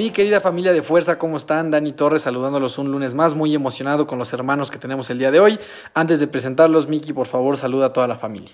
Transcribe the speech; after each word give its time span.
Mi 0.00 0.08
querida 0.08 0.40
familia 0.40 0.72
de 0.72 0.82
fuerza, 0.82 1.18
¿cómo 1.18 1.36
están? 1.36 1.70
Dani 1.70 1.92
Torres 1.92 2.22
saludándolos 2.22 2.78
un 2.78 2.90
lunes 2.90 3.12
más, 3.12 3.34
muy 3.34 3.54
emocionado 3.54 4.06
con 4.06 4.18
los 4.18 4.32
hermanos 4.32 4.70
que 4.70 4.78
tenemos 4.78 5.10
el 5.10 5.18
día 5.18 5.30
de 5.30 5.40
hoy. 5.40 5.60
Antes 5.92 6.18
de 6.20 6.26
presentarlos, 6.26 6.88
Miki, 6.88 7.12
por 7.12 7.26
favor, 7.26 7.58
saluda 7.58 7.88
a 7.88 7.92
toda 7.92 8.08
la 8.08 8.16
familia. 8.16 8.52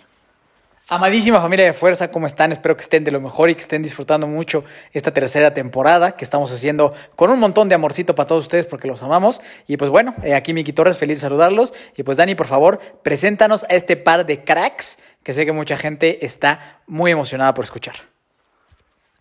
Amadísima 0.88 1.40
familia 1.40 1.66
de 1.66 1.72
fuerza, 1.72 2.10
¿cómo 2.10 2.26
están? 2.26 2.50
Espero 2.50 2.76
que 2.76 2.82
estén 2.82 3.04
de 3.04 3.12
lo 3.12 3.20
mejor 3.20 3.48
y 3.48 3.54
que 3.54 3.60
estén 3.60 3.80
disfrutando 3.80 4.26
mucho 4.26 4.64
esta 4.92 5.12
tercera 5.12 5.54
temporada 5.54 6.16
que 6.16 6.24
estamos 6.24 6.50
haciendo 6.50 6.92
con 7.14 7.30
un 7.30 7.38
montón 7.38 7.68
de 7.68 7.76
amorcito 7.76 8.16
para 8.16 8.26
todos 8.26 8.42
ustedes 8.42 8.66
porque 8.66 8.88
los 8.88 9.04
amamos. 9.04 9.40
Y 9.68 9.76
pues 9.76 9.88
bueno, 9.88 10.16
eh, 10.24 10.34
aquí 10.34 10.52
Miki 10.52 10.72
Torres, 10.72 10.98
feliz 10.98 11.18
de 11.18 11.20
saludarlos. 11.20 11.72
Y 11.96 12.02
pues 12.02 12.18
Dani, 12.18 12.34
por 12.34 12.48
favor, 12.48 12.80
preséntanos 13.04 13.62
a 13.62 13.68
este 13.68 13.96
par 13.96 14.26
de 14.26 14.42
cracks 14.42 14.98
que 15.22 15.32
sé 15.32 15.46
que 15.46 15.52
mucha 15.52 15.76
gente 15.76 16.26
está 16.26 16.80
muy 16.88 17.12
emocionada 17.12 17.54
por 17.54 17.62
escuchar. 17.62 18.15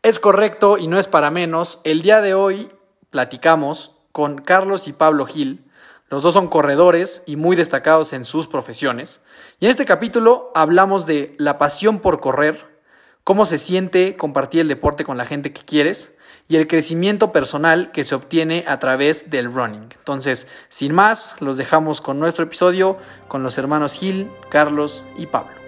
Es 0.05 0.19
correcto 0.19 0.77
y 0.77 0.85
no 0.85 0.99
es 0.99 1.07
para 1.07 1.31
menos. 1.31 1.79
El 1.83 2.03
día 2.03 2.21
de 2.21 2.35
hoy 2.35 2.69
platicamos 3.09 3.93
con 4.11 4.37
Carlos 4.37 4.87
y 4.87 4.93
Pablo 4.93 5.25
Gil. 5.25 5.65
Los 6.11 6.21
dos 6.21 6.35
son 6.35 6.47
corredores 6.47 7.23
y 7.25 7.37
muy 7.37 7.55
destacados 7.55 8.13
en 8.13 8.23
sus 8.23 8.47
profesiones. 8.47 9.19
Y 9.59 9.65
en 9.65 9.71
este 9.71 9.83
capítulo 9.83 10.51
hablamos 10.53 11.07
de 11.07 11.33
la 11.39 11.57
pasión 11.57 11.97
por 11.97 12.19
correr, 12.19 12.79
cómo 13.23 13.47
se 13.47 13.57
siente 13.57 14.15
compartir 14.15 14.61
el 14.61 14.67
deporte 14.67 15.05
con 15.05 15.17
la 15.17 15.25
gente 15.25 15.51
que 15.51 15.65
quieres 15.65 16.11
y 16.47 16.57
el 16.57 16.67
crecimiento 16.67 17.31
personal 17.31 17.91
que 17.91 18.03
se 18.03 18.13
obtiene 18.13 18.63
a 18.67 18.77
través 18.77 19.31
del 19.31 19.51
running. 19.51 19.89
Entonces, 19.97 20.45
sin 20.69 20.93
más, 20.93 21.35
los 21.39 21.57
dejamos 21.57 21.99
con 21.99 22.19
nuestro 22.19 22.43
episodio 22.43 22.99
con 23.27 23.41
los 23.41 23.57
hermanos 23.57 23.93
Gil, 23.93 24.29
Carlos 24.51 25.03
y 25.17 25.25
Pablo. 25.25 25.64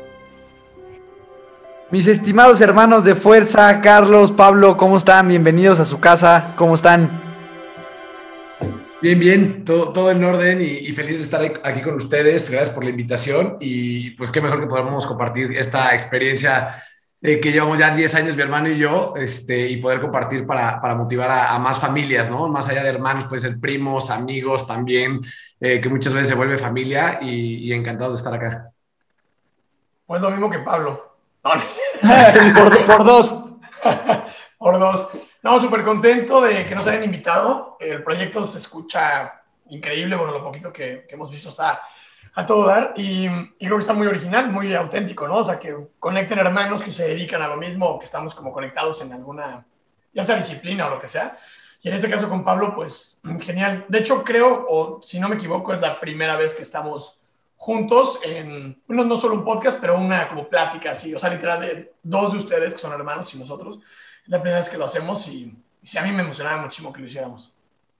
Mis 1.90 2.06
estimados 2.08 2.60
hermanos 2.60 3.06
de 3.06 3.16
fuerza, 3.16 3.80
Carlos, 3.80 4.34
Pablo, 4.34 4.76
¿cómo 4.76 4.98
están? 4.98 5.30
Bienvenidos 5.30 5.80
a 5.80 5.86
su 5.86 6.02
casa, 6.02 6.52
¿cómo 6.58 6.76
están? 6.76 7.10
Bien, 9.02 9.18
bien, 9.18 9.64
todo, 9.64 9.94
todo 9.94 10.12
en 10.12 10.22
orden 10.22 10.60
y, 10.60 10.66
y 10.66 10.92
feliz 10.92 11.16
de 11.16 11.24
estar 11.24 11.42
aquí 11.64 11.82
con 11.82 11.94
ustedes. 11.94 12.50
Gracias 12.50 12.72
por 12.72 12.84
la 12.84 12.90
invitación 12.90 13.56
y 13.62 14.10
pues 14.12 14.32
qué 14.32 14.42
mejor 14.42 14.60
que 14.60 14.68
podamos 14.68 15.06
compartir 15.06 15.54
esta 15.54 15.94
experiencia 15.94 16.84
eh, 17.22 17.40
que 17.40 17.54
llevamos 17.54 17.80
ya 17.80 17.96
10 17.96 18.16
años 18.16 18.36
mi 18.36 18.42
hermano 18.42 18.68
y 18.68 18.78
yo 18.78 19.14
este, 19.16 19.70
y 19.70 19.78
poder 19.78 20.02
compartir 20.02 20.46
para, 20.46 20.82
para 20.82 20.94
motivar 20.94 21.32
a, 21.32 21.56
a, 21.56 21.60
más 21.60 21.80
familias, 21.80 22.30
¿no? 22.30 22.50
Más 22.50 22.68
allá 22.68 22.84
de 22.84 22.90
hermanos, 22.90 23.28
pueden 23.28 23.42
ser 23.42 23.60
primos, 23.62 24.10
amigos 24.10 24.68
también, 24.68 25.22
eh, 25.62 25.80
que 25.80 25.88
muchas 25.88 26.12
veces 26.12 26.28
se 26.28 26.36
vuelve 26.36 26.58
familia 26.58 27.20
y, 27.22 27.70
y 27.70 27.72
encantados 27.72 28.16
de 28.16 28.18
estar 28.18 28.34
acá. 28.34 28.72
Pues 30.06 30.22
lo 30.22 30.30
mismo 30.32 30.50
que 30.50 30.60
Pablo. 30.60 31.07
No, 32.02 32.54
por, 32.54 32.86
por, 32.86 33.04
dos. 33.04 33.36
por 34.58 34.80
dos. 34.80 35.10
No, 35.44 35.60
súper 35.60 35.83
contento 35.83 36.42
de 36.42 36.66
que 36.66 36.76
nos 36.76 36.86
hayan 36.88 37.04
invitado. 37.04 37.77
El 37.80 38.04
proyecto 38.04 38.45
se 38.45 38.58
escucha 38.58 39.42
increíble. 39.70 40.16
Bueno, 40.16 40.33
lo 40.33 40.44
poquito 40.44 40.73
que, 40.73 41.05
que 41.08 41.16
hemos 41.16 41.32
visto 41.32 41.49
está 41.49 41.82
a 42.33 42.45
todo 42.45 42.67
dar. 42.67 42.94
Y, 42.95 43.26
y, 43.27 43.66
creo 43.66 43.77
que 43.77 43.82
está 43.82 43.94
muy 43.94 44.08
original, 44.08 44.52
muy 44.52 44.73
auténtico, 44.73 45.27
¿no? 45.27 45.38
O 45.38 45.44
sea, 45.44 45.58
que 45.58 45.76
conecten 45.99 46.39
hermanos 46.39 46.83
que 46.83 46.92
se 46.92 47.08
dedican 47.08 47.42
a 47.42 47.48
lo 47.48 47.58
mismo, 47.58 47.98
que 47.98 48.05
estamos 48.05 48.36
como 48.36 48.52
conectados 48.52 49.02
en 49.02 49.14
alguna, 49.14 49.66
ya 50.14 50.23
sea 50.23 50.38
disciplina 50.38 50.88
o 50.88 50.89
lo 50.92 50.99
que 50.99 51.08
sea. 51.08 51.38
Y 51.82 51.89
en 51.89 51.95
este 51.95 52.10
caso 52.10 52.27
con 52.27 52.43
Pablo, 52.43 52.76
pues 52.76 53.22
genial. 53.42 53.86
De 53.88 53.99
hecho, 53.99 54.23
creo, 54.23 54.66
o 54.67 55.02
si 55.02 55.20
no 55.20 55.30
me 55.30 55.36
equivoco, 55.36 55.73
es 55.73 55.82
la 55.82 55.99
primera 55.99 56.36
vez 56.36 56.54
que 56.54 56.64
estamos 56.64 57.22
juntos 57.58 58.20
en, 58.23 58.82
bueno, 58.88 59.04
no 59.04 59.18
solo 59.18 59.36
un 59.36 59.44
podcast, 59.44 59.80
pero 59.82 59.98
una 59.98 60.30
como 60.30 60.48
plática 60.48 60.92
así, 60.92 61.14
o 61.14 61.20
sea, 61.20 61.30
literal 61.30 61.60
de 61.60 61.94
dos 62.02 62.32
de 62.32 62.40
ustedes 62.40 62.73
que 62.73 62.80
son 62.80 62.94
hermanos 62.94 63.34
y 63.34 63.40
nosotros. 63.40 63.80
Es 64.23 64.30
la 64.30 64.42
primera 64.42 64.60
vez 64.60 64.70
que 64.70 64.78
lo 64.78 64.86
hacemos 64.86 65.28
y, 65.28 65.54
y 65.82 65.88
sí, 65.88 65.98
a 65.98 66.04
mí 66.04 66.12
me 66.12 66.22
emocionaba 66.22 66.62
muchísimo 66.62 66.94
que 66.94 67.02
lo 67.02 67.08
hiciéramos. 67.08 67.54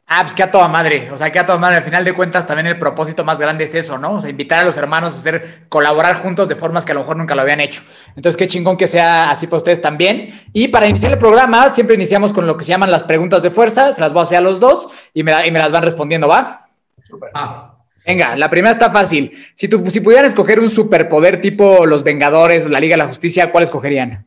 Ah, 0.10 0.22
pues 0.22 0.34
que 0.34 0.42
a 0.42 0.50
toda 0.50 0.70
madre, 0.70 1.12
o 1.12 1.18
sea, 1.18 1.30
que 1.34 1.38
a 1.38 1.46
toda 1.46 1.58
madre. 1.58 1.78
Al 1.78 1.84
final 1.84 2.06
de 2.06 2.14
cuentas, 2.14 2.48
también 2.48 2.68
el 2.68 2.80
propósito 2.80 3.26
más 3.26 3.42
grande 3.42 3.66
es 3.66 3.76
eso, 3.76 3.98
¿no? 3.98 4.14
O 4.14 4.22
sea, 4.22 4.30
invitar 4.30 4.60
a 4.60 4.64
los 4.64 4.78
hermanos 4.78 5.14
a 5.14 5.18
hacer, 5.18 5.66
colaborar 5.68 6.22
juntos 6.22 6.48
de 6.48 6.56
formas 6.56 6.86
que 6.86 6.94
a 6.94 6.96
lo 6.96 7.02
mejor 7.02 7.18
nunca 7.18 7.36
lo 7.36 7.42
habían 7.42 7.60
hecho. 7.60 7.82
Entonces, 8.16 8.38
qué 8.38 8.48
chingón 8.48 8.78
que 8.78 8.88
sea 8.88 9.30
así 9.30 9.48
para 9.48 9.58
ustedes 9.58 9.82
también. 9.82 10.30
Y 10.54 10.70
para 10.70 10.88
iniciar 10.88 11.12
el 11.12 11.18
programa, 11.18 11.72
siempre 11.72 11.96
iniciamos 11.96 12.32
con 12.32 12.48
lo 12.48 12.56
que 12.56 12.64
se 12.64 12.70
llaman 12.70 12.90
las 12.90 13.04
preguntas 13.04 13.44
de 13.44 13.50
fuerza. 13.50 13.92
Se 13.92 14.00
las 14.00 14.14
voy 14.14 14.22
a 14.22 14.24
hacer 14.24 14.38
a 14.38 14.42
los 14.42 14.62
dos 14.62 14.88
y 15.14 15.24
me, 15.24 15.46
y 15.46 15.52
me 15.52 15.60
las 15.60 15.74
van 15.74 15.84
respondiendo, 15.84 16.30
¿va? 16.30 16.70
Súper. 17.04 17.32
Ah. 17.34 17.77
Venga, 18.08 18.38
la 18.38 18.50
primera 18.50 18.72
está 18.72 18.90
fácil. 18.90 19.38
Si, 19.54 19.68
tu, 19.68 19.86
si 19.90 20.00
pudieran 20.00 20.26
escoger 20.26 20.62
un 20.62 20.70
superpoder 20.70 21.42
tipo 21.42 21.86
los 21.86 22.06
Vengadores, 22.06 22.70
la 22.70 22.80
Liga 22.80 22.94
de 22.94 23.04
la 23.04 23.08
Justicia, 23.08 23.52
¿cuál 23.52 23.66
escogerían? 23.66 24.26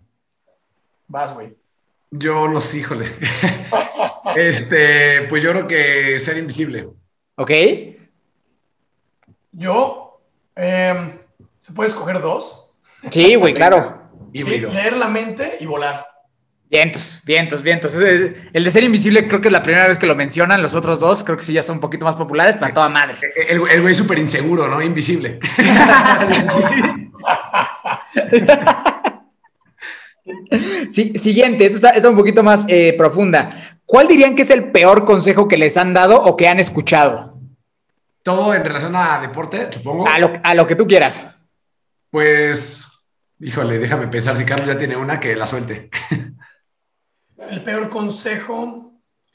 Vas, 1.09 1.33
güey. 1.33 1.57
Yo 2.11 2.47
no 2.47 2.61
sé, 2.61 2.81
híjole. 2.81 3.07
este, 4.37 5.23
pues 5.31 5.43
yo 5.43 5.53
creo 5.53 5.67
que 5.67 6.21
ser 6.21 6.37
invisible. 6.37 6.89
Ok. 7.37 7.51
Yo, 9.53 10.21
eh, 10.57 11.19
¿se 11.61 11.73
puede 11.73 11.89
escoger 11.89 12.21
dos? 12.21 12.71
Sí, 13.11 13.35
güey, 13.37 13.55
claro. 13.55 14.11
Híbrido. 14.35 14.71
Leer 14.71 14.99
la 14.99 15.09
mente 15.09 15.57
y 15.59 15.65
volar. 15.65 16.07
Vientos, 16.71 17.21
vientos, 17.25 17.63
vientos. 17.65 17.95
El 17.95 18.65
de 18.65 18.71
ser 18.71 18.85
invisible 18.85 19.27
creo 19.27 19.41
que 19.41 19.49
es 19.49 19.53
la 19.53 19.65
primera 19.65 19.89
vez 19.89 19.99
que 19.99 20.07
lo 20.07 20.15
mencionan. 20.15 20.63
Los 20.63 20.77
otros 20.77 21.01
dos 21.01 21.25
creo 21.25 21.37
que 21.37 21.43
sí 21.43 21.53
ya 21.53 21.65
son 21.65 21.79
un 21.79 21.81
poquito 21.81 22.05
más 22.05 22.15
populares, 22.15 22.55
pero 22.55 22.67
a 22.67 22.75
toda 22.75 22.89
madre. 22.89 23.17
El, 23.49 23.61
el 23.69 23.83
güey 23.83 23.97
súper 23.97 24.21
inseguro, 24.21 24.69
¿no? 24.69 24.81
Invisible. 24.81 25.41
sí, 30.91 31.19
siguiente, 31.19 31.65
esta 31.67 31.77
está, 31.77 31.91
está, 31.91 32.09
un 32.09 32.15
poquito 32.17 32.45
más 32.45 32.67
eh, 32.69 32.95
profunda. 32.97 33.51
¿Cuál 33.85 34.07
dirían 34.07 34.37
que 34.37 34.43
es 34.43 34.51
el 34.51 34.71
peor 34.71 35.05
consejo 35.05 35.49
que 35.49 35.57
les 35.57 35.77
han 35.77 35.93
dado 35.93 36.23
o 36.23 36.37
que 36.37 36.47
han 36.47 36.61
escuchado? 36.61 37.37
Todo 38.23 38.55
en 38.55 38.65
relación 38.65 38.95
a 38.95 39.19
deporte, 39.19 39.73
supongo. 39.73 40.07
A 40.07 40.21
lo, 40.21 40.33
a 40.45 40.55
lo 40.55 40.69
que 40.69 40.77
tú 40.77 40.87
quieras. 40.87 41.27
Pues, 42.11 42.87
híjole, 43.41 43.81
déjame 43.81 44.07
pensar 44.07 44.37
si 44.37 44.45
Carlos 44.45 44.69
ya 44.69 44.79
tiene 44.79 44.95
una 44.95 45.19
que 45.19 45.35
la 45.35 45.49
suelte. 45.49 45.91
El 47.49 47.62
peor 47.62 47.89
consejo. 47.89 48.93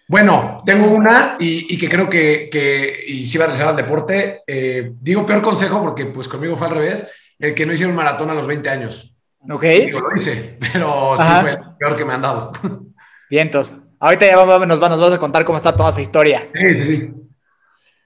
Bueno, 0.08 0.62
tengo 0.66 0.88
una 0.88 1.36
y, 1.40 1.74
y 1.74 1.78
que 1.78 1.90
creo 1.90 2.08
que, 2.08 2.50
que, 2.52 3.04
y 3.08 3.28
si 3.28 3.38
va 3.38 3.46
a 3.46 3.48
relacionar 3.48 3.74
al 3.74 3.84
deporte, 3.84 4.44
eh, 4.46 4.92
digo 5.02 5.26
peor 5.26 5.42
consejo 5.42 5.82
porque 5.82 6.06
pues 6.06 6.28
conmigo 6.28 6.56
fue 6.56 6.68
al 6.68 6.76
revés, 6.76 7.10
el 7.40 7.56
que 7.56 7.66
no 7.66 7.74
hicieron 7.74 7.96
maratón 7.96 8.30
a 8.30 8.36
los 8.36 8.46
20 8.46 8.70
años. 8.70 9.16
Ok. 9.50 9.64
Digo, 9.64 10.00
lo 10.00 10.16
hice, 10.16 10.58
pero 10.74 11.14
Ajá. 11.14 11.38
sí 11.38 11.42
fue 11.42 11.52
el 11.52 11.76
peor 11.78 11.98
que 11.98 12.06
me 12.06 12.14
han 12.14 12.22
dado. 12.22 12.52
Vientos. 13.30 13.76
Ahorita 14.00 14.26
ya 14.28 14.38
vamos, 14.38 14.68
nos, 14.68 14.80
nos 14.80 15.00
vas 15.00 15.14
a 15.14 15.20
contar 15.20 15.44
cómo 15.46 15.58
está 15.58 15.76
toda 15.76 15.90
esa 15.90 16.02
historia. 16.02 16.50
Sí, 16.54 16.68
sí, 16.68 16.84
sí. 16.84 17.14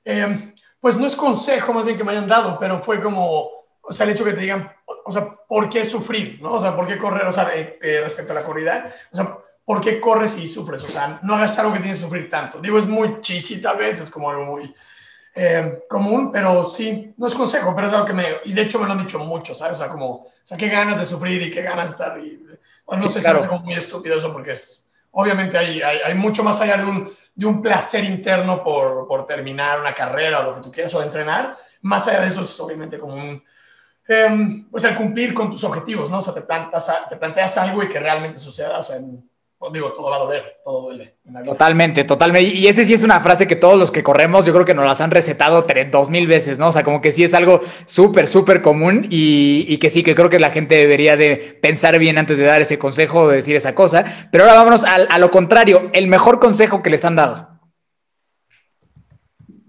Eh, 0.05 0.53
pues 0.79 0.95
no 0.95 1.05
es 1.05 1.15
consejo 1.15 1.73
más 1.73 1.83
bien 1.83 1.97
que 1.97 2.03
me 2.03 2.11
hayan 2.11 2.27
dado, 2.27 2.57
pero 2.57 2.81
fue 2.81 3.01
como, 3.01 3.49
o 3.81 3.91
sea, 3.91 4.05
el 4.05 4.13
hecho 4.13 4.23
que 4.23 4.33
te 4.33 4.41
digan, 4.41 4.71
o 5.05 5.11
sea, 5.11 5.35
¿por 5.47 5.69
qué 5.69 5.83
sufrir? 5.83 6.39
¿no? 6.41 6.53
O 6.53 6.59
sea, 6.59 6.75
¿por 6.75 6.87
qué 6.87 6.97
correr? 6.97 7.25
O 7.25 7.33
sea, 7.33 7.49
eh, 7.53 7.77
eh, 7.81 7.99
respecto 8.01 8.31
a 8.31 8.35
la 8.35 8.43
corrida, 8.43 8.93
o 9.11 9.15
sea, 9.15 9.37
¿por 9.69 9.81
qué 9.81 10.01
corres 10.01 10.35
y 10.39 10.49
sufres? 10.49 10.83
O 10.83 10.87
sea, 10.87 11.19
no 11.21 11.35
hagas 11.35 11.59
algo 11.59 11.73
que 11.73 11.79
tienes 11.79 11.99
que 11.99 12.05
sufrir 12.05 12.27
tanto. 12.27 12.59
Digo, 12.59 12.79
es 12.79 12.87
muy 12.87 13.21
cheesy 13.21 13.61
tal 13.61 13.77
vez, 13.77 14.01
es 14.01 14.09
como 14.09 14.31
algo 14.31 14.43
muy 14.43 14.73
eh, 15.35 15.83
común, 15.87 16.31
pero 16.31 16.67
sí, 16.67 17.13
no 17.15 17.27
es 17.27 17.35
consejo, 17.35 17.75
pero 17.75 17.87
es 17.87 17.93
algo 17.93 18.07
que 18.07 18.13
me, 18.13 18.25
y 18.45 18.53
de 18.53 18.63
hecho 18.63 18.79
me 18.79 18.87
lo 18.87 18.93
han 18.93 18.97
dicho 18.97 19.19
mucho, 19.19 19.53
¿sabes? 19.53 19.77
O 19.77 19.81
sea, 19.81 19.87
como, 19.87 20.07
o 20.07 20.31
sea, 20.43 20.57
qué 20.57 20.69
ganas 20.69 20.99
de 20.99 21.05
sufrir 21.05 21.39
y 21.43 21.51
qué 21.51 21.61
ganas 21.61 21.85
de 21.85 21.91
estar, 21.91 22.19
y, 22.19 22.43
bueno, 22.83 23.03
no 23.03 23.11
sí, 23.11 23.13
sé 23.13 23.19
claro. 23.19 23.41
si 23.41 23.45
es 23.45 23.51
algo 23.51 23.63
muy 23.63 23.75
estúpido 23.75 24.17
eso 24.17 24.33
porque 24.33 24.53
es, 24.53 24.89
obviamente 25.11 25.55
hay, 25.55 25.83
hay, 25.83 25.99
hay 26.03 26.15
mucho 26.15 26.43
más 26.43 26.59
allá 26.61 26.77
de 26.77 26.85
un, 26.85 27.13
de 27.35 27.45
un 27.45 27.61
placer 27.61 28.03
interno 28.05 28.63
por, 28.63 29.07
por, 29.07 29.27
terminar 29.27 29.79
una 29.79 29.93
carrera 29.93 30.39
o 30.39 30.43
lo 30.45 30.55
que 30.55 30.61
tú 30.61 30.71
quieras 30.71 30.95
o 30.95 30.99
de 30.99 31.05
entrenar, 31.05 31.55
más 31.83 32.07
allá 32.07 32.21
de 32.21 32.29
eso 32.29 32.41
es 32.41 32.59
obviamente 32.59 32.97
como 32.97 33.13
un, 33.13 33.43
eh, 34.07 34.65
pues 34.71 34.83
el 34.83 34.95
cumplir 34.95 35.35
con 35.35 35.51
tus 35.51 35.63
objetivos, 35.63 36.09
¿no? 36.09 36.17
O 36.17 36.21
sea, 36.23 36.33
te, 36.33 36.41
plantas, 36.41 36.91
te 37.07 37.17
planteas 37.17 37.55
algo 37.59 37.83
y 37.83 37.87
que 37.89 37.99
realmente 37.99 38.39
suceda, 38.39 38.79
o 38.79 38.83
sea, 38.83 38.95
en, 38.95 39.28
digo, 39.73 39.91
todo 39.91 40.09
va 40.09 40.15
a 40.15 40.19
doler, 40.19 40.61
todo 40.63 40.83
duele. 40.83 41.15
Totalmente, 41.43 42.05
totalmente. 42.05 42.55
Y 42.55 42.67
ese 42.67 42.85
sí 42.85 42.93
es 42.93 43.03
una 43.03 43.19
frase 43.19 43.45
que 43.45 43.57
todos 43.57 43.77
los 43.77 43.91
que 43.91 44.03
corremos, 44.03 44.45
yo 44.45 44.53
creo 44.53 44.65
que 44.65 44.73
nos 44.73 44.85
las 44.85 45.01
han 45.01 45.11
recetado 45.11 45.65
dos 45.91 46.09
mil 46.09 46.27
veces, 46.27 46.57
¿no? 46.57 46.69
O 46.69 46.71
sea, 46.71 46.83
como 46.83 47.01
que 47.01 47.11
sí 47.11 47.25
es 47.25 47.33
algo 47.33 47.59
súper, 47.85 48.27
súper 48.27 48.61
común 48.61 49.07
y, 49.09 49.77
que 49.77 49.89
sí, 49.89 50.01
que 50.01 50.15
creo 50.15 50.29
que 50.29 50.39
la 50.39 50.51
gente 50.51 50.75
debería 50.75 51.17
de 51.17 51.59
pensar 51.61 51.99
bien 51.99 52.17
antes 52.17 52.37
de 52.37 52.45
dar 52.45 52.61
ese 52.61 52.79
consejo 52.79 53.21
o 53.21 53.27
de 53.27 53.37
decir 53.37 53.55
esa 53.57 53.75
cosa. 53.75 54.05
Pero 54.31 54.45
ahora 54.45 54.55
vámonos 54.55 54.85
a, 54.85 54.95
a 54.95 55.19
lo 55.19 55.29
contrario, 55.29 55.89
el 55.93 56.07
mejor 56.07 56.39
consejo 56.39 56.81
que 56.81 56.89
les 56.89 57.03
han 57.03 57.17
dado. 57.17 57.49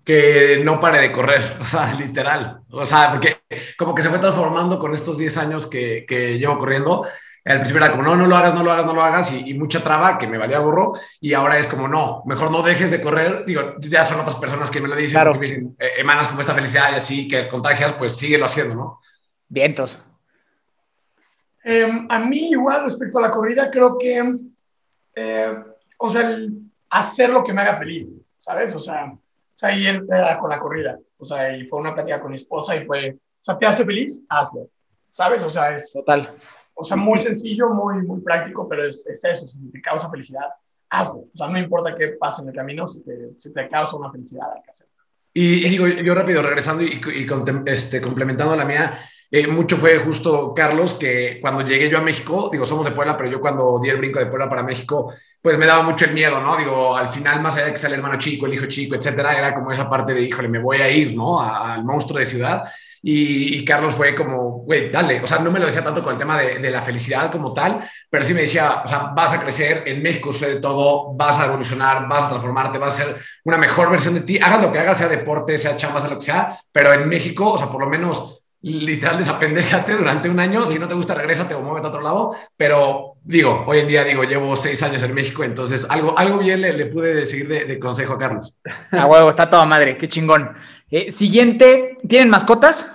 Que 0.04 0.60
no 0.64 0.80
pare 0.80 1.00
de 1.00 1.10
correr, 1.10 1.56
o 1.60 1.64
sea, 1.64 1.92
literal. 1.94 2.62
O 2.70 2.86
sea, 2.86 3.10
porque 3.10 3.38
como 3.76 3.92
que 3.92 4.04
se 4.04 4.08
fue 4.08 4.20
transformando 4.20 4.78
con 4.78 4.94
estos 4.94 5.18
10 5.18 5.36
años 5.36 5.66
que, 5.66 6.06
que 6.06 6.38
llevo 6.38 6.58
corriendo 6.58 7.04
al 7.44 7.56
principio 7.58 7.82
era 7.82 7.90
como, 7.90 8.02
no, 8.02 8.16
no 8.16 8.26
lo 8.26 8.36
hagas, 8.36 8.54
no 8.54 8.62
lo 8.62 8.70
hagas, 8.70 8.86
no 8.86 8.92
lo 8.92 9.02
hagas, 9.02 9.32
y, 9.32 9.54
mucha 9.54 9.82
traba 9.82 10.18
que 10.18 10.26
me 10.26 10.38
valía 10.38 10.58
gorro, 10.58 10.92
y 11.20 11.32
ahora 11.32 11.58
es 11.58 11.66
como, 11.66 11.88
no, 11.88 12.22
mejor 12.26 12.50
no 12.50 12.62
dejes 12.62 12.90
de 12.90 13.00
correr. 13.00 13.44
Digo, 13.46 13.76
ya 13.78 14.04
son 14.04 14.20
otras 14.20 14.36
personas 14.36 14.70
que 14.70 14.80
me 14.80 14.88
lo 14.88 14.96
dicen, 14.96 15.12
claro. 15.12 15.32
que 15.32 15.38
me 15.38 15.46
dicen, 15.46 15.76
eh, 15.78 15.92
emanas 15.98 16.28
como 16.28 16.40
esta 16.40 16.54
felicidad 16.54 16.92
y 16.92 16.96
así, 16.96 17.28
que 17.28 17.48
contagias, 17.48 17.94
pues 17.94 18.16
síguelo 18.16 18.44
haciendo, 18.44 18.74
¿no? 18.74 19.00
Vientos. 19.48 20.04
Em, 21.64 22.06
a 22.10 22.18
mí, 22.18 22.50
igual, 22.50 22.84
respecto 22.84 23.18
a 23.18 23.22
la 23.22 23.30
corrida, 23.30 23.70
creo 23.70 23.96
que, 23.96 24.36
eh, 25.14 25.54
o 25.98 26.10
sea, 26.10 26.36
hacer 26.90 27.30
lo 27.30 27.42
que 27.42 27.52
me 27.52 27.62
haga 27.62 27.78
feliz, 27.78 28.06
¿sabes? 28.38 28.74
O 28.74 28.80
sea, 28.80 29.12
o 29.12 29.18
sea 29.54 29.74
y 29.74 29.86
él 29.86 30.06
con 30.38 30.50
la 30.50 30.58
corrida, 30.58 30.98
o 31.18 31.24
sea, 31.24 31.56
y 31.56 31.66
fue 31.66 31.80
una 31.80 31.94
plática 31.94 32.20
con 32.20 32.30
mi 32.30 32.36
esposa 32.36 32.76
y 32.76 32.84
fue, 32.84 33.12
o 33.12 33.42
sea, 33.42 33.58
¿te 33.58 33.66
hace 33.66 33.84
feliz? 33.84 34.22
Hazlo, 34.28 34.68
¿sabes? 35.10 35.42
O 35.44 35.50
sea, 35.50 35.74
es... 35.74 35.92
Total 35.92 36.34
o 36.80 36.84
sea, 36.84 36.96
muy 36.96 37.20
sencillo, 37.20 37.70
muy, 37.70 38.02
muy 38.02 38.20
práctico, 38.20 38.68
pero 38.68 38.86
es, 38.86 39.06
es 39.06 39.22
eso, 39.24 39.46
si 39.46 39.70
te 39.70 39.80
causa 39.80 40.10
felicidad, 40.10 40.46
hazlo. 40.88 41.20
O 41.20 41.36
sea, 41.36 41.48
no 41.48 41.58
importa 41.58 41.94
qué 41.94 42.08
pase 42.18 42.42
en 42.42 42.48
el 42.48 42.54
camino, 42.54 42.86
si 42.86 43.02
te, 43.02 43.30
si 43.38 43.52
te 43.52 43.68
causa 43.68 43.96
una 43.96 44.10
felicidad, 44.10 44.48
hay 44.54 44.62
que 44.62 44.70
hacerlo. 44.70 44.90
Y, 45.32 45.68
digo, 45.68 45.86
yo 45.86 46.14
rápido, 46.14 46.42
regresando 46.42 46.82
y, 46.82 47.00
y 47.14 47.26
este, 47.66 48.00
complementando 48.00 48.56
la 48.56 48.64
mía, 48.64 48.98
eh, 49.32 49.46
mucho 49.46 49.76
fue 49.76 49.98
justo 49.98 50.52
Carlos, 50.52 50.94
que 50.94 51.38
cuando 51.40 51.62
llegué 51.62 51.88
yo 51.88 51.98
a 51.98 52.00
México, 52.00 52.48
digo, 52.50 52.66
somos 52.66 52.84
de 52.84 52.90
Puebla, 52.90 53.16
pero 53.16 53.30
yo 53.30 53.40
cuando 53.40 53.78
di 53.80 53.88
el 53.88 53.98
brinco 53.98 54.18
de 54.18 54.26
Puebla 54.26 54.48
para 54.48 54.64
México, 54.64 55.12
pues 55.40 55.56
me 55.56 55.66
daba 55.66 55.84
mucho 55.84 56.06
el 56.06 56.14
miedo, 56.14 56.40
¿no? 56.40 56.56
Digo, 56.56 56.96
al 56.96 57.08
final, 57.08 57.40
más 57.40 57.56
allá 57.56 57.66
de 57.66 57.72
que 57.72 57.78
sea 57.78 57.88
el 57.90 57.94
hermano 57.94 58.18
chico, 58.18 58.46
el 58.46 58.54
hijo 58.54 58.66
chico, 58.66 58.96
etcétera, 58.96 59.38
era 59.38 59.54
como 59.54 59.70
esa 59.70 59.88
parte 59.88 60.14
de, 60.14 60.22
híjole, 60.22 60.48
me 60.48 60.58
voy 60.58 60.78
a 60.78 60.90
ir, 60.90 61.14
¿no? 61.14 61.40
al 61.40 61.84
monstruo 61.84 62.18
de 62.18 62.26
ciudad. 62.26 62.64
Y, 63.02 63.64
Carlos 63.64 63.94
fue 63.94 64.14
como, 64.14 64.62
güey, 64.64 64.90
dale, 64.90 65.22
o 65.22 65.26
sea, 65.26 65.38
no 65.38 65.50
me 65.50 65.58
lo 65.58 65.66
decía 65.66 65.82
tanto 65.82 66.02
con 66.02 66.12
el 66.12 66.18
tema 66.18 66.38
de, 66.38 66.70
la 66.70 66.82
felicidad 66.82 67.30
como 67.32 67.54
tal, 67.54 67.80
pero 68.10 68.24
sí 68.24 68.34
me 68.34 68.42
decía, 68.42 68.82
o 68.84 68.88
sea, 68.88 69.12
vas 69.14 69.32
a 69.32 69.40
crecer, 69.40 69.84
en 69.86 70.02
México 70.02 70.32
sucede 70.32 70.60
todo, 70.60 71.14
vas 71.14 71.38
a 71.38 71.46
evolucionar, 71.46 72.06
vas 72.08 72.24
a 72.24 72.28
transformarte, 72.28 72.78
vas 72.78 72.94
a 72.94 73.04
ser 73.04 73.16
una 73.44 73.56
mejor 73.56 73.90
versión 73.90 74.14
de 74.14 74.20
ti, 74.20 74.38
hagas 74.38 74.62
lo 74.62 74.72
que 74.72 74.78
hagas, 74.78 74.98
sea 74.98 75.08
deporte, 75.08 75.58
sea 75.58 75.76
chamba, 75.76 76.00
sea 76.00 76.10
lo 76.10 76.18
que 76.18 76.26
sea, 76.26 76.58
pero 76.70 76.92
en 76.92 77.08
México, 77.08 77.52
o 77.52 77.58
sea, 77.58 77.68
por 77.68 77.80
lo 77.80 77.88
menos 77.88 78.40
literal 78.62 79.16
desapendéjate 79.16 79.96
durante 79.96 80.28
un 80.28 80.38
año, 80.38 80.66
si 80.66 80.78
no 80.78 80.86
te 80.86 80.94
gusta 80.94 81.14
regrésate 81.14 81.54
o 81.54 81.62
muévete 81.62 81.86
a 81.86 81.90
otro 81.90 82.02
lado, 82.02 82.34
pero 82.56 83.09
digo, 83.24 83.64
hoy 83.66 83.80
en 83.80 83.88
día 83.88 84.04
digo, 84.04 84.24
llevo 84.24 84.56
seis 84.56 84.82
años 84.82 85.02
en 85.02 85.14
México, 85.14 85.44
entonces 85.44 85.86
algo, 85.88 86.18
algo 86.18 86.38
bien 86.38 86.60
le, 86.60 86.86
pude 86.86 87.26
seguir 87.26 87.48
de, 87.48 87.78
consejo 87.78 88.14
a 88.14 88.18
Carlos. 88.18 88.56
A 88.92 89.06
huevo, 89.06 89.28
está 89.28 89.48
toda 89.48 89.64
madre, 89.66 89.96
qué 89.96 90.08
chingón. 90.08 90.50
Eh, 90.90 91.12
siguiente, 91.12 91.96
¿tienen 92.08 92.30
mascotas? 92.30 92.90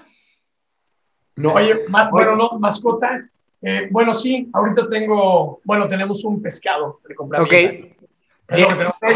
No. 1.35 1.53
Oye, 1.53 1.85
bueno, 2.11 2.35
no, 2.35 2.59
mascota. 2.59 3.27
Eh, 3.61 3.87
bueno, 3.91 4.13
sí, 4.13 4.49
ahorita 4.53 4.89
tengo, 4.89 5.59
bueno, 5.63 5.87
tenemos 5.87 6.23
un 6.23 6.41
pescado 6.41 7.01
que 7.05 7.13
Ok. 7.17 7.53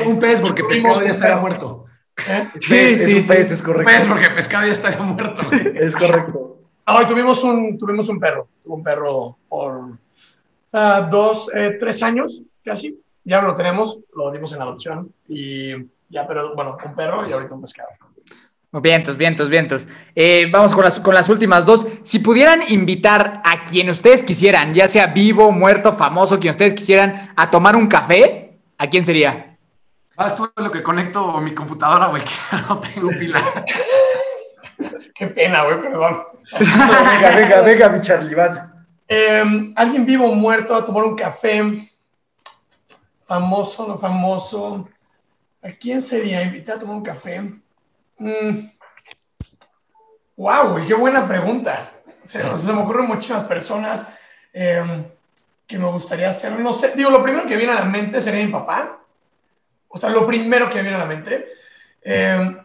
un 0.07 0.19
pez 0.19 0.41
porque 0.41 0.63
pescado 0.63 1.01
ya 1.01 1.11
estaría 1.11 1.38
muerto. 1.38 1.85
¿Eh? 2.27 2.47
Sí, 2.57 2.97
sí, 2.97 3.11
es 3.11 3.13
un 3.13 3.27
pez, 3.27 3.51
es 3.51 3.61
correcto. 3.61 3.91
Un 3.91 4.00
pez 4.00 4.07
porque 4.07 4.29
pescado 4.31 4.65
ya 4.65 4.73
estaría 4.73 5.00
muerto. 5.00 5.41
es 5.56 5.95
correcto. 5.95 6.57
Hoy 6.88 7.06
tuvimos 7.06 7.44
un, 7.44 7.77
tuvimos 7.77 8.09
un 8.09 8.19
perro, 8.19 8.47
tuvo 8.63 8.75
un 8.75 8.83
perro 8.83 9.38
por 9.47 9.91
uh, 10.74 11.10
dos, 11.10 11.50
eh, 11.54 11.77
tres 11.80 12.01
años 12.04 12.42
casi. 12.63 13.00
Ya 13.24 13.42
lo 13.42 13.56
tenemos, 13.56 14.00
lo 14.16 14.31
dimos 14.31 14.54
en 14.54 14.62
adopción 14.62 15.13
y 15.27 15.74
ya, 16.10 16.25
pero 16.27 16.56
bueno, 16.56 16.77
un 16.83 16.95
perro 16.95 17.27
y 17.27 17.31
ahorita 17.31 17.54
un 17.54 17.62
pescado. 17.62 17.89
Vientos, 18.71 19.18
vientos, 19.18 19.50
vientos. 19.50 19.88
Eh, 20.13 20.48
vamos 20.51 20.74
con 20.74 20.83
las, 20.83 21.00
con 21.00 21.16
las 21.16 21.27
últimas 21.30 21.66
dos. 21.66 21.88
Si 22.04 22.19
pudieran 22.19 22.62
invitar 22.69 23.42
a 23.44 23.66
quien 23.66 23.89
ustedes 23.89 24.24
quisieran, 24.24 24.75
ya 24.75 24.88
sea 24.88 25.07
vivo, 25.07 25.51
muerto, 25.51 25.94
famoso, 25.94 26.39
quien 26.39 26.51
ustedes 26.51 26.75
quisieran, 26.75 27.33
a 27.36 27.50
tomar 27.50 27.75
un 27.75 27.88
café, 27.88 28.60
¿a 28.77 28.88
quién 28.88 29.04
sería? 29.04 29.57
Vas 30.16 30.36
tú 30.36 30.51
lo 30.56 30.71
que 30.71 30.83
conecto 30.83 31.39
mi 31.39 31.56
computadora, 31.56 32.07
güey, 32.07 32.24
que 32.24 32.57
no 32.68 32.80
tengo 32.80 33.10
pila. 33.10 33.66
Qué 35.16 35.27
pena, 35.27 35.63
güey, 35.63 35.81
perdón. 35.81 36.24
venga, 36.60 37.36
venga, 37.36 37.62
venga, 37.62 37.89
mi 37.89 38.01
Charlie, 38.01 38.36
vas. 38.36 38.62
Em, 39.11 39.73
alguien 39.75 40.06
vivo 40.06 40.29
o 40.29 40.35
muerto 40.35 40.75
a 40.75 40.85
tomar 40.85 41.03
un 41.03 41.15
café. 41.15 41.89
Famoso, 43.25 43.88
no 43.88 43.97
famoso. 43.97 44.88
¿A 45.63 45.71
quién 45.71 46.03
sería 46.03 46.44
invitar 46.44 46.75
a 46.75 46.79
tomar 46.79 46.97
un 46.97 47.03
café? 47.03 47.41
Wow, 50.38 50.77
mm. 50.77 50.85
qué 50.85 50.94
buena 50.94 51.27
pregunta. 51.27 51.91
se 52.23 52.44
me 52.71 52.81
ocurren 52.81 53.07
muchísimas 53.07 53.45
personas 53.45 54.07
em, 54.53 55.03
que 55.65 55.79
me 55.79 55.89
gustaría 55.89 56.29
hacer. 56.29 56.51
No 56.59 56.71
sé, 56.71 56.94
digo, 56.95 57.09
lo 57.09 57.23
primero 57.23 57.47
que 57.47 57.57
viene 57.57 57.73
a 57.73 57.79
la 57.79 57.85
mente 57.85 58.21
sería 58.21 58.45
mi 58.45 58.51
papá. 58.51 59.00
O 59.88 59.97
sea, 59.97 60.11
lo 60.11 60.27
primero 60.27 60.69
que 60.69 60.83
viene 60.83 60.97
a 60.97 61.00
la 61.00 61.06
mente. 61.06 61.47
Em, 62.03 62.59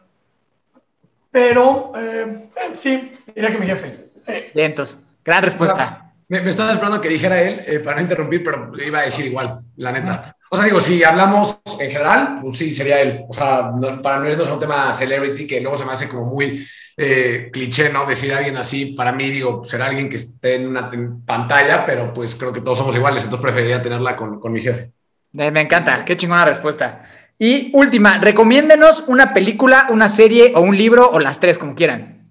pero 1.31 1.93
eh, 1.97 2.51
sí, 2.75 3.13
diría 3.35 3.51
que 3.51 3.59
mi 3.59 3.67
jefe. 3.67 4.09
Eh, 4.27 4.53
entonces, 4.57 5.01
gran 5.25 5.43
respuesta. 5.43 6.04
Me, 6.29 6.49
estaba 6.49 6.73
esperando 6.73 7.01
que 7.01 7.09
dijera 7.09 7.41
él, 7.43 7.63
eh, 7.67 7.81
para 7.81 7.97
no 7.97 8.03
interrumpir, 8.03 8.43
pero 8.43 8.73
iba 8.83 9.01
a 9.01 9.05
decir 9.05 9.27
igual, 9.27 9.61
la 9.77 9.93
neta. 9.93 10.37
O 10.51 10.57
sea, 10.57 10.65
digo, 10.67 10.81
si 10.81 11.03
hablamos 11.03 11.61
en 11.79 11.91
general, 11.91 12.39
pues 12.41 12.59
sí, 12.59 12.73
sería 12.73 13.01
él. 13.01 13.25
O 13.29 13.35
sea, 13.35 13.71
para 14.03 14.21
no 14.21 14.31
irnos 14.31 14.49
a 14.49 14.55
un 14.55 14.61
tema 14.61 14.93
celebrity 14.93 15.47
que 15.47 15.61
luego 15.61 15.77
se 15.77 15.85
me 15.85 15.93
hace 15.93 16.09
como 16.09 16.27
muy 16.27 16.67
eh, 16.97 17.51
cliché, 17.53 17.91
¿no? 17.91 18.07
Decir 18.07 18.33
a 18.33 18.39
alguien 18.39 18.57
así, 18.57 18.87
para 18.87 19.13
mí, 19.13 19.31
digo, 19.31 19.65
será 19.65 19.87
alguien 19.87 20.09
que 20.09 20.17
esté 20.17 20.57
en 20.57 20.69
una 20.69 20.91
pantalla, 21.27 21.85
pero 21.85 22.13
pues 22.15 22.35
creo 22.37 22.53
que 22.53 22.61
todos 22.61 22.79
somos 22.79 22.95
iguales, 22.95 23.25
entonces 23.25 23.43
preferiría 23.43 23.83
tenerla 23.83 24.17
con, 24.17 24.39
con 24.39 24.53
mi 24.53 24.61
jefe. 24.61 24.93
Eh, 25.37 25.51
me 25.51 25.61
encanta, 25.61 26.05
qué 26.05 26.17
chingona 26.17 26.45
respuesta. 26.45 27.03
Y 27.39 27.71
última, 27.73 28.19
recomiéndenos 28.19 29.05
una 29.09 29.33
película, 29.33 29.89
una 29.91 30.09
serie 30.09 30.53
o 30.55 30.61
un 30.61 30.77
libro 30.77 31.11
o 31.11 31.19
las 31.19 31.41
tres, 31.41 31.59
como 31.59 31.75
quieran. 31.75 32.31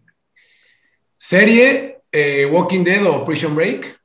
Serie, 1.17 1.92
eh, 2.13 2.45
Walking 2.45 2.83
Dead 2.83 3.03
o 3.05 3.25
Prison 3.25 3.55
Break. 3.55 3.99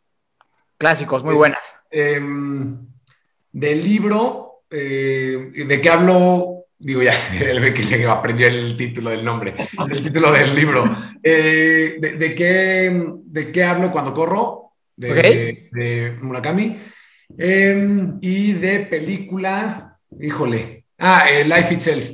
Clásicos, 0.79 1.23
muy 1.23 1.35
buenas. 1.35 1.77
Em, 1.91 2.87
del 3.53 3.85
libro, 3.85 4.63
eh, 4.71 5.51
¿de 5.67 5.81
qué 5.81 5.91
hablo? 5.91 6.65
Digo 6.79 7.03
ya, 7.03 7.13
el 7.41 7.61
ve 7.61 7.75
que 7.75 8.07
aprendió 8.07 8.47
el 8.47 8.77
título 8.77 9.11
del 9.11 9.25
nombre, 9.25 9.55
el 9.91 10.03
título 10.03 10.33
del 10.33 10.55
libro. 10.55 10.85
Eh, 11.23 11.97
de, 12.01 12.35
qué, 12.35 13.05
¿De 13.25 13.53
qué 13.53 13.65
hablo 13.65 13.93
cuando 13.93 14.15
corro? 14.15 14.73
De, 14.97 16.17
Murakami. 16.23 16.79
Em, 17.37 18.19
y 18.23 18.55
de 18.55 18.81
película, 18.81 19.99
híjole. 20.19 20.85
Ah, 20.97 21.27
Life 21.45 21.75
Itself. 21.75 22.11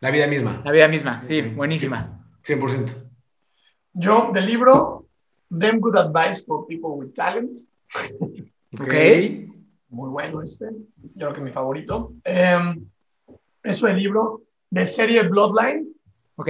La 0.00 0.10
vida 0.10 0.26
misma. 0.26 0.60
La 0.64 0.72
vida 0.72 0.88
misma, 0.88 1.22
sí, 1.22 1.40
buenísima. 1.40 2.20
100%. 2.42 3.04
Yo, 3.92 4.30
del 4.34 4.46
libro, 4.46 5.03
Them 5.50 5.80
Good 5.80 5.96
Advice 5.96 6.44
for 6.46 6.66
People 6.66 6.90
with 6.90 7.12
Talent. 7.14 7.58
Ok. 8.80 8.94
Muy 9.90 10.10
bueno 10.10 10.42
este. 10.42 10.66
Yo 11.14 11.26
creo 11.26 11.34
que 11.34 11.40
mi 11.40 11.52
favorito. 11.52 12.12
Um, 12.26 12.88
es 13.62 13.82
el 13.82 13.96
libro 13.96 14.42
de 14.70 14.86
serie 14.86 15.22
Bloodline. 15.22 15.88
Ok. 16.36 16.48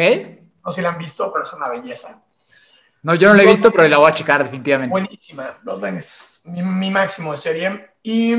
No 0.65 0.71
sé 0.71 0.77
si 0.77 0.83
la 0.83 0.91
han 0.91 0.99
visto, 0.99 1.31
pero 1.33 1.45
es 1.45 1.53
una 1.53 1.69
belleza. 1.69 2.23
No, 3.03 3.15
yo 3.15 3.29
no 3.29 3.35
la 3.35 3.43
he 3.43 3.47
visto, 3.47 3.71
pero 3.71 3.87
la 3.87 3.99
voy 3.99 4.11
a 4.11 4.15
checar 4.15 4.43
definitivamente. 4.43 4.91
Buenísima. 4.91 5.59
Bloodline 5.63 5.99
es 5.99 6.41
mi, 6.45 6.63
mi 6.63 6.91
máximo 6.91 7.33
de 7.33 7.39
serie. 7.39 7.91
Y 8.03 8.35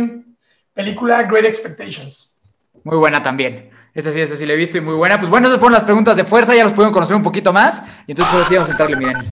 película 0.74 1.24
Great 1.24 1.46
Expectations. 1.46 2.36
Muy 2.84 2.98
buena 2.98 3.22
también. 3.22 3.70
Esa 3.94 4.12
sí, 4.12 4.20
esa 4.20 4.36
sí 4.36 4.46
la 4.46 4.54
he 4.54 4.58
visto 4.58 4.78
y 4.78 4.82
muy 4.82 4.96
buena. 4.96 5.18
Pues 5.18 5.30
bueno, 5.30 5.48
esas 5.48 5.60
fueron 5.60 5.74
las 5.74 5.84
preguntas 5.84 6.18
de 6.18 6.24
fuerza, 6.24 6.54
ya 6.56 6.64
los 6.64 6.74
pudieron 6.74 6.94
conocer 6.94 7.16
un 7.16 7.24
poquito 7.24 7.54
más. 7.54 7.84
Y 8.08 8.12
entonces 8.12 8.36
pues 8.36 8.48
sí, 8.48 8.56
vamos 8.56 8.70
a 8.70 8.72
entrarle, 8.72 8.98
mi 8.98 9.06
Dani. 9.06 9.30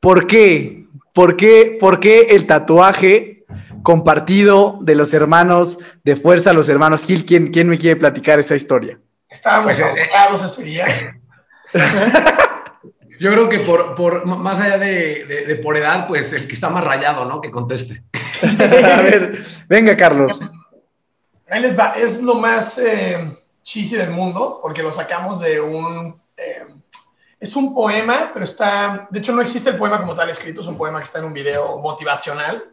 ¿por 0.00 0.26
qué? 0.26 0.85
¿Por 1.16 1.34
qué, 1.38 1.78
por 1.80 1.98
qué 1.98 2.26
el 2.36 2.46
tatuaje 2.46 3.46
compartido 3.82 4.76
de 4.82 4.94
los 4.94 5.14
hermanos 5.14 5.78
de 6.04 6.14
fuerza, 6.14 6.52
los 6.52 6.68
hermanos 6.68 7.06
Gil? 7.06 7.24
¿Quién, 7.24 7.46
quién 7.50 7.70
me 7.70 7.78
quiere 7.78 7.96
platicar 7.96 8.38
esa 8.38 8.54
historia? 8.54 9.00
Estábamos 9.26 9.80
abocados 9.80 10.44
ese 10.52 10.62
día. 10.62 11.18
Yo 13.18 13.32
creo 13.32 13.48
que 13.48 13.60
por, 13.60 13.94
por 13.94 14.26
más 14.26 14.60
allá 14.60 14.76
de, 14.76 15.24
de- 15.24 15.46
de 15.46 15.56
por 15.56 15.78
edad, 15.78 16.06
pues 16.06 16.34
el 16.34 16.46
que 16.46 16.52
está 16.52 16.68
más 16.68 16.84
rayado, 16.84 17.24
¿no? 17.24 17.40
Que 17.40 17.50
conteste. 17.50 18.02
a 18.42 19.00
ver, 19.00 19.42
venga 19.70 19.96
Carlos. 19.96 20.38
Ahí 21.48 21.62
les 21.62 21.78
va, 21.78 21.94
es 21.96 22.20
lo 22.22 22.34
más 22.34 22.76
eh, 22.76 23.38
cheesy 23.62 23.96
del 23.96 24.10
mundo, 24.10 24.58
porque 24.62 24.82
lo 24.82 24.92
sacamos 24.92 25.40
de 25.40 25.62
un... 25.62 26.20
eh, 26.36 26.66
es 27.38 27.54
un 27.56 27.74
poema, 27.74 28.30
pero 28.32 28.44
está... 28.44 29.06
De 29.10 29.18
hecho, 29.18 29.32
no 29.32 29.42
existe 29.42 29.70
el 29.70 29.76
poema 29.76 30.00
como 30.00 30.14
tal 30.14 30.30
escrito, 30.30 30.60
es 30.60 30.66
un 30.66 30.78
poema 30.78 30.98
que 30.98 31.04
está 31.04 31.18
en 31.18 31.26
un 31.26 31.32
video 31.32 31.78
motivacional 31.78 32.64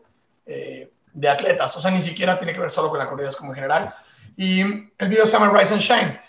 eh, 0.45 0.91
de 1.13 1.29
atletas, 1.29 1.75
o 1.77 1.81
sea, 1.81 1.91
ni 1.91 2.01
siquiera 2.01 2.37
tiene 2.37 2.53
que 2.53 2.59
ver 2.59 2.71
solo 2.71 2.89
con 2.89 2.97
la 2.99 3.07
corrida, 3.07 3.31
como 3.37 3.51
en 3.51 3.55
general. 3.55 3.93
Y 4.35 4.61
el 4.61 5.09
video 5.09 5.25
se 5.27 5.33
llama 5.33 5.57
Rise 5.57 5.73
and 5.73 5.81
Shine. 5.81 6.21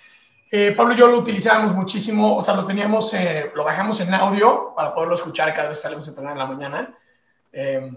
Eh, 0.51 0.73
Pablo 0.77 0.95
y 0.95 0.97
yo 0.99 1.09
lo 1.09 1.19
utilizábamos 1.19 1.75
muchísimo, 1.75 2.37
o 2.37 2.43
sea, 2.43 2.55
lo 2.55 2.65
teníamos, 2.65 3.13
eh, 3.15 3.51
lo 3.55 3.65
bajamos 3.65 4.01
en 4.01 4.13
audio 4.15 4.73
para 4.77 4.95
poderlo 4.95 5.15
escuchar 5.15 5.53
cada 5.55 5.69
vez 5.69 5.79
que 5.79 5.83
salimos 5.83 6.07
a 6.07 6.11
entrenar 6.11 6.33
en 6.33 6.39
la 6.39 6.47
mañana. 6.47 6.95
Eh, 7.53 7.91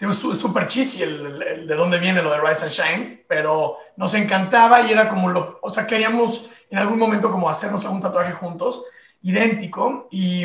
Es 0.00 0.16
súper 0.16 0.66
cheesy 0.66 1.02
el 1.02 1.66
de 1.66 1.74
dónde 1.74 1.98
viene 1.98 2.22
lo 2.22 2.32
de 2.32 2.40
Rise 2.40 2.64
and 2.64 2.72
Shine, 2.72 3.24
pero 3.28 3.76
nos 3.96 4.14
encantaba 4.14 4.80
y 4.80 4.92
era 4.92 5.10
como 5.10 5.28
lo, 5.28 5.58
o 5.60 5.70
sea, 5.70 5.86
queríamos 5.86 6.48
en 6.70 6.78
algún 6.78 6.98
momento 6.98 7.30
como 7.30 7.50
hacernos 7.50 7.84
algún 7.84 8.00
tatuaje 8.00 8.32
juntos, 8.32 8.82
idéntico, 9.22 10.08
y, 10.10 10.44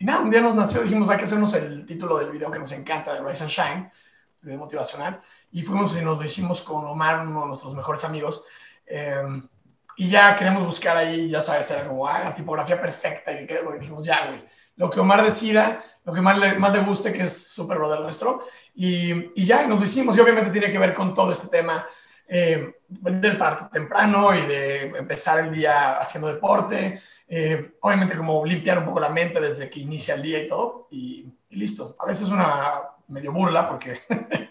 nada, 0.00 0.20
un 0.20 0.30
día 0.30 0.40
nos 0.40 0.54
nació, 0.54 0.82
dijimos, 0.82 1.08
hay 1.08 1.18
que 1.18 1.24
hacernos 1.24 1.52
el 1.54 1.84
título 1.86 2.18
del 2.18 2.30
video 2.30 2.50
que 2.50 2.58
nos 2.58 2.72
encanta, 2.72 3.14
de 3.14 3.26
Rise 3.26 3.44
and 3.44 3.52
Shine, 3.52 3.92
el 4.42 4.46
video 4.46 4.58
motivacional, 4.58 5.20
y 5.52 5.62
fuimos 5.62 5.96
y 5.96 6.02
nos 6.02 6.18
lo 6.18 6.24
hicimos 6.24 6.62
con 6.62 6.84
Omar, 6.84 7.26
uno 7.26 7.42
de 7.42 7.46
nuestros 7.48 7.74
mejores 7.74 8.04
amigos, 8.04 8.44
eh, 8.86 9.22
y 9.96 10.08
ya 10.08 10.36
queremos 10.36 10.64
buscar 10.64 10.96
ahí, 10.96 11.28
ya 11.28 11.40
sabes, 11.40 11.70
era 11.70 11.86
como, 11.86 12.06
ah, 12.06 12.24
la 12.24 12.34
tipografía 12.34 12.80
perfecta, 12.80 13.32
y 13.32 13.46
que 13.46 13.60
dijimos, 13.78 14.04
ya, 14.04 14.26
güey, 14.26 14.44
lo 14.76 14.90
que 14.90 15.00
Omar 15.00 15.22
decida, 15.22 15.84
lo 16.04 16.12
que 16.12 16.20
más 16.20 16.38
le, 16.38 16.54
más 16.54 16.72
le 16.72 16.80
guste, 16.80 17.12
que 17.12 17.24
es 17.24 17.48
súper 17.48 17.78
brother 17.78 18.00
nuestro, 18.00 18.40
y, 18.74 19.40
y 19.40 19.46
ya, 19.46 19.62
y 19.62 19.68
nos 19.68 19.78
lo 19.78 19.86
hicimos. 19.86 20.16
Y 20.16 20.20
obviamente 20.20 20.50
tiene 20.50 20.70
que 20.70 20.78
ver 20.78 20.92
con 20.92 21.14
todo 21.14 21.32
este 21.32 21.48
tema 21.48 21.86
eh, 22.26 22.80
del 22.88 23.38
parte 23.38 23.66
temprano 23.72 24.34
y 24.34 24.42
de 24.42 24.86
empezar 24.86 25.38
el 25.40 25.52
día 25.52 25.98
haciendo 25.98 26.28
deporte. 26.28 27.02
Eh, 27.36 27.74
obviamente 27.80 28.16
como 28.16 28.44
limpiar 28.44 28.78
un 28.78 28.84
poco 28.86 29.00
la 29.00 29.08
mente 29.08 29.40
desde 29.40 29.68
que 29.70 29.80
inicia 29.80 30.14
el 30.14 30.22
día 30.22 30.42
y 30.42 30.48
todo. 30.48 30.88
Y, 30.90 31.26
y 31.50 31.56
listo. 31.56 31.96
A 31.98 32.06
veces 32.06 32.28
una 32.28 32.80
medio 33.08 33.32
burla 33.32 33.68
porque 33.68 34.00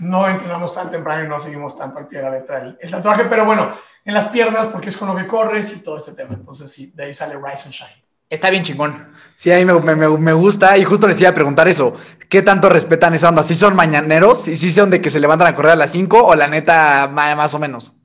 no 0.00 0.28
entrenamos 0.28 0.72
tan 0.74 0.90
temprano 0.90 1.24
y 1.24 1.28
no 1.28 1.38
seguimos 1.38 1.76
tanto 1.78 1.98
al 1.98 2.06
pie 2.08 2.18
de 2.18 2.24
la 2.24 2.30
letra 2.30 2.58
el, 2.62 2.78
el 2.80 2.90
tatuaje. 2.90 3.24
Pero 3.24 3.44
bueno, 3.44 3.72
en 4.04 4.14
las 4.14 4.28
piernas 4.28 4.68
porque 4.68 4.88
es 4.90 4.96
con 4.96 5.08
lo 5.08 5.16
que 5.16 5.26
corres 5.26 5.76
y 5.76 5.82
todo 5.82 5.96
este 5.98 6.12
tema. 6.12 6.34
Entonces 6.34 6.70
sí, 6.70 6.92
de 6.94 7.04
ahí 7.04 7.14
sale 7.14 7.34
Rise 7.34 7.64
and 7.66 7.74
Shine. 7.74 8.04
Está 8.30 8.48
bien 8.48 8.62
chingón. 8.62 9.12
Sí, 9.34 9.50
a 9.50 9.56
mí 9.56 9.64
me, 9.64 9.74
me- 9.96 10.08
me 10.18 10.32
gusta 10.32 10.78
y 10.78 10.84
justo 10.84 11.08
les 11.08 11.20
iba 11.20 11.30
a 11.30 11.34
preguntar 11.34 11.66
eso. 11.66 11.96
¿Qué 12.28 12.42
tanto 12.42 12.68
respetan 12.68 13.12
esa 13.14 13.28
onda? 13.28 13.42
¿Sí 13.42 13.56
son 13.56 13.74
mañaneros? 13.74 14.46
¿Y 14.46 14.56
sí 14.56 14.70
son 14.70 14.88
de 14.90 15.00
que 15.00 15.10
se 15.10 15.18
levantan 15.18 15.48
a 15.48 15.54
correr 15.54 15.72
a 15.72 15.76
las 15.76 15.90
5 15.90 16.24
o 16.24 16.34
la 16.36 16.46
neta 16.46 17.08
más 17.12 17.52
o 17.54 17.58
menos? 17.58 17.99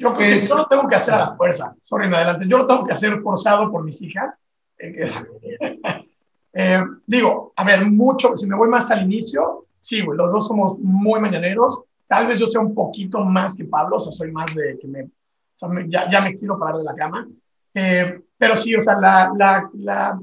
Yo 0.00 0.14
Pues- 0.14 0.48
yo 0.48 0.56
lo 0.56 0.66
tengo 0.66 0.88
que 0.88 0.96
hacer 0.96 1.14
a 1.14 1.18
la 1.18 1.36
fuerza. 1.36 1.74
Sorry, 1.84 2.08
me 2.08 2.16
adelante. 2.16 2.46
Yo 2.48 2.58
lo 2.58 2.66
tengo 2.66 2.84
que 2.86 2.92
hacer 2.92 3.20
forzado 3.20 3.70
por 3.70 3.84
mis 3.84 4.00
hijas. 4.02 4.34
Eh, 6.52 6.82
digo, 7.06 7.52
a 7.54 7.64
ver, 7.64 7.88
mucho, 7.88 8.36
si 8.36 8.44
me 8.44 8.56
voy 8.56 8.68
más 8.68 8.90
al 8.90 9.04
inicio, 9.04 9.66
sí, 9.78 10.04
güey, 10.04 10.18
los 10.18 10.32
dos 10.32 10.48
somos 10.48 10.80
muy 10.80 11.20
mañaneros. 11.20 11.82
Tal 12.08 12.26
vez 12.26 12.40
yo 12.40 12.46
sea 12.48 12.60
un 12.60 12.74
poquito 12.74 13.24
más 13.24 13.54
que 13.54 13.64
Pablo, 13.66 13.96
o 13.96 14.00
sea, 14.00 14.10
soy 14.10 14.32
más 14.32 14.52
de 14.56 14.76
que 14.80 14.88
me, 14.88 15.04
o 15.04 15.08
sea, 15.54 15.68
me- 15.68 15.88
ya, 15.88 16.10
ya 16.10 16.20
me 16.20 16.36
quiero 16.36 16.58
parar 16.58 16.78
de 16.78 16.82
la 16.82 16.94
cama. 16.96 17.28
Eh, 17.72 18.20
pero 18.36 18.56
sí, 18.56 18.74
o 18.74 18.82
sea, 18.82 18.96
la, 18.96 19.30
la, 19.36 19.70
la, 19.74 20.20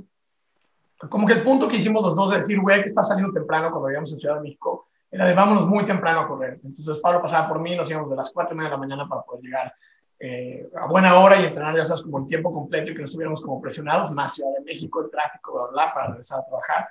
como 1.10 1.26
que 1.26 1.32
el 1.34 1.44
punto 1.44 1.66
que 1.70 1.78
hicimos 1.78 2.04
los 2.04 2.18
dos 2.18 2.32
de 2.32 2.40
decir, 2.40 2.60
güey, 2.60 2.82
que 2.82 2.88
está 2.88 3.04
saliendo 3.06 3.32
temprano 3.32 3.70
cuando 3.72 3.88
vivíamos 3.88 4.12
en 4.12 4.20
Ciudad 4.20 4.36
de 4.36 4.42
México, 4.42 4.88
era 5.10 5.26
de 5.26 5.34
vámonos 5.34 5.68
muy 5.68 5.86
temprano 5.86 6.22
a 6.22 6.28
correr. 6.28 6.60
Entonces 6.64 7.00
Pablo 7.00 7.22
pasaba 7.22 7.48
por 7.48 7.60
mí, 7.60 7.76
nos 7.76 7.90
íbamos 7.90 8.10
de 8.10 8.16
las 8.16 8.32
4 8.32 8.54
y 8.54 8.58
media 8.58 8.70
de 8.70 8.76
la 8.76 8.80
mañana 8.80 9.08
para 9.08 9.22
poder 9.22 9.44
llegar 9.44 9.74
eh, 10.20 10.68
a 10.76 10.88
buena 10.88 11.20
hora 11.20 11.40
y 11.40 11.46
entrenar, 11.46 11.76
ya 11.76 11.86
sabes, 11.86 12.02
como 12.02 12.20
en 12.20 12.28
tiempo 12.28 12.52
completo 12.52 12.92
y 12.92 12.94
que 12.94 13.00
no 13.00 13.06
estuviéramos 13.06 13.42
como 13.42 13.62
presionados, 13.62 14.12
más 14.12 14.34
Ciudad 14.34 14.52
de 14.58 14.64
México, 14.64 15.02
el 15.02 15.12
tráfico, 15.12 15.54
bla, 15.54 15.62
bla, 15.64 15.72
bla, 15.72 15.94
para 15.94 16.08
regresar 16.08 16.40
a 16.40 16.46
trabajar. 16.46 16.88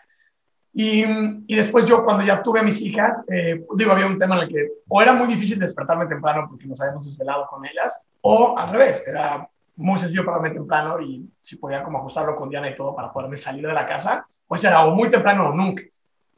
Y, 0.72 1.04
y 1.46 1.56
después 1.56 1.86
yo, 1.86 2.04
cuando 2.04 2.22
ya 2.24 2.42
tuve 2.42 2.60
a 2.60 2.62
mis 2.62 2.80
hijas, 2.82 3.24
eh, 3.28 3.64
digo, 3.76 3.92
había 3.92 4.06
un 4.06 4.18
tema 4.18 4.36
en 4.36 4.42
el 4.42 4.48
que 4.48 4.68
o 4.88 5.00
era 5.02 5.14
muy 5.14 5.26
difícil 5.26 5.58
despertarme 5.58 6.06
temprano 6.06 6.46
porque 6.50 6.66
nos 6.66 6.80
habíamos 6.80 7.06
desvelado 7.06 7.46
con 7.46 7.64
ellas, 7.64 8.06
o 8.20 8.56
al 8.58 8.70
revés, 8.70 9.06
era 9.08 9.48
muy 9.76 9.98
sencillo 9.98 10.24
pararme 10.24 10.50
temprano 10.50 11.00
y 11.00 11.28
si 11.42 11.56
podía 11.56 11.82
como 11.82 11.98
ajustarlo 11.98 12.36
con 12.36 12.48
Diana 12.48 12.70
y 12.70 12.74
todo 12.74 12.94
para 12.94 13.12
poderme 13.12 13.36
salir 13.36 13.66
de 13.66 13.72
la 13.72 13.86
casa, 13.86 14.26
pues 14.46 14.62
era 14.64 14.84
o 14.84 14.94
muy 14.94 15.10
temprano 15.10 15.48
o 15.48 15.54
nunca. 15.54 15.82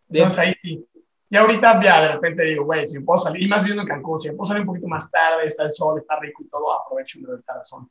Entonces 0.09 0.39
ahí 0.39 0.55
sí. 0.63 0.85
Y 1.31 1.37
ahorita 1.37 1.83
ya 1.83 2.03
de 2.03 2.13
repente 2.13 2.43
digo, 2.45 2.65
güey, 2.65 2.87
si 2.87 2.99
me 2.99 3.05
puedo 3.05 3.19
salir, 3.19 3.43
y 3.43 3.49
más 3.49 3.63
viendo 3.63 3.83
en 3.83 3.89
Cancún, 3.89 4.19
si 4.19 4.29
me 4.29 4.35
puedo 4.35 4.49
salir 4.49 4.63
un 4.63 4.69
poquito 4.69 4.89
más 4.89 5.11
tarde, 5.11 5.45
está 5.47 5.65
el 5.65 5.73
sol, 5.73 5.99
está 5.99 6.19
rico 6.19 6.43
y 6.43 6.49
todo, 6.49 6.73
aprovecho 6.73 7.19
y 7.19 7.23
me 7.23 7.29
doy 7.29 7.41
la 7.47 7.55
razón. 7.55 7.89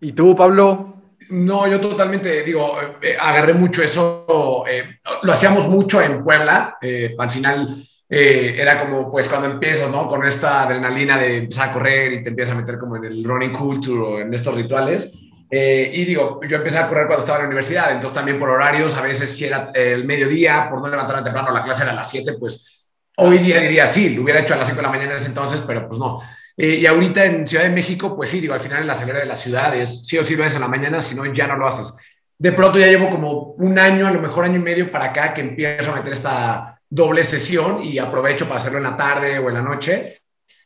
¿Y 0.00 0.12
tú, 0.12 0.34
Pablo? 0.34 0.94
No, 1.30 1.68
yo 1.68 1.80
totalmente, 1.80 2.42
digo, 2.42 2.72
eh, 3.00 3.16
agarré 3.18 3.54
mucho 3.54 3.82
eso, 3.82 4.64
eh, 4.66 4.98
lo 5.22 5.32
hacíamos 5.32 5.68
mucho 5.68 6.00
en 6.02 6.24
Puebla, 6.24 6.78
eh, 6.80 7.14
al 7.16 7.30
final 7.30 7.84
eh, 8.12 8.56
era 8.58 8.76
como, 8.76 9.08
pues, 9.08 9.28
cuando 9.28 9.48
empiezas, 9.48 9.88
¿no? 9.88 10.08
Con 10.08 10.26
esta 10.26 10.62
adrenalina 10.62 11.16
de 11.16 11.36
empezar 11.36 11.68
a 11.68 11.72
correr 11.72 12.12
y 12.14 12.22
te 12.24 12.30
empiezas 12.30 12.56
a 12.56 12.60
meter 12.60 12.76
como 12.76 12.96
en 12.96 13.04
el 13.04 13.22
running 13.22 13.52
culture 13.52 14.00
o 14.00 14.18
en 14.18 14.34
estos 14.34 14.56
rituales. 14.56 15.16
Eh, 15.50 15.90
y 15.92 16.04
digo, 16.04 16.40
yo 16.46 16.58
empecé 16.58 16.78
a 16.78 16.86
correr 16.86 17.06
cuando 17.06 17.20
estaba 17.20 17.38
en 17.38 17.44
la 17.44 17.48
universidad, 17.48 17.90
entonces 17.90 18.14
también 18.14 18.38
por 18.38 18.50
horarios, 18.50 18.94
a 18.94 19.00
veces 19.00 19.36
si 19.36 19.46
era 19.46 19.72
el 19.74 20.04
mediodía, 20.04 20.68
por 20.70 20.80
no 20.80 20.88
levantarme 20.88 21.24
temprano, 21.24 21.50
la 21.50 21.60
clase 21.60 21.82
era 21.82 21.90
a 21.90 21.96
las 21.96 22.08
7, 22.08 22.34
pues 22.38 22.88
hoy 23.16 23.38
día 23.38 23.60
diría 23.60 23.86
sí, 23.86 24.10
lo 24.10 24.22
hubiera 24.22 24.40
hecho 24.40 24.54
a 24.54 24.58
las 24.58 24.66
5 24.66 24.76
de 24.76 24.82
la 24.82 24.90
mañana 24.90 25.16
ese 25.16 25.26
entonces, 25.26 25.60
pero 25.66 25.88
pues 25.88 25.98
no. 25.98 26.20
Eh, 26.56 26.76
y 26.76 26.86
ahorita 26.86 27.24
en 27.24 27.46
Ciudad 27.46 27.64
de 27.64 27.70
México, 27.70 28.14
pues 28.14 28.30
sí, 28.30 28.40
digo, 28.40 28.54
al 28.54 28.60
final 28.60 28.82
en 28.82 28.86
la 28.86 28.94
salida 28.94 29.18
de 29.18 29.26
las 29.26 29.40
ciudades, 29.40 30.06
sí 30.06 30.18
o 30.18 30.24
sí 30.24 30.36
lo 30.36 30.44
haces 30.44 30.56
en 30.56 30.62
la 30.62 30.68
mañana, 30.68 31.00
si 31.00 31.14
no, 31.14 31.24
ya 31.26 31.46
no 31.46 31.56
lo 31.56 31.66
haces. 31.66 31.96
De 32.38 32.52
pronto 32.52 32.78
ya 32.78 32.86
llevo 32.86 33.10
como 33.10 33.54
un 33.54 33.78
año, 33.78 34.06
a 34.06 34.10
lo 34.10 34.20
mejor 34.20 34.44
año 34.44 34.56
y 34.56 34.62
medio 34.62 34.90
para 34.90 35.06
acá, 35.06 35.34
que 35.34 35.40
empiezo 35.40 35.92
a 35.92 35.96
meter 35.96 36.12
esta 36.12 36.78
doble 36.88 37.24
sesión 37.24 37.82
y 37.82 37.98
aprovecho 37.98 38.46
para 38.46 38.60
hacerlo 38.60 38.78
en 38.78 38.84
la 38.84 38.96
tarde 38.96 39.38
o 39.38 39.48
en 39.48 39.54
la 39.54 39.62
noche. 39.62 40.19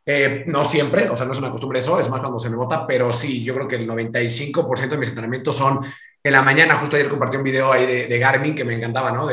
Eh, 0.07 0.45
no 0.47 0.65
siempre, 0.65 1.09
o 1.09 1.17
sea, 1.17 1.25
no 1.25 1.33
es 1.33 1.39
una 1.39 1.51
costumbre 1.51 1.79
eso, 1.79 1.99
es 1.99 2.11
más 2.11 2.21
cuando 2.21 2.39
se 2.39 2.51
me 2.51 2.57
bota, 2.57 2.87
pero 2.87 3.13
sí, 3.13 3.43
yo 3.43 3.55
creo 3.55 3.67
que 3.67 3.77
el 3.77 3.89
95% 3.89 4.91
de 4.91 4.99
mis 4.99 5.09
entrenamientos 5.09 5.57
son 5.57 5.81
en 6.23 6.33
la 6.33 6.43
mañana. 6.43 6.77
Justo 6.77 6.97
ayer 6.97 7.09
compartí 7.09 7.37
un 7.37 7.43
video 7.43 7.73
ahí 7.73 7.87
de, 7.87 8.19
Garmin 8.19 8.55
que 8.55 8.65
me 8.65 8.75
encantaba, 8.75 9.13
¿no? 9.13 9.29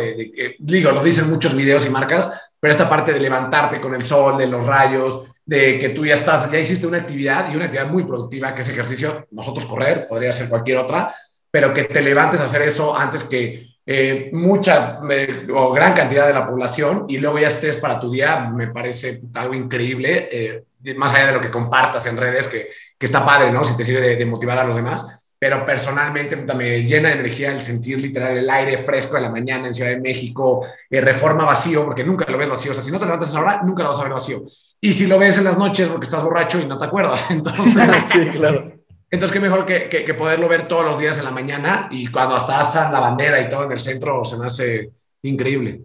Digo, 0.59 0.91
lo 0.91 1.03
dicen 1.03 1.29
muchos 1.29 1.55
videos 1.55 1.85
y 1.85 1.89
marcas, 1.89 2.31
pero 2.59 2.71
esta 2.71 2.89
parte 2.89 3.13
de 3.13 3.19
levantarte 3.19 3.81
con 3.81 3.95
el 3.95 4.03
sol, 4.03 4.37
de 4.37 4.47
los 4.47 4.65
rayos, 4.65 5.27
de 5.45 5.77
que 5.79 5.89
tú 5.89 6.05
ya 6.05 6.13
estás, 6.13 6.49
ya 6.51 6.59
hiciste 6.59 6.87
una 6.87 6.99
actividad 6.99 7.51
y 7.51 7.55
una 7.55 7.65
actividad 7.65 7.89
muy 7.89 8.03
productiva, 8.03 8.53
que 8.53 8.61
es 8.61 8.69
ejercicio, 8.69 9.25
nosotros 9.31 9.65
correr, 9.65 10.07
podría 10.07 10.31
ser 10.31 10.47
cualquier 10.47 10.77
otra, 10.77 11.13
pero 11.51 11.73
que 11.73 11.83
te 11.83 12.01
levantes 12.01 12.39
a 12.39 12.45
hacer 12.45 12.61
eso 12.61 12.97
antes 12.97 13.25
que 13.25 13.71
eh, 13.85 14.29
mucha 14.31 14.99
eh, 15.09 15.47
o 15.53 15.73
gran 15.73 15.93
cantidad 15.93 16.27
de 16.27 16.33
la 16.33 16.47
población 16.47 17.05
y 17.07 17.17
luego 17.17 17.39
ya 17.39 17.47
estés 17.47 17.77
para 17.77 17.99
tu 17.99 18.11
día, 18.11 18.49
me 18.49 18.67
parece 18.67 19.21
algo 19.33 19.53
increíble, 19.53 20.29
eh, 20.31 20.63
más 20.95 21.13
allá 21.13 21.27
de 21.27 21.33
lo 21.33 21.41
que 21.41 21.51
compartas 21.51 22.05
en 22.05 22.15
redes, 22.15 22.47
que, 22.47 22.69
que 22.97 23.05
está 23.05 23.25
padre, 23.25 23.51
¿no? 23.51 23.65
Si 23.65 23.75
te 23.75 23.83
sirve 23.83 24.01
de, 24.01 24.15
de, 24.15 24.25
motivar 24.25 24.57
a 24.59 24.63
los 24.63 24.75
demás, 24.75 25.05
pero 25.37 25.65
personalmente 25.65 26.37
me 26.37 26.83
llena 26.83 27.09
de 27.09 27.15
energía 27.15 27.51
el 27.51 27.61
sentir 27.61 27.99
literal 27.99 28.37
el 28.37 28.49
aire 28.49 28.77
fresco 28.77 29.15
de 29.15 29.21
la 29.21 29.29
mañana 29.29 29.67
en 29.67 29.73
Ciudad 29.73 29.89
de 29.89 29.99
México, 29.99 30.65
reforma 30.89 31.43
vacío, 31.43 31.83
porque 31.83 32.03
nunca 32.03 32.29
lo 32.29 32.37
ves 32.37 32.49
vacío, 32.49 32.71
o 32.71 32.75
sea, 32.75 32.83
si 32.83 32.91
no 32.91 32.99
te 32.99 33.05
levantas 33.05 33.33
ahora, 33.35 33.61
nunca 33.63 33.81
lo 33.81 33.89
vas 33.89 33.99
a 33.99 34.03
ver 34.03 34.13
vacío. 34.13 34.41
Y 34.79 34.93
si 34.93 35.07
lo 35.07 35.17
ves 35.17 35.37
en 35.39 35.45
las 35.45 35.57
noches 35.57 35.89
porque 35.89 36.05
estás 36.05 36.23
borracho 36.23 36.59
y 36.59 36.65
no 36.65 36.77
te 36.77 36.85
acuerdas, 36.85 37.25
entonces... 37.31 37.73
sí, 38.09 38.27
claro. 38.27 38.80
Entonces, 39.11 39.33
qué 39.33 39.41
mejor 39.41 39.65
que, 39.65 39.89
que, 39.89 40.05
que, 40.05 40.13
poderlo 40.13 40.47
ver 40.47 40.69
todos 40.69 40.85
los 40.85 40.97
días 40.97 41.17
en 41.17 41.25
la 41.25 41.31
mañana 41.31 41.89
y 41.91 42.07
cuando 42.07 42.35
hasta 42.35 42.89
la 42.89 43.01
bandera 43.01 43.41
y 43.41 43.49
todo 43.49 43.65
en 43.65 43.73
el 43.73 43.79
centro 43.79 44.23
se 44.23 44.37
me 44.37 44.45
hace 44.45 44.89
increíble. 45.21 45.81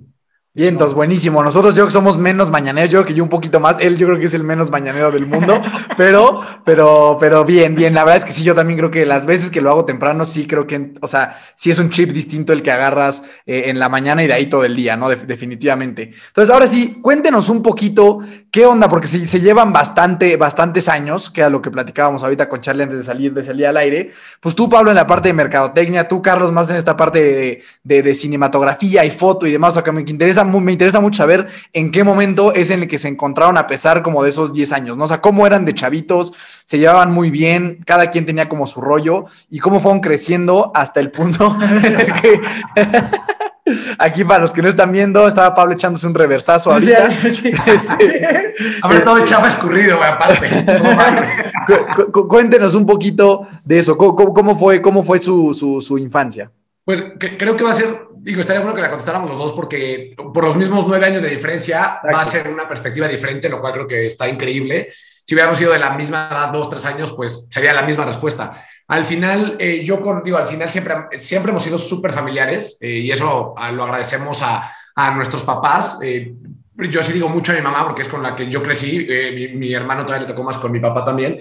Bien, 0.56 0.70
entonces 0.70 0.94
buenísimo. 0.94 1.44
Nosotros 1.44 1.74
yo 1.74 1.82
creo 1.82 1.86
que 1.88 1.92
somos 1.92 2.16
menos 2.16 2.50
mañaneros, 2.50 2.88
yo 2.90 3.00
creo 3.00 3.06
que 3.08 3.14
yo 3.14 3.22
un 3.22 3.28
poquito 3.28 3.60
más. 3.60 3.78
Él 3.78 3.98
yo 3.98 4.06
creo 4.06 4.18
que 4.18 4.24
es 4.24 4.32
el 4.32 4.42
menos 4.42 4.70
mañanero 4.70 5.12
del 5.12 5.26
mundo, 5.26 5.60
pero, 5.98 6.40
pero, 6.64 7.18
pero 7.20 7.44
bien, 7.44 7.74
bien. 7.74 7.92
La 7.92 8.04
verdad 8.04 8.16
es 8.16 8.24
que 8.24 8.32
sí, 8.32 8.42
yo 8.42 8.54
también 8.54 8.78
creo 8.78 8.90
que 8.90 9.04
las 9.04 9.26
veces 9.26 9.50
que 9.50 9.60
lo 9.60 9.68
hago 9.68 9.84
temprano, 9.84 10.24
sí 10.24 10.46
creo 10.46 10.66
que, 10.66 10.94
o 11.02 11.08
sea, 11.08 11.38
sí 11.54 11.70
es 11.70 11.78
un 11.78 11.90
chip 11.90 12.08
distinto 12.08 12.54
el 12.54 12.62
que 12.62 12.70
agarras 12.70 13.22
eh, 13.44 13.64
en 13.66 13.78
la 13.78 13.90
mañana 13.90 14.24
y 14.24 14.28
de 14.28 14.32
ahí 14.32 14.46
todo 14.46 14.64
el 14.64 14.74
día, 14.74 14.96
¿no? 14.96 15.10
De 15.10 15.16
definitivamente. 15.16 16.12
Entonces, 16.28 16.48
ahora 16.48 16.66
sí, 16.66 17.02
cuéntenos 17.02 17.50
un 17.50 17.62
poquito 17.62 18.20
qué 18.56 18.64
onda, 18.64 18.88
porque 18.88 19.06
si 19.06 19.26
se 19.26 19.38
llevan 19.38 19.70
bastante, 19.70 20.34
bastantes 20.38 20.88
años, 20.88 21.28
que 21.28 21.42
era 21.42 21.50
lo 21.50 21.60
que 21.60 21.70
platicábamos 21.70 22.22
ahorita 22.22 22.48
con 22.48 22.62
Charlie 22.62 22.84
antes 22.84 22.96
de 22.96 23.04
salir, 23.04 23.34
de 23.34 23.44
salir 23.44 23.66
al 23.66 23.76
aire. 23.76 24.12
Pues 24.40 24.54
tú, 24.54 24.66
Pablo, 24.70 24.90
en 24.90 24.94
la 24.94 25.06
parte 25.06 25.28
de 25.28 25.34
mercadotecnia, 25.34 26.08
tú, 26.08 26.22
Carlos, 26.22 26.50
más 26.52 26.70
en 26.70 26.76
esta 26.76 26.96
parte 26.96 27.62
de, 27.84 28.14
cinematografía 28.14 29.04
y 29.04 29.10
foto 29.10 29.46
y 29.46 29.52
demás, 29.52 29.76
o 29.76 29.82
sea, 29.82 29.92
me 29.92 30.00
interesa 30.00 30.42
me 30.42 30.72
interesa 30.72 31.00
mucho 31.00 31.18
saber 31.18 31.48
en 31.74 31.92
qué 31.92 32.02
momento 32.02 32.54
es 32.54 32.70
en 32.70 32.84
el 32.84 32.88
que 32.88 32.96
se 32.96 33.08
encontraron 33.08 33.58
a 33.58 33.66
pesar 33.66 34.00
como 34.00 34.22
de 34.22 34.30
esos 34.30 34.54
10 34.54 34.72
años, 34.72 34.96
¿no? 34.96 35.04
O 35.04 35.06
sea, 35.06 35.20
cómo 35.20 35.46
eran 35.46 35.66
de 35.66 35.74
chavitos, 35.74 36.32
se 36.64 36.78
llevaban 36.78 37.12
muy 37.12 37.30
bien, 37.30 37.80
cada 37.84 38.10
quien 38.10 38.24
tenía 38.24 38.48
como 38.48 38.66
su 38.66 38.80
rollo 38.80 39.26
y 39.50 39.58
cómo 39.58 39.80
fueron 39.80 40.00
creciendo 40.00 40.72
hasta 40.74 41.00
el 41.00 41.10
punto 41.10 41.54
en 41.84 41.84
el 41.84 42.12
que... 42.14 42.40
Aquí 43.98 44.24
para 44.24 44.40
los 44.40 44.52
que 44.52 44.62
no 44.62 44.68
están 44.68 44.92
viendo, 44.92 45.26
estaba 45.26 45.52
Pablo 45.54 45.74
echándose 45.74 46.06
un 46.06 46.14
reversazo 46.14 46.72
ahorita. 46.72 47.10
Sí, 47.26 47.30
sí. 47.30 47.52
Este, 47.66 48.54
a 48.82 48.88
ver, 48.88 49.02
todo 49.02 49.24
chava 49.24 49.48
escurrido, 49.48 49.96
güey, 49.96 50.08
aparte. 50.08 50.48
cu 52.12 52.28
cuéntenos 52.28 52.74
un 52.74 52.86
poquito 52.86 53.46
de 53.64 53.78
eso. 53.78 53.96
¿Cómo, 53.96 54.32
cómo 54.32 54.56
fue, 54.56 54.80
cómo 54.80 55.02
fue 55.02 55.18
su, 55.18 55.52
su, 55.54 55.80
su 55.80 55.98
infancia? 55.98 56.50
Pues 56.84 57.02
que, 57.18 57.36
creo 57.36 57.56
que 57.56 57.64
va 57.64 57.70
a 57.70 57.74
ser, 57.74 58.06
digo, 58.18 58.40
estaría 58.40 58.60
bueno 58.60 58.74
que 58.74 58.82
la 58.82 58.90
contestáramos 58.90 59.28
los 59.28 59.38
dos 59.38 59.52
porque 59.52 60.14
por 60.16 60.44
los 60.44 60.54
mismos 60.54 60.86
nueve 60.86 61.04
años 61.04 61.22
de 61.22 61.30
diferencia 61.30 61.98
Exacto. 62.04 62.12
va 62.12 62.20
a 62.20 62.24
ser 62.24 62.48
una 62.48 62.68
perspectiva 62.68 63.08
diferente, 63.08 63.48
lo 63.48 63.60
cual 63.60 63.72
creo 63.72 63.88
que 63.88 64.06
está 64.06 64.28
increíble. 64.28 64.92
Si 65.26 65.34
hubiéramos 65.34 65.58
sido 65.58 65.72
de 65.72 65.78
la 65.78 65.90
misma 65.96 66.28
edad, 66.30 66.52
dos, 66.52 66.70
tres 66.70 66.84
años, 66.84 67.12
pues 67.12 67.48
sería 67.50 67.74
la 67.74 67.82
misma 67.82 68.04
respuesta. 68.04 68.64
Al 68.86 69.04
final, 69.04 69.56
eh, 69.58 69.84
yo 69.84 70.00
digo, 70.24 70.36
al 70.36 70.46
final 70.46 70.68
siempre, 70.68 70.94
siempre 71.18 71.50
hemos 71.50 71.64
sido 71.64 71.78
súper 71.78 72.12
familiares 72.12 72.78
eh, 72.80 72.98
y 72.98 73.10
eso 73.10 73.54
a, 73.56 73.72
lo 73.72 73.82
agradecemos 73.82 74.40
a, 74.42 74.72
a 74.94 75.10
nuestros 75.10 75.42
papás. 75.42 75.98
Eh, 76.02 76.32
yo 76.88 77.02
sí 77.02 77.12
digo 77.12 77.28
mucho 77.28 77.52
a 77.52 77.56
mi 77.56 77.60
mamá 77.60 77.84
porque 77.84 78.02
es 78.02 78.08
con 78.08 78.22
la 78.22 78.36
que 78.36 78.48
yo 78.48 78.62
crecí, 78.62 79.06
mi, 79.34 79.48
mi 79.48 79.74
hermano 79.74 80.04
todavía 80.04 80.26
le 80.26 80.32
tocó 80.32 80.44
más 80.44 80.58
con 80.58 80.70
mi 80.70 80.78
papá 80.78 81.04
también. 81.04 81.40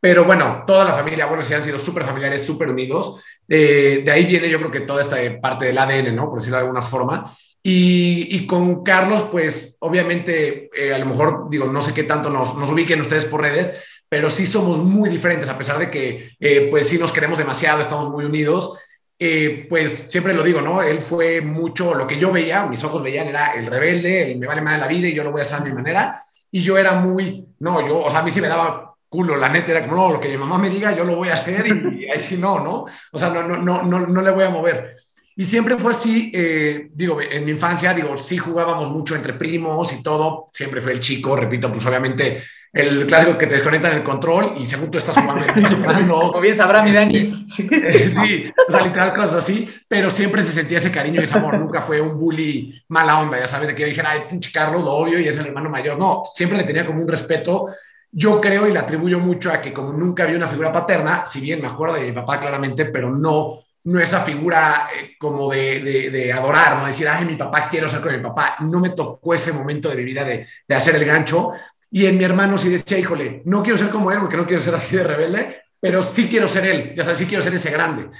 Pero 0.00 0.24
bueno, 0.24 0.62
toda 0.66 0.84
la 0.84 0.92
familia, 0.92 1.26
bueno, 1.26 1.42
sí 1.42 1.54
han 1.54 1.64
sido 1.64 1.78
súper 1.78 2.04
familiares, 2.04 2.44
súper 2.44 2.68
unidos. 2.68 3.20
Eh, 3.48 4.02
de 4.04 4.10
ahí 4.12 4.24
viene 4.24 4.48
yo 4.48 4.58
creo 4.58 4.70
que 4.70 4.80
toda 4.80 5.02
esta 5.02 5.16
parte 5.40 5.66
del 5.66 5.78
ADN, 5.78 6.14
¿no? 6.14 6.28
Por 6.28 6.38
decirlo 6.38 6.58
de 6.58 6.62
alguna 6.62 6.82
forma. 6.82 7.24
Y, 7.68 8.28
y 8.30 8.46
con 8.46 8.84
Carlos, 8.84 9.22
pues 9.28 9.76
obviamente, 9.80 10.70
eh, 10.72 10.94
a 10.94 10.98
lo 10.98 11.06
mejor, 11.06 11.50
digo, 11.50 11.66
no 11.66 11.80
sé 11.80 11.92
qué 11.92 12.04
tanto 12.04 12.30
nos, 12.30 12.54
nos, 12.54 12.70
ubiquen 12.70 13.00
ustedes 13.00 13.24
por 13.24 13.40
redes, 13.40 13.76
pero 14.08 14.30
sí 14.30 14.46
somos 14.46 14.78
muy 14.78 15.10
diferentes, 15.10 15.48
a 15.48 15.58
pesar 15.58 15.80
de 15.80 15.90
que, 15.90 16.30
eh, 16.38 16.68
pues 16.70 16.88
sí 16.88 16.96
nos 16.96 17.10
queremos 17.10 17.40
demasiado, 17.40 17.80
estamos 17.80 18.08
muy 18.08 18.24
unidos. 18.24 18.78
Eh, 19.18 19.66
pues 19.68 20.06
siempre 20.08 20.32
lo 20.32 20.44
digo, 20.44 20.60
¿no? 20.60 20.80
Él 20.80 21.02
fue 21.02 21.40
mucho 21.40 21.92
lo 21.92 22.06
que 22.06 22.20
yo 22.20 22.30
veía, 22.30 22.66
mis 22.66 22.84
ojos 22.84 23.02
veían, 23.02 23.26
era 23.26 23.54
el 23.54 23.66
rebelde, 23.66 24.30
el 24.30 24.38
me 24.38 24.46
vale 24.46 24.62
más 24.62 24.78
la 24.78 24.86
vida 24.86 25.08
y 25.08 25.14
yo 25.14 25.24
lo 25.24 25.32
voy 25.32 25.40
a 25.40 25.42
hacer 25.42 25.56
a 25.56 25.64
mi 25.64 25.72
manera. 25.72 26.22
Y 26.52 26.60
yo 26.60 26.78
era 26.78 26.92
muy, 26.92 27.48
no, 27.58 27.84
yo, 27.84 27.98
o 27.98 28.10
sea, 28.10 28.20
a 28.20 28.22
mí 28.22 28.30
sí 28.30 28.40
me 28.40 28.46
daba 28.46 28.94
culo, 29.08 29.34
la 29.34 29.48
neta 29.48 29.72
era 29.72 29.88
como, 29.88 29.96
no, 29.96 30.12
lo 30.12 30.20
que 30.20 30.28
mi 30.28 30.36
mamá 30.36 30.56
me 30.56 30.70
diga, 30.70 30.94
yo 30.94 31.02
lo 31.02 31.16
voy 31.16 31.30
a 31.30 31.34
hacer 31.34 31.66
y, 31.66 32.04
y 32.04 32.10
ahí 32.10 32.20
sí 32.20 32.36
no, 32.36 32.60
¿no? 32.60 32.84
O 33.10 33.18
sea, 33.18 33.30
no, 33.30 33.42
no, 33.42 33.56
no, 33.56 33.82
no, 33.82 34.06
no 34.06 34.22
le 34.22 34.30
voy 34.30 34.44
a 34.44 34.50
mover. 34.50 34.94
Y 35.38 35.44
siempre 35.44 35.76
fue 35.76 35.90
así, 35.90 36.32
eh, 36.34 36.88
digo, 36.94 37.20
en 37.20 37.44
mi 37.44 37.50
infancia, 37.50 37.92
digo, 37.92 38.16
sí 38.16 38.38
jugábamos 38.38 38.90
mucho 38.90 39.14
entre 39.14 39.34
primos 39.34 39.92
y 39.92 40.02
todo, 40.02 40.48
siempre 40.50 40.80
fue 40.80 40.92
el 40.92 41.00
chico, 41.00 41.36
repito, 41.36 41.70
pues 41.70 41.84
obviamente 41.84 42.42
el 42.72 43.06
clásico 43.06 43.36
que 43.36 43.46
te 43.46 43.54
desconectan 43.54 43.92
el 43.92 44.02
control 44.02 44.54
y 44.56 44.64
según 44.64 44.90
tú 44.90 44.96
estás 44.96 45.14
jugando, 45.14 45.44
no, 46.06 46.28
como 46.28 46.40
bien 46.40 46.56
sabrá 46.56 46.82
mi 46.82 46.90
Dani. 46.90 47.46
Sí, 47.48 47.68
o 47.68 48.72
sea, 48.72 48.80
literal 48.82 49.14
cosas 49.14 49.34
así, 49.44 49.68
pero 49.86 50.08
siempre 50.08 50.42
se 50.42 50.52
sentía 50.52 50.78
ese 50.78 50.90
cariño 50.90 51.20
y 51.20 51.24
ese 51.24 51.36
amor, 51.36 51.58
nunca 51.58 51.82
fue 51.82 52.00
un 52.00 52.18
bully 52.18 52.82
mala 52.88 53.18
onda, 53.18 53.38
ya 53.38 53.46
sabes, 53.46 53.68
de 53.68 53.74
que 53.74 53.82
yo 53.82 53.88
dijera, 53.88 54.12
ay, 54.12 54.20
pinche 54.30 54.50
Carlos, 54.50 54.82
lo 54.82 54.92
odio 54.92 55.20
y 55.20 55.28
es 55.28 55.36
el 55.36 55.46
hermano 55.46 55.68
mayor, 55.68 55.98
no, 55.98 56.22
siempre 56.24 56.56
le 56.56 56.64
tenía 56.64 56.86
como 56.86 57.02
un 57.02 57.08
respeto. 57.08 57.66
Yo 58.10 58.40
creo 58.40 58.66
y 58.66 58.72
le 58.72 58.78
atribuyo 58.78 59.20
mucho 59.20 59.50
a 59.50 59.60
que 59.60 59.74
como 59.74 59.92
nunca 59.92 60.22
había 60.22 60.36
una 60.36 60.46
figura 60.46 60.72
paterna, 60.72 61.26
si 61.26 61.40
bien 61.40 61.60
me 61.60 61.68
acuerdo 61.68 61.96
de 61.96 62.06
mi 62.06 62.12
papá 62.12 62.40
claramente, 62.40 62.86
pero 62.86 63.10
no, 63.10 63.65
no 63.86 64.00
esa 64.00 64.20
figura 64.20 64.88
eh, 64.94 65.16
como 65.18 65.50
de, 65.50 65.80
de, 65.80 66.10
de, 66.10 66.32
adorar, 66.32 66.76
no 66.76 66.86
decir, 66.86 67.08
ay, 67.08 67.24
mi 67.24 67.36
papá, 67.36 67.68
quiero 67.68 67.88
ser 67.88 68.00
con 68.00 68.16
mi 68.16 68.22
papá. 68.22 68.56
No 68.60 68.80
me 68.80 68.90
tocó 68.90 69.34
ese 69.34 69.52
momento 69.52 69.88
de 69.88 69.96
mi 69.96 70.04
vida 70.04 70.24
de, 70.24 70.46
de 70.66 70.74
hacer 70.74 70.96
el 70.96 71.04
gancho. 71.04 71.52
Y 71.90 72.04
en 72.06 72.18
mi 72.18 72.24
hermano 72.24 72.58
sí 72.58 72.68
decía, 72.68 72.98
híjole, 72.98 73.42
no 73.44 73.62
quiero 73.62 73.78
ser 73.78 73.88
como 73.88 74.10
él 74.10 74.18
porque 74.18 74.36
no 74.36 74.46
quiero 74.46 74.60
ser 74.60 74.74
así 74.74 74.96
de 74.96 75.04
rebelde, 75.04 75.62
pero 75.78 76.02
sí 76.02 76.28
quiero 76.28 76.48
ser 76.48 76.66
él, 76.66 76.94
ya 76.96 77.04
sabes, 77.04 77.20
sí 77.20 77.26
quiero 77.26 77.42
ser 77.42 77.54
ese 77.54 77.70
grande. 77.70 78.10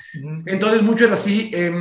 Entonces, 0.46 0.82
mucho 0.82 1.06
es 1.06 1.12
así. 1.12 1.50
Eh, 1.52 1.72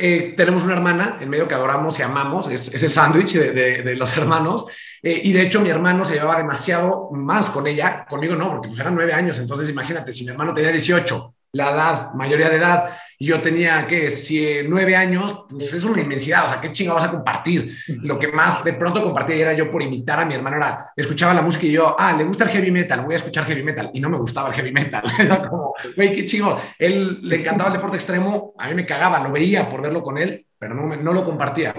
eh, 0.00 0.34
tenemos 0.36 0.62
una 0.62 0.74
hermana 0.74 1.18
en 1.20 1.28
medio 1.28 1.48
que 1.48 1.54
adoramos 1.54 1.98
y 1.98 2.02
amamos, 2.02 2.48
es, 2.48 2.72
es 2.72 2.82
el 2.84 2.92
sándwich 2.92 3.32
de, 3.32 3.50
de, 3.50 3.82
de, 3.82 3.96
los 3.96 4.16
hermanos, 4.16 4.66
eh, 5.02 5.20
y 5.24 5.32
de 5.32 5.42
hecho 5.42 5.60
mi 5.60 5.70
hermano 5.70 6.04
se 6.04 6.14
llevaba 6.14 6.36
demasiado 6.36 7.10
más 7.10 7.50
con 7.50 7.66
ella, 7.66 8.06
conmigo 8.08 8.36
no, 8.36 8.48
porque 8.48 8.68
pues 8.68 8.78
eran 8.78 8.94
nueve 8.94 9.12
años, 9.12 9.40
entonces 9.40 9.68
imagínate, 9.68 10.12
si 10.12 10.22
mi 10.22 10.30
hermano 10.30 10.54
tenía 10.54 10.70
18, 10.70 11.34
la 11.52 11.70
edad, 11.70 12.14
mayoría 12.14 12.48
de 12.50 12.56
edad, 12.56 12.90
y 13.18 13.26
yo 13.26 13.40
tenía, 13.40 13.86
¿qué? 13.86 14.10
Si, 14.10 14.60
nueve 14.68 14.94
años, 14.94 15.46
pues 15.48 15.72
es 15.72 15.84
una 15.84 16.00
inmensidad, 16.00 16.44
o 16.44 16.48
sea, 16.48 16.60
¿qué 16.60 16.70
chingo 16.72 16.94
vas 16.94 17.04
a 17.04 17.10
compartir? 17.10 17.74
Lo 17.86 18.18
que 18.18 18.28
más 18.28 18.62
de 18.62 18.74
pronto 18.74 19.02
compartía 19.02 19.36
era 19.36 19.52
yo 19.54 19.70
por 19.70 19.82
imitar 19.82 20.20
a 20.20 20.24
mi 20.24 20.34
hermano, 20.34 20.56
era, 20.56 20.92
escuchaba 20.94 21.34
la 21.34 21.42
música 21.42 21.66
y 21.66 21.72
yo, 21.72 21.96
ah, 21.98 22.12
le 22.12 22.24
gusta 22.24 22.44
el 22.44 22.50
heavy 22.50 22.70
metal, 22.70 23.00
voy 23.00 23.14
a 23.14 23.16
escuchar 23.16 23.44
heavy 23.44 23.62
metal, 23.62 23.90
y 23.92 24.00
no 24.00 24.10
me 24.10 24.18
gustaba 24.18 24.48
el 24.48 24.54
heavy 24.54 24.72
metal, 24.72 25.02
era 25.18 25.40
como, 25.40 25.74
güey, 25.96 26.12
qué 26.12 26.26
chingo, 26.26 26.60
él 26.78 27.20
le 27.22 27.40
encantaba 27.40 27.70
el 27.70 27.76
deporte 27.76 27.96
extremo, 27.96 28.54
a 28.58 28.68
mí 28.68 28.74
me 28.74 28.86
cagaba, 28.86 29.20
lo 29.20 29.32
veía 29.32 29.68
por 29.68 29.82
verlo 29.82 30.02
con 30.02 30.18
él, 30.18 30.46
pero 30.58 30.74
no, 30.74 30.96
no 30.96 31.12
lo 31.12 31.24
compartía. 31.24 31.74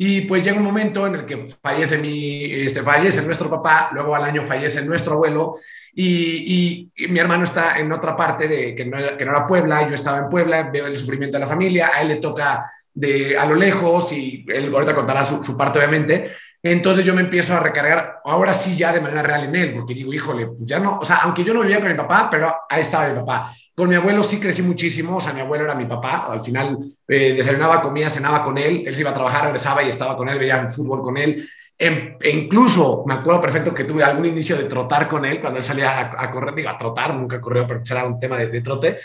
Y 0.00 0.20
pues 0.22 0.44
llega 0.44 0.58
un 0.58 0.62
momento 0.62 1.08
en 1.08 1.16
el 1.16 1.26
que 1.26 1.48
fallece 1.60 1.98
mi, 1.98 2.44
este, 2.44 2.84
fallece 2.84 3.20
nuestro 3.22 3.50
papá, 3.50 3.90
luego 3.92 4.14
al 4.14 4.22
año 4.22 4.44
fallece 4.44 4.80
nuestro 4.84 5.14
abuelo, 5.14 5.56
y, 5.92 6.92
y, 6.96 7.08
mi 7.08 7.18
hermano 7.18 7.42
está 7.42 7.80
en 7.80 7.90
otra 7.90 8.16
parte 8.16 8.46
de 8.46 8.76
que 8.76 8.84
no, 8.84 8.96
era, 8.96 9.16
que 9.16 9.24
no 9.24 9.32
era 9.32 9.44
Puebla, 9.44 9.88
yo 9.88 9.96
estaba 9.96 10.18
en 10.18 10.28
Puebla, 10.28 10.70
veo 10.72 10.86
el 10.86 10.96
sufrimiento 10.96 11.36
de 11.36 11.40
la 11.40 11.48
familia, 11.48 11.90
a 11.92 12.02
él 12.02 12.08
le 12.08 12.16
toca 12.16 12.64
de 12.98 13.38
a 13.38 13.46
lo 13.46 13.54
lejos 13.54 14.12
y 14.12 14.44
él 14.48 14.72
ahorita 14.74 14.94
contará 14.94 15.24
su, 15.24 15.42
su, 15.44 15.56
parte 15.56 15.78
obviamente. 15.78 16.32
Entonces 16.60 17.04
yo 17.04 17.14
me 17.14 17.20
empiezo 17.20 17.54
a 17.54 17.60
recargar, 17.60 18.20
ahora 18.24 18.52
sí 18.52 18.76
ya 18.76 18.92
de 18.92 19.00
manera 19.00 19.22
real 19.22 19.44
en 19.44 19.54
él, 19.54 19.74
porque 19.74 19.94
digo, 19.94 20.12
híjole, 20.12 20.48
pues 20.48 20.66
ya 20.66 20.80
no, 20.80 20.98
o 20.98 21.04
sea, 21.04 21.18
aunque 21.18 21.44
yo 21.44 21.54
no 21.54 21.60
vivía 21.60 21.80
con 21.80 21.88
mi 21.88 21.96
papá, 21.96 22.28
pero 22.28 22.52
ahí 22.68 22.80
estaba 22.80 23.08
mi 23.08 23.20
papá. 23.20 23.52
Con 23.76 23.88
mi 23.88 23.94
abuelo 23.94 24.24
sí 24.24 24.40
crecí 24.40 24.60
muchísimo, 24.62 25.18
o 25.18 25.20
sea, 25.20 25.32
mi 25.32 25.40
abuelo 25.40 25.64
era 25.64 25.76
mi 25.76 25.86
papá, 25.86 26.26
al 26.28 26.40
final 26.40 26.78
eh, 27.06 27.34
desayunaba, 27.34 27.80
comía, 27.80 28.10
cenaba 28.10 28.42
con 28.42 28.58
él, 28.58 28.82
él 28.84 28.94
se 28.94 29.02
iba 29.02 29.10
a 29.10 29.14
trabajar, 29.14 29.44
regresaba 29.44 29.84
y 29.84 29.88
estaba 29.88 30.16
con 30.16 30.28
él, 30.28 30.38
veía 30.38 30.60
el 30.60 30.68
fútbol 30.68 31.00
con 31.02 31.16
él. 31.16 31.48
E 31.78 32.18
incluso 32.32 33.04
me 33.06 33.14
acuerdo 33.14 33.40
perfecto 33.40 33.72
que 33.72 33.84
tuve 33.84 34.02
algún 34.02 34.26
inicio 34.26 34.56
de 34.56 34.64
trotar 34.64 35.08
con 35.08 35.24
él 35.24 35.40
cuando 35.40 35.60
él 35.60 35.64
salía 35.64 36.10
a, 36.10 36.30
correr, 36.32 36.56
digo, 36.56 36.68
a 36.70 36.76
trotar, 36.76 37.14
nunca 37.14 37.40
corrió, 37.40 37.68
pero 37.68 37.82
era 37.88 38.04
un 38.04 38.18
tema 38.18 38.36
de, 38.36 38.48
de 38.48 38.60
trote. 38.62 38.98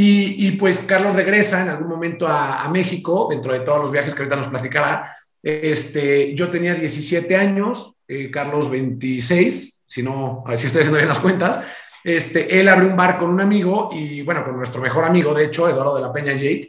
Y, 0.00 0.46
y, 0.46 0.52
pues 0.52 0.78
Carlos 0.78 1.16
regresa 1.16 1.60
en 1.60 1.70
algún 1.70 1.88
momento 1.88 2.28
a, 2.28 2.62
a, 2.62 2.68
México, 2.68 3.26
dentro 3.28 3.52
de 3.52 3.58
todos 3.60 3.80
los 3.80 3.90
viajes 3.90 4.14
que 4.14 4.22
ahorita 4.22 4.36
nos 4.36 4.46
platicará. 4.46 5.12
Este, 5.42 6.36
yo 6.36 6.48
tenía 6.48 6.76
17 6.76 7.34
años, 7.34 7.96
eh, 8.06 8.30
Carlos 8.30 8.70
26, 8.70 9.80
si 9.84 10.02
no, 10.04 10.44
a 10.46 10.50
ver 10.50 10.58
si 10.60 10.68
estoy 10.68 10.82
haciendo 10.82 10.98
bien 10.98 11.08
las 11.08 11.18
cuentas. 11.18 11.60
Este, 12.04 12.60
él 12.60 12.68
abre 12.68 12.86
un 12.86 12.96
bar 12.96 13.18
con 13.18 13.28
un 13.28 13.40
amigo 13.40 13.90
y, 13.92 14.22
bueno, 14.22 14.44
con 14.44 14.56
nuestro 14.56 14.80
mejor 14.80 15.04
amigo, 15.04 15.34
de 15.34 15.46
hecho, 15.46 15.68
Eduardo 15.68 15.96
de 15.96 16.02
la 16.02 16.12
Peña 16.12 16.34
Jake. 16.34 16.68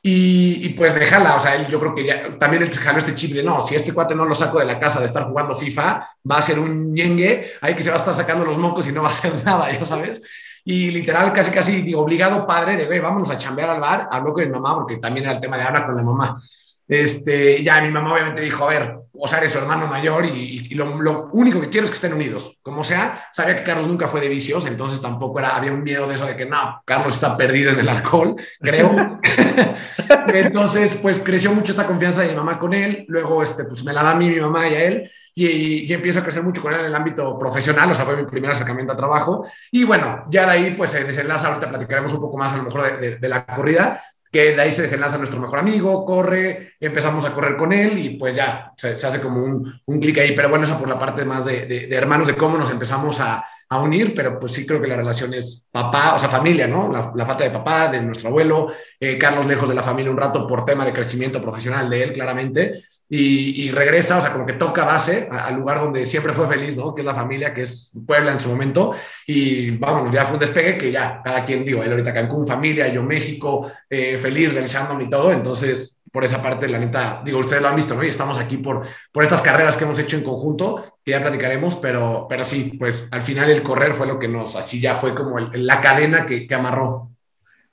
Y, 0.00 0.70
pues 0.70 0.94
me 0.94 1.04
jala, 1.04 1.36
o 1.36 1.40
sea, 1.40 1.56
él, 1.56 1.68
yo 1.68 1.78
creo 1.78 1.94
que 1.94 2.06
ya 2.06 2.38
también 2.38 2.62
él 2.62 2.70
jaló 2.70 3.00
este 3.00 3.14
chip 3.14 3.34
de 3.34 3.42
no, 3.42 3.60
si 3.60 3.74
este 3.74 3.92
cuate 3.92 4.14
no 4.14 4.24
lo 4.24 4.34
saco 4.34 4.58
de 4.58 4.64
la 4.64 4.80
casa 4.80 4.98
de 4.98 5.04
estar 5.04 5.24
jugando 5.24 5.54
FIFA, 5.54 6.08
va 6.28 6.38
a 6.38 6.42
ser 6.42 6.58
un 6.58 6.94
ñengue, 6.94 7.52
ahí 7.60 7.76
que 7.76 7.82
se 7.82 7.90
va 7.90 7.96
a 7.96 7.98
estar 7.98 8.14
sacando 8.14 8.46
los 8.46 8.56
mocos 8.56 8.88
y 8.88 8.92
no 8.92 9.02
va 9.02 9.08
a 9.08 9.12
hacer 9.12 9.34
nada, 9.44 9.70
ya 9.70 9.84
sabes. 9.84 10.22
Y 10.64 10.90
literal, 10.90 11.32
casi, 11.32 11.50
casi, 11.50 11.94
obligado 11.94 12.46
padre 12.46 12.76
de, 12.76 12.86
güey, 12.86 13.00
vámonos 13.00 13.30
a 13.30 13.38
chambear 13.38 13.70
al 13.70 13.80
bar, 13.80 14.08
habló 14.10 14.32
con 14.32 14.44
mi 14.44 14.50
mamá, 14.50 14.74
porque 14.74 14.98
también 14.98 15.26
era 15.26 15.34
el 15.34 15.40
tema 15.40 15.56
de 15.56 15.64
hablar 15.64 15.86
con 15.86 15.96
la 15.96 16.02
mamá. 16.02 16.42
Este, 16.86 17.62
ya 17.62 17.80
mi 17.80 17.90
mamá 17.90 18.12
obviamente 18.14 18.42
dijo, 18.42 18.64
a 18.64 18.68
ver, 18.68 19.01
o 19.24 19.28
sea, 19.28 19.38
eres 19.38 19.52
su 19.52 19.58
hermano 19.58 19.86
mayor 19.86 20.26
y, 20.26 20.74
lo, 20.74 21.28
único 21.32 21.60
que 21.60 21.68
quiero 21.68 21.84
es 21.84 21.92
que 21.92 21.94
estén 21.94 22.12
unidos. 22.12 22.58
Como 22.60 22.82
sea, 22.82 23.28
sabía 23.30 23.54
que 23.54 23.62
Carlos 23.62 23.86
nunca 23.86 24.08
fue 24.08 24.20
de 24.20 24.28
vicios, 24.28 24.66
entonces 24.66 25.00
tampoco 25.00 25.38
era, 25.38 25.50
había 25.50 25.70
un 25.70 25.84
miedo 25.84 26.08
de 26.08 26.16
eso 26.16 26.26
de 26.26 26.34
que 26.34 26.44
no, 26.44 26.82
Carlos 26.84 27.14
está 27.14 27.36
perdido 27.36 27.70
en 27.70 27.78
el 27.78 27.88
alcohol, 27.88 28.34
creo. 28.60 29.20
entonces, 30.26 30.96
pues 30.96 31.20
creció 31.20 31.52
mucho 31.52 31.70
esta 31.70 31.86
confianza 31.86 32.22
de 32.22 32.30
mi 32.30 32.34
mamá 32.34 32.58
con 32.58 32.74
él, 32.74 33.04
luego, 33.06 33.44
este, 33.44 33.62
pues 33.62 33.84
me 33.84 33.92
la 33.92 34.02
da 34.02 34.10
a 34.10 34.16
mí, 34.16 34.28
mi 34.28 34.40
mamá 34.40 34.68
y 34.68 34.74
a 34.74 34.84
él, 34.86 35.08
y, 35.36 35.46
y, 35.88 35.92
empiezo 35.92 36.18
a 36.18 36.24
crecer 36.24 36.42
mucho 36.42 36.60
con 36.60 36.74
él 36.74 36.80
en 36.80 36.86
el 36.86 36.94
ámbito 36.94 37.38
profesional, 37.38 37.92
o 37.92 37.94
sea, 37.94 38.04
fue 38.04 38.16
mi 38.16 38.24
primer 38.24 38.50
acercamiento 38.50 38.92
a 38.92 38.96
trabajo. 38.96 39.46
Y 39.70 39.84
bueno, 39.84 40.24
ya 40.30 40.46
de 40.46 40.50
ahí, 40.50 40.74
pues 40.74 40.90
se 40.90 41.04
desenlaza, 41.04 41.46
ahorita 41.46 41.68
platicaremos 41.68 42.12
un 42.12 42.20
poco 42.20 42.36
más 42.36 42.52
a 42.52 42.56
lo 42.56 42.64
mejor 42.64 42.98
de 42.98 43.28
la 43.28 43.46
corrida, 43.46 44.02
que 44.32 44.54
de 44.54 44.62
ahí 44.62 44.72
se 44.72 44.82
desenlaza 44.82 45.18
nuestro 45.18 45.38
mejor 45.38 45.58
amigo, 45.58 46.06
corre, 46.06 46.72
empezamos 46.80 47.22
a 47.26 47.34
correr 47.34 47.54
con 47.54 47.70
él 47.70 47.98
y 47.98 48.16
pues 48.16 48.34
ya 48.34 48.72
se, 48.78 48.94
hace 48.94 49.20
como 49.20 49.44
un, 49.44 49.80
un 49.84 50.00
clic 50.00 50.16
ahí, 50.18 50.34
pero 50.34 50.48
bueno, 50.48 50.64
eso 50.64 50.78
por 50.78 50.88
la 50.88 50.98
parte 50.98 51.22
más 51.26 51.44
de, 51.44 51.66
de, 51.66 51.94
hermanos, 51.94 52.26
de 52.26 52.34
cómo 52.34 52.56
nos 52.56 52.70
empezamos 52.70 53.20
a, 53.20 53.44
a, 53.68 53.80
unir, 53.80 54.14
pero 54.14 54.38
pues 54.38 54.52
sí 54.52 54.64
creo 54.64 54.80
que 54.80 54.86
la 54.86 54.96
relación 54.96 55.34
es 55.34 55.66
papá, 55.70 56.14
o 56.14 56.18
sea, 56.18 56.30
familia, 56.30 56.66
¿no? 56.66 56.90
La, 57.14 57.26
falta 57.26 57.44
de 57.44 57.50
papá, 57.50 57.90
de 57.90 58.00
nuestro 58.00 58.30
abuelo, 58.30 58.72
eh, 58.98 59.18
Carlos 59.18 59.44
lejos 59.44 59.68
de 59.68 59.74
la 59.74 59.82
familia 59.82 60.10
un 60.10 60.16
rato 60.16 60.46
por 60.46 60.64
tema 60.64 60.86
de 60.86 60.94
crecimiento 60.94 61.42
profesional 61.42 61.90
de 61.90 62.02
él, 62.02 62.12
claramente, 62.14 62.72
y, 63.14 63.70
regresa, 63.70 64.16
o 64.16 64.20
sea, 64.22 64.32
como 64.32 64.46
que 64.46 64.54
toca 64.54 64.86
base 64.86 65.28
al 65.30 65.56
lugar 65.56 65.80
donde 65.80 66.06
siempre 66.06 66.32
fue 66.32 66.48
feliz, 66.48 66.78
¿no? 66.78 66.94
Que 66.94 67.02
es 67.02 67.06
la 67.06 67.14
familia, 67.14 67.52
que 67.52 67.60
es 67.60 67.92
Puebla 68.06 68.32
en 68.32 68.40
su 68.40 68.48
momento. 68.48 68.94
Y 69.26 69.76
vamos, 69.76 70.10
ya 70.10 70.22
fue 70.22 70.34
un 70.34 70.40
despegue 70.40 70.78
que 70.78 70.90
ya, 70.90 71.20
cada 71.22 71.44
quien, 71.44 71.62
digo, 71.62 71.82
él 71.82 71.90
ahorita 71.90 72.14
Cancún, 72.14 72.46
familia, 72.46 72.88
yo 72.88 73.02
México, 73.02 73.70
eh, 73.90 74.16
feliz 74.16 74.54
realizándome 74.54 75.04
y 75.04 75.10
todo. 75.10 75.30
Entonces, 75.30 75.98
por 76.10 76.24
esa 76.24 76.40
parte, 76.40 76.66
la 76.68 76.78
neta, 76.78 77.20
digo, 77.22 77.40
ustedes 77.40 77.60
lo 77.60 77.68
han 77.68 77.76
visto, 77.76 77.94
¿no? 77.94 78.02
Y 78.02 78.08
estamos 78.08 78.38
aquí 78.38 78.56
por, 78.56 78.86
por 79.12 79.24
estas 79.24 79.42
carreras 79.42 79.76
que 79.76 79.84
hemos 79.84 79.98
hecho 79.98 80.16
en 80.16 80.24
conjunto, 80.24 80.82
que 81.04 81.10
ya 81.10 81.20
platicaremos, 81.20 81.76
pero, 81.76 82.24
pero 82.30 82.44
sí, 82.44 82.76
pues 82.78 83.08
al 83.10 83.20
final 83.20 83.50
el 83.50 83.62
correr 83.62 83.92
fue 83.92 84.06
lo 84.06 84.18
que 84.18 84.28
nos, 84.28 84.56
así 84.56 84.80
ya 84.80 84.94
fue 84.94 85.14
como 85.14 85.38
la 85.38 85.82
cadena 85.82 86.24
que, 86.24 86.46
que 86.46 86.54
amarró. 86.54 87.11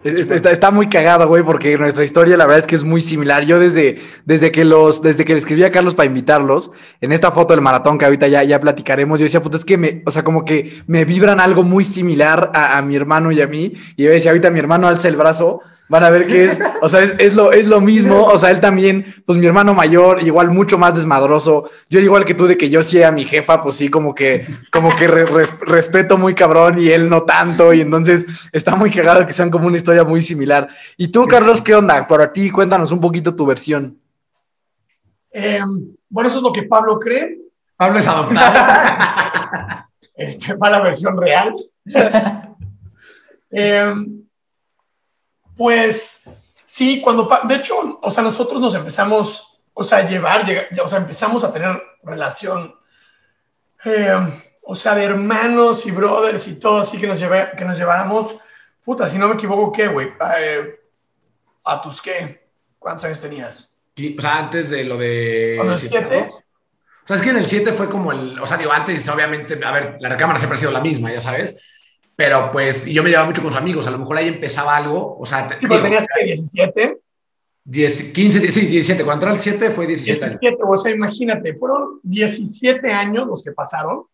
Está, 0.01 0.51
está, 0.51 0.71
muy 0.71 0.87
cagado, 0.87 1.27
güey, 1.27 1.43
porque 1.43 1.77
nuestra 1.77 2.05
historia 2.05 2.37
la 2.37 2.45
verdad 2.45 2.59
es 2.59 2.67
que 2.67 2.75
es 2.75 2.85
muy 2.85 3.01
similar. 3.01 3.43
Yo 3.43 3.59
desde, 3.59 3.99
desde 4.23 4.49
que 4.49 4.63
los, 4.63 5.01
desde 5.01 5.25
que 5.25 5.33
le 5.33 5.39
escribí 5.39 5.61
a 5.65 5.71
Carlos 5.71 5.93
para 5.93 6.07
invitarlos, 6.07 6.71
en 7.01 7.11
esta 7.11 7.33
foto 7.33 7.53
del 7.53 7.59
maratón 7.59 7.97
que 7.97 8.05
ahorita 8.05 8.29
ya, 8.29 8.41
ya 8.45 8.61
platicaremos, 8.61 9.19
yo 9.19 9.25
decía, 9.25 9.43
puta, 9.43 9.57
es 9.57 9.65
que 9.65 9.77
me, 9.77 10.01
o 10.05 10.11
sea, 10.11 10.23
como 10.23 10.45
que 10.45 10.83
me 10.87 11.03
vibran 11.03 11.41
algo 11.41 11.63
muy 11.63 11.83
similar 11.83 12.49
a, 12.53 12.77
a 12.77 12.81
mi 12.81 12.95
hermano 12.95 13.33
y 13.33 13.41
a 13.41 13.47
mí. 13.47 13.73
Y 13.97 14.03
yo 14.03 14.11
decía, 14.11 14.31
ahorita 14.31 14.49
mi 14.51 14.59
hermano 14.59 14.87
alza 14.87 15.09
el 15.09 15.17
brazo 15.17 15.63
van 15.89 16.03
a 16.03 16.11
ver 16.11 16.27
que 16.27 16.45
es, 16.45 16.59
o 16.81 16.87
sea, 16.87 17.01
es, 17.01 17.35
lo, 17.35 17.51
es 17.51 17.67
lo 17.67 17.81
mismo, 17.81 18.23
o 18.23 18.37
sea, 18.37 18.51
él 18.51 18.59
también, 18.59 19.05
pues 19.25 19.39
mi 19.39 19.47
hermano 19.47 19.73
mayor, 19.73 20.21
igual 20.23 20.51
mucho 20.51 20.77
más 20.77 20.95
desmadroso, 20.95 21.69
yo 21.89 21.99
igual 21.99 22.25
que 22.25 22.35
tú 22.35 22.45
de 22.45 22.57
que 22.57 22.69
yo 22.69 22.83
sí 22.83 23.01
a 23.01 23.11
mi 23.11 23.25
jefa, 23.25 23.63
pues 23.63 23.75
sí, 23.75 23.89
como 23.89 24.13
que, 24.13 24.45
como 24.71 24.95
que 24.95 25.07
respeto 25.07 26.17
muy 26.17 26.35
cabrón 26.35 26.77
y 26.79 26.89
él 26.89 27.09
no 27.09 27.23
tanto, 27.23 27.73
y 27.73 27.81
entonces 27.81 28.47
está 28.51 28.75
muy 28.75 28.91
cagado 28.91 29.25
que 29.25 29.33
sean 29.33 29.49
como 29.49 29.65
una 29.65 29.77
historia 29.77 29.88
muy 30.05 30.23
similar. 30.23 30.69
¿Y 30.97 31.09
tú, 31.09 31.27
Carlos, 31.27 31.61
qué 31.61 31.75
onda? 31.75 32.07
Por 32.07 32.21
aquí, 32.21 32.49
cuéntanos 32.49 32.91
un 32.91 33.01
poquito 33.01 33.35
tu 33.35 33.45
versión. 33.45 33.99
Em, 35.31 35.95
bueno, 36.09 36.29
eso 36.29 36.37
es 36.37 36.43
lo 36.43 36.53
que 36.53 36.63
Pablo 36.63 36.99
cree. 36.99 37.39
Pablo 37.75 37.99
es 37.99 38.07
adoptado. 38.07 39.87
este, 40.15 40.53
va 40.53 40.69
la 40.69 40.81
versión 40.81 41.17
real. 41.17 41.55
eh, 43.51 43.93
pues 45.55 46.23
sí, 46.65 47.01
cuando, 47.01 47.27
de 47.43 47.55
hecho, 47.55 47.99
o 48.01 48.11
sea, 48.11 48.23
nosotros 48.23 48.61
nos 48.61 48.75
empezamos, 48.75 49.59
o 49.73 49.83
sea, 49.83 49.97
a 49.97 50.07
llevar, 50.07 50.45
o 50.83 50.87
sea, 50.87 50.99
empezamos 50.99 51.43
a 51.43 51.51
tener 51.51 51.81
relación, 52.03 52.75
eh, 53.83 54.15
o 54.63 54.75
sea, 54.75 54.95
de 54.95 55.03
hermanos 55.03 55.85
y 55.85 55.91
brothers 55.91 56.47
y 56.47 56.59
todo 56.59 56.79
así 56.79 56.97
que 56.97 57.07
nos, 57.07 57.19
lleve, 57.19 57.49
que 57.57 57.65
nos 57.65 57.77
lleváramos, 57.77 58.35
puta, 58.89 59.07
si 59.07 59.19
no 59.19 59.27
me 59.27 59.35
equivoco, 59.35 59.71
¿qué, 59.71 59.87
güey? 59.87 60.07
Eh, 60.39 60.79
¿A 61.63 61.79
tus 61.79 62.01
qué? 62.01 62.49
¿Cuántos 62.79 63.05
años 63.05 63.21
tenías? 63.21 63.77
Y, 63.93 64.17
o 64.17 64.21
sea, 64.21 64.39
antes 64.39 64.71
de 64.71 64.83
lo 64.83 64.97
de... 64.97 65.59
¿A 65.61 65.63
los 65.63 65.81
siete? 65.81 66.31
O 66.31 67.05
sea, 67.05 67.17
es 67.17 67.21
que 67.21 67.29
en 67.29 67.37
el 67.37 67.45
7 67.45 67.71
fue 67.73 67.87
como 67.87 68.11
el, 68.11 68.39
o 68.39 68.47
sea, 68.47 68.57
digo, 68.57 68.71
antes 68.71 69.07
obviamente, 69.07 69.63
a 69.63 69.71
ver, 69.71 69.97
la 69.99 70.09
recámara 70.09 70.39
siempre 70.39 70.55
ha 70.55 70.59
sido 70.59 70.71
la 70.71 70.81
misma, 70.81 71.13
ya 71.13 71.19
sabes, 71.19 71.55
pero 72.15 72.51
pues 72.51 72.87
y 72.87 72.93
yo 72.93 73.03
me 73.03 73.09
llevaba 73.11 73.27
mucho 73.27 73.43
con 73.43 73.51
sus 73.51 73.61
amigos, 73.61 73.85
a 73.85 73.91
lo 73.91 73.99
mejor 73.99 74.17
ahí 74.17 74.27
empezaba 74.27 74.75
algo, 74.75 75.19
o 75.19 75.25
sea... 75.25 75.47
Sí, 75.47 75.67
tenías 75.67 76.07
que 76.11 76.25
17. 76.25 76.97
10, 77.65 78.03
15, 78.11 78.51
sí, 78.51 78.61
17, 78.61 79.03
cuando 79.03 79.27
entró 79.27 79.35
el 79.35 79.39
7 79.39 79.69
fue 79.69 79.85
17, 79.85 80.19
17 80.19 80.47
años. 80.47 80.67
O 80.67 80.77
sea, 80.79 80.91
imagínate, 80.91 81.53
fueron 81.53 81.99
17 82.01 82.91
años 82.91 83.27
los 83.27 83.43
que 83.43 83.51
pasaron 83.51 84.05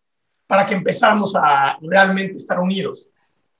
para 0.46 0.66
que 0.66 0.74
empezáramos 0.74 1.34
a 1.34 1.78
realmente 1.80 2.36
estar 2.36 2.58
unidos. 2.58 3.08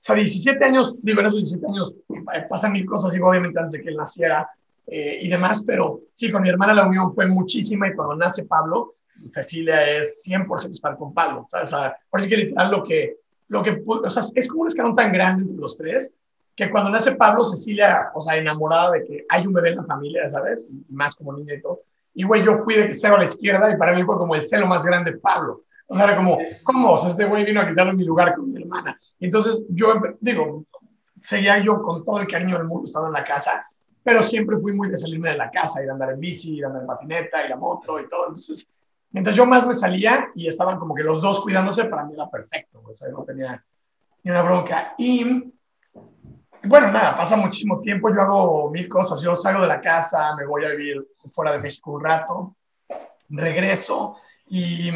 Sea, 0.07 0.15
17 0.15 0.63
años, 0.63 0.95
digo, 1.01 1.19
en 1.19 1.25
esos 1.25 1.41
17 1.41 1.67
años 1.67 1.95
eh, 2.33 2.45
pasan 2.49 2.71
mil 2.71 2.85
cosas, 2.85 3.13
y 3.13 3.19
obviamente 3.19 3.59
antes 3.59 3.73
de 3.73 3.81
que 3.81 3.89
él 3.89 3.97
naciera 3.97 4.49
eh, 4.87 5.19
y 5.21 5.27
demás, 5.27 5.65
pero 5.67 5.99
sí, 6.13 6.31
con 6.31 6.43
mi 6.43 6.49
hermana 6.49 6.73
la 6.73 6.87
unión 6.87 7.13
fue 7.13 7.27
muchísima 7.27 7.89
y 7.89 7.93
cuando 7.93 8.15
nace 8.15 8.45
Pablo, 8.45 8.95
Cecilia 9.29 9.99
es 9.99 10.23
100% 10.25 10.71
estar 10.71 10.95
con 10.97 11.13
Pablo. 11.13 11.45
O 11.51 11.67
sea, 11.67 11.97
por 12.09 12.21
eso 12.21 12.29
que 12.29 12.37
literal 12.37 12.71
lo 12.71 12.83
que 12.85 13.17
lo 13.49 13.61
que, 13.61 13.83
o 13.85 14.09
sea, 14.09 14.23
es 14.33 14.47
como 14.47 14.61
un 14.61 14.67
escalón 14.67 14.95
tan 14.95 15.11
grande 15.11 15.43
entre 15.43 15.57
los 15.57 15.77
tres 15.77 16.13
que 16.55 16.69
cuando 16.71 16.89
nace 16.89 17.11
Pablo, 17.11 17.43
Cecilia, 17.43 18.09
o 18.13 18.21
sea, 18.21 18.37
enamorada 18.37 18.91
de 18.91 19.03
que 19.03 19.25
hay 19.27 19.45
un 19.45 19.51
bebé 19.51 19.71
en 19.71 19.75
la 19.77 19.83
familia, 19.83 20.29
¿sabes? 20.29 20.69
más 20.89 21.15
como 21.15 21.33
niña 21.33 21.55
y 21.55 21.61
todo. 21.61 21.81
Y, 22.13 22.23
güey, 22.23 22.45
yo 22.45 22.57
fui 22.59 22.75
de 22.75 22.87
que 22.87 22.95
cero 22.95 23.15
a 23.15 23.19
la 23.19 23.25
izquierda 23.25 23.69
y 23.69 23.77
para 23.77 23.93
mí 23.93 24.03
fue 24.03 24.17
como 24.17 24.35
el 24.35 24.43
celo 24.43 24.67
más 24.67 24.85
grande 24.85 25.17
Pablo. 25.17 25.63
O 25.87 25.95
sea, 25.95 26.05
era 26.05 26.15
como, 26.17 26.37
¿cómo? 26.63 26.93
O 26.93 26.97
sea, 26.97 27.09
este 27.09 27.25
güey 27.25 27.45
vino 27.45 27.61
a 27.61 27.67
quitarle 27.67 27.93
mi 27.93 28.03
lugar 28.03 28.35
con 28.35 28.51
mi 28.51 28.61
hermana. 28.61 28.99
Entonces 29.19 29.65
yo, 29.69 29.93
digo, 30.19 30.63
seguía 31.21 31.63
yo 31.63 31.81
con 31.81 32.03
todo 32.03 32.19
el 32.19 32.27
cariño 32.27 32.57
del 32.57 32.67
mundo 32.67 32.85
estando 32.85 33.07
en 33.07 33.13
la 33.13 33.23
casa, 33.23 33.65
pero 34.03 34.21
siempre 34.23 34.57
fui 34.57 34.73
muy 34.73 34.89
de 34.89 34.97
salirme 34.97 35.31
de 35.31 35.37
la 35.37 35.49
casa, 35.49 35.83
ir 35.83 35.89
a 35.89 35.93
andar 35.93 36.11
en 36.11 36.19
bici, 36.19 36.55
ir 36.55 36.65
a 36.65 36.67
andar 36.67 36.81
en 36.81 36.87
patineta, 36.87 37.45
ir 37.45 37.53
a 37.53 37.57
moto 37.57 37.99
y 37.99 38.07
todo. 38.07 38.27
Entonces, 38.27 38.69
Mientras 39.11 39.35
yo 39.35 39.45
más 39.45 39.65
me 39.65 39.73
salía 39.73 40.29
y 40.35 40.47
estaban 40.47 40.77
como 40.77 40.93
que 40.93 41.03
los 41.03 41.21
dos 41.21 41.39
cuidándose, 41.41 41.85
para 41.85 42.03
mí 42.03 42.13
era 42.13 42.29
perfecto, 42.29 42.83
o 42.85 42.93
sea, 42.93 43.09
no 43.09 43.23
tenía 43.23 43.63
ni 44.23 44.31
una 44.31 44.41
bronca. 44.41 44.93
Y 44.97 45.53
bueno, 46.63 46.91
nada, 46.91 47.15
pasa 47.15 47.37
muchísimo 47.37 47.79
tiempo, 47.79 48.13
yo 48.13 48.21
hago 48.21 48.69
mil 48.69 48.89
cosas, 48.89 49.21
yo 49.21 49.35
salgo 49.35 49.61
de 49.61 49.69
la 49.69 49.79
casa, 49.79 50.35
me 50.35 50.45
voy 50.45 50.65
a 50.65 50.69
vivir 50.69 51.07
fuera 51.31 51.53
de 51.53 51.59
México 51.59 51.91
un 51.91 52.03
rato, 52.03 52.55
regreso 53.29 54.17
y, 54.47 54.91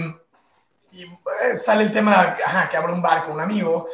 y 0.92 1.04
eh, 1.04 1.58
sale 1.58 1.84
el 1.84 1.92
tema 1.92 2.38
ajá, 2.44 2.70
que 2.70 2.78
abro 2.78 2.94
un 2.94 3.02
bar 3.02 3.24
con 3.26 3.34
un 3.34 3.42
amigo. 3.42 3.88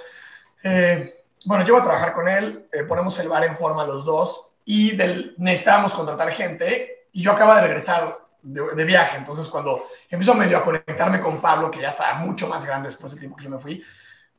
Eh, 0.63 1.23
bueno, 1.45 1.63
yo 1.63 1.73
voy 1.73 1.81
a 1.81 1.86
trabajar 1.86 2.13
con 2.13 2.27
él, 2.27 2.67
eh, 2.71 2.83
ponemos 2.83 3.17
el 3.19 3.29
bar 3.29 3.43
en 3.43 3.55
forma 3.55 3.86
los 3.86 4.05
dos 4.05 4.53
y 4.65 4.95
del, 4.95 5.36
necesitábamos 5.38 5.93
contratar 5.93 6.29
gente 6.31 7.07
y 7.13 7.21
yo 7.21 7.31
acabo 7.31 7.53
de 7.55 7.62
regresar 7.62 8.17
de, 8.41 8.86
viaje. 8.86 9.17
Entonces, 9.17 9.47
cuando 9.47 9.88
empiezo 10.10 10.33
medio 10.33 10.57
a 10.57 10.63
conectarme 10.63 11.19
con 11.19 11.39
Pablo, 11.39 11.71
que 11.71 11.81
ya 11.81 11.89
estaba 11.89 12.15
mucho 12.15 12.47
más 12.47 12.65
grande 12.65 12.89
después 12.89 13.12
del 13.12 13.19
tiempo 13.19 13.38
que 13.38 13.45
yo 13.45 13.49
me 13.49 13.60
fui, 13.60 13.83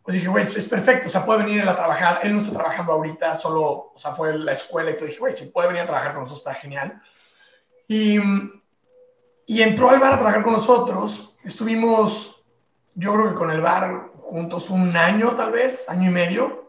pues 0.03 0.14
dije, 0.14 0.29
güey, 0.29 0.47
es 0.57 0.68
perfecto, 0.68 1.09
o 1.09 1.11
sea, 1.11 1.25
puede 1.25 1.44
venir 1.44 1.61
él 1.61 1.68
a 1.68 1.75
trabajar. 1.75 2.21
Él 2.23 2.33
no 2.33 2.38
está 2.38 2.55
trabajando 2.55 2.92
ahorita, 2.92 3.37
solo, 3.37 3.92
o 3.94 3.99
sea, 3.99 4.12
fue 4.14 4.37
la 4.37 4.53
escuela 4.53 4.90
y 4.90 4.94
todo. 4.94 5.07
Dije, 5.07 5.18
güey, 5.18 5.35
si 5.35 5.47
puede 5.47 5.68
venir 5.68 5.83
a 5.83 5.87
trabajar 5.87 6.12
con 6.12 6.23
nosotros, 6.23 6.47
está 6.47 6.55
genial. 6.55 7.01
Y, 7.87 8.18
y 9.47 9.62
entró 9.62 9.90
al 9.90 10.01
bar 10.01 10.14
a 10.14 10.16
trabajar 10.16 10.42
con 10.42 10.55
nosotros. 10.55 11.37
Estuvimos, 11.44 12.38
yo 12.99 13.15
creo 13.15 13.29
que 13.29 13.35
con 13.37 13.51
el 13.53 13.61
bar 13.61 14.11
juntos 14.23 14.71
un 14.71 14.97
año, 14.97 15.37
tal 15.37 15.53
vez, 15.53 15.89
año 15.89 16.11
y 16.11 16.13
medio. 16.13 16.69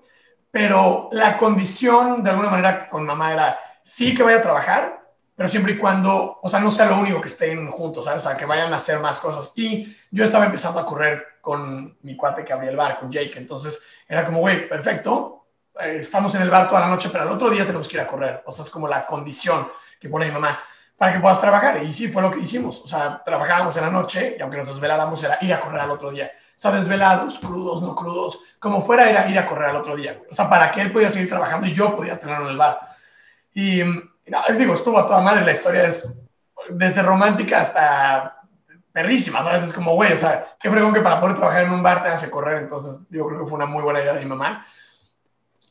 Pero 0.52 1.10
la 1.12 1.38
condición, 1.38 2.24
de 2.24 2.30
alguna 2.30 2.52
manera, 2.52 2.88
con 2.88 3.04
mamá 3.04 3.34
era, 3.34 3.60
sí 3.84 4.14
que 4.14 4.22
vaya 4.22 4.38
a 4.38 4.42
trabajar, 4.44 5.12
pero 5.36 5.50
siempre 5.50 5.74
y 5.74 5.78
cuando, 5.78 6.40
o 6.42 6.50
sea, 6.50 6.60
no 6.60 6.70
sea 6.70 6.86
lo 6.86 7.00
único 7.00 7.20
que 7.20 7.30
estén 7.30 7.72
juntos, 7.72 8.06
¿sabes? 8.06 8.24
O 8.24 8.28
sea, 8.28 8.38
que 8.38 8.46
vayan 8.46 8.72
a 8.74 8.78
hacer 8.78 9.00
más 9.00 9.18
cosas. 9.18 9.52
Y 9.56 9.96
yo 10.12 10.24
estaba 10.24 10.46
empezando 10.46 10.80
a 10.80 10.86
correr 10.86 11.40
con 11.42 11.98
mi 12.04 12.16
cuate 12.16 12.46
que 12.46 12.54
abría 12.54 12.70
el 12.70 12.78
bar, 12.78 13.00
con 13.00 13.12
Jake, 13.12 13.34
entonces 13.38 13.82
era 14.08 14.24
como, 14.24 14.40
güey, 14.40 14.70
perfecto, 14.70 15.48
eh, 15.80 15.98
estamos 16.02 16.36
en 16.36 16.44
el 16.44 16.50
bar 16.52 16.70
toda 16.70 16.82
la 16.82 16.90
noche, 16.90 17.10
pero 17.12 17.24
al 17.24 17.30
otro 17.30 17.50
día 17.50 17.66
tenemos 17.66 17.88
que 17.88 17.98
ir 17.98 18.02
a 18.02 18.08
correr. 18.08 18.44
O 18.46 18.52
sea, 18.52 18.66
es 18.66 18.70
como 18.70 18.88
la 18.88 19.06
condición 19.06 19.68
que 20.00 20.10
pone 20.10 20.28
mi 20.28 20.34
mamá 20.34 20.60
para 21.00 21.14
que 21.14 21.20
puedas 21.20 21.40
trabajar. 21.40 21.82
Y 21.82 21.94
sí, 21.94 22.10
fue 22.10 22.22
lo 22.22 22.30
que 22.30 22.42
hicimos. 22.42 22.82
O 22.82 22.88
sea, 22.88 23.22
trabajábamos 23.24 23.76
en 23.78 23.84
la 23.84 23.90
noche 23.90 24.36
y 24.38 24.42
aunque 24.42 24.58
nos 24.58 24.68
desveláramos 24.68 25.24
era 25.24 25.38
ir 25.42 25.54
a 25.54 25.60
correr 25.62 25.80
al 25.80 25.92
otro 25.92 26.12
día. 26.12 26.30
O 26.36 26.60
sea, 26.60 26.72
desvelados, 26.72 27.40
crudos, 27.40 27.82
no 27.82 27.96
crudos, 27.96 28.42
como 28.60 28.82
fuera 28.86 29.10
era 29.10 29.30
ir 29.30 29.40
a 29.40 29.48
correr 29.48 29.70
al 29.70 29.78
otro 29.78 29.96
día. 29.96 30.22
O 30.30 30.36
sea, 30.36 30.50
para 30.50 30.70
que 30.72 30.82
él 30.82 30.92
podía 30.92 31.10
seguir 31.10 31.30
trabajando 31.30 31.68
y 31.68 31.74
yo 31.74 31.96
podía 31.96 32.20
tenerlo 32.20 32.44
en 32.46 32.52
el 32.52 32.58
bar. 32.58 32.80
Y 33.54 33.82
no, 33.82 34.46
es 34.46 34.58
digo, 34.58 34.74
estuvo 34.74 35.00
a 35.00 35.08
toda 35.08 35.22
madre, 35.22 35.46
la 35.46 35.54
historia 35.54 35.86
es 35.86 36.22
desde 36.70 37.02
romántica 37.02 37.62
hasta 37.62 38.42
perrísima, 38.92 39.42
¿sabes? 39.42 39.64
Es 39.64 39.74
como, 39.74 39.96
güey, 39.96 40.12
o 40.12 40.18
sea, 40.18 40.54
qué 40.60 40.70
fregón 40.70 40.94
que 40.94 41.00
para 41.00 41.22
poder 41.22 41.38
trabajar 41.38 41.64
en 41.64 41.72
un 41.72 41.82
bar 41.82 42.04
te 42.04 42.10
hace 42.10 42.30
correr, 42.30 42.58
entonces, 42.58 43.10
digo, 43.10 43.28
creo 43.28 43.40
que 43.40 43.50
fue 43.50 43.56
una 43.56 43.66
muy 43.66 43.82
buena 43.82 44.02
idea 44.02 44.16
de 44.16 44.20
mi 44.20 44.26
mamá. 44.26 44.68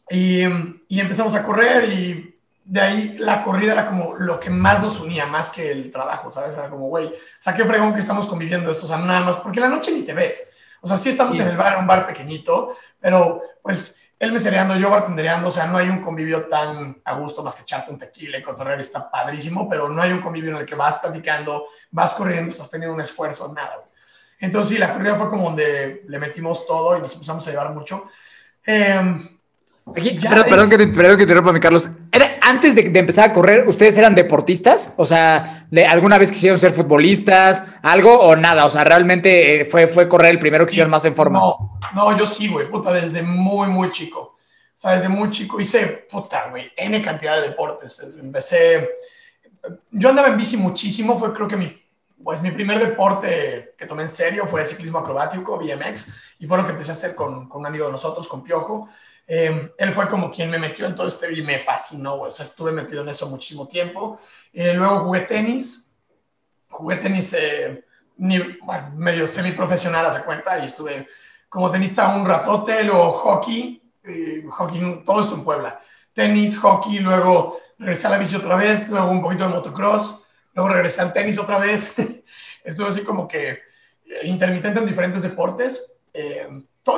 Y, 0.09 0.43
y 0.89 1.01
empezamos 1.01 1.35
a 1.35 1.43
correr 1.43 1.85
y 1.85 2.38
de 2.69 2.83
ahí 2.83 3.17
la 3.19 3.43
corrida 3.43 3.73
era 3.73 3.87
como 3.87 4.15
lo 4.15 4.39
que 4.39 4.51
más 4.51 4.83
nos 4.83 5.01
unía, 5.01 5.25
más 5.25 5.49
que 5.49 5.73
el 5.73 5.91
trabajo, 5.91 6.31
¿sabes? 6.31 6.55
Era 6.55 6.69
como, 6.69 6.89
güey, 6.89 7.07
o 7.07 7.13
sea, 7.41 7.55
qué 7.55 7.65
fregón 7.65 7.95
que 7.95 8.01
estamos 8.01 8.27
conviviendo 8.27 8.71
esto, 8.71 8.85
o 8.85 8.89
sea, 8.89 8.99
nada 8.99 9.21
más, 9.21 9.39
porque 9.39 9.59
la 9.59 9.71
noche 9.71 9.91
ni 9.91 10.03
te 10.03 10.13
ves. 10.13 10.47
O 10.83 10.87
sea, 10.87 10.99
sí 10.99 11.09
estamos 11.09 11.39
en 11.41 11.49
el 11.49 11.57
bar, 11.57 11.79
un 11.79 11.87
bar 11.87 12.07
pequeñito, 12.07 12.77
pero 13.01 13.41
pues 13.63 13.97
él 14.19 14.33
mesereando, 14.33 14.77
yo 14.77 14.91
bartendereando, 14.91 15.49
o 15.49 15.51
sea, 15.51 15.67
no 15.67 15.79
hay 15.79 15.89
un 15.89 16.03
convivio 16.03 16.47
tan 16.47 17.01
a 17.07 17.15
gusto 17.15 17.43
más 17.43 17.55
que 17.55 17.63
echarte 17.63 17.91
un 17.91 17.99
tequila 17.99 18.37
y 18.37 18.43
cotorrear, 18.43 18.79
está 18.81 19.11
padrísimo, 19.11 19.67
pero 19.67 19.89
no 19.89 20.03
hay 20.03 20.13
un 20.13 20.21
convivio 20.21 20.51
en 20.51 20.59
el 20.59 20.67
que 20.67 20.75
vas 20.75 20.99
platicando, 20.99 21.69
vas 21.91 22.13
corriendo, 22.13 22.51
estás 22.51 22.71
teniendo 22.71 22.95
un 22.95 23.01
esfuerzo, 23.01 23.51
nada. 23.51 23.83
Entonces, 24.39 24.75
sí, 24.75 24.79
la 24.79 24.93
corrida 24.93 25.15
fue 25.15 25.31
como 25.31 25.45
donde 25.45 26.03
le 26.07 26.19
metimos 26.19 26.67
todo 26.67 26.99
y 26.99 27.01
nos 27.01 27.15
empezamos 27.15 27.49
a 27.49 27.51
llevar 27.51 27.73
mucho. 27.73 28.11
Eh, 28.67 29.38
perdón, 29.95 30.71
que 30.71 30.79
te, 30.79 30.87
perdón 30.89 31.17
que 31.17 31.23
interrumpa, 31.23 31.53
mi 31.53 31.61
Carlos. 31.61 31.89
¿Era, 32.13 32.39
antes 32.43 32.75
de, 32.75 32.99
empezar 32.99 33.31
a 33.31 33.33
correr, 33.33 33.69
¿ustedes 33.69 33.97
eran 33.97 34.15
deportistas? 34.15 34.93
O 34.97 35.07
sea, 35.07 35.67
¿alguna 35.89 36.19
vez 36.19 36.31
quisieron 36.31 36.59
ser 36.59 36.73
futbolistas? 36.73 37.63
¿Algo 37.83 38.19
o 38.19 38.37
nada? 38.37 38.65
O 38.67 38.71
sea, 38.71 38.85
realmente 38.85 39.63
eh, 39.63 39.65
fue, 39.65 39.87
fue 39.87 40.09
correr 40.09 40.31
el 40.31 40.39
primero 40.39 40.65
que 40.65 40.73
hicieron 40.73 40.91
más 40.91 41.05
en 41.05 41.15
forma. 41.15 41.39
No, 41.39 41.79
no, 41.95 42.17
yo 42.17 42.27
sí, 42.27 42.49
güey, 42.49 42.69
puta, 42.71 42.93
desde 42.93 43.23
muy, 43.23 43.69
muy 43.69 43.91
chico. 43.91 44.21
O 44.21 44.81
sea, 44.81 44.93
desde 44.93 45.09
muy 45.09 45.31
chico 45.31 45.61
hice, 45.61 46.07
puta, 46.11 46.49
güey, 46.51 46.71
N 46.77 47.03
cantidad 47.03 47.37
de 47.37 47.49
deportes. 47.49 48.01
Empecé, 48.01 48.89
yo 49.91 50.09
andaba 50.09 50.29
en 50.29 50.37
bici 50.37 50.57
muchísimo, 50.57 51.19
fue 51.19 51.33
creo 51.33 51.49
que 51.49 51.57
mi, 51.57 51.83
pues 52.23 52.41
mi 52.43 52.51
primer 52.51 52.79
deporte 52.79 53.75
que 53.77 53.87
tomé 53.87 54.05
en 54.05 54.09
serio 54.09 54.47
fue 54.47 54.63
el 54.63 54.69
ciclismo 54.69 54.99
acrobático, 54.99 55.59
BMX, 55.59 56.07
y 56.39 56.47
fue 56.47 56.59
lo 56.59 56.65
que 56.65 56.73
empecé 56.73 56.93
a 56.93 56.95
hacer 56.95 57.15
con, 57.15 57.49
con 57.49 57.61
un 57.61 57.67
amigo 57.67 57.87
de 57.87 57.93
nosotros, 57.93 58.29
con 58.29 58.43
Piojo. 58.43 58.89
Eh, 59.31 59.73
él 59.77 59.93
fue 59.93 60.09
como 60.09 60.33
quien 60.33 60.49
me 60.49 60.59
metió 60.59 60.87
en 60.87 60.95
todo 60.95 61.07
este 61.07 61.31
y 61.35 61.43
me 61.43 61.61
fascinó, 61.61 62.15
O 62.15 62.33
sea, 62.33 62.47
estuve 62.47 62.73
metido 62.73 63.03
en 63.03 63.11
eso 63.11 63.29
muchísimo 63.29 63.69
tiempo. 63.69 64.19
Eh, 64.55 64.73
luego 64.73 65.01
jugué 65.01 65.21
tenis. 65.21 65.93
Jugué 66.71 66.97
tenis 66.97 67.35
eh, 67.35 67.85
ni, 68.17 68.39
bueno, 68.39 68.93
medio 68.97 69.29
semiprofesional, 69.29 70.07
hace 70.07 70.23
cuenta, 70.23 70.59
y 70.59 70.67
estuve 70.67 71.07
como 71.49 71.71
tenista 71.71 72.15
un 72.17 72.27
ratote, 72.27 72.83
luego 72.85 73.13
hockey, 73.13 73.83
hockey, 74.51 75.03
todo 75.05 75.23
esto 75.23 75.35
en 75.35 75.45
Puebla. 75.45 75.81
Tenis, 76.13 76.59
hockey, 76.59 76.99
luego 76.99 77.61
regresé 77.79 78.07
a 78.07 78.11
la 78.11 78.19
bici 78.19 78.37
otra 78.37 78.57
vez, 78.57 78.89
luego 78.89 79.11
un 79.11 79.23
poquito 79.23 79.45
de 79.45 79.55
motocross, 79.55 80.23
luego 80.53 80.71
regresé 80.71 81.03
al 81.03 81.13
tenis 81.13 81.39
otra 81.39 81.59
vez. 81.59 81.95
estuve 82.65 82.89
así 82.89 83.03
como 83.03 83.29
que 83.29 83.61
intermitente 84.25 84.81
en 84.81 84.87
diferentes 84.87 85.23
deportes 85.23 85.95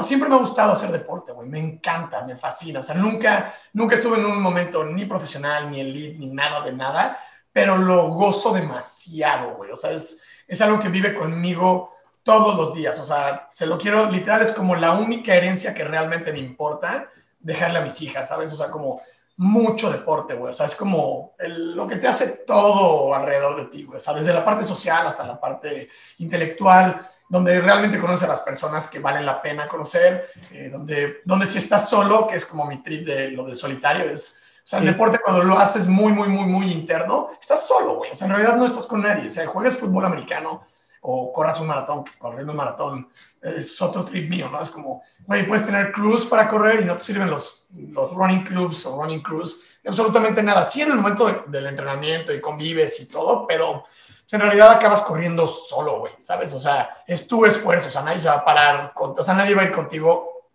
siempre 0.03 0.29
me 0.29 0.37
ha 0.37 0.39
gustado 0.39 0.73
hacer 0.73 0.91
deporte, 0.91 1.33
güey. 1.33 1.49
Me 1.49 1.59
encanta, 1.59 2.25
me 2.25 2.37
fascina. 2.37 2.81
O 2.81 2.83
sea, 2.83 2.95
nunca, 2.95 3.55
nunca 3.73 3.97
estuve 3.97 4.19
en 4.19 4.27
un 4.27 4.41
momento 4.41 4.85
ni 4.85 5.05
profesional, 5.05 5.71
ni 5.71 5.81
elite, 5.81 6.19
ni 6.19 6.29
nada 6.29 6.63
de 6.63 6.73
nada, 6.73 7.19
pero 7.53 7.77
lo 7.77 8.09
gozo 8.09 8.53
demasiado, 8.53 9.57
güey. 9.57 9.71
O 9.71 9.77
sea, 9.77 9.93
es, 9.93 10.23
es 10.47 10.61
algo 10.61 10.79
que 10.79 10.89
vive 10.89 11.15
conmigo 11.15 11.95
todos 12.23 12.57
los 12.57 12.75
días. 12.75 12.99
O 13.01 13.05
sea, 13.05 13.49
se 13.51 13.67
lo 13.67 13.79
quiero, 13.79 14.11
literal, 14.11 14.43
es 14.43 14.53
como 14.53 14.77
la 14.77 14.93
única 14.93 15.35
herencia 15.35 15.75
que 15.75 15.85
realmente 15.85 16.33
me 16.33 16.39
importa 16.39 17.09
dejarle 17.39 17.79
a 17.79 17.83
mis 17.83 18.01
hijas, 18.03 18.29
¿sabes? 18.29 18.53
O 18.53 18.57
sea, 18.57 18.71
como 18.71 19.01
mucho 19.37 19.91
deporte, 19.91 20.35
güey. 20.35 20.51
O 20.51 20.55
sea, 20.55 20.67
es 20.67 20.75
como 20.75 21.35
lo 21.39 21.87
que 21.87 21.97
te 21.97 22.09
hace 22.09 22.29
todo 22.47 23.15
alrededor 23.15 23.57
de 23.57 23.65
ti, 23.67 23.85
güey. 23.85 23.99
O 23.99 24.01
sea, 24.01 24.13
desde 24.13 24.35
la 24.35 24.45
parte 24.45 24.65
social 24.65 25.07
hasta 25.07 25.27
la 25.27 25.41
parte 25.41 25.89
intelectual 26.19 27.01
donde 27.31 27.61
realmente 27.61 27.99
conoces 27.99 28.29
a 28.29 28.33
las 28.33 28.41
personas 28.41 28.89
que 28.89 28.99
valen 28.99 29.25
la 29.25 29.41
pena 29.41 29.69
conocer, 29.69 30.31
eh, 30.51 30.69
donde, 30.69 31.21
donde 31.25 31.47
si 31.47 31.59
estás 31.59 31.89
solo, 31.89 32.27
que 32.27 32.35
es 32.35 32.45
como 32.45 32.67
mi 32.67 32.83
trip 32.83 33.07
de 33.07 33.31
lo 33.31 33.47
de 33.47 33.55
solitario, 33.55 34.11
es, 34.11 34.43
o 34.65 34.67
sea, 34.67 34.81
el 34.81 34.87
deporte 34.87 35.21
cuando 35.25 35.45
lo 35.45 35.57
haces 35.57 35.87
muy, 35.87 36.13
muy, 36.13 36.29
muy, 36.29 36.47
muy 36.47 36.73
interno, 36.73 37.31
estás 37.41 37.65
solo, 37.65 37.95
güey, 37.95 38.11
o 38.11 38.15
sea, 38.17 38.27
en 38.27 38.35
realidad 38.35 38.57
no 38.57 38.67
estás 38.67 38.85
con 38.85 39.03
nadie, 39.03 39.29
o 39.29 39.31
sea, 39.31 39.47
juegas 39.47 39.77
fútbol 39.77 40.07
americano 40.07 40.65
o 41.03 41.33
corras 41.33 41.61
un 41.61 41.69
maratón, 41.69 42.03
que 42.03 42.19
corriendo 42.19 42.51
un 42.51 42.57
maratón 42.57 43.09
es 43.41 43.81
otro 43.81 44.05
trip 44.05 44.29
mío, 44.29 44.51
¿no? 44.51 44.61
Es 44.61 44.69
como, 44.69 45.03
güey, 45.21 45.47
puedes 45.47 45.65
tener 45.65 45.93
crews 45.93 46.27
para 46.27 46.49
correr 46.49 46.81
y 46.81 46.85
no 46.85 46.95
te 46.95 47.01
sirven 47.01 47.31
los, 47.31 47.65
los 47.71 48.13
running 48.13 48.43
clubs 48.43 48.85
o 48.87 49.01
running 49.01 49.23
crews, 49.23 49.61
absolutamente 49.87 50.43
nada, 50.43 50.67
sí 50.67 50.83
en 50.83 50.91
el 50.91 50.97
momento 50.97 51.45
del 51.47 51.69
entrenamiento 51.69 52.35
y 52.35 52.41
convives 52.41 52.99
y 52.99 53.07
todo, 53.07 53.47
pero 53.47 53.85
en 54.33 54.41
realidad 54.41 54.71
acabas 54.71 55.03
corriendo 55.03 55.49
solo, 55.49 56.01
güey, 56.01 56.13
¿sabes? 56.21 56.53
O 56.55 56.61
sea, 56.61 56.89
es 57.07 57.27
tu 57.27 57.45
esfuerzo, 57.45 57.89
o 57.89 57.91
sea, 57.91 58.03
nadie 58.03 58.21
se 58.21 58.29
va 58.29 58.37
a 58.37 58.45
parar, 58.45 58.93
o 58.95 59.23
sea, 59.23 59.35
nadie 59.35 59.55
va 59.55 59.63
a 59.63 59.65
ir 59.65 59.73
contigo, 59.73 60.51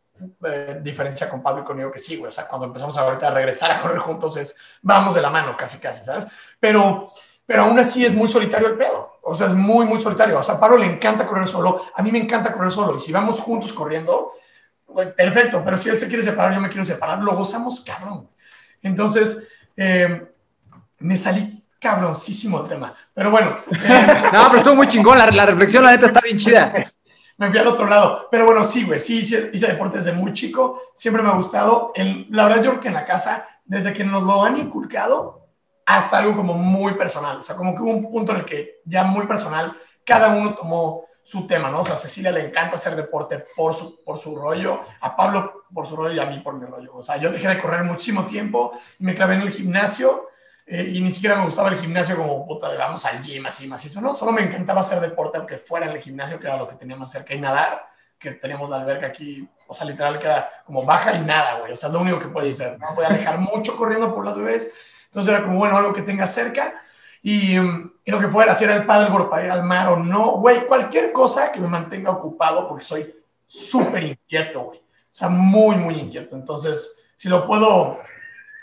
eh, 0.46 0.80
diferencia 0.82 1.30
con 1.30 1.44
Pablo 1.44 1.62
y 1.62 1.66
conmigo 1.66 1.92
que 1.92 2.00
sí, 2.00 2.16
güey, 2.16 2.30
o 2.30 2.32
sea, 2.32 2.48
cuando 2.48 2.68
empezamos 2.68 2.98
ahorita 2.98 3.28
a 3.28 3.32
regresar 3.32 3.72
a 3.72 3.82
correr 3.82 4.00
juntos 4.00 4.38
es, 4.38 4.56
vamos 4.82 5.14
de 5.14 5.22
la 5.22 5.30
mano, 5.30 5.58
casi, 5.58 5.78
casi, 5.78 6.06
¿sabes? 6.06 6.26
Pero, 6.58 7.12
pero 7.46 7.64
aún 7.64 7.78
así 7.78 8.06
es 8.06 8.16
muy 8.16 8.30
solitario 8.30 8.68
el 8.68 8.78
pedo, 8.78 9.18
o 9.22 9.36
sea, 9.36 9.48
es 9.48 9.54
muy, 9.54 9.86
muy 9.86 10.00
solitario, 10.00 10.40
o 10.40 10.44
sea, 10.44 10.56
a 10.56 10.60
Pablo 10.60 10.78
le 10.78 10.86
encanta 10.86 11.26
correr 11.26 11.48
solo, 11.48 11.86
a 11.94 12.02
mí 12.02 12.12
me 12.12 12.20
encanta 12.20 12.54
correr 12.54 12.72
solo, 12.72 12.96
y 12.96 13.02
si 13.02 13.12
vamos 13.12 13.42
juntos 13.42 13.74
corriendo, 13.74 14.32
güey, 14.88 15.14
perfecto, 15.14 15.62
pero 15.66 15.78
si 15.78 15.90
él 15.90 15.98
se 15.98 16.08
quiere 16.08 16.24
separar, 16.24 16.54
yo 16.54 16.62
me 16.62 16.70
quiero 16.70 16.86
separar, 16.86 17.22
lo 17.22 17.36
gozamos, 17.36 17.82
cabrón. 17.82 18.30
Entonces, 18.82 19.50
eh, 19.76 20.32
me 21.00 21.18
salí 21.18 21.65
cabroncísimo 21.86 22.62
el 22.62 22.68
tema. 22.68 22.96
Pero 23.14 23.30
bueno. 23.30 23.60
no, 23.70 24.48
pero 24.48 24.58
estuvo 24.58 24.76
muy 24.76 24.88
chingón. 24.88 25.20
La, 25.20 25.28
la, 25.28 25.46
reflexión, 25.46 25.84
la 25.84 25.92
neta, 25.92 26.08
está 26.08 26.20
bien 26.22 26.36
chida. 26.36 26.74
me 27.38 27.52
fui 27.52 27.60
al 27.60 27.68
otro 27.68 27.86
lado. 27.86 28.28
Pero 28.32 28.46
bueno, 28.46 28.64
sí, 28.64 28.84
güey. 28.84 29.00
Sí, 29.00 29.20
hice, 29.20 29.52
hice, 29.54 29.68
deporte 29.68 30.00
desde 30.00 30.12
muy 30.12 30.34
chico. 30.34 30.82
Siempre 30.96 31.22
me 31.22 31.30
ha 31.30 31.34
gustado. 31.34 31.92
El, 31.94 32.26
la 32.32 32.46
verdad, 32.46 32.64
yo 32.64 32.72
creo 32.72 32.82
que 32.82 32.88
en 32.88 32.96
la 32.96 33.06
casa, 33.06 33.46
desde 33.66 33.94
que 33.94 34.04
nos 34.04 34.24
lo 34.24 34.44
han 34.44 34.58
inculcado, 34.58 35.48
hasta 35.86 36.18
algo 36.18 36.36
como 36.36 36.56
muy 36.56 36.96
personal. 36.96 37.38
O 37.38 37.44
sea, 37.44 37.56
como 37.56 37.76
que 37.76 37.84
hubo 37.84 37.92
un 37.92 38.12
punto 38.12 38.32
en 38.32 38.40
el 38.40 38.46
que 38.46 38.82
ya 38.86 39.04
muy 39.04 39.28
personal, 39.28 39.78
cada 40.04 40.30
uno 40.30 40.56
tomó 40.56 41.06
su 41.22 41.46
tema, 41.46 41.70
¿no? 41.70 41.82
O 41.82 41.86
sea, 41.86 41.96
a 41.96 42.00
Cecilia 42.00 42.32
le 42.32 42.48
encanta 42.48 42.78
hacer 42.78 42.96
deporte 42.96 43.46
por 43.56 43.76
su, 43.76 44.04
por 44.04 44.18
su 44.18 44.36
rollo, 44.36 44.82
a 45.02 45.16
Pablo 45.16 45.66
por 45.72 45.86
su 45.86 45.96
rollo 45.96 46.16
y 46.16 46.20
a 46.20 46.26
mí 46.26 46.40
por 46.40 46.56
mi 46.56 46.66
rollo. 46.66 46.96
O 46.96 47.04
sea, 47.04 47.18
yo 47.18 47.32
dejé 47.32 47.48
de 47.48 47.60
correr 47.60 47.84
muchísimo 47.84 48.26
tiempo 48.26 48.72
y 49.00 49.04
me 49.04 49.14
clavé 49.14 49.36
en 49.36 49.42
el 49.42 49.52
gimnasio 49.52 50.30
eh, 50.68 50.94
y 50.96 51.02
ni 51.02 51.12
siquiera 51.12 51.36
me 51.36 51.46
gustaba 51.46 51.70
el 51.70 51.78
gimnasio 51.78 52.18
como 52.18 52.46
puta 52.48 52.72
de 52.72 52.78
vamos 52.78 53.06
al 53.06 53.22
gym, 53.22 53.46
así 53.46 53.68
más 53.68 53.86
eso, 53.86 54.02
¿no? 54.02 54.16
Solo 54.16 54.32
me 54.32 54.42
encantaba 54.42 54.82
hacer 54.82 55.00
deporte, 55.00 55.38
aunque 55.38 55.60
fuera 55.60 55.86
en 55.86 55.92
el 55.92 56.02
gimnasio, 56.02 56.40
que 56.40 56.48
era 56.48 56.58
lo 56.58 56.68
que 56.68 56.76
teníamos 56.76 57.12
cerca, 57.12 57.36
y 57.36 57.40
nadar, 57.40 57.88
que 58.18 58.32
teníamos 58.32 58.70
la 58.70 58.78
alberca 58.78 59.06
aquí, 59.06 59.48
o 59.68 59.74
sea, 59.76 59.86
literal, 59.86 60.18
que 60.18 60.26
era 60.26 60.50
como 60.66 60.84
baja 60.84 61.14
y 61.14 61.22
nada, 61.22 61.60
güey, 61.60 61.74
o 61.74 61.76
sea, 61.76 61.90
lo 61.90 62.00
único 62.00 62.20
que 62.20 62.30
puedes 62.30 62.60
hacer, 62.60 62.80
¿no? 62.80 62.96
Voy 62.96 63.06
a 63.06 63.10
alejar 63.10 63.40
mucho 63.40 63.78
corriendo 63.78 64.14
por 64.14 64.26
las 64.26 64.36
bebés, 64.36 64.74
entonces 65.06 65.32
era 65.32 65.44
como, 65.44 65.60
bueno, 65.60 65.78
algo 65.78 65.94
que 65.94 66.02
tenga 66.02 66.26
cerca, 66.26 66.82
y, 67.22 67.58
y 67.58 68.12
lo 68.12 68.20
que 68.20 68.28
fuera, 68.28 68.56
si 68.56 68.64
era 68.64 68.76
el 68.76 68.86
paddleboard 68.86 69.30
para 69.30 69.46
ir 69.46 69.52
al 69.52 69.64
mar 69.64 69.90
o 69.90 69.98
no, 69.98 70.38
güey, 70.38 70.66
cualquier 70.66 71.12
cosa 71.12 71.52
que 71.52 71.60
me 71.60 71.68
mantenga 71.68 72.10
ocupado, 72.10 72.68
porque 72.68 72.84
soy 72.84 73.16
súper 73.46 74.04
inquieto, 74.04 74.62
güey, 74.62 74.80
o 74.80 75.12
sea, 75.12 75.30
muy, 75.30 75.76
muy 75.76 75.94
inquieto, 76.00 76.36
entonces, 76.36 77.04
si 77.16 77.30
lo 77.30 77.46
puedo 77.46 78.00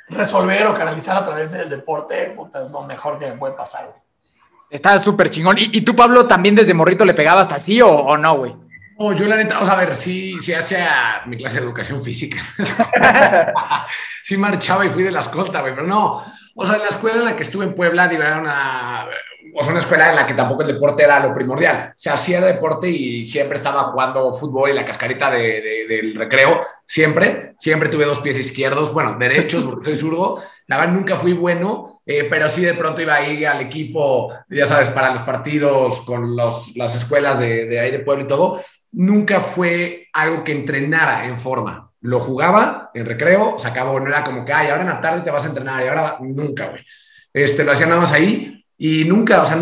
resolver 0.08 0.66
o 0.66 0.74
canalizar 0.74 1.16
a 1.16 1.24
través 1.24 1.52
del 1.52 1.68
deporte, 1.68 2.32
puta, 2.36 2.64
es 2.64 2.70
lo 2.70 2.82
mejor 2.82 3.18
que 3.18 3.30
me 3.30 3.36
puede 3.36 3.54
pasar, 3.54 3.86
güey. 3.86 4.00
Está 4.70 4.98
súper 4.98 5.28
chingón. 5.28 5.56
¿Y, 5.58 5.82
tú, 5.82 5.94
Pablo, 5.94 6.26
también 6.26 6.54
desde 6.54 6.72
morrito 6.72 7.04
le 7.04 7.12
pegabas 7.12 7.42
hasta 7.42 7.56
así 7.56 7.82
o, 7.82 8.16
no, 8.16 8.36
güey? 8.38 8.56
No, 8.98 9.12
yo 9.12 9.26
la 9.26 9.36
neta, 9.36 9.60
o 9.60 9.66
sea, 9.66 9.74
a 9.74 9.84
ver, 9.84 9.94
sí, 9.94 10.36
sí 10.40 10.54
hacía 10.54 11.22
mi 11.26 11.36
clase 11.36 11.58
de 11.58 11.66
educación 11.66 12.02
física. 12.02 12.40
sí 14.22 14.36
marchaba 14.38 14.86
y 14.86 14.90
fui 14.90 15.02
de 15.02 15.10
la 15.10 15.20
escolta, 15.20 15.60
güey, 15.60 15.74
pero 15.74 15.86
no, 15.86 16.24
o 16.54 16.66
sea, 16.66 16.76
en 16.76 16.82
la 16.82 16.88
escuela 16.88 17.18
en 17.18 17.24
la 17.24 17.36
que 17.36 17.42
estuve 17.42 17.64
en 17.64 17.74
Puebla, 17.74 18.08
digo, 18.08 18.22
era 18.22 18.40
una, 18.40 19.06
o 19.54 19.62
sea, 19.62 19.72
una 19.72 19.80
escuela 19.80 20.10
en 20.10 20.16
la 20.16 20.26
que 20.26 20.34
tampoco 20.34 20.62
el 20.62 20.68
deporte 20.68 21.02
era 21.02 21.20
lo 21.20 21.32
primordial. 21.32 21.92
Se 21.96 22.10
hacía 22.10 22.40
deporte 22.40 22.88
y 22.88 23.26
siempre 23.28 23.56
estaba 23.56 23.84
jugando 23.84 24.32
fútbol 24.32 24.70
y 24.70 24.74
la 24.74 24.84
cascarita 24.84 25.30
de, 25.30 25.86
del 25.88 26.14
recreo, 26.14 26.60
siempre, 26.86 27.54
siempre 27.56 27.88
tuve 27.88 28.04
dos 28.04 28.20
pies 28.20 28.38
izquierdos, 28.38 28.92
bueno, 28.92 29.16
derechos, 29.18 29.64
porque 29.64 29.86
soy 29.86 29.98
zurdo. 29.98 30.42
La 30.66 30.78
verdad, 30.78 30.92
nunca 30.92 31.16
fui 31.16 31.32
bueno, 31.32 32.00
eh, 32.06 32.26
pero 32.28 32.48
sí 32.48 32.62
de 32.62 32.74
pronto 32.74 33.02
iba 33.02 33.14
a 33.14 33.26
ir 33.26 33.46
al 33.46 33.60
equipo, 33.60 34.32
ya 34.48 34.66
sabes, 34.66 34.88
para 34.88 35.12
los 35.12 35.22
partidos 35.22 36.00
con 36.02 36.36
los, 36.36 36.76
las 36.76 36.94
escuelas 36.94 37.38
de, 37.38 37.66
de 37.66 37.80
ahí 37.80 37.90
de 37.90 38.00
Puebla 38.00 38.24
y 38.24 38.28
todo. 38.28 38.60
Nunca 38.92 39.40
fue 39.40 40.08
algo 40.12 40.44
que 40.44 40.52
entrenara 40.52 41.26
en 41.26 41.38
forma 41.40 41.91
lo 42.02 42.20
jugaba 42.20 42.90
en 42.94 43.06
recreo, 43.06 43.56
se 43.58 43.68
acabó, 43.68 43.98
no 43.98 44.08
era 44.08 44.24
como 44.24 44.44
que, 44.44 44.52
ay, 44.52 44.68
ahora 44.68 44.82
en 44.82 44.88
la 44.88 45.00
tarde 45.00 45.22
te 45.22 45.30
vas 45.30 45.44
a 45.44 45.48
entrenar 45.48 45.82
y 45.82 45.88
ahora 45.88 46.18
nunca, 46.20 46.68
güey. 46.68 46.84
Este, 47.32 47.64
lo 47.64 47.72
hacía 47.72 47.86
nada 47.86 48.00
más 48.00 48.12
ahí 48.12 48.62
y 48.76 49.04
nunca, 49.04 49.42
o 49.42 49.44
sea, 49.44 49.56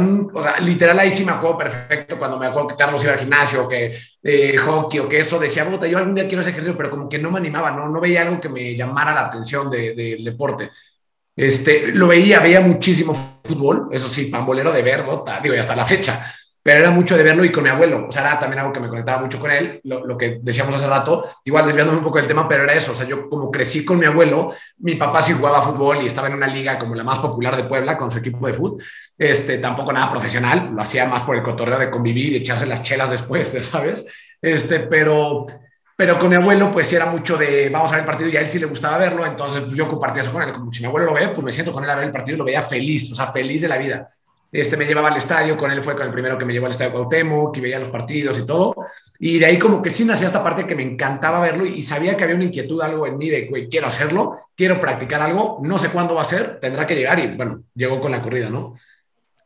literal 0.60 0.98
ahí 0.98 1.10
sí 1.10 1.24
me 1.24 1.32
acuerdo 1.32 1.58
perfecto 1.58 2.18
cuando 2.18 2.38
me 2.38 2.46
acuerdo 2.46 2.68
que 2.68 2.76
Carlos 2.76 3.02
iba 3.04 3.12
al 3.12 3.18
gimnasio, 3.18 3.68
que 3.68 3.98
eh, 4.22 4.56
hockey 4.56 5.00
o 5.00 5.08
que 5.08 5.20
eso, 5.20 5.38
decía, 5.38 5.68
puta, 5.68 5.86
yo 5.86 5.98
algún 5.98 6.14
día 6.14 6.26
quiero 6.26 6.40
ese 6.40 6.50
ejercicio, 6.50 6.76
pero 6.76 6.88
como 6.90 7.08
que 7.08 7.18
no 7.18 7.30
me 7.30 7.38
animaba, 7.38 7.70
no, 7.70 7.88
no 7.88 8.00
veía 8.00 8.22
algo 8.22 8.40
que 8.40 8.48
me 8.48 8.74
llamara 8.74 9.12
la 9.12 9.26
atención 9.26 9.70
del 9.70 10.24
deporte. 10.24 10.70
Este, 11.36 11.88
lo 11.88 12.08
veía, 12.08 12.40
veía 12.40 12.60
muchísimo 12.62 13.40
fútbol, 13.44 13.88
eso 13.92 14.08
sí, 14.08 14.26
pambolero 14.26 14.72
de 14.72 14.82
verbo, 14.82 15.24
digo, 15.42 15.54
y 15.54 15.58
hasta 15.58 15.76
la 15.76 15.84
fecha, 15.84 16.34
pero 16.62 16.80
era 16.80 16.90
mucho 16.90 17.16
de 17.16 17.22
verlo 17.22 17.44
y 17.44 17.52
con 17.52 17.64
mi 17.64 17.70
abuelo, 17.70 18.06
o 18.08 18.12
sea, 18.12 18.22
era 18.22 18.38
también 18.38 18.60
algo 18.60 18.72
que 18.72 18.80
me 18.80 18.88
conectaba 18.88 19.22
mucho 19.22 19.40
con 19.40 19.50
él, 19.50 19.80
lo, 19.84 20.16
que 20.16 20.40
decíamos 20.42 20.74
hace 20.74 20.86
rato, 20.86 21.24
igual 21.44 21.66
desviándome 21.66 21.98
un 21.98 22.04
poco 22.04 22.18
del 22.18 22.26
tema, 22.26 22.46
pero 22.46 22.64
era 22.64 22.74
eso, 22.74 22.92
o 22.92 22.94
sea, 22.94 23.06
yo 23.06 23.28
como 23.28 23.50
crecí 23.50 23.84
con 23.84 23.98
mi 23.98 24.06
abuelo, 24.06 24.54
mi 24.78 24.96
papá 24.96 25.22
sí 25.22 25.32
jugaba 25.32 25.62
fútbol 25.62 26.02
y 26.02 26.06
estaba 26.06 26.28
en 26.28 26.34
una 26.34 26.46
liga 26.46 26.78
como 26.78 26.94
la 26.94 27.04
más 27.04 27.18
popular 27.18 27.56
de 27.56 27.64
Puebla 27.64 27.96
con 27.96 28.10
su 28.10 28.18
equipo 28.18 28.46
de 28.46 28.52
fútbol, 28.52 28.82
este, 29.16 29.58
tampoco 29.58 29.92
nada 29.92 30.10
profesional, 30.10 30.70
lo 30.74 30.82
hacía 30.82 31.06
más 31.06 31.22
por 31.22 31.36
el 31.36 31.42
cotorreo 31.42 31.78
de 31.78 31.90
convivir 31.90 32.32
y 32.32 32.36
echarse 32.36 32.66
las 32.66 32.82
chelas 32.82 33.10
después, 33.10 33.48
¿sabes? 33.62 34.06
Este, 34.42 34.80
pero, 34.80 35.46
pero 35.96 36.18
con 36.18 36.30
mi 36.30 36.36
abuelo, 36.36 36.70
pues 36.70 36.86
sí 36.86 36.96
era 36.96 37.06
mucho 37.06 37.36
de 37.36 37.68
vamos 37.68 37.90
a 37.90 37.96
ver 37.96 38.00
el 38.00 38.06
partido 38.06 38.30
y 38.30 38.36
a 38.36 38.40
él 38.40 38.48
sí 38.48 38.58
le 38.58 38.66
gustaba 38.66 38.98
verlo, 38.98 39.26
entonces 39.26 39.62
pues, 39.62 39.76
yo 39.76 39.86
compartía 39.86 40.22
eso 40.22 40.32
con 40.32 40.42
él. 40.42 40.52
Como 40.52 40.72
si 40.72 40.80
mi 40.80 40.86
abuelo 40.86 41.06
lo 41.06 41.14
ve, 41.14 41.28
pues 41.28 41.42
me 41.44 41.52
siento 41.52 41.72
con 41.72 41.84
él 41.84 41.90
a 41.90 41.96
ver 41.96 42.04
el 42.04 42.10
partido 42.10 42.36
y 42.36 42.38
lo 42.38 42.44
veía 42.44 42.62
feliz, 42.62 43.12
o 43.12 43.14
sea, 43.14 43.26
feliz 43.26 43.60
de 43.62 43.68
la 43.68 43.76
vida. 43.76 44.08
Este, 44.52 44.76
me 44.76 44.84
llevaba 44.84 45.08
al 45.08 45.16
estadio, 45.16 45.56
con 45.56 45.70
él 45.70 45.82
fue 45.82 45.94
con 45.94 46.06
el 46.06 46.12
primero 46.12 46.36
que 46.36 46.44
me 46.44 46.52
llevó 46.52 46.66
al 46.66 46.72
estadio 46.72 46.92
Cuauhtémoc, 46.92 47.54
que 47.54 47.60
veía 47.60 47.78
los 47.78 47.88
partidos 47.88 48.38
y 48.38 48.46
todo. 48.46 48.74
Y 49.18 49.38
de 49.38 49.46
ahí 49.46 49.58
como 49.58 49.80
que 49.80 49.90
sí 49.90 50.04
nacía 50.04 50.26
esta 50.26 50.42
parte 50.42 50.66
que 50.66 50.74
me 50.74 50.82
encantaba 50.82 51.40
verlo 51.40 51.66
y 51.66 51.82
sabía 51.82 52.16
que 52.16 52.24
había 52.24 52.36
una 52.36 52.44
inquietud, 52.44 52.80
algo 52.82 53.06
en 53.06 53.18
mí 53.18 53.28
de, 53.28 53.46
güey, 53.46 53.68
quiero 53.68 53.86
hacerlo, 53.86 54.38
quiero 54.56 54.80
practicar 54.80 55.20
algo, 55.20 55.60
no 55.62 55.78
sé 55.78 55.90
cuándo 55.90 56.14
va 56.14 56.22
a 56.22 56.24
ser, 56.24 56.58
tendrá 56.58 56.86
que 56.86 56.96
llegar 56.96 57.18
y 57.20 57.36
bueno, 57.36 57.62
llegó 57.74 58.00
con 58.00 58.10
la 58.10 58.22
corrida, 58.22 58.50
¿no? 58.50 58.76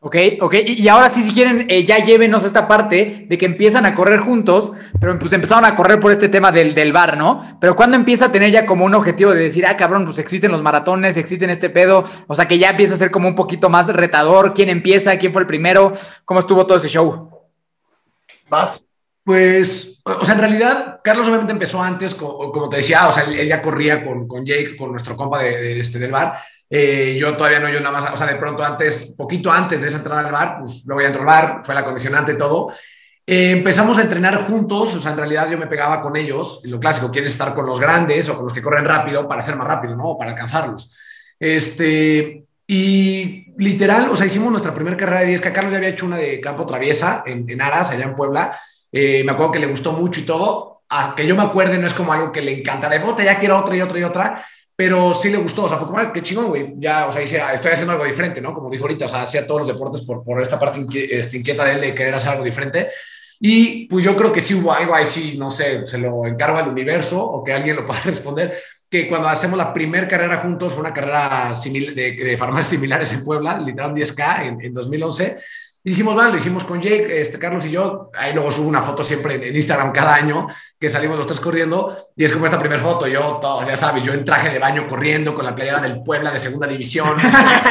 Ok, 0.07 0.17
ok, 0.43 0.55
y 0.67 0.87
ahora 0.89 1.09
sí, 1.09 1.23
si 1.23 1.33
quieren, 1.33 1.65
eh, 1.71 1.83
ya 1.83 1.97
llévenos 1.97 2.45
esta 2.45 2.69
parte 2.69 3.25
de 3.27 3.39
que 3.39 3.47
empiezan 3.47 3.87
a 3.87 3.95
correr 3.95 4.21
juntos, 4.21 4.73
pero 5.01 5.19
pues 5.19 5.33
empezaron 5.33 5.65
a 5.65 5.75
correr 5.75 5.99
por 5.99 6.13
este 6.13 6.29
tema 6.29 6.53
del, 6.53 6.75
del 6.75 6.93
bar, 6.93 7.17
¿no? 7.17 7.57
Pero 7.59 7.75
cuando 7.75 7.97
empieza 7.97 8.27
a 8.27 8.31
tener 8.31 8.51
ya 8.51 8.67
como 8.67 8.85
un 8.85 8.95
objetivo 8.95 9.33
de 9.33 9.45
decir, 9.45 9.65
ah, 9.65 9.79
cabrón, 9.79 10.05
pues 10.05 10.19
existen 10.19 10.53
los 10.53 10.61
maratones, 10.61 11.17
existen 11.17 11.49
este 11.49 11.71
pedo, 11.71 12.05
o 12.27 12.35
sea 12.35 12.47
que 12.47 12.59
ya 12.59 12.69
empieza 12.69 12.93
a 12.93 12.99
ser 12.99 13.11
como 13.11 13.29
un 13.29 13.35
poquito 13.35 13.71
más 13.71 13.87
retador, 13.87 14.53
quién 14.53 14.69
empieza, 14.69 15.17
quién 15.17 15.33
fue 15.33 15.41
el 15.41 15.49
primero, 15.49 15.93
cómo 16.27 16.41
estuvo 16.41 16.67
todo 16.67 16.77
ese 16.77 16.89
show. 16.91 17.31
Vas. 18.51 18.85
Pues, 19.25 20.03
o 20.05 20.23
sea, 20.23 20.35
en 20.35 20.41
realidad, 20.41 21.01
Carlos 21.03 21.27
obviamente 21.27 21.55
empezó 21.55 21.81
antes, 21.83 22.15
como, 22.15 22.69
te 22.69 22.77
decía, 22.77 23.09
o 23.09 23.13
sea, 23.15 23.25
él, 23.25 23.49
ya 23.49 23.63
corría 23.63 24.05
con, 24.05 24.29
con, 24.29 24.45
Jake, 24.45 24.77
con 24.77 24.93
nuestro 24.93 25.17
compa 25.17 25.39
de, 25.39 25.81
este, 25.81 25.99
del 25.99 26.13
bar, 26.13 26.35
eh, 26.77 27.17
yo 27.17 27.37
todavía 27.37 27.61
no, 27.61 27.69
yo 27.69 27.79
nada 27.79 28.01
más, 28.01 28.13
o 28.13 28.17
sea, 28.17 28.27
de 28.27 28.35
pronto 28.35 28.65
antes, 28.65 29.15
poquito 29.17 29.49
antes 29.49 29.81
de 29.81 29.87
esa 29.87 29.99
entrada 29.99 30.27
al 30.27 30.33
bar, 30.33 30.59
pues 30.61 30.83
luego 30.85 31.03
ya 31.03 31.07
entró 31.07 31.21
al 31.21 31.27
bar, 31.27 31.61
fue 31.63 31.73
la 31.73 31.85
condicionante 31.85 32.33
y 32.33 32.37
todo. 32.37 32.73
Eh, 33.25 33.53
empezamos 33.53 33.97
a 33.99 34.03
entrenar 34.03 34.45
juntos, 34.45 34.97
o 34.97 35.01
sea, 35.01 35.13
en 35.13 35.19
realidad 35.19 35.49
yo 35.49 35.57
me 35.57 35.69
pegaba 35.69 36.03
con 36.03 36.17
ellos, 36.17 36.61
lo 36.65 36.81
clásico, 36.81 37.13
quieres 37.13 37.31
estar 37.31 37.55
con 37.55 37.65
los 37.65 37.79
grandes 37.79 38.29
o 38.29 38.35
con 38.35 38.47
los 38.47 38.53
que 38.53 38.61
corren 38.61 38.85
rápido 38.85 39.29
para 39.29 39.41
ser 39.41 39.55
más 39.55 39.69
rápido, 39.69 39.95
¿no? 39.95 40.19
Para 40.19 40.33
alcanzarlos. 40.33 40.93
Este, 41.39 42.45
y 42.67 43.53
literal, 43.57 44.09
o 44.11 44.17
sea, 44.17 44.27
hicimos 44.27 44.51
nuestra 44.51 44.75
primera 44.75 44.97
carrera 44.97 45.21
de 45.21 45.27
10 45.27 45.43
que 45.43 45.53
Carlos 45.53 45.71
ya 45.71 45.79
había 45.79 45.91
hecho 45.91 46.07
una 46.07 46.17
de 46.17 46.41
campo 46.41 46.67
traviesa 46.67 47.23
en, 47.25 47.49
en 47.49 47.63
Aras, 47.63 47.91
allá 47.91 48.05
en 48.05 48.17
Puebla. 48.17 48.59
Eh, 48.91 49.23
me 49.23 49.31
acuerdo 49.31 49.53
que 49.53 49.61
le 49.61 49.67
gustó 49.67 49.93
mucho 49.93 50.19
y 50.19 50.25
todo. 50.25 50.83
A 50.89 51.15
que 51.15 51.25
yo 51.25 51.37
me 51.37 51.45
acuerde, 51.45 51.79
no 51.79 51.87
es 51.87 51.95
como 51.95 52.13
algo 52.13 52.33
que 52.33 52.43
le 52.43 52.59
encanta 52.59 52.89
de 52.89 52.99
bota, 52.99 53.23
ya 53.23 53.39
quiero 53.39 53.59
otra 53.61 53.77
y 53.77 53.81
otra 53.81 53.99
y 54.01 54.03
otra 54.03 54.45
pero 54.77 55.15
sí 55.15 55.29
le 55.29 55.37
gustó, 55.37 55.65
o 55.65 55.69
sea, 55.69 55.79
fue 55.79 55.87
como, 55.87 56.13
qué 56.13 56.23
chingón, 56.23 56.49
güey, 56.49 56.75
ya, 56.79 57.07
o 57.07 57.13
sea, 57.13 57.21
dice, 57.21 57.41
estoy 57.53 57.73
haciendo 57.73 57.93
algo 57.93 58.05
diferente, 58.05 58.41
¿no? 58.41 58.53
Como 58.53 58.71
dijo 58.71 58.85
ahorita, 58.85 59.05
o 59.05 59.09
sea, 59.09 59.23
hacía 59.23 59.47
todos 59.47 59.61
los 59.61 59.69
deportes 59.69 60.03
por, 60.03 60.25
por 60.25 60.43
esta 60.43 60.59
parte 60.59 60.85
este, 61.11 61.37
inquieta 61.37 61.65
de 61.65 61.73
él 61.75 61.81
de 61.81 61.95
querer 61.95 62.15
hacer 62.15 62.33
algo 62.33 62.45
diferente. 62.45 62.89
Y 63.39 63.87
pues 63.87 64.05
yo 64.05 64.17
creo 64.17 64.33
que 64.33 64.41
sí 64.41 64.55
hubo 64.55 64.73
algo 64.73 64.95
ahí, 64.95 65.05
sí, 65.05 65.37
no 65.39 65.51
sé, 65.51 65.87
se 65.87 65.99
lo 65.99 66.27
encargo 66.27 66.59
al 66.59 66.69
universo 66.69 67.23
o 67.23 67.45
que 67.45 67.53
alguien 67.53 67.77
lo 67.77 67.87
pueda 67.87 68.01
responder, 68.05 68.59
que 68.91 69.09
cuando 69.09 69.29
hacemos 69.29 69.59
la 69.59 69.73
primera 69.73 70.09
carrera 70.09 70.39
juntos, 70.39 70.77
una 70.77 70.93
carrera 70.93 71.53
de, 71.65 71.93
de 71.93 72.37
farmacias 72.37 72.71
similares 72.71 73.13
en 73.13 73.25
Puebla, 73.25 73.59
literal 73.59 73.93
10K 73.93 74.47
en, 74.47 74.61
en 74.61 74.75
2011, 74.75 75.39
y 75.87 75.91
dijimos, 75.91 76.17
vale, 76.17 76.31
lo 76.31 76.39
hicimos 76.39 76.65
con 76.65 76.81
Jake, 76.81 77.21
este, 77.21 77.39
Carlos 77.39 77.67
y 77.67 77.71
yo. 77.71 78.11
Ahí 78.15 78.33
luego 78.33 78.51
subo 78.51 78.67
una 78.67 78.81
foto 78.81 79.05
siempre 79.05 79.35
en, 79.35 79.55
Instagram 79.55 79.93
cada 79.93 80.15
año 80.15 80.47
que 80.81 80.89
salimos 80.89 81.19
los 81.19 81.27
tres 81.27 81.41
corriendo. 81.41 81.95
Y 82.17 82.25
es 82.25 82.33
como 82.33 82.47
esta 82.47 82.59
primera 82.59 82.81
foto. 82.81 83.07
Yo, 83.07 83.39
todo, 83.39 83.67
ya 83.69 83.77
sabes, 83.77 84.03
yo 84.03 84.15
en 84.15 84.25
traje 84.25 84.49
de 84.49 84.59
baño 84.59 84.89
corriendo 84.89 85.35
con 85.35 85.45
la 85.45 85.55
playera 85.55 85.83
del 85.83 86.03
Puebla 86.03 86.31
de 86.31 86.39
segunda 86.39 86.67
división. 86.67 87.15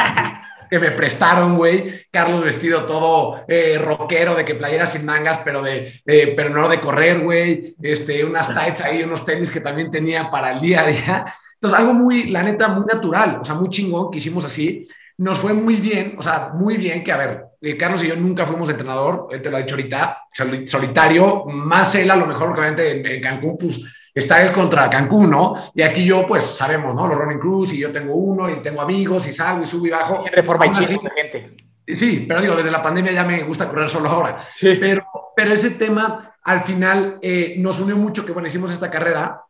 que 0.70 0.78
me 0.78 0.92
prestaron, 0.92 1.56
güey. 1.56 2.06
Carlos 2.12 2.44
vestido 2.44 2.84
todo 2.86 3.44
eh, 3.48 3.78
rockero, 3.84 4.36
de 4.36 4.44
que 4.44 4.54
playera 4.54 4.86
sin 4.86 5.04
mangas, 5.04 5.40
pero, 5.44 5.60
de, 5.60 6.00
pero 6.04 6.50
no 6.50 6.68
de 6.68 6.78
correr, 6.78 7.18
güey. 7.18 7.74
Este, 7.82 8.24
unas 8.24 8.54
tights 8.54 8.82
ahí, 8.82 9.02
unos 9.02 9.24
tenis 9.24 9.50
que 9.50 9.60
también 9.60 9.90
tenía 9.90 10.30
para 10.30 10.52
el 10.52 10.60
día 10.60 10.82
a 10.82 10.86
día. 10.86 11.34
Entonces, 11.54 11.76
algo 11.76 11.92
muy, 11.92 12.30
la 12.30 12.44
neta, 12.44 12.68
muy 12.68 12.86
natural, 12.86 13.38
o 13.40 13.44
sea, 13.44 13.56
muy 13.56 13.70
chingón 13.70 14.12
que 14.12 14.18
hicimos 14.18 14.44
así 14.44 14.86
nos 15.16 15.38
fue 15.38 15.54
muy 15.54 15.76
bien, 15.76 16.16
o 16.18 16.22
sea, 16.22 16.50
muy 16.54 16.76
bien 16.76 17.04
que, 17.04 17.12
a 17.12 17.16
ver, 17.16 17.44
eh, 17.64 17.76
Carlos 17.76 18.02
y 18.04 18.08
yo 18.08 18.16
nunca 18.16 18.46
fuimos 18.46 18.68
entrenador, 18.68 19.28
él 19.30 19.40
te 19.40 19.50
lo 19.50 19.56
ha 19.56 19.60
dicho 19.60 19.74
ahorita, 19.74 20.26
solitario, 20.66 21.44
más 21.46 21.94
él 21.94 22.10
a 22.10 22.16
lo 22.16 22.26
mejor, 22.26 22.50
obviamente, 22.50 23.16
en, 23.16 23.22
Cancún, 23.22 23.56
pues 23.58 23.80
está 24.14 24.42
él 24.42 24.52
contra 24.52 24.90
Cancún, 24.90 25.30
¿no? 25.30 25.54
Y 25.74 25.82
aquí 25.82 26.04
yo, 26.04 26.26
pues 26.26 26.44
sabemos, 26.44 26.94
¿no? 26.94 27.08
Los 27.08 27.18
running 27.18 27.38
crews 27.38 27.72
y 27.72 27.78
yo 27.78 27.90
tengo 27.90 28.14
uno 28.14 28.50
y 28.50 28.62
tengo 28.62 28.80
amigos 28.80 29.26
y 29.28 29.32
salgo 29.32 29.64
y 29.64 29.66
subo 29.66 29.86
y 29.86 29.90
bajo. 29.90 30.24
Y 30.26 30.30
reforma 30.30 30.66
y 30.66 30.74
gente. 30.74 31.56
Sí, 31.86 32.24
pero 32.26 32.40
digo, 32.40 32.56
desde 32.56 32.70
la 32.70 32.82
pandemia 32.82 33.12
ya 33.12 33.24
me 33.24 33.42
gusta 33.44 33.68
correr 33.68 33.88
solo 33.88 34.08
ahora. 34.08 34.48
Sí. 34.54 34.76
Pero, 34.80 35.04
pero 35.36 35.52
ese 35.52 35.70
tema 35.70 36.34
al 36.42 36.60
final 36.60 37.18
eh, 37.22 37.54
nos 37.58 37.80
unió 37.80 37.96
mucho 37.96 38.24
que, 38.24 38.32
bueno, 38.32 38.48
hicimos 38.48 38.72
esta 38.72 38.90
carrera 38.90 39.42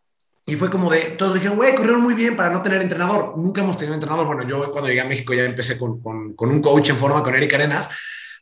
y 0.46 0.56
fue 0.56 0.70
como 0.70 0.90
de, 0.90 1.16
todos 1.18 1.34
dijeron, 1.34 1.56
güey, 1.56 1.74
corrieron 1.74 2.02
muy 2.02 2.14
bien 2.14 2.36
para 2.36 2.50
no 2.50 2.60
tener 2.60 2.82
entrenador. 2.82 3.36
Nunca 3.38 3.62
hemos 3.62 3.78
tenido 3.78 3.94
entrenador. 3.94 4.26
Bueno, 4.26 4.46
yo 4.46 4.70
cuando 4.70 4.88
llegué 4.88 5.00
a 5.00 5.06
México 5.06 5.32
ya 5.32 5.44
empecé 5.44 5.78
con, 5.78 6.02
con, 6.02 6.34
con 6.34 6.50
un 6.50 6.60
coach 6.60 6.90
en 6.90 6.96
forma, 6.96 7.22
con 7.22 7.34
Eric 7.34 7.54
Arenas. 7.54 7.88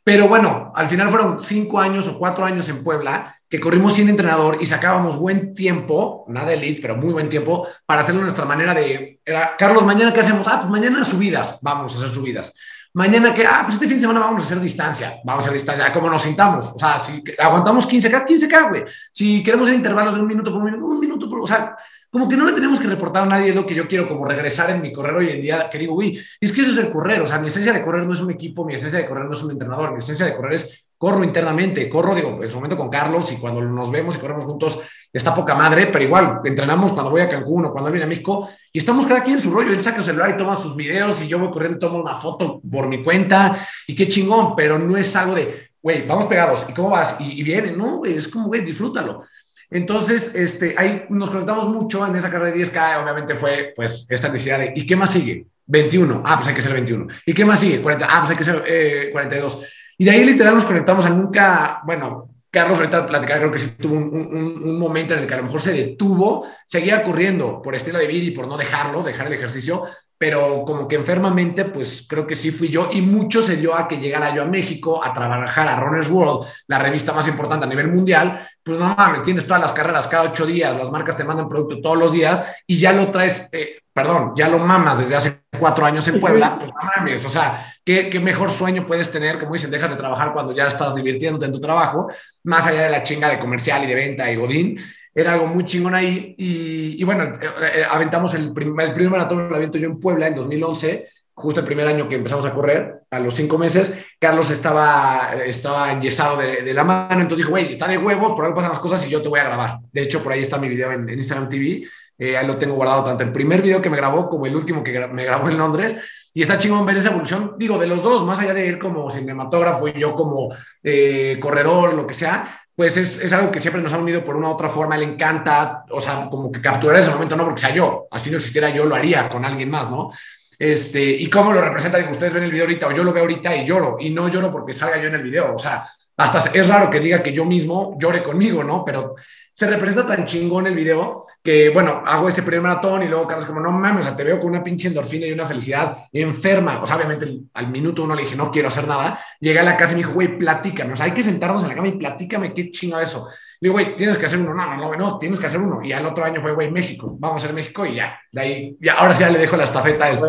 Pero 0.03 0.27
bueno, 0.27 0.73
al 0.75 0.87
final 0.87 1.09
fueron 1.09 1.39
cinco 1.39 1.79
años 1.79 2.07
o 2.09 2.19
cuatro 2.19 2.43
años 2.43 2.67
en 2.67 2.83
Puebla 2.83 3.37
que 3.47 3.59
corrimos 3.59 3.93
sin 3.93 4.09
entrenador 4.09 4.57
y 4.59 4.65
sacábamos 4.65 5.17
buen 5.17 5.53
tiempo, 5.55 6.25
nada 6.27 6.51
elite, 6.51 6.81
pero 6.81 6.95
muy 6.95 7.13
buen 7.13 7.29
tiempo, 7.29 7.67
para 7.85 8.01
hacerlo 8.01 8.21
nuestra 8.21 8.45
manera 8.45 8.73
de, 8.73 9.19
era, 9.23 9.55
Carlos, 9.55 9.85
mañana 9.85 10.11
qué 10.11 10.21
hacemos? 10.21 10.45
Ah, 10.47 10.59
pues 10.59 10.71
mañana 10.71 11.03
subidas, 11.05 11.59
vamos 11.61 11.93
a 11.93 11.99
hacer 11.99 12.09
subidas. 12.09 12.53
Mañana 12.95 13.33
que, 13.33 13.43
ah, 13.43 13.61
pues 13.63 13.73
este 13.73 13.87
fin 13.87 13.97
de 13.97 14.01
semana 14.01 14.19
vamos 14.19 14.43
a 14.43 14.45
hacer 14.45 14.59
distancia, 14.59 15.19
vamos 15.23 15.43
a 15.43 15.47
hacer 15.47 15.53
distancia, 15.53 15.91
como 15.91 16.11
nos 16.11 16.21
sintamos, 16.21 16.73
o 16.75 16.77
sea, 16.77 16.99
si 16.99 17.23
aguantamos 17.39 17.89
15K, 17.89 18.23
15K, 18.23 18.69
güey. 18.69 18.83
Si 19.11 19.41
queremos 19.41 19.67
hacer 19.67 19.79
intervalos 19.79 20.13
de 20.13 20.21
un 20.21 20.27
minuto 20.27 20.51
por 20.51 20.59
un 20.59 20.65
minuto, 20.65 20.85
un 20.85 20.99
minuto 20.99 21.27
por, 21.27 21.41
o 21.41 21.47
sea, 21.47 21.75
como 22.11 22.29
que 22.29 22.37
no 22.37 22.45
le 22.45 22.53
tenemos 22.53 22.79
que 22.79 22.85
reportar 22.85 23.23
a 23.23 23.25
nadie 23.25 23.51
lo 23.51 23.65
que 23.65 23.73
yo 23.73 23.87
quiero 23.87 24.07
como 24.07 24.25
regresar 24.25 24.69
en 24.69 24.79
mi 24.79 24.93
correr 24.93 25.15
hoy 25.15 25.29
en 25.29 25.41
día, 25.41 25.69
que 25.71 25.79
digo, 25.79 25.95
uy, 25.95 26.23
es 26.39 26.51
que 26.51 26.61
eso 26.61 26.69
es 26.69 26.77
el 26.77 26.91
correr, 26.91 27.19
o 27.21 27.25
sea, 27.25 27.39
mi 27.39 27.47
esencia 27.47 27.73
de 27.73 27.81
correr 27.81 28.05
no 28.05 28.13
es 28.13 28.21
un 28.21 28.29
equipo, 28.29 28.63
mi 28.63 28.75
esencia 28.75 28.99
de 28.99 29.07
correr 29.07 29.25
no 29.25 29.33
es 29.33 29.41
un 29.41 29.49
entrenador, 29.49 29.91
mi 29.91 29.97
esencia 29.97 30.27
de 30.27 30.35
correr 30.35 30.53
es 30.53 30.87
corro 31.03 31.21
internamente, 31.21 31.89
corro, 31.89 32.15
digo, 32.15 32.41
en 32.41 32.49
su 32.49 32.55
momento 32.55 32.77
con 32.77 32.89
Carlos 32.89 33.29
y 33.33 33.35
cuando 33.35 33.61
nos 33.61 33.91
vemos 33.91 34.15
y 34.15 34.19
corremos 34.19 34.45
juntos, 34.45 34.79
está 35.11 35.35
poca 35.35 35.53
madre, 35.53 35.87
pero 35.87 36.01
igual, 36.01 36.39
entrenamos 36.45 36.93
cuando 36.93 37.11
voy 37.11 37.19
a 37.19 37.27
Cancún 37.27 37.65
o 37.65 37.71
cuando 37.73 37.89
él 37.89 37.91
viene 37.95 38.05
a 38.05 38.07
México 38.07 38.49
y 38.71 38.77
estamos 38.77 39.05
cada 39.05 39.21
quien 39.21 39.35
en 39.35 39.41
su 39.41 39.51
rollo, 39.51 39.73
él 39.73 39.81
saca 39.81 39.97
el 39.97 40.05
celular 40.05 40.29
y 40.29 40.37
toma 40.37 40.55
sus 40.55 40.77
videos 40.77 41.21
y 41.21 41.27
yo 41.27 41.39
voy 41.39 41.51
corriendo, 41.51 41.77
tomo 41.77 41.99
una 41.99 42.15
foto 42.15 42.61
por 42.71 42.87
mi 42.87 43.03
cuenta 43.03 43.67
y 43.85 43.95
qué 43.95 44.07
chingón, 44.07 44.55
pero 44.55 44.79
no 44.79 44.95
es 44.95 45.13
algo 45.17 45.35
de, 45.35 45.71
güey, 45.81 46.07
vamos 46.07 46.27
pegados, 46.27 46.65
¿y 46.69 46.73
cómo 46.73 46.91
vas? 46.91 47.17
Y, 47.19 47.37
y 47.37 47.43
viene, 47.43 47.73
no, 47.73 48.05
es 48.05 48.29
como, 48.29 48.47
güey, 48.47 48.61
disfrútalo. 48.61 49.23
Entonces, 49.69 50.33
este, 50.33 50.73
ahí 50.77 51.03
nos 51.09 51.29
conectamos 51.29 51.67
mucho 51.67 52.07
en 52.07 52.15
esa 52.15 52.31
carrera 52.31 52.55
de 52.55 52.63
10K, 52.63 53.03
obviamente 53.03 53.35
fue 53.35 53.73
pues 53.75 54.07
esta 54.09 54.29
necesidad 54.29 54.59
de, 54.59 54.71
¿y 54.73 54.85
qué 54.85 54.95
más 54.95 55.11
sigue? 55.11 55.47
21, 55.65 56.23
ah, 56.25 56.37
pues 56.37 56.47
hay 56.47 56.53
que 56.53 56.61
ser 56.61 56.71
21. 56.71 57.07
¿Y 57.25 57.33
qué 57.33 57.43
más 57.43 57.59
sigue? 57.59 57.81
40, 57.81 58.07
ah, 58.09 58.19
pues 58.19 58.31
hay 58.31 58.37
que 58.37 58.43
ser 58.45 58.63
eh, 58.65 59.09
42. 59.11 59.82
Y 60.03 60.05
de 60.05 60.11
ahí 60.11 60.25
literal 60.25 60.55
nos 60.55 60.65
conectamos 60.65 61.05
a 61.05 61.09
nunca, 61.11 61.79
bueno, 61.85 62.27
Carlos 62.51 62.77
ahorita 62.77 63.07
platicar, 63.07 63.39
creo 63.39 63.51
que 63.53 63.57
sí 63.57 63.69
tuvo 63.69 63.95
un, 63.95 64.13
un, 64.13 64.61
un, 64.61 64.77
momento 64.77 65.13
en 65.13 65.21
el 65.21 65.27
que 65.27 65.33
a 65.33 65.37
lo 65.37 65.43
mejor 65.43 65.61
se 65.61 65.71
detuvo, 65.71 66.45
seguía 66.65 67.01
corriendo 67.03 67.61
por 67.61 67.73
estilo 67.73 67.99
de 67.99 68.07
vida 68.07 68.25
y 68.25 68.31
por 68.31 68.45
no 68.45 68.57
dejarlo, 68.57 69.01
dejar 69.01 69.27
el 69.27 69.33
ejercicio, 69.33 69.83
pero 70.17 70.65
como 70.65 70.89
que 70.89 70.97
enfermamente, 70.97 71.63
pues 71.63 72.05
creo 72.05 72.27
que 72.27 72.35
sí 72.35 72.51
fui 72.51 72.67
yo. 72.67 72.89
Y 72.91 73.01
mucho 73.01 73.41
se 73.41 73.55
dio 73.55 73.73
a 73.73 73.87
que 73.87 73.95
llegara 73.95 74.35
yo 74.35 74.41
a 74.43 74.45
México 74.45 75.01
a 75.01 75.13
trabajar 75.13 75.69
a 75.69 75.77
Runner's 75.77 76.09
World, 76.09 76.49
la 76.67 76.79
revista 76.79 77.13
más 77.13 77.29
importante 77.29 77.65
a 77.65 77.69
nivel 77.69 77.87
mundial, 77.87 78.45
pues 78.61 78.77
no 78.77 78.93
mames, 78.97 79.23
tienes 79.23 79.47
todas 79.47 79.61
las 79.61 79.71
carreras 79.71 80.09
cada 80.09 80.23
ocho 80.23 80.45
días, 80.45 80.75
las 80.75 80.91
marcas 80.91 81.15
te 81.15 81.23
mandan 81.23 81.47
producto 81.47 81.79
todos 81.79 81.97
los 81.97 82.11
días 82.11 82.45
y 82.67 82.77
ya 82.77 82.91
lo 82.91 83.09
traes, 83.09 83.47
eh, 83.53 83.79
perdón, 83.93 84.33
ya 84.35 84.49
lo 84.49 84.59
mamas 84.59 84.99
desde 84.99 85.15
hace 85.15 85.43
cuatro 85.57 85.85
años 85.85 86.05
en 86.09 86.19
Puebla, 86.19 86.57
pues 86.59 86.71
no 86.71 86.89
mames, 86.97 87.23
o 87.23 87.29
sea, 87.29 87.72
¿qué, 87.83 88.09
¿qué, 88.09 88.19
mejor 88.19 88.51
sueño 88.51 88.85
puedes 88.85 89.11
tener, 89.11 89.37
como 89.37 89.53
dicen, 89.53 89.71
dejas 89.71 89.91
de 89.91 89.97
trabajar 89.97 90.33
cuando 90.33 90.53
ya 90.53 90.67
estás 90.67 90.95
divirtiéndote 90.95 91.45
en 91.45 91.51
tu 91.51 91.59
trabajo, 91.59 92.07
más 92.43 92.65
allá 92.65 92.83
de 92.83 92.89
la 92.89 93.03
chinga 93.03 93.29
de 93.29 93.39
comercial 93.39 93.83
y 93.83 93.87
de 93.87 93.95
venta 93.95 94.31
y 94.31 94.35
godín, 94.35 94.79
era 95.15 95.33
algo 95.33 95.47
muy 95.47 95.65
chingón 95.65 95.93
ahí. 95.93 96.35
Y, 96.37 97.03
bueno, 97.03 97.23
eh, 97.23 97.47
eh, 97.75 97.85
aventamos 97.89 98.33
el, 98.33 98.53
primer, 98.53 98.87
el 98.87 98.93
primer 98.93 99.11
maratón, 99.11 99.49
lo 99.49 99.55
aviento 99.55 99.77
yo 99.77 99.87
en 99.87 99.99
Puebla 99.99 100.27
en 100.27 100.35
2011, 100.35 101.07
justo 101.35 101.59
el 101.59 101.65
primer 101.65 101.87
año 101.87 102.07
que 102.07 102.15
empezamos 102.15 102.45
a 102.45 102.53
correr, 102.53 103.01
a 103.09 103.19
los 103.19 103.33
cinco 103.35 103.57
meses, 103.57 103.93
Carlos 104.19 104.49
estaba, 104.49 105.33
estaba 105.45 105.91
enyesado 105.91 106.37
de, 106.37 106.63
de 106.63 106.73
la 106.73 106.83
mano, 106.83 107.21
entonces 107.21 107.37
dijo, 107.39 107.51
güey, 107.51 107.71
está 107.71 107.87
de 107.87 107.97
huevos, 107.97 108.33
por 108.33 108.45
algo 108.45 108.55
pasan 108.55 108.71
las 108.71 108.79
cosas 108.79 109.05
y 109.05 109.09
yo 109.09 109.21
te 109.21 109.29
voy 109.29 109.39
a 109.39 109.45
grabar. 109.45 109.77
De 109.91 110.01
hecho, 110.01 110.23
por 110.23 110.31
ahí 110.31 110.41
está 110.41 110.57
mi 110.57 110.69
video 110.69 110.91
en, 110.91 111.09
Instagram 111.09 111.49
TV. 111.49 111.83
Eh, 112.17 112.37
ahí 112.37 112.45
lo 112.45 112.57
tengo 112.57 112.75
guardado 112.75 113.03
tanto 113.03 113.23
el 113.23 113.31
primer 113.31 113.61
video 113.61 113.81
que 113.81 113.89
me 113.89 113.97
grabó 113.97 114.29
como 114.29 114.45
el 114.45 114.55
último 114.55 114.83
que 114.83 115.07
me 115.07 115.25
grabó 115.25 115.49
en 115.49 115.57
Londres. 115.57 115.95
Y 116.33 116.41
está 116.41 116.57
chingón 116.57 116.85
ver 116.85 116.97
esa 116.97 117.09
evolución, 117.09 117.53
digo, 117.57 117.77
de 117.77 117.85
los 117.85 118.01
dos, 118.01 118.25
más 118.25 118.39
allá 118.39 118.55
de 118.55 118.67
él 118.67 118.79
como 118.79 119.09
cinematógrafo 119.11 119.87
y 119.87 119.99
yo 119.99 120.15
como 120.15 120.49
eh, 120.81 121.37
corredor, 121.39 121.93
lo 121.93 122.07
que 122.07 122.15
sea, 122.15 122.59
pues 122.75 122.97
es, 122.97 123.21
es, 123.21 123.31
algo 123.33 123.51
que 123.51 123.59
siempre 123.59 123.81
nos 123.81 123.93
ha 123.93 123.99
unido 123.99 124.25
por 124.25 124.35
una 124.35 124.49
u 124.49 124.51
otra 124.53 124.67
forma. 124.67 124.97
Le 124.97 125.05
encanta, 125.05 125.85
o 125.91 126.01
sea, 126.01 126.27
como 126.29 126.51
que 126.51 126.59
capturar 126.59 126.97
ese 126.97 127.11
momento, 127.11 127.35
no 127.35 127.45
porque 127.45 127.61
sea 127.61 127.73
yo, 127.73 128.07
así 128.09 128.31
no 128.31 128.37
existiera 128.37 128.69
yo, 128.69 128.85
lo 128.85 128.95
haría 128.95 129.29
con 129.29 129.45
alguien 129.45 129.69
más, 129.69 129.91
¿no? 129.91 130.09
Este, 130.57 131.03
y 131.03 131.29
cómo 131.29 131.51
lo 131.51 131.61
representa, 131.61 132.03
que 132.03 132.11
ustedes 132.11 132.33
ven 132.33 132.43
el 132.43 132.51
video 132.51 132.65
ahorita, 132.65 132.87
o 132.87 132.91
yo 132.91 133.03
lo 133.03 133.13
veo 133.13 133.23
ahorita 133.23 133.55
y 133.55 133.65
lloro, 133.65 133.97
y 133.99 134.09
no 134.09 134.27
lloro 134.27 134.51
porque 134.51 134.73
salga 134.73 134.97
yo 134.97 135.07
en 135.09 135.15
el 135.15 135.23
video, 135.23 135.53
o 135.53 135.57
sea, 135.57 135.85
hasta 136.15 136.51
es 136.57 136.67
raro 136.67 136.89
que 136.89 136.99
diga 136.99 137.21
que 137.23 137.33
yo 137.33 137.43
mismo 137.43 137.97
llore 137.99 138.23
conmigo, 138.23 138.63
¿no? 138.63 138.85
Pero 138.85 139.15
se 139.53 139.67
representa 139.67 140.05
tan 140.05 140.25
chingón 140.25 140.65
el 140.65 140.73
video 140.73 141.27
que, 141.43 141.69
bueno, 141.69 142.01
hago 142.05 142.27
ese 142.27 142.41
primer 142.41 142.61
maratón 142.61 143.03
y 143.03 143.07
luego 143.07 143.27
Carlos 143.27 143.45
como, 143.45 143.59
no 143.59 143.71
mames, 143.71 144.01
o 144.01 144.09
sea, 144.09 144.17
te 144.17 144.23
veo 144.23 144.39
con 144.39 144.49
una 144.49 144.63
pinche 144.63 144.87
endorfina 144.87 145.27
y 145.27 145.31
una 145.31 145.45
felicidad 145.45 145.95
enferma. 146.11 146.81
O 146.81 146.87
sea, 146.87 146.95
obviamente 146.95 147.27
al 147.53 147.67
minuto 147.67 148.03
uno 148.03 148.15
le 148.15 148.23
dije, 148.23 148.35
no 148.35 148.49
quiero 148.49 148.69
hacer 148.69 148.87
nada. 148.87 149.19
Llegué 149.39 149.59
a 149.59 149.63
la 149.63 149.77
casa 149.77 149.91
y 149.91 149.95
me 149.95 150.01
dijo, 150.01 150.13
güey, 150.13 150.39
platícame. 150.39 150.93
O 150.93 150.95
sea, 150.95 151.05
hay 151.05 151.11
que 151.11 151.23
sentarnos 151.23 151.61
en 151.61 151.69
la 151.69 151.75
cama 151.75 151.87
y 151.87 151.97
platícame 151.97 152.51
qué 152.51 152.71
chingo 152.71 152.99
eso. 152.99 153.27
digo, 153.61 153.73
güey, 153.73 153.95
tienes 153.95 154.17
que 154.17 154.25
hacer 154.25 154.39
uno. 154.39 154.55
No, 154.55 154.75
no, 154.75 154.77
no, 154.77 154.95
no, 154.95 155.17
tienes 155.19 155.39
que 155.39 155.45
hacer 155.45 155.61
uno. 155.61 155.83
Y 155.83 155.93
al 155.93 156.05
otro 156.07 156.25
año 156.25 156.41
fue, 156.41 156.53
güey, 156.53 156.71
México. 156.71 157.15
Vamos 157.19 157.43
a 157.43 157.45
hacer 157.45 157.55
México 157.55 157.85
y 157.85 157.95
ya. 157.95 158.19
De 158.31 158.41
ahí, 158.41 158.77
ya, 158.81 158.93
ahora 158.93 159.13
sí 159.13 159.21
ya 159.21 159.29
le 159.29 159.37
dejo 159.37 159.55
la 159.55 159.65
estafeta 159.65 160.05
a 160.05 160.09
él. 160.09 160.19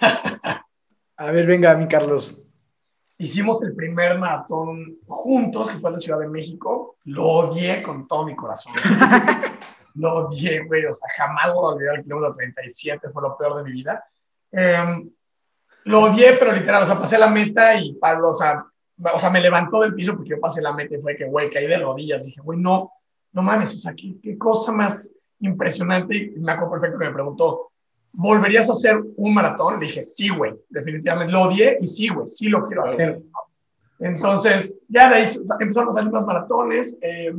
a 1.18 1.30
ver, 1.30 1.46
venga, 1.46 1.74
mi 1.74 1.86
Carlos 1.86 2.49
hicimos 3.20 3.62
el 3.62 3.74
primer 3.74 4.18
maratón 4.18 4.96
juntos, 5.06 5.70
que 5.70 5.78
fue 5.78 5.90
en 5.90 5.94
la 5.94 6.00
Ciudad 6.00 6.18
de 6.20 6.28
México. 6.28 6.96
Lo 7.04 7.26
odié 7.26 7.82
con 7.82 8.08
todo 8.08 8.24
mi 8.24 8.34
corazón. 8.34 8.72
lo 9.94 10.26
odié, 10.26 10.64
güey. 10.64 10.86
O 10.86 10.92
sea, 10.92 11.08
jamás 11.16 11.48
lo 11.48 11.54
voy 11.56 11.64
a 11.64 11.74
olvidar. 11.74 11.96
El 11.96 12.02
kilómetro 12.04 12.34
37 12.34 13.10
fue 13.10 13.22
lo 13.22 13.36
peor 13.36 13.58
de 13.58 13.64
mi 13.64 13.72
vida. 13.72 14.02
Em, 14.50 15.10
lo 15.84 16.04
odié, 16.04 16.32
pero 16.38 16.52
literal, 16.52 16.82
o 16.82 16.86
sea, 16.86 16.98
pasé 16.98 17.18
la 17.18 17.28
meta 17.28 17.74
y 17.74 17.92
Pablo, 17.94 18.30
o 18.30 18.34
sea, 18.34 18.64
o 19.12 19.18
sea, 19.18 19.30
me 19.30 19.40
levantó 19.40 19.80
del 19.80 19.94
piso 19.94 20.14
porque 20.14 20.30
yo 20.30 20.40
pasé 20.40 20.62
la 20.62 20.72
meta 20.72 20.96
y 20.96 21.00
fue 21.00 21.14
que, 21.14 21.26
güey, 21.26 21.50
caí 21.50 21.66
de 21.66 21.78
rodillas. 21.78 22.24
Dije, 22.24 22.40
güey, 22.40 22.58
no, 22.58 22.90
no 23.32 23.42
mames, 23.42 23.76
o 23.76 23.80
sea, 23.80 23.94
qué, 23.94 24.16
qué 24.22 24.38
cosa 24.38 24.72
más 24.72 25.12
impresionante. 25.40 26.16
Y 26.16 26.40
me 26.40 26.52
acuerdo 26.52 26.72
perfecto 26.72 26.98
que 26.98 27.04
me 27.04 27.12
preguntó, 27.12 27.69
¿volverías 28.12 28.68
a 28.68 28.72
hacer 28.72 29.00
un 29.16 29.34
maratón? 29.34 29.80
Le 29.80 29.86
dije, 29.86 30.04
sí, 30.04 30.28
güey, 30.28 30.54
definitivamente 30.68 31.32
lo 31.32 31.42
odié 31.42 31.78
y 31.80 31.86
sí, 31.86 32.08
güey, 32.08 32.28
sí 32.28 32.48
lo 32.48 32.66
quiero 32.66 32.84
hacer. 32.84 33.20
Entonces, 33.98 34.78
ya 34.88 35.10
de 35.10 35.16
ahí 35.16 35.28
empezaron 35.60 35.90
a 35.90 35.92
salir 35.92 36.10
más 36.10 36.24
maratones. 36.24 36.96
Eh, 37.02 37.34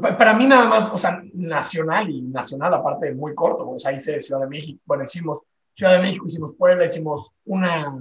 para 0.00 0.34
mí 0.34 0.46
nada 0.46 0.68
más, 0.68 0.92
o 0.92 0.98
sea, 0.98 1.22
nacional 1.34 2.10
y 2.10 2.22
nacional, 2.22 2.74
aparte 2.74 3.06
de 3.06 3.14
muy 3.14 3.34
corto, 3.34 3.70
o 3.70 3.78
sea, 3.78 3.92
hice 3.92 4.20
Ciudad 4.20 4.40
de 4.40 4.48
México, 4.48 4.80
bueno, 4.84 5.04
hicimos 5.04 5.40
Ciudad 5.74 5.92
de 5.92 6.02
México, 6.02 6.26
hicimos 6.26 6.54
Puebla, 6.56 6.84
hicimos 6.84 7.32
una, 7.44 7.96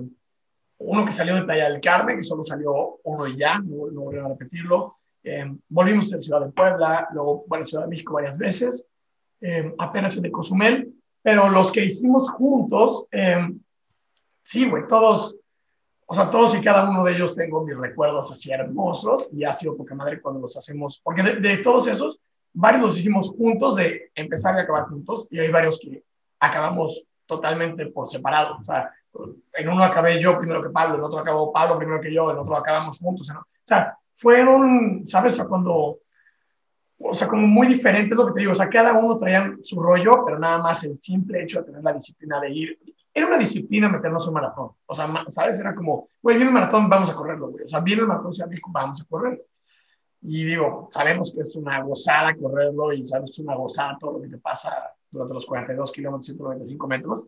uno 0.79 1.05
que 1.05 1.11
salió 1.11 1.35
de 1.35 1.43
Playa 1.43 1.69
del 1.69 1.81
Carmen, 1.81 2.17
que 2.17 2.23
solo 2.23 2.43
salió 2.43 2.99
uno 3.03 3.27
y 3.27 3.37
ya, 3.37 3.59
no, 3.59 3.91
no 3.91 4.01
voy 4.01 4.17
a 4.17 4.27
repetirlo. 4.27 4.97
Eh, 5.23 5.55
volvimos 5.69 6.13
a 6.13 6.21
Ciudad 6.21 6.41
de 6.41 6.51
Puebla, 6.51 7.07
luego, 7.13 7.45
bueno, 7.47 7.63
Ciudad 7.65 7.85
de 7.85 7.89
México 7.89 8.13
varias 8.13 8.37
veces, 8.37 8.85
eh, 9.41 9.73
apenas 9.77 10.15
en 10.17 10.23
de 10.23 10.31
Cozumel, 10.31 10.92
pero 11.23 11.49
los 11.49 11.71
que 11.71 11.85
hicimos 11.85 12.29
juntos, 12.31 13.07
eh, 13.11 13.49
sí, 14.43 14.69
güey, 14.69 14.85
todos, 14.87 15.35
o 16.05 16.13
sea, 16.13 16.29
todos 16.29 16.53
y 16.53 16.61
cada 16.61 16.89
uno 16.89 17.03
de 17.03 17.13
ellos 17.13 17.33
tengo 17.33 17.63
mis 17.63 17.77
recuerdos 17.77 18.31
así 18.31 18.51
hermosos 18.51 19.29
y 19.31 19.45
ha 19.45 19.53
sido 19.53 19.77
poca 19.77 19.95
madre 19.95 20.21
cuando 20.21 20.41
los 20.41 20.55
hacemos, 20.57 20.99
porque 21.01 21.23
de, 21.23 21.57
todos 21.57 21.87
esos, 21.87 22.19
varios 22.51 22.83
los 22.83 22.99
hicimos 22.99 23.29
juntos, 23.29 23.77
de 23.77 24.11
empezar 24.13 24.55
y 24.57 24.59
acabar 24.59 24.83
juntos, 24.89 25.27
y 25.31 25.39
hay 25.39 25.49
varios 25.49 25.79
que 25.79 26.03
acabamos 26.39 27.03
totalmente 27.25 27.87
por 27.87 28.09
separado, 28.09 28.57
o 28.59 28.63
sea, 28.63 28.91
en 29.53 29.69
uno 29.69 29.83
acabé 29.83 30.21
yo 30.21 30.37
primero 30.37 30.61
que 30.61 30.71
Pablo, 30.71 30.95
en 30.95 31.03
otro 31.03 31.19
acabó 31.19 31.53
Pablo 31.53 31.77
primero 31.77 32.01
que 32.01 32.13
yo, 32.13 32.29
en 32.31 32.37
otro 32.37 32.57
acabamos 32.57 32.99
juntos, 32.99 33.29
¿no? 33.29 33.39
o 33.39 33.65
sea, 33.65 33.97
fueron, 34.15 35.03
¿sabes? 35.05 35.39
O 35.39 35.47
cuando 35.47 35.99
o 37.05 37.13
sea, 37.13 37.27
como 37.27 37.45
muy 37.45 37.67
diferentes 37.67 38.17
lo 38.17 38.27
que 38.27 38.33
te 38.33 38.39
digo, 38.39 38.53
o 38.53 38.55
sea, 38.55 38.69
cada 38.69 38.93
uno 38.93 39.17
traía 39.17 39.53
su 39.61 39.81
rollo, 39.81 40.23
pero 40.25 40.39
nada 40.39 40.59
más 40.59 40.83
el 40.83 40.97
simple 40.97 41.43
hecho 41.43 41.59
de 41.59 41.65
tener 41.65 41.83
la 41.83 41.93
disciplina 41.93 42.39
de 42.39 42.49
ir. 42.49 42.79
Era 43.13 43.27
una 43.27 43.37
disciplina 43.37 43.89
meternos 43.89 44.27
un 44.27 44.33
maratón. 44.33 44.71
O 44.85 44.95
sea, 44.95 45.07
¿sabes? 45.27 45.59
Era 45.59 45.75
como, 45.75 46.07
güey, 46.21 46.37
viene 46.37 46.49
el 46.49 46.53
maratón, 46.53 46.89
vamos 46.89 47.11
a 47.11 47.15
correrlo, 47.15 47.49
güey. 47.49 47.65
O 47.65 47.67
sea, 47.67 47.81
viene 47.81 48.01
el 48.01 48.07
maratón 48.07 48.31
vamos 48.71 49.01
a 49.01 49.05
correrlo. 49.05 49.43
Y 50.21 50.45
digo, 50.45 50.87
sabemos 50.89 51.33
que 51.33 51.41
es 51.41 51.55
una 51.55 51.81
gozada 51.81 52.35
correrlo 52.35 52.93
y 52.93 53.03
sabes 53.05 53.25
que 53.27 53.33
es 53.33 53.39
una 53.39 53.55
gozada 53.55 53.97
todo 53.99 54.13
lo 54.13 54.21
que 54.21 54.29
te 54.29 54.37
pasa 54.37 54.73
durante 55.11 55.33
los 55.33 55.45
42 55.45 55.91
kilómetros, 55.91 56.25
195 56.25 56.87
metros. 56.87 57.25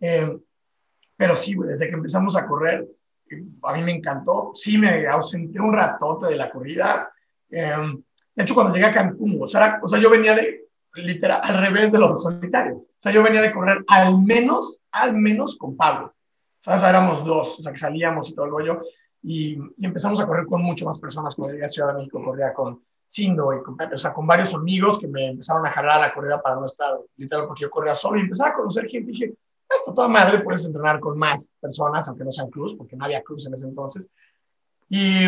Eh, 0.00 0.38
pero 1.16 1.34
sí, 1.34 1.54
güey, 1.54 1.70
desde 1.70 1.88
que 1.88 1.94
empezamos 1.94 2.36
a 2.36 2.46
correr, 2.46 2.86
a 3.62 3.72
mí 3.72 3.82
me 3.82 3.92
encantó. 3.92 4.52
Sí, 4.54 4.78
me 4.78 5.06
ausenté 5.08 5.60
un 5.60 5.72
ratote 5.72 6.26
de 6.26 6.36
la 6.36 6.50
corrida. 6.50 7.10
Eh, 7.50 7.74
de 8.36 8.42
hecho, 8.42 8.54
cuando 8.54 8.74
llegué 8.74 8.86
a 8.86 8.94
Cancún, 8.94 9.38
o 9.40 9.46
sea, 9.46 9.80
o 9.82 9.88
sea, 9.88 9.98
yo 9.98 10.10
venía 10.10 10.34
de, 10.34 10.66
literal, 10.94 11.40
al 11.42 11.58
revés 11.58 11.90
de 11.90 11.98
los 11.98 12.22
solitarios. 12.22 12.76
O 12.76 12.98
sea, 12.98 13.10
yo 13.10 13.22
venía 13.22 13.40
de 13.40 13.52
correr 13.52 13.82
al 13.88 14.22
menos, 14.22 14.80
al 14.90 15.16
menos 15.16 15.56
con 15.56 15.74
Pablo. 15.74 16.14
O 16.66 16.78
sea, 16.78 16.90
éramos 16.90 17.24
dos, 17.24 17.58
o 17.58 17.62
sea, 17.62 17.72
que 17.72 17.78
salíamos 17.78 18.28
y 18.28 18.34
todo 18.34 18.44
el 18.44 18.50
rollo. 18.50 18.82
Y, 19.22 19.58
y 19.78 19.86
empezamos 19.86 20.20
a 20.20 20.26
correr 20.26 20.44
con 20.44 20.62
mucho 20.62 20.84
más 20.84 20.98
personas. 20.98 21.34
Cuando 21.34 21.54
llegué 21.54 21.64
a 21.64 21.68
Ciudad 21.68 21.88
de 21.88 21.94
México, 21.94 22.22
corría 22.22 22.52
con 22.52 22.82
Sindo 23.06 23.54
y 23.54 23.62
con 23.62 23.74
Pepe, 23.74 23.94
o 23.94 23.98
sea, 23.98 24.12
con 24.12 24.26
varios 24.26 24.52
amigos 24.54 24.98
que 24.98 25.06
me 25.06 25.28
empezaron 25.28 25.64
a 25.64 25.70
jalar 25.70 25.98
a 25.98 26.08
la 26.08 26.14
corrida 26.14 26.42
para 26.42 26.56
no 26.56 26.66
estar, 26.66 26.94
literal, 27.16 27.46
porque 27.46 27.62
yo 27.62 27.70
corría 27.70 27.94
solo 27.94 28.18
y 28.18 28.22
empezaba 28.22 28.50
a 28.50 28.54
conocer 28.54 28.86
gente. 28.86 29.12
Y 29.12 29.14
dije, 29.14 29.34
esto 29.74 29.94
toda 29.94 30.08
madre, 30.08 30.40
puedes 30.40 30.66
entrenar 30.66 31.00
con 31.00 31.16
más 31.16 31.54
personas, 31.58 32.06
aunque 32.06 32.24
no 32.24 32.32
sean 32.32 32.50
cruz, 32.50 32.74
porque 32.76 32.96
no 32.96 33.06
había 33.06 33.22
cruz 33.22 33.46
en 33.46 33.54
ese 33.54 33.66
entonces. 33.66 34.06
Y, 34.90 35.24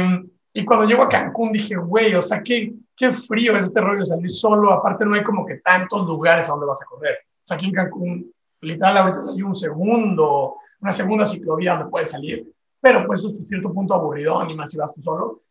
y 0.52 0.64
cuando 0.64 0.86
llego 0.86 1.02
a 1.02 1.08
Cancún 1.08 1.52
dije, 1.52 1.76
güey, 1.76 2.14
o 2.14 2.22
sea, 2.22 2.42
qué, 2.42 2.72
qué 2.96 3.12
frío 3.12 3.56
es 3.56 3.66
este 3.66 3.80
rollo 3.80 4.00
de 4.00 4.06
salir 4.06 4.30
solo. 4.30 4.72
Aparte, 4.72 5.04
no 5.04 5.14
hay 5.14 5.22
como 5.22 5.46
que 5.46 5.56
tantos 5.56 6.06
lugares 6.06 6.48
a 6.48 6.52
donde 6.52 6.66
vas 6.66 6.82
a 6.82 6.86
correr. 6.86 7.18
O 7.22 7.46
sea, 7.46 7.56
aquí 7.56 7.66
en 7.66 7.72
Cancún, 7.72 8.32
literal, 8.60 8.96
ahorita 8.96 9.32
hay 9.34 9.42
un 9.42 9.54
segundo, 9.54 10.56
una 10.80 10.92
segunda 10.92 11.26
ciclovía 11.26 11.74
donde 11.74 11.90
puedes 11.90 12.10
salir, 12.10 12.46
pero 12.80 13.06
pues 13.06 13.24
es 13.24 13.46
cierto 13.46 13.72
punto 13.72 13.94
aburrido, 13.94 14.44
ni 14.44 14.54
más 14.54 14.70
si 14.70 14.78
vas 14.78 14.94
tú 14.94 15.02
solo. 15.02 15.42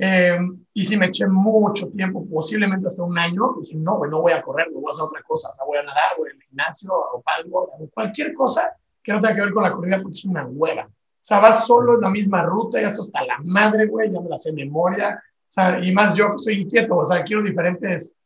Eh, 0.00 0.38
y 0.72 0.84
si 0.84 0.96
me 0.96 1.06
eché 1.06 1.26
mucho 1.26 1.88
tiempo, 1.90 2.24
posiblemente 2.28 2.86
hasta 2.86 3.02
un 3.02 3.18
año, 3.18 3.54
dije, 3.60 3.76
no, 3.76 3.96
güey, 3.96 4.10
no 4.10 4.22
voy 4.22 4.32
a 4.32 4.42
correr, 4.42 4.68
voy 4.72 4.84
a 4.88 4.92
hacer 4.92 5.04
otra 5.04 5.22
cosa. 5.22 5.50
O 5.50 5.54
sea, 5.56 5.64
voy 5.64 5.78
a 5.78 5.82
nadar, 5.82 6.16
voy 6.16 6.30
al 6.30 6.40
gimnasio, 6.40 6.92
hago 6.92 7.22
palco, 7.22 7.70
hago 7.74 7.88
cualquier 7.92 8.32
cosa 8.32 8.72
que 9.02 9.12
no 9.12 9.20
tenga 9.20 9.34
que 9.34 9.40
ver 9.42 9.52
con 9.52 9.62
la 9.62 9.72
corrida 9.72 10.00
porque 10.00 10.16
es 10.16 10.24
una 10.24 10.46
hueva. 10.46 10.88
Sea, 11.28 11.40
vas 11.40 11.66
solo 11.66 11.96
en 11.96 12.00
la 12.00 12.08
misma 12.08 12.42
ruta, 12.42 12.80
y 12.80 12.86
esto 12.86 13.02
está 13.02 13.22
la 13.22 13.36
madre, 13.44 13.84
güey, 13.84 14.10
ya 14.10 14.18
me 14.18 14.30
la 14.30 14.38
sé 14.38 14.50
memoria. 14.50 15.22
O 15.26 15.50
sea, 15.50 15.78
y 15.78 15.92
más 15.92 16.14
yo 16.14 16.38
soy 16.38 16.62
inquieto, 16.62 16.96
o 16.96 17.06
sea, 17.06 17.22
quiero 17.22 17.42
diferentes 17.42 18.16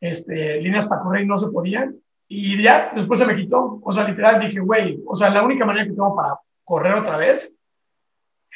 este, 0.00 0.60
líneas 0.60 0.86
para 0.86 1.02
correr 1.02 1.22
y 1.22 1.28
no 1.28 1.38
se 1.38 1.52
podían. 1.52 1.96
Y 2.26 2.60
ya 2.60 2.90
después 2.96 3.20
se 3.20 3.26
me 3.26 3.36
quitó. 3.36 3.78
O 3.80 3.92
sea, 3.92 4.08
literal 4.08 4.40
dije, 4.40 4.58
güey, 4.58 5.00
o 5.06 5.14
sea, 5.14 5.30
la 5.30 5.44
única 5.44 5.64
manera 5.64 5.84
que 5.84 5.92
tengo 5.92 6.16
para 6.16 6.36
correr 6.64 6.94
otra 6.94 7.16
vez 7.16 7.54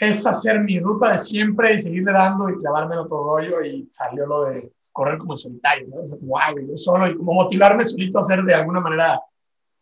es 0.01 0.27
hacer 0.27 0.59
mi 0.59 0.81
ruta 0.81 1.13
de 1.13 1.21
siempre 1.21 1.75
y 1.75 1.81
seguirle 1.81 2.11
dando 2.11 2.51
y 2.51 2.59
clavarme 2.59 2.97
en 2.97 3.03
otro 3.03 3.23
rollo 3.23 3.63
y 3.63 3.87
salió 3.89 4.27
lo 4.27 4.47
de 4.47 4.73
correr 4.91 5.17
como 5.17 5.37
solitario, 5.37 5.89
¿sabes? 5.91 6.17
Como, 6.19 6.37
ay, 6.37 6.57
yo 6.69 6.75
solo 6.75 7.07
y 7.07 7.17
como 7.17 7.35
motivarme 7.35 7.85
solito 7.85 8.19
a 8.19 8.23
hacer 8.23 8.43
de 8.43 8.53
alguna 8.53 8.81
manera 8.81 9.21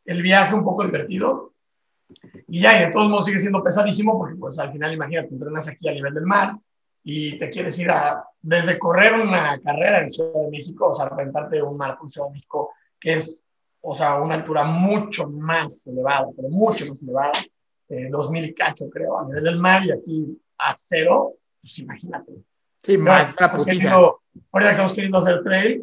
el 0.05 0.21
viaje 0.21 0.55
un 0.55 0.63
poco 0.63 0.85
divertido. 0.85 1.54
Y 2.49 2.61
ya, 2.61 2.77
y 2.81 2.87
de 2.87 2.93
todos 2.93 3.09
modos 3.09 3.27
sigue 3.27 3.41
siendo 3.41 3.63
pesadísimo 3.63 4.19
porque 4.19 4.37
pues 4.37 4.59
al 4.59 4.73
final 4.73 4.93
imagínate, 4.93 5.29
entrenas 5.33 5.69
aquí 5.69 5.89
a 5.89 5.93
nivel 5.93 6.15
del 6.15 6.27
mar, 6.27 6.57
y 7.07 7.39
te 7.39 7.51
quieres 7.51 7.79
ir 7.79 7.91
a, 7.91 8.25
desde 8.41 8.79
correr 8.79 9.13
una 9.13 9.61
carrera 9.61 10.01
en 10.01 10.11
Ciudad 10.11 10.41
de 10.41 10.51
México, 10.51 10.89
o 10.89 10.95
sea, 10.95 11.11
reventarte 11.11 11.63
un 11.63 11.77
maratón 11.77 12.11
Ciudad 12.11 12.29
de 12.29 12.33
México, 12.33 12.71
que 12.99 13.15
es, 13.15 13.45
o 13.83 13.95
sea, 13.95 14.15
una 14.15 14.37
altura 14.37 14.65
mucho 14.65 15.29
más 15.29 15.87
elevada, 15.87 16.29
pero 16.35 16.49
mucho 16.49 16.87
más 16.87 17.03
elevada, 17.03 17.33
eh, 17.91 18.09
2000 18.11 18.45
y 18.47 18.55
cacho, 18.55 18.89
creo, 18.89 19.19
a 19.19 19.27
nivel 19.27 19.45
del 19.45 19.59
mar, 19.59 19.85
y 19.85 19.93
aquí 19.93 20.41
a 20.57 20.73
cero, 20.75 21.35
pues 21.61 21.79
imagínate. 21.79 22.33
Sí, 22.83 22.97
mal, 22.97 23.35
una 23.39 23.53
putiza. 23.53 23.93
ahorita 23.93 24.23
que 24.53 24.71
estamos 24.71 24.95
queriendo 24.95 25.19
hacer 25.19 25.43
trail, 25.43 25.83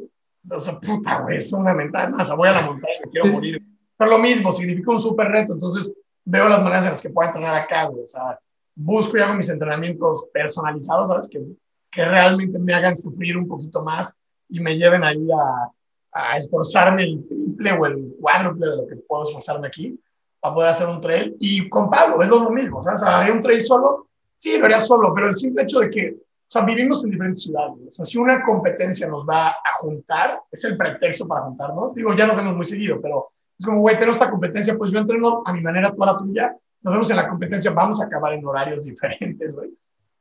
o 0.49 0.59
sea, 0.59 0.79
puta, 0.79 1.19
güey, 1.21 1.37
es 1.37 1.53
una 1.53 1.75
mentada 1.75 2.09
más, 2.09 2.35
voy 2.35 2.49
a 2.49 2.53
la 2.53 2.61
montaña, 2.61 2.95
me 3.05 3.11
quiero 3.11 3.27
morir. 3.27 3.63
Pero 3.95 4.09
lo 4.09 4.17
mismo, 4.17 4.51
significa 4.51 4.89
un 4.89 4.99
súper 4.99 5.27
reto, 5.27 5.53
entonces 5.53 5.93
veo 6.25 6.49
las 6.49 6.61
maneras 6.61 6.85
en 6.85 6.91
las 6.91 7.01
que 7.01 7.09
puedo 7.09 7.29
entrenar 7.29 7.55
acá, 7.55 7.85
güey, 7.85 8.03
o 8.03 8.07
sea, 8.07 8.39
busco 8.75 9.17
y 9.17 9.21
hago 9.21 9.33
mis 9.33 9.49
entrenamientos 9.49 10.27
personalizados, 10.33 11.09
¿sabes? 11.09 11.29
Que, 11.29 11.41
que 11.89 12.05
realmente 12.05 12.59
me 12.59 12.73
hagan 12.73 12.97
sufrir 12.97 13.37
un 13.37 13.47
poquito 13.47 13.83
más 13.83 14.15
y 14.49 14.59
me 14.59 14.77
lleven 14.77 15.03
ahí 15.03 15.27
a, 15.31 15.71
a 16.11 16.37
esforzarme 16.37 17.03
el 17.03 17.27
triple 17.27 17.71
o 17.73 17.85
el 17.85 18.15
cuádruple 18.19 18.67
de 18.67 18.75
lo 18.77 18.87
que 18.87 18.95
puedo 18.97 19.27
esforzarme 19.27 19.67
aquí 19.67 19.99
para 20.39 20.55
poder 20.55 20.69
hacer 20.69 20.87
un 20.87 21.01
trail. 21.01 21.35
Y 21.39 21.69
con 21.69 21.89
Pablo 21.89 22.21
es 22.21 22.29
lo 22.29 22.49
mismo, 22.49 22.83
¿sabes? 22.83 23.01
O 23.01 23.05
sea, 23.05 23.19
haría 23.19 23.33
un 23.33 23.41
trail 23.41 23.61
solo, 23.61 24.07
sí, 24.35 24.57
lo 24.57 24.65
haría 24.65 24.81
solo, 24.81 25.13
pero 25.13 25.29
el 25.29 25.37
simple 25.37 25.63
hecho 25.63 25.79
de 25.79 25.89
que, 25.89 26.17
o 26.17 26.51
sea, 26.51 26.63
vivimos 26.63 27.03
en 27.03 27.11
diferentes 27.11 27.43
ciudades. 27.43 27.77
O 27.89 27.93
sea, 27.93 28.05
si 28.05 28.17
una 28.17 28.43
competencia 28.43 29.07
nos 29.07 29.25
va 29.27 29.49
a 29.49 29.73
juntar, 29.79 30.41
es 30.51 30.63
el 30.65 30.75
pretexto 30.75 31.27
para 31.27 31.43
juntarnos. 31.43 31.93
Digo, 31.95 32.13
ya 32.13 32.27
nos 32.27 32.35
vemos 32.35 32.55
muy 32.55 32.65
seguido, 32.65 32.99
pero 33.01 33.31
es 33.61 33.65
como, 33.67 33.81
güey, 33.81 33.93
tenemos 33.95 34.15
esta 34.15 34.31
competencia, 34.31 34.75
pues 34.75 34.91
yo 34.91 34.97
entreno 34.97 35.43
a 35.45 35.53
mi 35.53 35.61
manera, 35.61 35.91
toda 35.91 36.13
la 36.13 36.17
tuya. 36.17 36.57
Nos 36.81 36.93
vemos 36.95 37.09
en 37.11 37.15
la 37.15 37.29
competencia, 37.29 37.69
vamos 37.69 38.01
a 38.01 38.05
acabar 38.05 38.33
en 38.33 38.43
horarios 38.43 38.85
diferentes, 38.87 39.55
güey. 39.55 39.69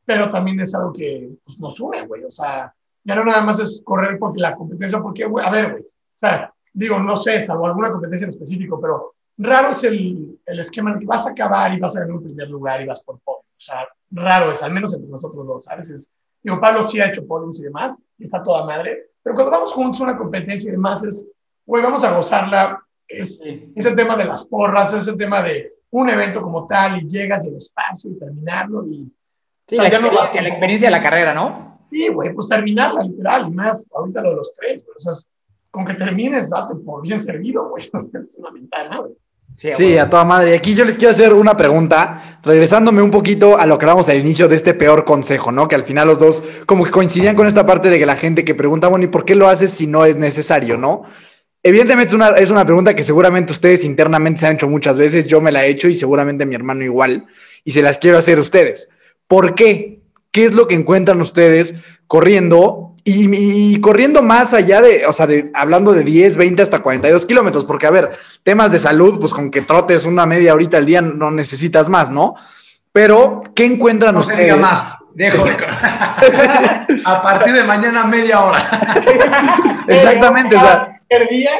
Pero 0.04 0.30
también 0.30 0.60
es 0.60 0.74
algo 0.74 0.92
que 0.92 1.30
pues, 1.42 1.58
nos 1.58 1.80
une, 1.80 2.06
güey. 2.06 2.24
O 2.24 2.30
sea, 2.30 2.70
ya 3.02 3.14
no 3.14 3.24
nada 3.24 3.40
más 3.40 3.58
es 3.58 3.80
correr 3.82 4.18
porque 4.18 4.42
la 4.42 4.54
competencia, 4.54 5.00
porque, 5.00 5.24
güey, 5.24 5.46
a 5.46 5.50
ver, 5.50 5.70
güey. 5.70 5.82
O 5.82 6.18
sea, 6.18 6.52
digo, 6.74 6.98
no 6.98 7.16
sé, 7.16 7.40
salvo 7.40 7.66
alguna 7.66 7.90
competencia 7.90 8.26
en 8.26 8.32
específico, 8.32 8.78
pero 8.78 9.14
raro 9.38 9.70
es 9.70 9.84
el, 9.84 10.38
el 10.44 10.60
esquema 10.60 10.90
en 10.90 10.96
el 10.96 11.00
que 11.00 11.06
vas 11.06 11.26
a 11.26 11.30
acabar 11.30 11.72
y 11.72 11.80
vas 11.80 11.96
a 11.96 12.00
ganar 12.00 12.16
un 12.16 12.22
primer 12.22 12.50
lugar 12.50 12.82
y 12.82 12.86
vas 12.88 13.02
por 13.02 13.20
podio. 13.20 13.38
O 13.38 13.62
sea, 13.62 13.88
raro 14.10 14.52
es, 14.52 14.62
al 14.62 14.72
menos 14.72 14.94
entre 14.94 15.08
nosotros 15.08 15.46
dos. 15.46 15.66
A 15.66 15.76
veces, 15.76 16.12
digo, 16.42 16.60
Pablo 16.60 16.86
sí 16.86 17.00
ha 17.00 17.08
hecho 17.08 17.26
podiums 17.26 17.58
y 17.60 17.64
demás, 17.64 18.02
y 18.18 18.24
está 18.24 18.42
toda 18.42 18.66
madre, 18.66 19.12
pero 19.22 19.34
cuando 19.34 19.50
vamos 19.52 19.72
juntos 19.72 19.98
a 20.02 20.04
una 20.04 20.18
competencia 20.18 20.68
y 20.68 20.72
demás 20.72 21.04
es, 21.04 21.26
güey, 21.64 21.82
vamos 21.82 22.04
a 22.04 22.14
gozarla. 22.14 22.84
Es, 23.10 23.40
es 23.42 23.86
el 23.86 23.96
tema 23.96 24.16
de 24.16 24.24
las 24.24 24.46
porras, 24.46 24.92
es 24.92 25.06
el 25.08 25.16
tema 25.16 25.42
de 25.42 25.72
un 25.90 26.08
evento 26.08 26.40
como 26.40 26.66
tal 26.66 26.98
y 26.98 27.08
llegas 27.08 27.44
del 27.44 27.56
espacio 27.56 28.10
y 28.10 28.18
terminarlo 28.18 28.86
y... 28.86 29.12
Sí, 29.68 29.76
o 29.76 29.82
sea, 29.82 29.88
la, 29.88 29.96
experiencia, 29.96 30.42
la 30.42 30.48
experiencia 30.48 30.88
de 30.88 30.92
la 30.92 31.00
carrera, 31.00 31.32
¿no? 31.32 31.86
Sí, 31.90 32.08
güey, 32.08 32.32
pues 32.32 32.48
terminarla, 32.48 33.02
literal, 33.02 33.48
y 33.48 33.50
más 33.52 33.88
ahorita 33.94 34.22
lo 34.22 34.30
de 34.30 34.36
los 34.36 34.54
tres, 34.56 34.84
güey. 34.84 34.96
O 34.96 35.00
sea, 35.00 35.12
con 35.70 35.84
que 35.84 35.94
termines, 35.94 36.50
date 36.50 36.74
por 36.76 37.02
bien 37.02 37.20
servido, 37.20 37.68
güey. 37.68 37.84
es 37.92 38.34
una 38.36 38.50
ventana, 38.50 38.98
güey. 38.98 39.12
Sí, 39.56 39.72
sí 39.72 39.98
a 39.98 40.08
toda 40.08 40.24
madre. 40.24 40.56
Aquí 40.56 40.74
yo 40.74 40.84
les 40.84 40.96
quiero 40.96 41.10
hacer 41.10 41.32
una 41.32 41.56
pregunta, 41.56 42.40
regresándome 42.42 43.02
un 43.02 43.10
poquito 43.10 43.58
a 43.58 43.66
lo 43.66 43.78
que 43.78 43.84
hablamos 43.84 44.08
al 44.08 44.18
inicio 44.18 44.48
de 44.48 44.56
este 44.56 44.74
peor 44.74 45.04
consejo, 45.04 45.50
¿no? 45.50 45.68
Que 45.68 45.74
al 45.74 45.82
final 45.82 46.06
los 46.06 46.18
dos 46.18 46.42
como 46.66 46.84
que 46.84 46.90
coincidían 46.90 47.36
con 47.36 47.46
esta 47.46 47.66
parte 47.66 47.90
de 47.90 47.98
que 47.98 48.06
la 48.06 48.16
gente 48.16 48.44
que 48.44 48.54
pregunta, 48.54 48.88
bueno, 48.88 49.04
¿y 49.04 49.08
por 49.08 49.24
qué 49.24 49.34
lo 49.34 49.48
haces 49.48 49.70
si 49.72 49.86
no 49.86 50.04
es 50.04 50.16
necesario, 50.16 50.76
no? 50.76 51.02
Evidentemente 51.62 52.08
es 52.08 52.14
una, 52.14 52.28
es 52.30 52.50
una 52.50 52.64
pregunta 52.64 52.94
que 52.94 53.04
seguramente 53.04 53.52
ustedes 53.52 53.84
internamente 53.84 54.40
se 54.40 54.46
han 54.46 54.54
hecho 54.54 54.68
muchas 54.68 54.98
veces, 54.98 55.26
yo 55.26 55.40
me 55.40 55.52
la 55.52 55.64
he 55.64 55.68
hecho 55.68 55.88
y 55.88 55.94
seguramente 55.94 56.46
mi 56.46 56.54
hermano 56.54 56.84
igual, 56.84 57.26
y 57.64 57.72
se 57.72 57.82
las 57.82 57.98
quiero 57.98 58.16
hacer 58.16 58.38
a 58.38 58.40
ustedes. 58.40 58.88
¿Por 59.26 59.54
qué? 59.54 60.00
¿Qué 60.32 60.46
es 60.46 60.54
lo 60.54 60.66
que 60.66 60.74
encuentran 60.74 61.20
ustedes 61.20 61.74
corriendo 62.06 62.94
y, 63.04 63.74
y, 63.74 63.80
corriendo 63.80 64.22
más 64.22 64.54
allá 64.54 64.80
de, 64.80 65.06
o 65.06 65.12
sea, 65.12 65.26
de, 65.26 65.50
hablando 65.54 65.92
de 65.92 66.04
10, 66.04 66.36
20 66.36 66.62
hasta 66.62 66.80
42 66.80 67.26
kilómetros? 67.26 67.64
Porque, 67.64 67.86
a 67.86 67.90
ver, 67.90 68.10
temas 68.42 68.72
de 68.72 68.78
salud, 68.78 69.18
pues 69.18 69.32
con 69.32 69.50
que 69.50 69.62
trotes 69.62 70.06
una 70.06 70.26
media 70.26 70.52
ahorita 70.52 70.78
al 70.78 70.86
día 70.86 71.02
no 71.02 71.30
necesitas 71.30 71.88
más, 71.88 72.10
¿no? 72.10 72.34
Pero, 72.92 73.42
¿qué 73.54 73.64
encuentran 73.64 74.14
no 74.14 74.20
ustedes? 74.20 74.56
más. 74.58 74.96
Dejo 75.14 75.44
de... 75.44 75.52
A 77.04 77.22
partir 77.22 77.54
de 77.54 77.64
mañana, 77.64 78.04
media 78.04 78.44
hora. 78.44 78.80
Exactamente, 79.86 80.56
o 80.56 80.60
sea. 80.60 80.99
El 81.10 81.26
día. 81.28 81.50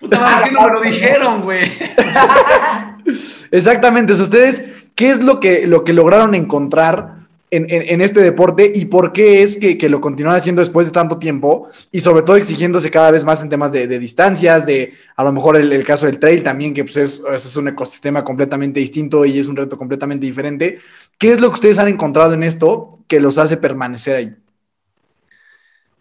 Puta 0.00 0.18
madre, 0.18 0.50
¿por 0.56 0.66
qué 0.66 0.72
no 0.72 0.80
me 0.80 0.90
lo 0.90 0.96
dijeron, 0.96 1.42
güey? 1.42 1.60
Exactamente. 3.50 4.14
ustedes, 4.14 4.64
¿qué 4.94 5.10
es 5.10 5.22
lo 5.22 5.40
que, 5.40 5.66
lo 5.66 5.84
que 5.84 5.92
lograron 5.92 6.34
encontrar 6.34 7.16
en, 7.50 7.66
en, 7.68 7.82
en 7.82 8.00
este 8.00 8.20
deporte 8.20 8.70
y 8.74 8.86
por 8.86 9.12
qué 9.12 9.42
es 9.42 9.58
que, 9.58 9.76
que, 9.76 9.88
lo 9.88 10.00
continúan 10.00 10.36
haciendo 10.36 10.60
después 10.60 10.86
de 10.86 10.92
tanto 10.92 11.18
tiempo 11.18 11.68
y 11.90 12.00
sobre 12.00 12.22
todo 12.22 12.36
exigiéndose 12.36 12.90
cada 12.90 13.10
vez 13.10 13.24
más 13.24 13.42
en 13.42 13.48
temas 13.48 13.72
de, 13.72 13.86
de 13.86 13.98
distancias, 13.98 14.64
de 14.64 14.94
a 15.16 15.24
lo 15.24 15.32
mejor 15.32 15.56
el, 15.56 15.72
el, 15.72 15.84
caso 15.84 16.06
del 16.06 16.18
trail 16.18 16.42
también, 16.42 16.72
que 16.72 16.84
pues 16.84 16.96
es, 16.96 17.22
es 17.32 17.56
un 17.56 17.68
ecosistema 17.68 18.24
completamente 18.24 18.80
distinto 18.80 19.24
y 19.24 19.38
es 19.38 19.48
un 19.48 19.56
reto 19.56 19.76
completamente 19.76 20.24
diferente. 20.24 20.78
¿Qué 21.18 21.32
es 21.32 21.40
lo 21.40 21.48
que 21.48 21.54
ustedes 21.54 21.78
han 21.78 21.88
encontrado 21.88 22.32
en 22.34 22.42
esto 22.42 22.98
que 23.06 23.20
los 23.20 23.36
hace 23.36 23.56
permanecer 23.56 24.16
ahí? 24.16 24.34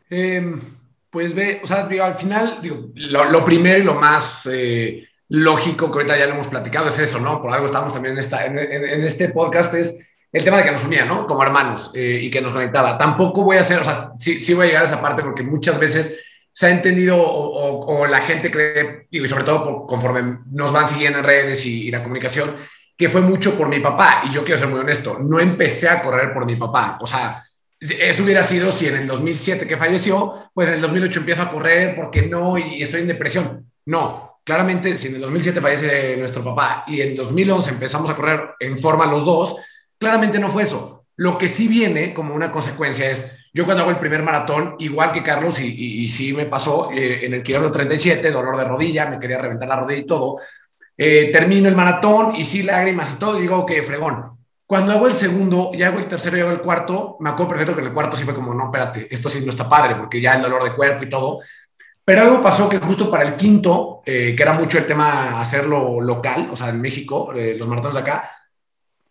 Eh, 0.09 0.55
pues 1.09 1.33
ve, 1.33 1.61
o 1.63 1.67
sea, 1.67 1.87
digo, 1.87 2.03
al 2.03 2.15
final, 2.15 2.59
digo, 2.61 2.89
lo, 2.95 3.25
lo, 3.25 3.45
primero 3.45 3.79
y 3.79 3.83
lo 3.83 3.95
más 3.95 4.47
eh, 4.51 5.07
lógico 5.29 5.87
que 5.91 5.99
ahorita 5.99 6.17
ya 6.17 6.27
lo 6.27 6.33
hemos 6.33 6.47
platicado 6.47 6.89
es 6.89 6.99
eso, 6.99 7.19
¿no? 7.19 7.41
Por 7.41 7.53
algo 7.53 7.65
estamos 7.65 7.93
también 7.93 8.13
en, 8.13 8.19
esta, 8.19 8.45
en, 8.45 8.57
este 9.03 9.29
podcast, 9.29 9.73
es 9.73 10.07
el 10.31 10.43
tema 10.43 10.57
de 10.57 10.63
que 10.63 10.71
nos 10.71 10.83
unía, 10.83 11.05
¿no? 11.05 11.25
Como 11.25 11.43
hermanos 11.43 11.91
eh, 11.93 12.19
y 12.23 12.29
que 12.29 12.41
nos 12.41 12.51
conectaba. 12.51 12.97
Tampoco 12.97 13.43
voy 13.43 13.57
a 13.57 13.61
hacer, 13.61 13.79
o 13.79 13.83
sea, 13.83 14.11
sí, 14.17 14.41
sí, 14.41 14.53
voy 14.53 14.65
a 14.65 14.67
llegar 14.67 14.81
a 14.83 14.85
esa 14.85 15.01
parte 15.01 15.23
porque 15.23 15.43
muchas 15.43 15.79
veces 15.79 16.23
se 16.51 16.67
ha 16.67 16.69
entendido 16.71 17.17
o, 17.21 17.99
o, 17.99 18.07
la 18.07 18.21
gente 18.21 18.49
cree, 18.49 19.07
y 19.11 19.25
sobre 19.27 19.43
todo 19.43 19.85
conforme 19.85 20.39
nos 20.51 20.71
van 20.71 20.89
siguiendo 20.89 21.19
en 21.19 21.25
redes 21.25 21.65
y, 21.65 21.87
y, 21.87 21.91
la 21.91 22.01
comunicación, 22.01 22.55
que 22.97 23.09
fue 23.09 23.21
mucho 23.21 23.55
por 23.57 23.69
mi 23.69 23.79
papá. 23.79 24.23
Y 24.25 24.31
yo 24.31 24.43
quiero 24.43 24.59
ser 24.59 24.69
muy 24.69 24.79
honesto, 24.79 25.17
no 25.19 25.39
empecé 25.39 25.87
a 25.87 26.01
correr 26.01 26.33
por 26.33 26.45
mi 26.45 26.55
papá. 26.55 26.97
O 26.99 27.05
sea, 27.05 27.43
eso 27.79 28.23
hubiera 28.23 28.43
sido 28.43 28.71
si 28.71 28.87
en 28.87 28.95
el 28.95 29.07
2007 29.07 29.67
que 29.67 29.77
falleció, 29.77 30.51
pues 30.53 30.67
en 30.67 30.75
el 30.75 30.81
2008 30.81 31.19
empiezo 31.19 31.43
a 31.43 31.51
correr 31.51 31.95
porque 31.95 32.23
no 32.23 32.57
y 32.57 32.81
estoy 32.81 33.01
en 33.01 33.07
depresión. 33.07 33.71
No, 33.85 34.39
claramente 34.43 34.97
si 34.97 35.07
en 35.07 35.15
el 35.15 35.21
2007 35.21 35.61
fallece 35.61 36.17
nuestro 36.17 36.43
papá 36.43 36.83
y 36.87 37.01
en 37.01 37.15
2011 37.15 37.69
empezamos 37.69 38.09
a 38.09 38.15
correr 38.15 38.41
en 38.59 38.79
forma 38.81 39.05
los 39.05 39.23
dos, 39.25 39.57
Claramente 39.97 40.39
no 40.39 40.49
fue 40.49 40.63
eso. 40.63 41.05
Lo 41.15 41.37
que 41.37 41.47
sí 41.47 41.67
viene 41.67 42.13
como 42.13 42.35
una 42.35 42.51
consecuencia 42.51 43.09
es, 43.09 43.35
yo 43.53 43.65
cuando 43.65 43.83
hago 43.83 43.91
el 43.91 43.99
primer 43.99 44.21
maratón, 44.21 44.75
igual 44.79 45.11
que 45.11 45.23
Carlos, 45.23 45.59
y, 45.59 46.03
y, 46.03 46.07
sí 46.07 46.33
me 46.33 46.45
pasó 46.45 46.91
eh, 46.91 47.25
en 47.25 47.33
el 47.33 47.41
kilómetro 47.41 47.71
37, 47.71 48.29
dolor 48.29 48.57
de 48.57 48.65
rodilla, 48.65 49.09
me 49.09 49.19
quería 49.19 49.39
reventar 49.39 49.67
la 49.67 49.77
rodilla 49.77 50.01
y 50.01 50.05
todo, 50.05 50.39
eh, 50.95 51.31
termino 51.31 51.67
el 51.67 51.75
maratón 51.75 52.35
y 52.35 52.43
sí 52.43 52.61
lágrimas 52.61 53.13
y 53.13 53.19
todo, 53.19 53.37
y 53.37 53.41
digo, 53.41 53.65
que 53.65 53.81
fregón. 53.81 54.36
Cuando 54.67 54.91
hago 54.91 55.07
el 55.07 55.13
segundo, 55.13 55.71
ya 55.73 55.87
hago 55.87 55.97
el 55.97 56.07
tercero 56.07 56.37
y 56.37 56.41
hago 56.41 56.51
el 56.51 56.61
cuarto, 56.61 57.17
me 57.21 57.29
acuerdo 57.29 57.51
perfecto 57.51 57.73
que 57.73 57.81
en 57.81 57.87
el 57.87 57.93
cuarto 57.93 58.15
sí 58.17 58.23
fue 58.23 58.35
como, 58.35 58.53
no, 58.53 58.65
espérate, 58.65 59.07
esto 59.09 59.29
sí 59.29 59.41
no 59.43 59.49
está 59.49 59.67
padre, 59.67 59.95
porque 59.95 60.21
ya 60.21 60.33
el 60.35 60.41
dolor 60.41 60.63
de 60.63 60.75
cuerpo 60.75 61.03
y 61.03 61.09
todo. 61.09 61.39
Pero 62.03 62.21
algo 62.21 62.41
pasó 62.41 62.69
que 62.69 62.77
justo 62.79 63.09
para 63.09 63.23
el 63.23 63.35
quinto, 63.35 64.01
eh, 64.05 64.35
que 64.35 64.43
era 64.43 64.53
mucho 64.53 64.77
el 64.77 64.85
tema 64.85 65.41
hacerlo 65.41 65.99
local, 66.01 66.49
o 66.51 66.55
sea, 66.55 66.69
en 66.69 66.81
México, 66.81 67.33
eh, 67.33 67.55
los 67.57 67.67
maratones 67.67 67.95
de 67.95 68.01
acá, 68.01 68.29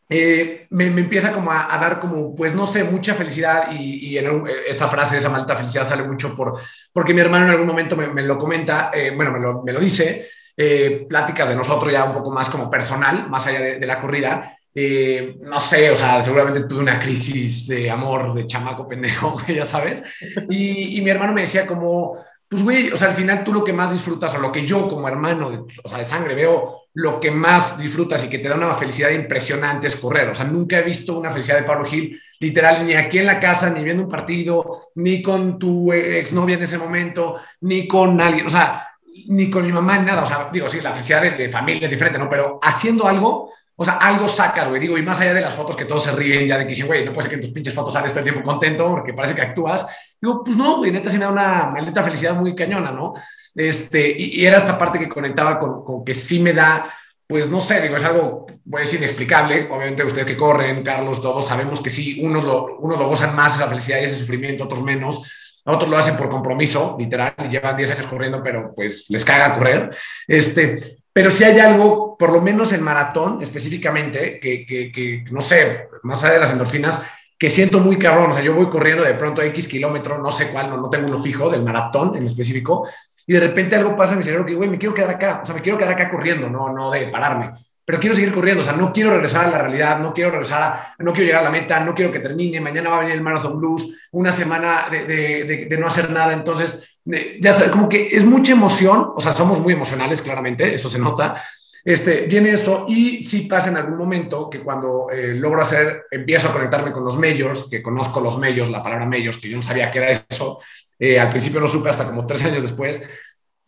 eh, 0.08 0.68
me, 0.70 0.88
me, 0.90 1.00
empieza 1.00 1.32
como 1.32 1.50
a, 1.50 1.74
a, 1.74 1.78
dar 1.78 1.98
como, 1.98 2.34
pues 2.36 2.54
no 2.54 2.64
sé, 2.64 2.84
mucha 2.84 3.14
felicidad 3.14 3.72
y, 3.72 4.06
y 4.06 4.18
en 4.18 4.30
un, 4.30 4.48
esta 4.68 4.86
frase, 4.86 5.16
esa 5.16 5.28
malta 5.30 5.56
felicidad 5.56 5.84
sale 5.84 6.04
mucho 6.04 6.36
por, 6.36 6.60
porque 6.92 7.12
mi 7.12 7.20
hermano 7.20 7.46
en 7.46 7.50
algún 7.50 7.66
momento 7.66 7.96
me, 7.96 8.06
me 8.06 8.22
lo 8.22 8.38
comenta, 8.38 8.90
eh, 8.94 9.12
bueno, 9.16 9.32
me 9.32 9.40
lo, 9.40 9.62
me 9.64 9.72
lo 9.72 9.80
dice, 9.80 10.28
eh, 10.56 11.06
pláticas 11.08 11.48
de 11.48 11.56
nosotros 11.56 11.90
ya 11.92 12.04
un 12.04 12.14
poco 12.14 12.30
más 12.30 12.48
como 12.48 12.70
personal, 12.70 13.28
más 13.28 13.46
allá 13.48 13.60
de, 13.60 13.78
de 13.80 13.86
la 13.86 14.00
corrida. 14.00 14.56
Eh, 14.78 15.38
no 15.40 15.58
sé, 15.58 15.90
o 15.90 15.96
sea, 15.96 16.22
seguramente 16.22 16.64
tuve 16.64 16.80
una 16.80 17.00
crisis 17.00 17.66
de 17.66 17.90
amor 17.90 18.34
de 18.34 18.46
chamaco 18.46 18.86
pendejo, 18.86 19.40
ya 19.48 19.64
sabes. 19.64 20.02
Y, 20.50 20.98
y 20.98 21.00
mi 21.00 21.08
hermano 21.08 21.32
me 21.32 21.40
decía 21.40 21.66
como, 21.66 22.18
pues 22.46 22.62
güey, 22.62 22.92
o 22.92 22.96
sea, 22.98 23.08
al 23.08 23.14
final 23.14 23.42
tú 23.42 23.54
lo 23.54 23.64
que 23.64 23.72
más 23.72 23.90
disfrutas 23.90 24.34
o 24.34 24.38
lo 24.38 24.52
que 24.52 24.66
yo 24.66 24.86
como 24.86 25.08
hermano, 25.08 25.50
de, 25.50 25.60
o 25.82 25.88
sea, 25.88 25.96
de 25.96 26.04
sangre 26.04 26.34
veo, 26.34 26.82
lo 26.92 27.18
que 27.18 27.30
más 27.30 27.78
disfrutas 27.78 28.22
y 28.24 28.28
que 28.28 28.38
te 28.38 28.50
da 28.50 28.54
una 28.54 28.74
felicidad 28.74 29.10
impresionante 29.12 29.86
es 29.86 29.96
correr. 29.96 30.28
O 30.28 30.34
sea, 30.34 30.44
nunca 30.44 30.78
he 30.78 30.82
visto 30.82 31.18
una 31.18 31.30
felicidad 31.30 31.56
de 31.56 31.64
Pablo 31.64 31.86
Gil, 31.86 32.20
literal, 32.38 32.86
ni 32.86 32.92
aquí 32.92 33.18
en 33.18 33.26
la 33.26 33.40
casa, 33.40 33.70
ni 33.70 33.82
viendo 33.82 34.02
un 34.02 34.10
partido, 34.10 34.90
ni 34.96 35.22
con 35.22 35.58
tu 35.58 35.90
exnovia 35.90 36.56
en 36.56 36.64
ese 36.64 36.76
momento, 36.76 37.40
ni 37.62 37.88
con 37.88 38.20
alguien, 38.20 38.46
o 38.46 38.50
sea, 38.50 38.86
ni 39.28 39.48
con 39.48 39.64
mi 39.64 39.72
mamá, 39.72 39.98
nada. 40.00 40.22
O 40.22 40.26
sea, 40.26 40.50
digo, 40.52 40.68
sí, 40.68 40.82
la 40.82 40.92
felicidad 40.92 41.22
de, 41.22 41.30
de 41.30 41.48
familia 41.48 41.86
es 41.86 41.90
diferente, 41.90 42.18
¿no? 42.18 42.28
Pero 42.28 42.58
haciendo 42.62 43.08
algo, 43.08 43.50
o 43.78 43.84
sea, 43.84 43.94
algo 43.98 44.26
sacas, 44.26 44.68
güey. 44.68 44.80
Digo, 44.80 44.96
y 44.96 45.02
más 45.02 45.20
allá 45.20 45.34
de 45.34 45.42
las 45.42 45.54
fotos 45.54 45.76
que 45.76 45.84
todos 45.84 46.02
se 46.02 46.12
ríen 46.12 46.48
ya 46.48 46.56
de 46.56 46.64
que 46.64 46.70
dicen, 46.70 46.86
güey, 46.86 47.04
no 47.04 47.12
puede 47.12 47.28
ser 47.28 47.30
que 47.30 47.34
en 47.36 47.40
tus 47.42 47.50
pinches 47.50 47.74
fotos 47.74 47.92
sales 47.92 48.10
todo 48.10 48.20
el 48.20 48.24
tiempo 48.24 48.42
contento 48.42 48.88
porque 48.88 49.12
parece 49.12 49.34
que 49.34 49.42
actúas. 49.42 49.86
Digo, 50.20 50.42
pues 50.42 50.56
no, 50.56 50.78
güey, 50.78 50.90
neta 50.90 51.10
sí 51.10 51.18
me 51.18 51.24
da 51.24 51.30
una 51.30 51.66
maldita 51.66 52.02
felicidad 52.02 52.34
muy 52.34 52.54
cañona, 52.54 52.90
¿no? 52.90 53.12
Este, 53.54 54.10
y, 54.10 54.40
y 54.40 54.46
era 54.46 54.58
esta 54.58 54.78
parte 54.78 54.98
que 54.98 55.08
conectaba 55.08 55.58
con, 55.58 55.84
con, 55.84 56.04
que 56.04 56.14
sí 56.14 56.40
me 56.40 56.54
da, 56.54 56.90
pues 57.26 57.50
no 57.50 57.60
sé, 57.60 57.82
digo, 57.82 57.96
es 57.96 58.04
algo, 58.04 58.46
decir, 58.64 58.98
inexplicable. 58.98 59.68
Obviamente 59.70 60.04
ustedes 60.04 60.26
que 60.26 60.38
corren, 60.38 60.82
Carlos, 60.82 61.20
todos 61.20 61.46
sabemos 61.46 61.82
que 61.82 61.90
sí, 61.90 62.18
unos 62.22 62.46
lo, 62.46 62.78
unos 62.78 62.98
lo 62.98 63.08
gozan 63.08 63.36
más 63.36 63.56
esa 63.56 63.68
felicidad 63.68 64.00
y 64.00 64.04
ese 64.04 64.16
sufrimiento, 64.16 64.64
otros 64.64 64.82
menos. 64.82 65.20
Otros 65.68 65.90
lo 65.90 65.98
hacen 65.98 66.16
por 66.16 66.30
compromiso, 66.30 66.96
literal, 66.98 67.34
y 67.44 67.48
llevan 67.48 67.76
10 67.76 67.90
años 67.90 68.06
corriendo, 68.06 68.40
pero 68.42 68.72
pues 68.74 69.10
les 69.10 69.24
caga 69.24 69.54
correr. 69.54 69.90
Este, 70.26 70.98
pero 71.16 71.30
si 71.30 71.44
hay 71.44 71.58
algo, 71.60 72.14
por 72.18 72.30
lo 72.30 72.42
menos 72.42 72.74
en 72.74 72.82
maratón 72.82 73.40
específicamente, 73.40 74.38
que, 74.38 74.66
que, 74.66 74.92
que, 74.92 75.24
no 75.30 75.40
sé, 75.40 75.88
más 76.02 76.22
allá 76.22 76.34
de 76.34 76.40
las 76.40 76.52
endorfinas, 76.52 77.02
que 77.38 77.48
siento 77.48 77.80
muy 77.80 77.98
cabrón. 77.98 78.32
O 78.32 78.34
sea, 78.34 78.42
yo 78.42 78.54
voy 78.54 78.66
corriendo 78.66 79.02
de 79.02 79.14
pronto 79.14 79.40
X 79.40 79.66
kilómetro, 79.66 80.18
no 80.18 80.30
sé 80.30 80.48
cuál, 80.48 80.68
no, 80.68 80.76
no 80.76 80.90
tengo 80.90 81.06
uno 81.08 81.18
fijo 81.18 81.48
del 81.48 81.62
maratón 81.62 82.16
en 82.16 82.26
específico, 82.26 82.86
y 83.26 83.32
de 83.32 83.40
repente 83.40 83.76
algo 83.76 83.96
pasa 83.96 84.12
en 84.12 84.18
mi 84.18 84.24
cerebro 84.24 84.44
que, 84.44 84.54
güey, 84.54 84.68
me 84.68 84.76
quiero 84.76 84.94
quedar 84.94 85.08
acá, 85.08 85.40
o 85.42 85.46
sea, 85.46 85.54
me 85.54 85.62
quiero 85.62 85.78
quedar 85.78 85.92
acá 85.92 86.10
corriendo, 86.10 86.50
no, 86.50 86.70
no 86.70 86.90
de 86.90 87.06
pararme, 87.06 87.52
pero 87.82 87.98
quiero 87.98 88.14
seguir 88.14 88.34
corriendo, 88.34 88.60
o 88.60 88.64
sea, 88.64 88.74
no 88.74 88.92
quiero 88.92 89.08
regresar 89.12 89.46
a 89.46 89.50
la 89.50 89.56
realidad, 89.56 89.98
no 89.98 90.12
quiero 90.12 90.32
regresar 90.32 90.88
no 90.98 91.14
quiero 91.14 91.28
llegar 91.28 91.40
a 91.40 91.44
la 91.44 91.50
meta, 91.50 91.80
no 91.80 91.94
quiero 91.94 92.12
que 92.12 92.20
termine, 92.20 92.60
mañana 92.60 92.90
va 92.90 92.96
a 92.96 93.00
venir 93.00 93.14
el 93.14 93.22
Marathon 93.22 93.58
Blues, 93.58 94.06
una 94.12 94.32
semana 94.32 94.88
de, 94.90 95.66
de 95.66 95.78
no 95.78 95.86
hacer 95.86 96.10
nada, 96.10 96.34
entonces, 96.34 96.95
ya 97.40 97.52
sabes, 97.52 97.70
como 97.70 97.88
que 97.88 98.08
es 98.08 98.24
mucha 98.24 98.52
emoción, 98.52 99.12
o 99.14 99.20
sea, 99.20 99.32
somos 99.32 99.60
muy 99.60 99.72
emocionales, 99.72 100.22
claramente, 100.22 100.74
eso 100.74 100.88
se 100.88 100.98
nota, 100.98 101.42
Este, 101.84 102.26
viene 102.26 102.50
eso 102.50 102.84
y 102.88 103.22
sí 103.22 103.42
pasa 103.42 103.70
en 103.70 103.76
algún 103.76 103.96
momento 103.96 104.50
que 104.50 104.58
cuando 104.58 105.06
eh, 105.08 105.34
logro 105.34 105.62
hacer, 105.62 106.06
empiezo 106.10 106.48
a 106.48 106.52
conectarme 106.52 106.90
con 106.90 107.04
los 107.04 107.16
medios, 107.16 107.68
que 107.70 107.80
conozco 107.80 108.20
los 108.20 108.38
medios, 108.38 108.70
la 108.70 108.82
palabra 108.82 109.06
medios, 109.06 109.36
que 109.38 109.48
yo 109.48 109.56
no 109.56 109.62
sabía 109.62 109.88
qué 109.88 109.98
era 109.98 110.10
eso, 110.10 110.58
eh, 110.98 111.20
al 111.20 111.30
principio 111.30 111.60
no 111.60 111.68
supe 111.68 111.88
hasta 111.88 112.04
como 112.04 112.26
tres 112.26 112.42
años 112.42 112.64
después, 112.64 113.08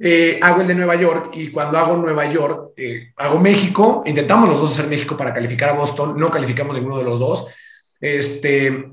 eh, 0.01 0.41
hago 0.43 0.62
el 0.62 0.66
de 0.66 0.74
Nueva 0.74 0.97
York 0.97 1.30
y 1.34 1.53
cuando 1.53 1.78
hago 1.78 1.97
Nueva 1.97 2.26
York, 2.28 2.72
hago 3.16 3.39
México, 3.39 4.03
intentamos 4.05 4.49
los 4.49 4.61
dos 4.61 4.72
hacer 4.72 4.89
México 4.91 5.16
para 5.16 5.32
calificar 5.32 5.68
a 5.68 5.74
Boston, 5.74 6.18
no 6.18 6.28
calificamos 6.28 6.74
ninguno 6.74 6.99
de 6.99 7.05
los 7.05 7.20
dos, 7.20 7.47
este, 8.01 8.91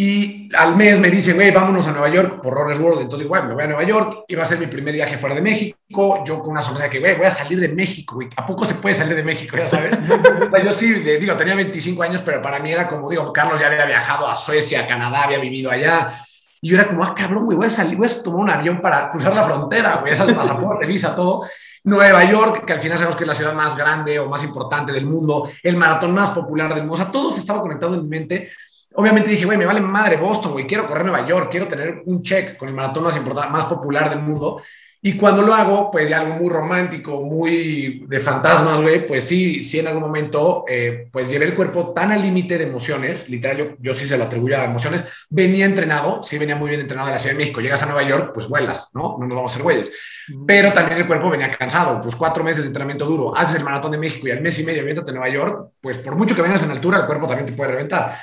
y 0.00 0.48
al 0.54 0.76
mes 0.76 0.96
me 1.00 1.10
dicen, 1.10 1.34
güey, 1.34 1.50
vámonos 1.50 1.84
a 1.88 1.90
Nueva 1.90 2.08
York 2.08 2.40
por 2.40 2.54
Runners 2.54 2.78
World. 2.78 3.00
Entonces, 3.00 3.26
güey, 3.26 3.42
me 3.42 3.54
voy 3.54 3.64
a 3.64 3.66
Nueva 3.66 3.82
York. 3.82 4.26
Iba 4.28 4.44
a 4.44 4.46
ser 4.46 4.56
mi 4.60 4.68
primer 4.68 4.94
viaje 4.94 5.18
fuera 5.18 5.34
de 5.34 5.42
México. 5.42 6.22
Yo 6.24 6.38
con 6.38 6.50
una 6.50 6.60
de 6.60 6.88
que, 6.88 7.00
güey, 7.00 7.16
voy 7.16 7.26
a 7.26 7.32
salir 7.32 7.58
de 7.58 7.70
México, 7.70 8.14
güey. 8.14 8.28
¿A 8.36 8.46
poco 8.46 8.64
se 8.64 8.74
puede 8.74 8.94
salir 8.94 9.16
de 9.16 9.24
México? 9.24 9.56
Ya 9.56 9.66
sabes. 9.66 9.98
yo 10.64 10.72
sí, 10.72 10.92
digo, 10.92 11.36
tenía 11.36 11.56
25 11.56 12.00
años, 12.00 12.22
pero 12.24 12.40
para 12.40 12.60
mí 12.60 12.70
era 12.70 12.86
como, 12.86 13.10
digo, 13.10 13.32
Carlos 13.32 13.60
ya 13.60 13.66
había 13.66 13.86
viajado 13.86 14.28
a 14.28 14.36
Suecia, 14.36 14.84
a 14.84 14.86
Canadá, 14.86 15.24
había 15.24 15.40
vivido 15.40 15.68
allá. 15.68 16.16
Y 16.60 16.68
yo 16.68 16.76
era 16.76 16.86
como, 16.86 17.02
ah, 17.02 17.12
cabrón, 17.12 17.46
güey, 17.46 17.56
voy 17.56 17.66
a 17.66 17.70
salir, 17.70 17.96
voy 17.98 18.06
a 18.06 18.22
tomar 18.22 18.40
un 18.40 18.50
avión 18.50 18.80
para 18.80 19.10
cruzar 19.10 19.34
la 19.34 19.42
frontera, 19.42 19.96
güey, 19.96 20.12
es 20.12 20.20
el 20.20 20.32
pasaporte, 20.32 20.86
visa, 20.86 21.12
todo. 21.16 21.42
Nueva 21.82 22.22
York, 22.22 22.64
que 22.64 22.72
al 22.72 22.80
final 22.80 22.98
sabemos 22.98 23.16
que 23.16 23.24
es 23.24 23.28
la 23.28 23.34
ciudad 23.34 23.54
más 23.54 23.76
grande 23.76 24.20
o 24.20 24.28
más 24.28 24.44
importante 24.44 24.92
del 24.92 25.06
mundo, 25.06 25.50
el 25.60 25.76
maratón 25.76 26.14
más 26.14 26.30
popular 26.30 26.72
del 26.72 26.84
mundo. 26.84 26.94
O 26.94 26.98
sea, 26.98 27.10
todo 27.10 27.32
se 27.32 27.40
estaba 27.40 27.60
conectado 27.60 27.94
en 27.94 28.02
mi 28.02 28.08
mente 28.08 28.50
obviamente 28.98 29.30
dije, 29.30 29.44
güey, 29.44 29.56
me 29.56 29.64
vale 29.64 29.80
madre 29.80 30.16
Boston, 30.16 30.52
güey, 30.52 30.66
quiero 30.66 30.84
correr 30.84 31.04
Nueva 31.04 31.24
York, 31.24 31.48
quiero 31.52 31.68
tener 31.68 32.02
un 32.06 32.20
check 32.20 32.56
con 32.56 32.68
el 32.68 32.74
maratón 32.74 33.04
más 33.04 33.16
importante, 33.16 33.52
más 33.52 33.66
popular 33.66 34.10
del 34.10 34.22
mundo. 34.22 34.60
Y 35.00 35.16
cuando 35.16 35.42
lo 35.42 35.54
hago, 35.54 35.92
pues 35.92 36.08
ya 36.08 36.18
algo 36.18 36.34
muy 36.34 36.48
romántico, 36.48 37.22
muy 37.22 38.04
de 38.08 38.18
fantasmas, 38.18 38.80
güey, 38.80 39.06
pues 39.06 39.22
sí, 39.22 39.62
sí 39.62 39.78
en 39.78 39.86
algún 39.86 40.02
momento, 40.02 40.64
eh, 40.68 41.06
pues 41.12 41.30
llevé 41.30 41.44
el 41.44 41.54
cuerpo 41.54 41.92
tan 41.92 42.10
al 42.10 42.20
límite 42.22 42.58
de 42.58 42.64
emociones, 42.64 43.28
literal, 43.28 43.56
yo, 43.56 43.64
yo, 43.78 43.92
sí 43.92 44.04
se 44.04 44.18
lo 44.18 44.24
atribuyo 44.24 44.58
a 44.58 44.64
emociones, 44.64 45.04
venía 45.30 45.64
entrenado, 45.64 46.24
sí 46.24 46.36
venía 46.36 46.56
muy 46.56 46.70
bien 46.70 46.80
entrenado 46.80 47.06
de 47.06 47.14
la 47.14 47.20
Ciudad 47.20 47.34
de 47.34 47.38
México, 47.38 47.60
llegas 47.60 47.80
a 47.84 47.86
Nueva 47.86 48.02
York, 48.02 48.32
pues 48.34 48.48
vuelas, 48.48 48.90
¿no? 48.92 49.16
No 49.20 49.26
nos 49.26 49.36
vamos 49.36 49.52
a 49.52 49.54
hacer 49.54 49.62
güeyes. 49.62 49.92
Pero 50.44 50.72
también 50.72 50.98
el 50.98 51.06
cuerpo 51.06 51.30
venía 51.30 51.52
cansado, 51.52 52.00
pues 52.02 52.16
cuatro 52.16 52.42
meses 52.42 52.64
de 52.64 52.66
entrenamiento 52.66 53.04
duro, 53.06 53.36
haces 53.36 53.54
el 53.54 53.64
maratón 53.64 53.92
de 53.92 53.98
México 53.98 54.26
y 54.26 54.32
al 54.32 54.40
mes 54.40 54.58
y 54.58 54.64
medio 54.64 54.82
viéndote 54.82 55.12
a 55.12 55.14
Nueva 55.14 55.28
York, 55.28 55.74
pues 55.80 55.98
por 55.98 56.16
mucho 56.16 56.34
que 56.34 56.42
vengas 56.42 56.64
en 56.64 56.72
altura, 56.72 56.98
el 56.98 57.06
cuerpo 57.06 57.28
también 57.28 57.46
te 57.46 57.52
puede 57.52 57.70
reventar. 57.70 58.18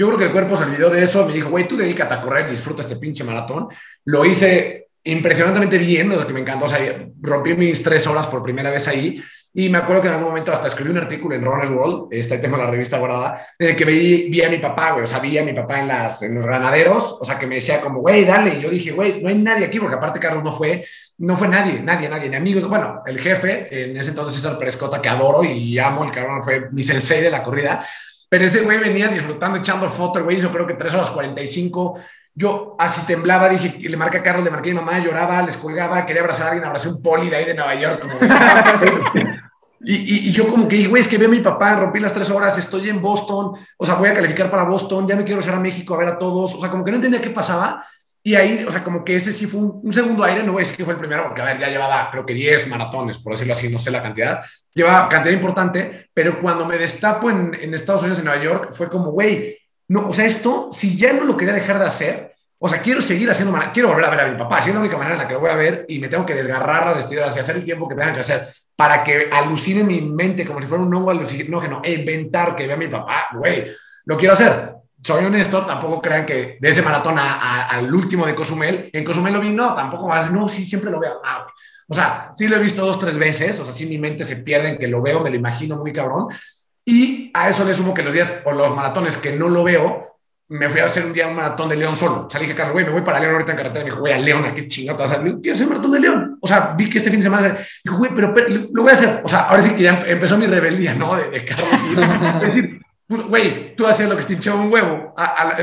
Yo 0.00 0.06
creo 0.06 0.18
que 0.18 0.24
el 0.24 0.32
cuerpo 0.32 0.56
se 0.56 0.64
olvidó 0.64 0.88
de 0.88 1.02
eso, 1.02 1.26
me 1.26 1.34
dijo, 1.34 1.50
güey, 1.50 1.68
tú 1.68 1.76
dedícate 1.76 2.14
a 2.14 2.22
correr, 2.22 2.48
disfruta 2.48 2.80
este 2.80 2.96
pinche 2.96 3.22
maratón. 3.22 3.68
Lo 4.06 4.24
hice 4.24 4.86
impresionantemente 5.04 5.76
bien, 5.76 6.10
o 6.10 6.16
sea, 6.16 6.26
que 6.26 6.32
me 6.32 6.40
encantó, 6.40 6.64
o 6.64 6.68
sea, 6.68 6.78
rompí 7.20 7.52
mis 7.52 7.82
tres 7.82 8.06
horas 8.06 8.26
por 8.26 8.42
primera 8.42 8.70
vez 8.70 8.88
ahí. 8.88 9.22
Y 9.52 9.68
me 9.68 9.76
acuerdo 9.76 10.00
que 10.00 10.08
en 10.08 10.14
algún 10.14 10.28
momento 10.30 10.52
hasta 10.52 10.68
escribí 10.68 10.88
un 10.88 10.96
artículo 10.96 11.34
en 11.34 11.44
Runner's 11.44 11.68
World, 11.68 12.08
este 12.12 12.38
tengo 12.38 12.56
la 12.56 12.70
revista 12.70 12.96
guardada, 12.96 13.44
en 13.58 13.68
el 13.68 13.76
que 13.76 13.84
vi, 13.84 14.30
vi 14.30 14.42
a 14.42 14.48
mi 14.48 14.56
papá, 14.56 14.92
güey, 14.92 15.04
o 15.04 15.06
sea, 15.06 15.18
vi 15.18 15.36
a 15.36 15.44
mi 15.44 15.52
papá 15.52 15.80
en, 15.80 15.88
las, 15.88 16.22
en 16.22 16.34
los 16.34 16.46
granaderos, 16.46 17.18
o 17.20 17.24
sea, 17.26 17.38
que 17.38 17.46
me 17.46 17.56
decía 17.56 17.82
como, 17.82 18.00
güey, 18.00 18.24
dale. 18.24 18.54
Y 18.54 18.60
yo 18.62 18.70
dije, 18.70 18.92
güey, 18.92 19.20
no 19.20 19.28
hay 19.28 19.34
nadie 19.34 19.66
aquí, 19.66 19.78
porque 19.78 19.96
aparte 19.96 20.18
Carlos 20.18 20.42
no 20.42 20.52
fue, 20.52 20.82
no 21.18 21.36
fue 21.36 21.46
nadie, 21.46 21.78
nadie, 21.78 22.08
nadie, 22.08 22.30
ni 22.30 22.36
amigos. 22.36 22.66
Bueno, 22.66 23.02
el 23.04 23.18
jefe, 23.18 23.68
en 23.70 23.98
ese 23.98 24.10
entonces 24.10 24.34
César 24.34 24.56
Prescota, 24.56 25.02
que 25.02 25.10
adoro 25.10 25.44
y 25.44 25.78
amo, 25.78 26.04
el 26.04 26.10
cabrón 26.10 26.42
fue 26.42 26.70
mi 26.70 26.82
sensei 26.82 27.20
de 27.20 27.30
la 27.30 27.42
corrida, 27.42 27.84
pero 28.30 28.44
ese 28.44 28.60
güey 28.60 28.78
venía 28.78 29.08
disfrutando, 29.08 29.58
echando 29.58 29.90
fotos, 29.90 30.22
güey, 30.22 30.36
hizo 30.36 30.52
creo 30.52 30.64
que 30.64 30.74
3 30.74 30.94
horas 30.94 31.10
45. 31.10 31.98
Yo 32.32 32.76
así 32.78 33.04
temblaba, 33.04 33.48
dije, 33.48 33.76
le 33.76 33.96
marqué 33.96 34.18
a 34.18 34.22
Carlos, 34.22 34.44
le 34.44 34.52
marqué 34.52 34.70
a 34.70 34.74
mi 34.74 34.78
mamá, 34.78 35.00
lloraba, 35.00 35.42
les 35.42 35.56
colgaba, 35.56 36.06
quería 36.06 36.22
abrazar 36.22 36.46
a 36.46 36.50
alguien, 36.50 36.64
abracé 36.64 36.88
un 36.88 37.02
poli 37.02 37.28
de 37.28 37.36
ahí 37.36 37.44
de 37.44 37.54
Nueva 37.54 37.74
York. 37.74 38.00
y, 39.80 40.28
y, 40.28 40.32
yo 40.32 40.46
como 40.46 40.68
que, 40.68 40.86
güey, 40.86 41.02
es 41.02 41.08
que 41.08 41.18
ve 41.18 41.26
a 41.26 41.28
mi 41.28 41.40
papá, 41.40 41.74
rompí 41.74 41.98
las 41.98 42.12
tres 42.12 42.30
horas, 42.30 42.56
estoy 42.56 42.88
en 42.88 43.02
Boston, 43.02 43.56
o 43.76 43.84
sea, 43.84 43.96
voy 43.96 44.08
a 44.08 44.14
calificar 44.14 44.48
para 44.48 44.62
Boston, 44.62 45.08
ya 45.08 45.16
me 45.16 45.24
quiero 45.24 45.42
ir 45.42 45.50
a 45.50 45.58
México 45.58 45.94
a 45.94 45.98
ver 45.98 46.08
a 46.10 46.18
todos, 46.18 46.54
o 46.54 46.60
sea, 46.60 46.70
como 46.70 46.84
que 46.84 46.92
no 46.92 46.98
entendía 46.98 47.20
qué 47.20 47.30
pasaba. 47.30 47.84
Y 48.22 48.34
ahí, 48.34 48.64
o 48.66 48.70
sea, 48.70 48.84
como 48.84 49.02
que 49.02 49.16
ese 49.16 49.32
sí 49.32 49.46
fue 49.46 49.60
un, 49.60 49.92
segundo 49.92 50.22
aire, 50.24 50.42
no 50.42 50.52
voy 50.52 50.60
a 50.60 50.64
decir 50.64 50.76
que 50.76 50.84
fue 50.84 50.92
el 50.92 51.00
primero, 51.00 51.24
porque 51.24 51.40
a 51.40 51.46
ver, 51.46 51.58
ya 51.58 51.68
llevaba 51.68 52.10
creo 52.10 52.26
que 52.26 52.34
10 52.34 52.68
maratones, 52.68 53.16
por 53.18 53.32
decirlo 53.32 53.54
así, 53.54 53.70
no 53.70 53.78
sé 53.78 53.90
la 53.90 54.02
cantidad, 54.02 54.44
llevaba 54.74 55.08
cantidad 55.08 55.32
importante, 55.32 56.10
pero 56.12 56.38
cuando 56.38 56.66
me 56.66 56.76
destapo 56.76 57.30
en, 57.30 57.54
Estados 57.72 58.02
Unidos, 58.02 58.18
en 58.18 58.26
Nueva 58.26 58.42
York, 58.42 58.72
fue 58.74 58.90
como, 58.90 59.10
güey, 59.10 59.56
no, 59.88 60.08
o 60.08 60.14
sea, 60.14 60.26
esto, 60.26 60.68
si 60.70 60.98
ya 60.98 61.14
no 61.14 61.24
lo 61.24 61.34
quería 61.34 61.54
dejar 61.54 61.78
de 61.78 61.86
hacer, 61.86 62.34
o 62.58 62.68
sea, 62.68 62.82
quiero 62.82 63.00
seguir 63.00 63.30
haciendo, 63.30 63.58
quiero 63.72 63.88
volver 63.88 64.04
a 64.04 64.10
ver 64.10 64.20
a 64.20 64.26
mi 64.26 64.36
papá, 64.36 64.60
si 64.60 64.68
es 64.68 64.74
la 64.74 64.82
única 64.82 64.98
manera 64.98 65.14
en 65.14 65.22
la 65.22 65.26
que 65.26 65.34
lo 65.34 65.40
voy 65.40 65.50
a 65.50 65.56
ver 65.56 65.86
y 65.88 65.98
me 65.98 66.08
tengo 66.08 66.26
que 66.26 66.34
desgarrar 66.34 66.84
las 66.84 66.96
vestiduras 66.96 67.34
y 67.34 67.40
hacer 67.40 67.56
el 67.56 67.64
tiempo 67.64 67.88
que 67.88 67.94
tengan 67.94 68.12
que 68.12 68.20
hacer 68.20 68.48
para 68.76 69.02
que 69.02 69.30
alucine 69.32 69.82
mi 69.82 70.02
mente 70.02 70.44
como 70.44 70.60
si 70.60 70.66
fuera 70.66 70.84
un 70.84 70.92
hongo 70.92 71.10
alucinógeno 71.10 71.80
e 71.82 71.92
inventar 71.92 72.54
que 72.54 72.66
vea 72.66 72.76
a 72.76 72.78
mi 72.78 72.88
papá, 72.88 73.28
güey, 73.32 73.64
lo 74.04 74.18
quiero 74.18 74.34
hacer 74.34 74.79
soy 75.02 75.24
honesto, 75.24 75.64
tampoco 75.64 76.00
crean 76.00 76.26
que 76.26 76.58
de 76.60 76.68
ese 76.68 76.82
maratón 76.82 77.16
al 77.18 77.92
último 77.92 78.26
de 78.26 78.34
Cozumel, 78.34 78.90
en 78.92 79.04
Cozumel 79.04 79.32
lo 79.32 79.40
vi, 79.40 79.50
no, 79.50 79.74
tampoco 79.74 80.06
vas, 80.06 80.30
no, 80.30 80.48
sí, 80.48 80.66
siempre 80.66 80.90
lo 80.90 81.00
veo. 81.00 81.20
Ah, 81.24 81.46
o 81.88 81.94
sea, 81.94 82.30
sí 82.36 82.46
lo 82.46 82.56
he 82.56 82.60
visto 82.60 82.84
dos, 82.84 82.98
tres 82.98 83.18
veces, 83.18 83.58
o 83.58 83.64
sea, 83.64 83.72
sí 83.72 83.86
mi 83.86 83.98
mente 83.98 84.24
se 84.24 84.36
pierde 84.36 84.68
en 84.68 84.78
que 84.78 84.86
lo 84.86 85.02
veo, 85.02 85.20
me 85.20 85.30
lo 85.30 85.36
imagino 85.36 85.76
muy 85.76 85.92
cabrón. 85.92 86.28
Y 86.84 87.30
a 87.34 87.48
eso 87.48 87.64
le 87.64 87.74
sumo 87.74 87.94
que 87.94 88.02
los 88.02 88.12
días 88.12 88.42
o 88.44 88.52
los 88.52 88.74
maratones 88.74 89.16
que 89.16 89.32
no 89.32 89.48
lo 89.48 89.64
veo, 89.64 90.10
me 90.50 90.68
fui 90.68 90.80
a 90.80 90.86
hacer 90.86 91.04
un 91.04 91.12
día 91.12 91.28
un 91.28 91.36
maratón 91.36 91.68
de 91.68 91.76
León 91.76 91.94
solo. 91.94 92.26
O 92.26 92.30
sea, 92.30 92.40
dije, 92.40 92.56
Carlos, 92.56 92.72
güey, 92.72 92.84
me 92.84 92.90
voy 92.90 93.02
para 93.02 93.20
León 93.20 93.34
ahorita 93.34 93.52
en 93.52 93.56
carretera. 93.56 93.84
Me 93.84 93.90
dijo, 93.90 94.00
güey, 94.00 94.12
a 94.12 94.18
León, 94.18 94.44
¿a 94.44 94.52
qué 94.52 94.66
chingada? 94.66 95.04
O 95.04 95.06
sea, 95.06 95.18
quiero 95.18 95.52
hacer 95.52 95.66
un 95.66 95.72
maratón 95.72 95.92
de 95.92 96.00
León. 96.00 96.38
O 96.40 96.48
sea, 96.48 96.74
vi 96.76 96.90
que 96.90 96.98
este 96.98 97.10
fin 97.10 97.20
de 97.20 97.24
semana. 97.24 97.56
Dijo, 97.84 97.96
güey, 97.96 98.10
pero, 98.14 98.34
lo 98.72 98.82
voy 98.82 98.90
a 98.90 98.94
hacer. 98.94 99.20
O 99.22 99.28
sea, 99.28 99.42
ahora 99.42 99.62
sí 99.62 99.70
que 99.70 99.84
ya 99.84 100.02
empezó 100.06 100.36
mi 100.36 100.46
rebeldía, 100.46 100.92
¿no? 100.94 101.14
De, 101.14 101.30
de 101.30 101.44
Carlos. 101.44 101.68
es 102.42 102.48
decir, 102.48 102.80
pues, 103.10 103.26
güey, 103.26 103.74
tú 103.74 103.88
haces 103.88 104.08
lo 104.08 104.16
que 104.16 104.22
te 104.22 104.34
hinchó 104.34 104.54
un 104.54 104.72
huevo 104.72 105.12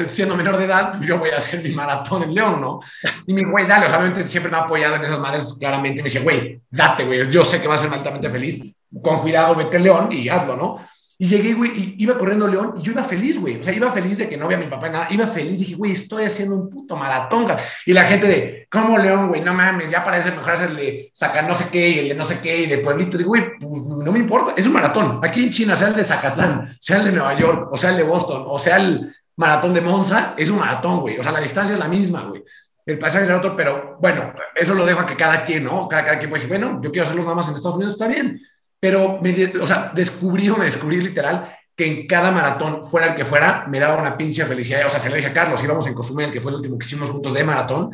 siendo 0.07 0.35
menor 0.35 0.57
de 0.57 0.65
edad, 0.65 0.91
pues 0.97 1.07
yo 1.07 1.17
voy 1.17 1.29
a 1.29 1.37
hacer 1.37 1.63
mi 1.63 1.73
maratón 1.73 2.23
en 2.23 2.35
León, 2.35 2.59
¿no? 2.59 2.81
Y 3.25 3.33
mi 3.33 3.41
güey, 3.45 3.65
dale, 3.65 3.85
o 3.85 3.89
sea, 3.89 3.99
obviamente 3.99 4.27
siempre 4.27 4.51
me 4.51 4.57
ha 4.57 4.63
apoyado 4.63 4.97
en 4.97 5.05
esas 5.05 5.17
madres, 5.17 5.55
claramente, 5.57 6.01
me 6.01 6.09
dice, 6.09 6.19
güey, 6.19 6.59
date, 6.69 7.05
güey, 7.05 7.31
yo 7.31 7.45
sé 7.45 7.61
que 7.61 7.69
vas 7.69 7.79
a 7.79 7.83
ser 7.85 7.93
altamente 7.93 8.29
feliz, 8.29 8.75
con 9.01 9.21
cuidado, 9.21 9.55
vete 9.55 9.77
a 9.77 9.79
León 9.79 10.11
y 10.11 10.27
hazlo, 10.27 10.57
¿no? 10.57 10.85
Y 11.19 11.25
llegué, 11.25 11.55
güey, 11.55 11.71
y 11.71 11.95
iba 12.03 12.15
corriendo 12.15 12.47
León 12.47 12.73
y 12.77 12.83
yo 12.83 12.91
iba 12.91 13.03
feliz, 13.03 13.39
güey. 13.39 13.59
O 13.59 13.63
sea, 13.63 13.73
iba 13.73 13.89
feliz 13.89 14.19
de 14.19 14.29
que 14.29 14.37
no 14.37 14.47
vea 14.47 14.57
a 14.57 14.61
mi 14.61 14.67
papá 14.67 14.87
nada. 14.87 15.07
Iba 15.09 15.25
feliz. 15.25 15.59
Dije, 15.59 15.73
güey, 15.73 15.93
estoy 15.93 16.25
haciendo 16.25 16.55
un 16.55 16.69
puto 16.69 16.95
maratón. 16.95 17.47
Y 17.87 17.93
la 17.93 18.03
gente 18.03 18.27
de, 18.27 18.67
¿cómo 18.69 18.99
León, 18.99 19.29
güey? 19.29 19.41
No 19.41 19.51
mames, 19.51 19.89
ya 19.89 20.05
parece 20.05 20.29
mejor 20.29 20.51
hacerle 20.51 21.09
sacar 21.13 21.47
no 21.47 21.55
sé 21.55 21.69
qué 21.71 21.89
y 21.89 21.99
el 21.99 22.09
de 22.09 22.15
no 22.15 22.23
sé 22.23 22.39
qué 22.39 22.59
y 22.59 22.67
de 22.67 22.77
pueblitos. 22.77 23.17
Digo, 23.17 23.29
güey, 23.29 23.57
pues 23.59 23.87
no 23.87 24.11
me 24.11 24.19
importa. 24.19 24.53
Es 24.55 24.67
un 24.67 24.73
maratón. 24.73 25.19
Aquí 25.23 25.43
en 25.43 25.49
China, 25.49 25.75
sea 25.75 25.87
el 25.87 25.95
de 25.95 26.03
Zacatlán, 26.03 26.77
sea 26.79 26.97
el 26.97 27.05
de 27.05 27.11
Nueva 27.13 27.33
York, 27.33 27.69
o 27.71 27.77
sea 27.77 27.89
el 27.89 27.97
de 27.97 28.03
Boston, 28.03 28.43
o 28.45 28.59
sea 28.59 28.75
el 28.77 29.11
maratón 29.37 29.73
de 29.73 29.81
Monza, 29.81 30.35
es 30.37 30.51
un 30.51 30.59
maratón, 30.59 31.01
güey. 31.01 31.17
O 31.17 31.23
sea, 31.23 31.31
la 31.31 31.41
distancia 31.41 31.73
es 31.73 31.79
la 31.79 31.87
misma, 31.87 32.25
güey. 32.25 32.43
El 32.85 32.99
paisaje 32.99 33.23
es 33.23 33.29
el 33.29 33.35
otro, 33.35 33.55
pero 33.55 33.97
bueno, 33.99 34.33
eso 34.55 34.75
lo 34.75 34.85
dejo 34.85 35.01
a 35.01 35.07
que 35.07 35.15
cada 35.15 35.43
quien, 35.43 35.63
¿no? 35.63 35.87
Cada, 35.87 36.17
quien 36.19 36.29
puede 36.29 36.43
decir, 36.43 36.47
bueno, 36.47 36.79
yo 36.81 36.91
quiero 36.91 37.05
hacerlo 37.05 37.23
nada 37.23 37.35
más 37.35 37.47
en 37.47 37.55
Estados 37.55 37.75
Unidos, 37.75 37.93
está 37.93 38.07
bien 38.07 38.39
pero, 38.79 39.19
me, 39.21 39.33
o 39.59 39.65
sea, 39.65 39.91
descubrí 39.93 40.49
o 40.49 40.57
me 40.57 40.65
descubrí 40.65 41.01
literal 41.01 41.49
que 41.75 41.85
en 41.85 42.07
cada 42.07 42.31
maratón, 42.31 42.85
fuera 42.85 43.07
el 43.07 43.15
que 43.15 43.23
fuera, 43.23 43.65
me 43.67 43.79
daba 43.79 44.01
una 44.01 44.17
pinche 44.17 44.43
felicidad. 44.45 44.85
O 44.87 44.89
sea, 44.89 44.99
se 44.99 45.09
lo 45.09 45.15
dije 45.15 45.27
a 45.27 45.33
Carlos, 45.33 45.63
íbamos 45.63 45.85
en 45.85 45.93
Cozumel, 45.93 46.31
que 46.31 46.41
fue 46.41 46.51
el 46.51 46.57
último 46.57 46.77
que 46.77 46.87
hicimos 46.87 47.11
juntos 47.11 47.33
de 47.35 47.43
maratón, 47.43 47.91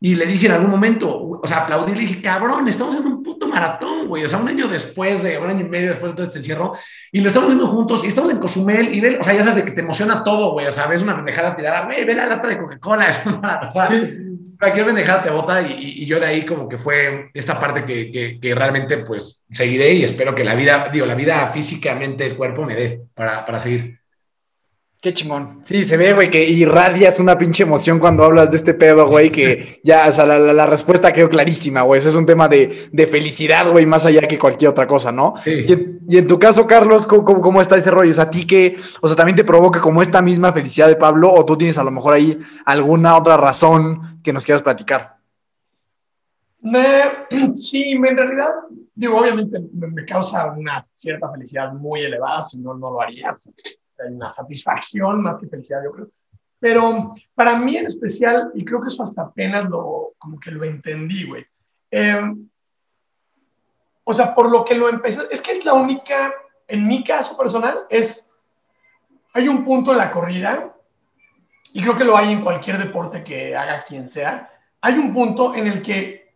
y 0.00 0.16
le 0.16 0.26
dije 0.26 0.46
en 0.46 0.52
algún 0.52 0.70
momento, 0.70 1.40
o 1.40 1.46
sea, 1.46 1.58
aplaudí, 1.58 1.94
le 1.94 2.00
dije, 2.00 2.22
cabrón, 2.22 2.66
estamos 2.66 2.96
en 2.96 3.06
un 3.06 3.22
puto 3.22 3.46
maratón, 3.46 4.08
güey. 4.08 4.24
O 4.24 4.28
sea, 4.28 4.38
un 4.38 4.48
año 4.48 4.66
después 4.66 5.22
de, 5.22 5.38
un 5.38 5.48
año 5.48 5.60
y 5.60 5.68
medio 5.68 5.90
después 5.90 6.10
de 6.10 6.16
todo 6.16 6.26
este 6.26 6.38
encierro, 6.38 6.72
y 7.12 7.20
lo 7.20 7.28
estamos 7.28 7.48
haciendo 7.48 7.68
juntos, 7.68 8.02
y 8.04 8.08
estamos 8.08 8.32
en 8.32 8.38
Cozumel, 8.38 8.92
y 8.92 9.00
ve, 9.00 9.18
o 9.20 9.22
sea, 9.22 9.34
ya 9.34 9.42
sabes 9.42 9.56
de 9.56 9.64
que 9.64 9.72
te 9.72 9.82
emociona 9.82 10.24
todo, 10.24 10.52
güey. 10.52 10.66
O 10.66 10.72
sea, 10.72 10.86
ves 10.86 11.02
una 11.02 11.14
pendejada 11.14 11.54
tirada, 11.54 11.84
güey, 11.84 12.04
ve 12.04 12.14
la 12.14 12.26
lata 12.26 12.48
de 12.48 12.58
Coca-Cola, 12.58 13.10
es 13.10 13.24
un 13.26 13.40
maratón 13.40 14.29
cualquier 14.60 14.86
pendejada 14.86 15.22
te 15.22 15.30
bota 15.30 15.62
y, 15.62 16.04
yo 16.04 16.20
de 16.20 16.26
ahí 16.26 16.44
como 16.44 16.68
que 16.68 16.78
fue 16.78 17.30
esta 17.34 17.58
parte 17.58 17.84
que, 17.84 18.38
que, 18.40 18.54
realmente 18.54 18.98
pues 18.98 19.46
seguiré 19.50 19.94
y 19.94 20.04
espero 20.04 20.34
que 20.34 20.44
la 20.44 20.54
vida, 20.54 20.90
digo, 20.92 21.06
la 21.06 21.14
vida 21.14 21.46
físicamente 21.46 22.26
el 22.26 22.36
cuerpo 22.36 22.64
me 22.64 22.74
dé 22.74 23.00
para, 23.14 23.46
para 23.46 23.58
seguir. 23.58 23.99
Qué 25.00 25.14
chingón. 25.14 25.62
Sí, 25.64 25.82
se 25.84 25.96
ve, 25.96 26.12
güey, 26.12 26.28
que 26.28 26.44
irradias 26.44 27.20
una 27.20 27.38
pinche 27.38 27.62
emoción 27.62 27.98
cuando 27.98 28.22
hablas 28.22 28.50
de 28.50 28.58
este 28.58 28.74
pedo, 28.74 29.08
güey, 29.08 29.30
que 29.30 29.80
ya, 29.84 30.06
o 30.06 30.12
sea, 30.12 30.26
la, 30.26 30.38
la, 30.38 30.66
respuesta 30.66 31.10
quedó 31.10 31.30
clarísima, 31.30 31.80
güey. 31.82 31.98
Eso 31.98 32.10
es 32.10 32.16
un 32.16 32.26
tema 32.26 32.48
de, 32.48 32.90
de 32.92 33.06
felicidad, 33.06 33.70
güey, 33.70 33.86
más 33.86 34.04
allá 34.04 34.28
que 34.28 34.38
cualquier 34.38 34.72
otra 34.72 34.86
cosa, 34.86 35.10
¿no? 35.10 35.34
Sí. 35.42 35.64
Y, 36.06 36.18
en, 36.18 36.26
tu 36.26 36.38
caso, 36.38 36.66
Carlos, 36.66 37.06
¿cómo, 37.06 37.40
¿cómo, 37.40 37.62
está 37.62 37.76
ese 37.76 37.90
rollo? 37.90 38.10
O 38.10 38.14
sea, 38.14 38.24
a 38.24 38.30
ti 38.30 38.46
que, 38.46 38.76
o 39.00 39.06
sea, 39.06 39.16
también 39.16 39.36
te 39.36 39.44
provoca 39.44 39.80
como 39.80 40.02
esta 40.02 40.20
misma 40.20 40.52
felicidad 40.52 40.88
de 40.88 40.96
Pablo, 40.96 41.32
o 41.32 41.46
tú 41.46 41.56
tienes 41.56 41.78
a 41.78 41.84
lo 41.84 41.90
mejor 41.90 42.14
ahí 42.14 42.36
alguna 42.66 43.16
otra 43.16 43.38
razón 43.38 44.20
que 44.22 44.34
nos 44.34 44.44
quieras 44.44 44.62
platicar. 44.62 45.16
Me, 46.60 47.04
sí, 47.54 47.82
en 47.92 48.16
realidad, 48.16 48.50
digo, 48.94 49.18
obviamente 49.18 49.60
me, 49.72 50.04
causa 50.04 50.52
una 50.52 50.82
cierta 50.82 51.30
felicidad 51.30 51.72
muy 51.72 52.02
elevada, 52.02 52.42
si 52.42 52.58
no, 52.58 52.74
no 52.74 52.90
lo 52.90 53.00
haría. 53.00 53.32
O 53.32 53.38
sea, 53.38 53.52
una 54.08 54.30
satisfacción 54.30 55.22
más 55.22 55.38
que 55.38 55.46
felicidad, 55.46 55.82
yo 55.84 55.92
creo. 55.92 56.08
Pero 56.58 57.14
para 57.34 57.56
mí 57.56 57.76
en 57.76 57.86
especial, 57.86 58.50
y 58.54 58.64
creo 58.64 58.80
que 58.80 58.88
eso 58.88 59.02
hasta 59.02 59.22
apenas 59.22 59.68
lo, 59.68 60.12
como 60.18 60.38
que 60.38 60.50
lo 60.50 60.64
entendí, 60.64 61.26
güey. 61.26 61.46
Eh, 61.90 62.34
o 64.04 64.14
sea, 64.14 64.34
por 64.34 64.50
lo 64.50 64.64
que 64.64 64.74
lo 64.74 64.88
empecé, 64.88 65.22
es 65.30 65.40
que 65.40 65.52
es 65.52 65.64
la 65.64 65.72
única, 65.72 66.32
en 66.68 66.86
mi 66.86 67.02
caso 67.02 67.36
personal, 67.36 67.80
es, 67.88 68.34
hay 69.32 69.48
un 69.48 69.64
punto 69.64 69.92
en 69.92 69.98
la 69.98 70.10
corrida, 70.10 70.74
y 71.72 71.80
creo 71.80 71.96
que 71.96 72.04
lo 72.04 72.16
hay 72.16 72.32
en 72.32 72.42
cualquier 72.42 72.78
deporte 72.78 73.24
que 73.24 73.56
haga 73.56 73.84
quien 73.84 74.06
sea, 74.06 74.50
hay 74.80 74.94
un 74.94 75.14
punto 75.14 75.54
en 75.54 75.66
el 75.66 75.82
que 75.82 76.34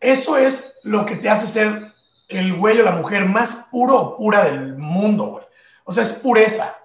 eso 0.00 0.36
es 0.36 0.76
lo 0.82 1.06
que 1.06 1.16
te 1.16 1.30
hace 1.30 1.46
ser 1.46 1.92
el 2.28 2.56
güey 2.56 2.80
o 2.80 2.82
la 2.82 2.92
mujer 2.92 3.24
más 3.26 3.68
puro 3.70 3.98
o 3.98 4.16
pura 4.16 4.44
del 4.44 4.76
mundo, 4.76 5.26
güey. 5.26 5.44
O 5.84 5.92
sea, 5.92 6.02
es 6.02 6.12
pureza, 6.12 6.78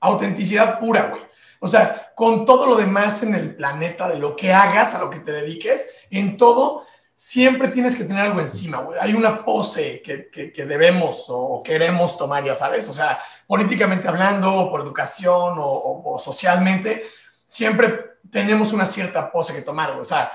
autenticidad 0.00 0.78
pura, 0.78 1.08
güey. 1.08 1.22
O 1.60 1.68
sea, 1.68 2.12
con 2.16 2.44
todo 2.44 2.66
lo 2.66 2.76
demás 2.76 3.22
en 3.22 3.34
el 3.34 3.54
planeta, 3.54 4.08
de 4.08 4.18
lo 4.18 4.34
que 4.34 4.52
hagas, 4.52 4.94
a 4.94 4.98
lo 4.98 5.10
que 5.10 5.20
te 5.20 5.30
dediques, 5.30 5.88
en 6.10 6.36
todo, 6.36 6.84
siempre 7.14 7.68
tienes 7.68 7.94
que 7.94 8.04
tener 8.04 8.24
algo 8.24 8.40
encima, 8.40 8.78
güey. 8.78 8.98
Hay 9.00 9.14
una 9.14 9.44
pose 9.44 10.02
que, 10.02 10.28
que, 10.28 10.66
debemos 10.66 11.26
o 11.28 11.62
queremos 11.62 12.18
tomar, 12.18 12.42
ya 12.42 12.56
sabes. 12.56 12.88
O 12.88 12.92
sea, 12.92 13.22
políticamente 13.46 14.08
hablando, 14.08 14.52
o 14.52 14.70
por 14.70 14.80
educación 14.80 15.54
o, 15.58 16.18
socialmente, 16.18 17.04
siempre 17.46 18.16
tenemos 18.30 18.72
una 18.72 18.86
cierta 18.86 19.30
pose 19.30 19.54
que 19.54 19.62
tomar, 19.62 19.90
güey. 19.90 20.00
O 20.00 20.04
sea, 20.04 20.32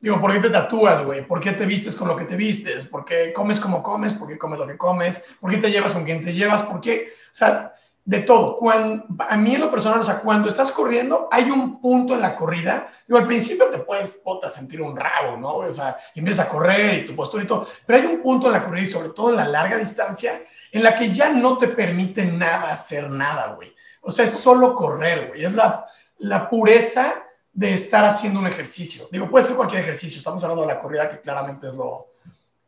Digo, 0.00 0.20
¿por 0.20 0.32
qué 0.32 0.38
te 0.38 0.50
tatúas, 0.50 1.04
güey? 1.04 1.26
¿Por 1.26 1.40
qué 1.40 1.52
te 1.52 1.66
vistes 1.66 1.96
con 1.96 2.06
lo 2.06 2.14
que 2.14 2.24
te 2.24 2.36
vistes? 2.36 2.86
¿Por 2.86 3.04
qué 3.04 3.32
comes 3.32 3.58
como 3.58 3.82
comes? 3.82 4.14
¿Por 4.14 4.28
qué 4.28 4.38
comes 4.38 4.58
lo 4.58 4.66
que 4.66 4.78
comes? 4.78 5.24
¿Por 5.40 5.50
qué 5.50 5.56
te 5.56 5.70
llevas 5.70 5.92
con 5.92 6.04
quien 6.04 6.22
te 6.22 6.32
llevas? 6.32 6.62
¿Por 6.62 6.80
qué? 6.80 7.08
O 7.32 7.34
sea, 7.34 7.74
de 8.04 8.20
todo. 8.20 8.56
Cuando, 8.56 9.04
a 9.28 9.36
mí 9.36 9.56
en 9.56 9.60
lo 9.60 9.70
personal, 9.70 10.00
o 10.00 10.04
sea, 10.04 10.20
cuando 10.20 10.48
estás 10.48 10.70
corriendo, 10.70 11.28
hay 11.32 11.50
un 11.50 11.80
punto 11.80 12.14
en 12.14 12.20
la 12.20 12.36
corrida. 12.36 12.92
Digo, 13.06 13.18
al 13.18 13.26
principio 13.26 13.66
te 13.66 13.78
puedes, 13.78 14.14
puta, 14.24 14.48
sentir 14.48 14.80
un 14.80 14.96
rabo, 14.96 15.36
¿no? 15.36 15.56
O 15.56 15.72
sea, 15.72 15.98
empiezas 16.14 16.46
a 16.46 16.48
correr 16.48 16.94
y 16.94 17.06
tu 17.06 17.16
postura 17.16 17.42
y 17.42 17.46
todo. 17.46 17.66
Pero 17.84 17.98
hay 17.98 18.06
un 18.06 18.22
punto 18.22 18.46
en 18.46 18.54
la 18.54 18.64
corrida 18.64 18.86
y 18.86 18.90
sobre 18.90 19.10
todo 19.10 19.30
en 19.30 19.36
la 19.36 19.48
larga 19.48 19.76
distancia 19.76 20.40
en 20.72 20.82
la 20.82 20.94
que 20.94 21.12
ya 21.12 21.30
no 21.30 21.58
te 21.58 21.68
permite 21.68 22.24
nada 22.24 22.72
hacer 22.72 23.10
nada, 23.10 23.54
güey. 23.54 23.74
O 24.00 24.10
sea, 24.10 24.24
es 24.24 24.32
solo 24.32 24.74
correr, 24.74 25.28
güey. 25.28 25.44
Es 25.44 25.52
la, 25.54 25.86
la 26.18 26.48
pureza 26.48 27.24
de 27.58 27.74
estar 27.74 28.04
haciendo 28.04 28.38
un 28.38 28.46
ejercicio. 28.46 29.08
Digo, 29.10 29.28
puede 29.28 29.44
ser 29.44 29.56
cualquier 29.56 29.82
ejercicio, 29.82 30.18
estamos 30.18 30.40
hablando 30.44 30.62
de 30.62 30.72
la 30.72 30.80
corrida 30.80 31.10
que 31.10 31.20
claramente 31.20 31.66
es 31.66 31.74
lo, 31.74 32.12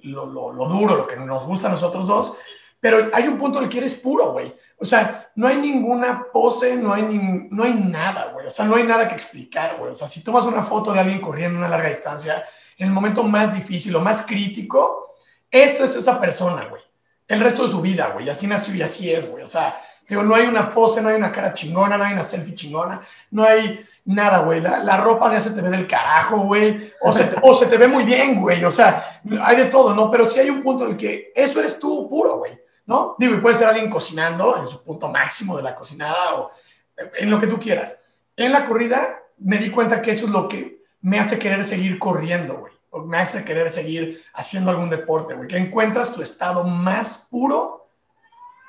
lo, 0.00 0.26
lo, 0.26 0.66
duro, 0.66 0.96
lo 0.96 1.06
que 1.06 1.14
nos 1.14 1.44
gusta 1.44 1.68
a 1.68 1.70
nosotros 1.70 2.08
dos, 2.08 2.36
pero 2.80 3.08
hay 3.12 3.28
un 3.28 3.38
punto 3.38 3.58
en 3.58 3.66
el 3.66 3.70
que 3.70 3.78
eres 3.78 3.94
puro, 3.94 4.32
güey. 4.32 4.52
O 4.78 4.84
sea, 4.84 5.30
no 5.36 5.46
hay 5.46 5.58
ninguna 5.58 6.26
pose, 6.32 6.74
no 6.74 6.92
hay, 6.92 7.02
ni, 7.02 7.18
no 7.50 7.62
hay 7.62 7.74
nada, 7.74 8.32
güey. 8.32 8.48
O 8.48 8.50
sea, 8.50 8.64
no 8.64 8.74
hay 8.74 8.82
nada 8.82 9.06
que 9.06 9.14
explicar, 9.14 9.76
güey. 9.78 9.92
O 9.92 9.94
sea, 9.94 10.08
si 10.08 10.24
tomas 10.24 10.44
una 10.46 10.64
foto 10.64 10.92
de 10.92 10.98
alguien 10.98 11.20
corriendo 11.20 11.56
una 11.56 11.68
larga 11.68 11.88
distancia, 11.88 12.44
en 12.76 12.88
el 12.88 12.92
momento 12.92 13.22
más 13.22 13.54
difícil 13.54 13.94
o 13.94 14.00
más 14.00 14.26
crítico, 14.26 15.14
eso 15.48 15.84
es 15.84 15.94
esa 15.94 16.20
persona, 16.20 16.66
güey. 16.66 16.82
El 17.28 17.38
resto 17.38 17.62
de 17.62 17.70
su 17.70 17.80
vida, 17.80 18.08
güey. 18.08 18.28
Así 18.28 18.48
nació 18.48 18.74
y 18.74 18.82
así 18.82 19.12
es, 19.12 19.30
güey. 19.30 19.44
O 19.44 19.48
sea, 19.48 19.80
no 20.10 20.34
hay 20.34 20.46
una 20.46 20.68
pose, 20.68 21.00
no 21.00 21.08
hay 21.08 21.16
una 21.16 21.32
cara 21.32 21.54
chingona, 21.54 21.96
no 21.96 22.04
hay 22.04 22.14
una 22.14 22.24
selfie 22.24 22.54
chingona, 22.54 23.00
no 23.30 23.44
hay 23.44 23.84
nada, 24.04 24.40
güey. 24.40 24.60
La, 24.60 24.96
ropa 24.96 25.32
ya 25.32 25.40
se 25.40 25.50
te 25.50 25.60
ve 25.60 25.70
del 25.70 25.86
carajo, 25.86 26.38
güey. 26.38 26.92
O 27.00 27.12
se, 27.12 27.24
te, 27.24 27.36
o 27.42 27.56
se 27.56 27.66
te 27.66 27.76
ve 27.76 27.86
muy 27.86 28.04
bien, 28.04 28.40
güey. 28.40 28.64
O 28.64 28.70
sea, 28.70 29.20
hay 29.42 29.56
de 29.56 29.66
todo, 29.66 29.94
¿no? 29.94 30.10
Pero 30.10 30.28
sí 30.28 30.40
hay 30.40 30.50
un 30.50 30.62
punto 30.62 30.84
en 30.84 30.92
el 30.92 30.96
que 30.96 31.32
eso 31.34 31.60
eres 31.60 31.78
tú 31.78 32.08
puro, 32.08 32.38
güey. 32.38 32.58
¿No? 32.86 33.14
Digo, 33.18 33.34
y 33.34 33.38
puede 33.38 33.54
ser 33.54 33.68
alguien 33.68 33.88
cocinando 33.88 34.56
en 34.56 34.66
su 34.66 34.82
punto 34.82 35.08
máximo 35.08 35.56
de 35.56 35.62
la 35.62 35.76
cocinada 35.76 36.34
o 36.34 36.50
en 36.96 37.30
lo 37.30 37.38
que 37.38 37.46
tú 37.46 37.58
quieras. 37.58 38.00
En 38.36 38.50
la 38.52 38.66
corrida 38.66 39.20
me 39.38 39.58
di 39.58 39.70
cuenta 39.70 40.02
que 40.02 40.10
eso 40.10 40.26
es 40.26 40.32
lo 40.32 40.48
que 40.48 40.82
me 41.02 41.20
hace 41.20 41.38
querer 41.38 41.64
seguir 41.64 41.98
corriendo, 41.98 42.56
güey. 42.58 42.72
O 42.90 43.00
me 43.00 43.18
hace 43.18 43.44
querer 43.44 43.70
seguir 43.70 44.24
haciendo 44.34 44.70
algún 44.70 44.90
deporte, 44.90 45.34
güey. 45.34 45.46
Que 45.46 45.56
encuentras 45.56 46.12
tu 46.12 46.20
estado 46.20 46.64
más 46.64 47.28
puro 47.30 47.79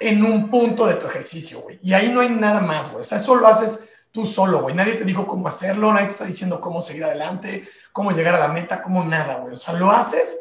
en 0.01 0.23
un 0.23 0.49
punto 0.49 0.87
de 0.87 0.95
tu 0.95 1.05
ejercicio, 1.05 1.61
güey. 1.61 1.79
Y 1.83 1.93
ahí 1.93 2.09
no 2.09 2.21
hay 2.21 2.29
nada 2.29 2.59
más, 2.59 2.89
güey. 2.89 3.01
O 3.01 3.05
sea, 3.05 3.19
eso 3.19 3.35
lo 3.35 3.47
haces 3.47 3.87
tú 4.11 4.25
solo, 4.25 4.61
güey. 4.63 4.75
Nadie 4.75 4.93
te 4.93 5.03
dijo 5.03 5.27
cómo 5.27 5.47
hacerlo, 5.47 5.93
nadie 5.93 6.07
te 6.07 6.13
está 6.13 6.25
diciendo 6.25 6.59
cómo 6.59 6.81
seguir 6.81 7.05
adelante, 7.05 7.67
cómo 7.91 8.11
llegar 8.11 8.35
a 8.35 8.39
la 8.39 8.47
meta, 8.47 8.81
cómo 8.81 9.03
nada, 9.03 9.35
güey. 9.35 9.53
O 9.53 9.57
sea, 9.57 9.75
lo 9.75 9.91
haces 9.91 10.39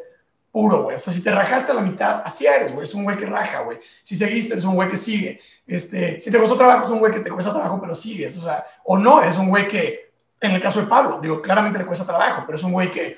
puro, 0.51 0.83
güey. 0.83 0.95
O 0.95 0.99
sea, 0.99 1.13
si 1.13 1.21
te 1.21 1.31
rajaste 1.31 1.71
a 1.71 1.75
la 1.75 1.81
mitad, 1.81 2.23
así 2.25 2.45
eres, 2.45 2.73
güey. 2.73 2.85
Es 2.85 2.93
un 2.95 3.03
güey 3.03 3.17
que 3.17 3.27
raja, 3.27 3.61
güey. 3.61 3.79
Si 4.01 4.15
seguiste, 4.15 4.53
eres 4.53 4.65
un 4.65 4.75
güey 4.75 4.89
que 4.89 4.97
sigue. 4.97 5.39
Este, 5.67 6.19
si 6.19 6.31
te 6.31 6.39
costó 6.39 6.57
trabajo, 6.57 6.85
es 6.85 6.91
un 6.91 6.99
güey 6.99 7.13
que 7.13 7.19
te 7.19 7.29
cuesta 7.29 7.53
trabajo, 7.53 7.79
pero 7.79 7.95
sigues. 7.95 8.37
O 8.39 8.41
sea, 8.41 8.65
o 8.83 8.97
no, 8.97 9.21
eres 9.21 9.37
un 9.37 9.49
güey 9.49 9.67
que, 9.67 10.11
en 10.39 10.51
el 10.51 10.61
caso 10.61 10.81
de 10.81 10.87
Pablo, 10.87 11.19
digo, 11.21 11.41
claramente 11.41 11.77
le 11.77 11.85
cuesta 11.85 12.05
trabajo, 12.05 12.43
pero 12.45 12.57
es 12.57 12.63
un 12.63 12.73
güey 12.73 12.89
que 12.89 13.17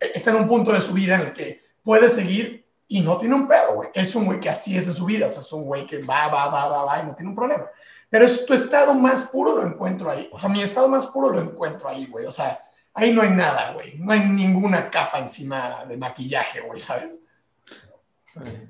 está 0.00 0.30
en 0.30 0.36
un 0.36 0.48
punto 0.48 0.72
de 0.72 0.80
su 0.80 0.94
vida 0.94 1.16
en 1.16 1.20
el 1.20 1.32
que 1.32 1.62
puede 1.82 2.08
seguir 2.08 2.63
y 2.88 3.00
no 3.00 3.16
tiene 3.16 3.34
un 3.34 3.48
pedo, 3.48 3.74
güey. 3.74 3.90
Es 3.94 4.14
un 4.14 4.26
güey 4.26 4.40
que 4.40 4.50
así 4.50 4.76
es 4.76 4.86
en 4.86 4.94
su 4.94 5.06
vida. 5.06 5.26
O 5.26 5.30
sea, 5.30 5.40
es 5.40 5.52
un 5.52 5.64
güey 5.64 5.86
que 5.86 5.98
va, 5.98 6.28
va, 6.28 6.48
va, 6.48 6.68
va, 6.68 6.84
va 6.84 7.00
y 7.00 7.06
no 7.06 7.14
tiene 7.14 7.30
un 7.30 7.36
problema. 7.36 7.66
Pero 8.10 8.24
es 8.26 8.46
tu 8.46 8.54
estado 8.54 8.94
más 8.94 9.28
puro 9.28 9.56
lo 9.56 9.66
encuentro 9.66 10.10
ahí. 10.10 10.28
O 10.32 10.38
sea, 10.38 10.48
mi 10.48 10.62
estado 10.62 10.88
más 10.88 11.06
puro 11.06 11.30
lo 11.30 11.40
encuentro 11.40 11.88
ahí, 11.88 12.06
güey. 12.06 12.26
O 12.26 12.32
sea, 12.32 12.60
ahí 12.92 13.12
no 13.12 13.22
hay 13.22 13.30
nada, 13.30 13.72
güey. 13.72 13.98
No 13.98 14.12
hay 14.12 14.20
ninguna 14.20 14.90
capa 14.90 15.18
encima 15.18 15.84
de 15.86 15.96
maquillaje, 15.96 16.60
güey, 16.60 16.78
¿sabes? 16.78 17.20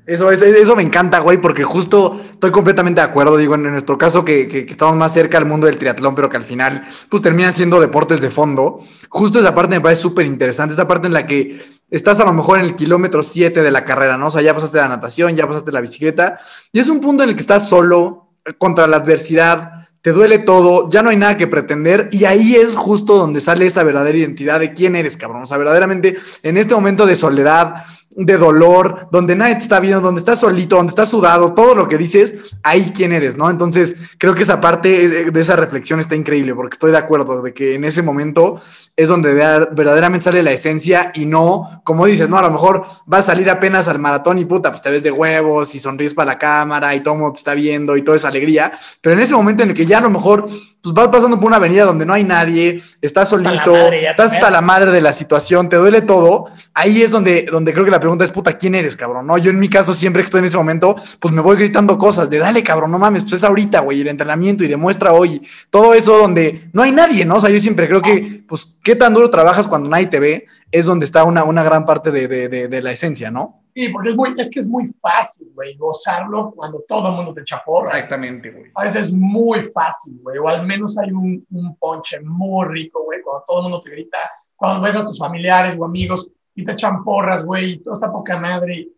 Eso, 0.07 0.31
eso 0.31 0.77
me 0.77 0.83
encanta, 0.83 1.21
güey, 1.21 1.41
porque 1.41 1.65
justo 1.65 2.21
estoy 2.33 2.51
completamente 2.51 3.01
de 3.01 3.07
acuerdo, 3.07 3.39
digo, 3.39 3.55
en 3.55 3.63
nuestro 3.63 3.97
caso 3.97 4.23
que, 4.23 4.47
que, 4.47 4.61
estamos 4.61 4.97
más 4.97 5.15
cerca 5.15 5.39
del 5.39 5.49
mundo 5.49 5.67
del 5.67 5.79
triatlón, 5.79 6.15
pero 6.15 6.29
que 6.29 6.37
al 6.37 6.43
final, 6.43 6.85
pues 7.09 7.23
terminan 7.23 7.55
siendo 7.55 7.81
deportes 7.81 8.21
de 8.21 8.31
fondo. 8.31 8.81
Justo 9.09 9.39
esa 9.39 9.55
parte 9.55 9.77
me 9.77 9.81
parece 9.81 10.03
súper 10.03 10.27
interesante, 10.27 10.75
esa 10.75 10.87
parte 10.87 11.07
en 11.07 11.15
la 11.15 11.27
que 11.27 11.63
estás 11.91 12.21
a 12.21 12.25
lo 12.25 12.35
mejor 12.35 12.59
en 12.59 12.67
el 12.67 12.77
kilómetro 12.77 13.23
7 13.23 13.63
de 13.63 13.71
la 13.71 13.85
carrera, 13.85 14.19
¿no? 14.19 14.27
O 14.27 14.31
sea, 14.31 14.43
ya 14.43 14.53
pasaste 14.55 14.77
la 14.77 14.89
natación, 14.89 15.35
ya 15.35 15.47
pasaste 15.47 15.73
la 15.73 15.81
bicicleta, 15.81 16.39
y 16.71 16.81
es 16.81 16.89
un 16.89 17.01
punto 17.01 17.23
en 17.23 17.31
el 17.31 17.35
que 17.35 17.41
estás 17.41 17.67
solo, 17.67 18.25
contra 18.59 18.87
la 18.87 18.99
adversidad, 18.99 19.85
te 20.05 20.13
duele 20.13 20.39
todo, 20.39 20.91
ya 20.91 21.03
no 21.03 21.09
hay 21.09 21.17
nada 21.17 21.39
que 21.39 21.47
pretender 21.47 22.11
y 22.13 22.27
ahí 22.27 22.57
es 22.57 22.77
justo 22.77 23.17
donde 23.17 23.41
sale 23.41 23.65
esa 23.65 23.83
verdadera 23.85 24.19
identidad 24.19 24.61
de 24.61 24.75
quién 24.75 24.97
eres, 24.97 25.17
cabrón. 25.17 25.45
O 25.45 25.47
sea, 25.47 25.57
verdaderamente 25.57 26.17
en 26.43 26.59
este 26.59 26.75
momento 26.75 27.07
de 27.07 27.17
soledad, 27.17 27.87
de 28.17 28.37
dolor, 28.37 29.09
donde 29.11 29.35
nadie 29.35 29.57
te 29.57 29.63
está 29.63 29.81
viendo, 29.81 30.01
donde 30.01 30.21
estás 30.21 30.41
solito, 30.41 30.77
donde 30.77 30.91
estás 30.91 31.11
sudado, 31.11 31.53
todo 31.53 31.75
lo 31.75 31.89
que 31.89 31.99
dices, 31.99 32.35
ahí 32.63 32.93
quién 32.95 33.13
eres, 33.13 33.37
¿no? 33.37 33.51
Entonces, 33.51 33.97
creo 34.19 34.35
que 34.35 34.45
esa 34.45 34.61
parte 34.61 35.31
de 35.31 35.41
esa 35.41 35.57
reflexión 35.57 36.01
está 36.01 36.15
increíble, 36.15 36.55
porque 36.55 36.75
estoy 36.75 36.93
de 36.93 36.99
acuerdo 36.99 37.43
de 37.43 37.53
que 37.53 37.75
en 37.75 37.85
ese 37.85 38.03
momento 38.03 38.61
es 38.97 39.09
donde 39.09 39.35
verdaderamente 39.35 40.25
sale 40.25 40.43
la 40.43 40.53
esencia 40.53 41.11
y 41.15 41.27
no, 41.27 41.83
como 41.85 42.07
dices, 42.07 42.29
no, 42.29 42.39
a 42.39 42.43
lo 42.43 42.51
mejor 42.51 42.85
vas 43.07 43.25
a 43.29 43.33
salir 43.33 43.51
apenas 43.51 43.89
al 43.89 43.99
maratón 43.99 44.39
y 44.39 44.45
puta, 44.45 44.71
pues 44.71 44.83
te 44.83 44.91
ves 44.91 45.03
de 45.03 45.11
huevos 45.11 45.75
y 45.75 45.81
sonríes 45.81 46.15
para 46.15 46.33
la 46.33 46.39
cámara 46.39 46.95
y 46.95 47.03
todo 47.03 47.15
el 47.15 47.21
mundo 47.21 47.33
te 47.33 47.39
está 47.39 47.55
viendo 47.55 47.97
y 47.97 48.03
toda 48.03 48.17
esa 48.17 48.29
alegría, 48.29 48.73
pero 49.01 49.15
en 49.15 49.23
ese 49.23 49.35
momento 49.35 49.63
en 49.65 49.71
el 49.71 49.75
que 49.75 49.87
ya 49.87 49.99
a 49.99 50.03
lo 50.03 50.11
mejor 50.11 50.47
pues 50.83 50.95
vas 50.95 51.09
pasando 51.09 51.41
por 51.41 51.47
una 51.47 51.57
avenida 51.57 51.85
donde 51.85 52.05
no 52.05 52.13
hay 52.13 52.25
nadie, 52.25 52.83
estás 53.01 53.31
solito, 53.31 53.75
estás 53.75 54.35
hasta 54.35 54.51
la 54.51 54.61
madre 54.61 54.91
de 54.91 55.01
la 55.01 55.15
situación, 55.15 55.69
te 55.69 55.77
duele 55.77 56.03
todo, 56.03 56.47
ahí 56.75 57.03
es 57.03 57.11
donde, 57.11 57.47
donde 57.51 57.73
creo 57.73 57.87
que 57.87 57.91
la 57.91 58.01
pregunta 58.05 58.25
es, 58.25 58.31
puta, 58.31 58.53
¿quién 58.59 58.75
eres, 58.75 58.97
cabrón? 58.97 59.27
No, 59.27 59.39
yo 59.39 59.51
en 59.51 59.59
mi 59.59 59.71
caso, 59.71 59.95
siempre 59.95 60.21
que 60.21 60.27
estoy 60.27 60.41
en 60.41 60.45
ese 60.45 60.59
momento, 60.59 60.95
pues 61.19 61.33
me 61.33 61.41
voy 61.41 61.57
gritando 61.57 61.97
cosas 61.97 62.29
de, 62.29 62.39
dale, 62.39 62.63
cabrón, 62.63 62.91
no 62.91 62.99
mames, 62.99 63.23
pues 63.23 63.35
es 63.35 63.45
ahorita, 63.45 63.81
güey, 63.81 64.03
el 64.03 64.09
entrenamiento 64.09 64.63
y 64.63 64.69
demuestra 64.69 65.15
hoy, 65.15 65.41
todo 65.71 65.95
eso 65.95 66.19
donde 66.19 66.69
no 66.75 66.83
hay 66.83 66.93
nadie, 66.93 67.25
¿no? 67.25 67.37
O 67.37 67.41
sea, 67.41 67.49
yo 67.49 67.59
siempre 67.61 67.89
creo 67.89 68.03
que, 68.03 68.45
pues, 68.47 68.79
qué 68.85 68.95
tan 68.95 69.15
duro 69.15 69.31
trabajas 69.31 69.67
cuando 69.67 69.89
nadie 69.89 70.07
te 70.07 70.21
ve, 70.21 70.47
es 70.71 70.85
donde 70.85 71.07
está 71.07 71.25
una, 71.25 71.45
una 71.45 71.63
gran 71.63 71.87
parte 71.87 72.11
de, 72.11 72.29
de, 72.29 72.69
de, 72.69 72.83
la 72.83 72.93
esencia, 72.93 73.31
¿no? 73.31 73.63
Sí, 73.75 73.89
porque 73.89 74.11
es, 74.11 74.17
muy, 74.17 74.35
es 74.37 74.51
que 74.51 74.61
es 74.61 74.69
muy 74.69 74.93
fácil, 75.01 75.49
güey, 75.55 75.77
gozarlo 75.77 76.53
cuando 76.55 76.85
todo 76.87 77.11
el 77.11 77.17
mundo 77.17 77.33
te 77.33 77.45
chaporra. 77.45 77.93
Exactamente, 77.93 78.51
güey. 78.51 78.71
A 78.75 78.85
veces 78.85 79.07
es 79.07 79.13
muy 79.13 79.67
fácil, 79.67 80.19
güey, 80.23 80.39
o 80.39 80.49
al 80.49 80.67
menos 80.67 80.99
hay 80.99 81.11
un, 81.11 81.45
un 81.51 81.77
ponche 81.77 82.21
muy 82.21 82.67
rico, 82.69 83.05
güey, 83.05 83.23
cuando 83.23 83.45
todo 83.47 83.59
el 83.59 83.63
mundo 83.65 83.81
te 83.81 83.91
grita, 83.91 84.19
cuando 84.57 84.83
ves 84.83 84.97
a 84.97 85.07
tus 85.07 85.19
familiares 85.19 85.77
o 85.79 85.85
amigos 85.85 86.31
y 86.55 86.65
te 86.65 86.73
echan 86.73 87.03
porras, 87.05 87.45
güey, 87.45 87.73
y 87.73 87.79
todo 87.79 87.95
está 87.95 88.11
poca 88.11 88.39
madre. 88.39 88.89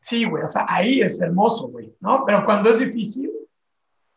Sí, 0.00 0.24
güey, 0.24 0.44
o 0.44 0.48
sea, 0.48 0.66
ahí 0.68 1.00
es 1.00 1.20
hermoso, 1.20 1.68
güey, 1.68 1.92
¿no? 2.00 2.24
Pero 2.24 2.44
cuando 2.44 2.70
es 2.70 2.78
difícil, 2.78 3.30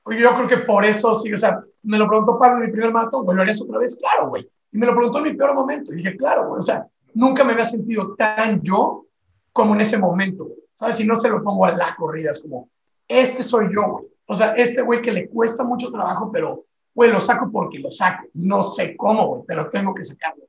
yo 0.06 0.34
creo 0.36 0.48
que 0.48 0.58
por 0.58 0.86
eso, 0.86 1.18
sí, 1.18 1.34
o 1.34 1.40
sea, 1.40 1.64
me 1.84 1.98
lo 1.98 2.08
preguntó 2.08 2.38
Pablo 2.38 2.60
en 2.60 2.68
mi 2.68 2.72
primer 2.72 2.92
maratón, 2.92 3.24
güey, 3.24 3.36
¿lo 3.36 3.42
harías 3.42 3.62
otra 3.62 3.80
vez? 3.80 3.98
Claro, 3.98 4.30
güey. 4.30 4.48
Y 4.72 4.78
me 4.78 4.86
lo 4.86 4.96
preguntó 4.96 5.20
en 5.20 5.26
mi 5.26 5.34
peor 5.34 5.54
momento. 5.54 5.92
Y 5.92 5.98
dije, 5.98 6.16
claro, 6.16 6.48
güey, 6.48 6.60
o 6.60 6.64
sea, 6.64 6.88
nunca 7.14 7.44
me 7.44 7.54
había 7.54 7.66
sentido 7.66 8.16
tan 8.16 8.62
yo 8.62 9.06
como 9.52 9.76
en 9.76 9.82
ese 9.82 9.98
momento, 9.98 10.48
¿Sabes? 10.74 10.96
Si 10.96 11.06
no 11.06 11.20
se 11.20 11.30
lo 11.30 11.44
pongo 11.44 11.66
a 11.66 11.72
la 11.74 11.96
corrida, 11.96 12.32
es 12.32 12.40
como, 12.40 12.70
este 13.08 13.44
soy 13.44 13.72
yo, 13.74 13.84
güey. 13.88 14.06
O 14.26 14.34
sea, 14.34 14.54
este 14.54 14.82
güey 14.82 15.02
que 15.02 15.12
le 15.12 15.30
cuesta 15.30 15.64
mucho 15.64 15.92
trabajo, 15.92 16.32
pero, 16.32 16.66
güey, 16.96 17.12
lo 17.12 17.20
saco 17.20 17.52
porque 17.52 17.78
lo 17.78 17.92
saco. 17.92 18.24
No 18.34 18.64
sé 18.64 18.96
cómo, 18.96 19.28
güey, 19.28 19.42
pero 19.46 19.70
tengo 19.70 19.94
que 19.94 20.04
sacarlo. 20.04 20.46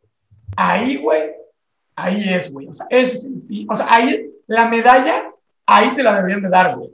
Ahí, 0.56 0.96
güey, 0.96 1.32
ahí 2.02 2.28
es, 2.32 2.52
güey. 2.52 2.68
O 2.68 2.72
sea, 2.72 2.86
ese 2.90 3.14
es 3.14 3.24
el, 3.24 3.66
O 3.68 3.74
sea, 3.74 3.86
ahí, 3.88 4.30
la 4.46 4.68
medalla, 4.68 5.30
ahí 5.66 5.90
te 5.90 6.02
la 6.02 6.14
deberían 6.14 6.42
de 6.42 6.48
dar, 6.48 6.76
güey. 6.76 6.90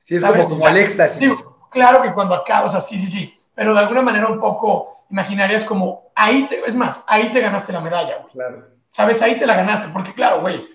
Sí, 0.00 0.16
es 0.16 0.24
como, 0.24 0.48
como 0.48 0.68
el 0.68 0.76
éxtasis. 0.78 1.44
claro 1.70 2.02
que 2.02 2.12
cuando 2.12 2.34
acabas, 2.34 2.66
o 2.66 2.72
sea, 2.72 2.80
sí, 2.80 2.98
sí, 2.98 3.10
sí. 3.10 3.34
Pero 3.54 3.74
de 3.74 3.80
alguna 3.80 4.02
manera 4.02 4.28
un 4.28 4.40
poco 4.40 5.04
imaginarías 5.10 5.64
como, 5.64 6.12
ahí 6.14 6.44
te, 6.44 6.60
es 6.60 6.76
más, 6.76 7.04
ahí 7.06 7.30
te 7.30 7.40
ganaste 7.40 7.72
la 7.72 7.80
medalla, 7.80 8.18
güey. 8.18 8.32
Claro. 8.32 8.66
¿Sabes? 8.90 9.22
Ahí 9.22 9.38
te 9.38 9.46
la 9.46 9.56
ganaste, 9.56 9.88
porque 9.92 10.14
claro, 10.14 10.40
güey, 10.40 10.68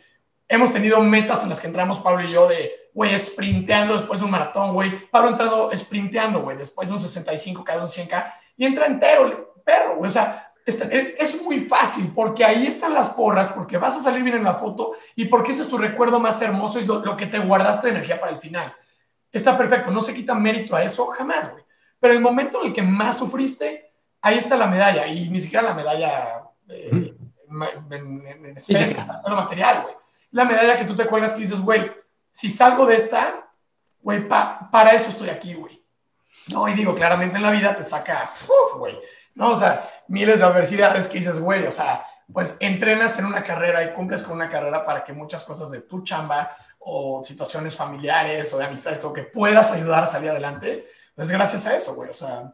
hemos 0.48 0.72
tenido 0.72 1.02
metas 1.02 1.44
en 1.44 1.50
las 1.50 1.60
que 1.60 1.68
entramos 1.68 2.00
Pablo 2.00 2.24
y 2.24 2.32
yo 2.32 2.48
de, 2.48 2.72
güey, 2.94 3.18
sprinteando 3.20 3.96
después 3.98 4.20
de 4.20 4.26
un 4.26 4.32
maratón, 4.32 4.74
güey. 4.74 5.10
Pablo 5.10 5.30
ha 5.30 5.32
entrado 5.32 5.70
sprinteando, 5.76 6.42
güey, 6.42 6.58
después 6.58 6.88
de 6.88 6.96
un 6.96 7.00
65K, 7.00 7.74
de 7.74 7.82
un 7.82 7.88
100K, 7.88 8.34
y 8.58 8.66
entra 8.66 8.86
entero, 8.86 9.56
perro, 9.66 9.98
güey. 9.98 10.10
O 10.10 10.14
sea, 10.14 10.54
es, 10.66 11.42
muy 11.44 11.62
fácil 11.62 12.12
porque 12.14 12.44
ahí 12.44 12.66
están 12.66 12.94
las 12.94 13.12
porras, 13.12 13.52
porque 13.52 13.78
vas 13.78 13.98
a 13.98 14.02
salir 14.02 14.24
bien 14.24 14.38
en 14.38 14.44
la 14.44 14.56
foto 14.56 14.94
y 15.16 15.26
porque 15.26 15.52
ese 15.52 15.62
es 15.62 15.70
tu 15.70 15.78
recuerdo 15.78 16.20
más 16.20 16.42
hermoso 16.42 16.80
y 16.80 16.86
lo, 16.86 17.16
que 17.16 17.28
te 17.28 17.38
guardaste 17.38 17.88
de 17.88 17.94
energía 17.94 18.20
para 18.20 18.32
el 18.32 18.40
final. 18.40 18.74
Está 19.32 19.58
perfecto, 19.58 19.92
no 19.92 20.02
se 20.02 20.14
quita 20.14 20.34
mérito 20.34 20.76
a 20.76 20.84
eso 20.84 21.06
jamás, 21.08 21.52
güey. 21.52 21.64
Pero 22.00 22.14
el 22.14 22.22
momento 22.22 22.62
en 22.62 22.68
el 22.68 22.74
que 22.74 22.82
más 22.82 23.18
sufriste, 23.18 23.92
ahí 24.22 24.38
está 24.38 24.58
la 24.58 24.68
medalla 24.68 25.08
y 25.08 25.30
ni 25.30 25.40
siquiera 25.40 25.64
la 25.64 25.74
medalla 25.74 26.42
eh, 26.70 27.14
en, 27.92 28.28
en, 28.28 28.58
especie, 28.58 28.98
material, 29.28 29.84
güey. 29.84 29.96
La 30.32 30.46
medalla 30.46 30.78
que 30.78 30.86
tú 30.86 30.96
te 30.96 31.06
cuelgas 31.06 31.34
que 31.34 31.42
dices, 31.42 31.62
güey, 31.62 31.92
si 32.32 32.50
salgo 32.50 32.86
de 32.86 32.96
esta, 32.96 33.50
güey, 34.02 34.28
para 34.28 34.92
eso 34.92 35.10
estoy 35.10 35.30
aquí, 35.30 35.54
güey. 35.54 35.82
No, 36.48 36.68
y 36.68 36.74
digo, 36.74 36.94
claramente 36.94 37.38
en 37.38 37.44
la 37.44 37.52
vida 37.52 37.76
te 37.76 37.84
saca, 37.84 38.30
güey. 38.78 39.00
No, 39.36 39.52
o 39.52 39.56
sea, 39.56 39.90
miles 40.08 40.40
de 40.40 40.46
adversidades 40.46 41.08
que 41.08 41.20
dices, 41.20 41.40
güey, 41.40 41.66
o 41.66 41.72
sea, 41.72 42.06
pues 42.32 42.56
entrenas 42.60 43.18
en 43.20 43.26
una 43.26 43.44
carrera 43.44 43.84
y 43.84 43.94
cumples 43.94 44.24
con 44.24 44.34
una 44.34 44.50
carrera 44.50 44.86
para 44.86 45.04
que 45.04 45.14
muchas 45.14 45.44
cosas 45.44 45.72
de 45.72 45.82
tu 45.82 46.04
chamba 46.04 46.56
o 46.80 47.24
situaciones 47.24 47.76
familiares 47.76 48.54
o 48.54 48.58
de 48.58 48.66
amistades, 48.66 49.00
todo 49.00 49.14
que 49.14 49.24
puedas 49.24 49.72
ayudar 49.72 50.04
a 50.04 50.08
salir 50.08 50.30
adelante, 50.30 50.86
pues 51.16 51.30
gracias 51.30 51.66
a 51.66 51.76
eso, 51.76 51.96
güey, 51.96 52.10
o 52.10 52.14
sea, 52.14 52.54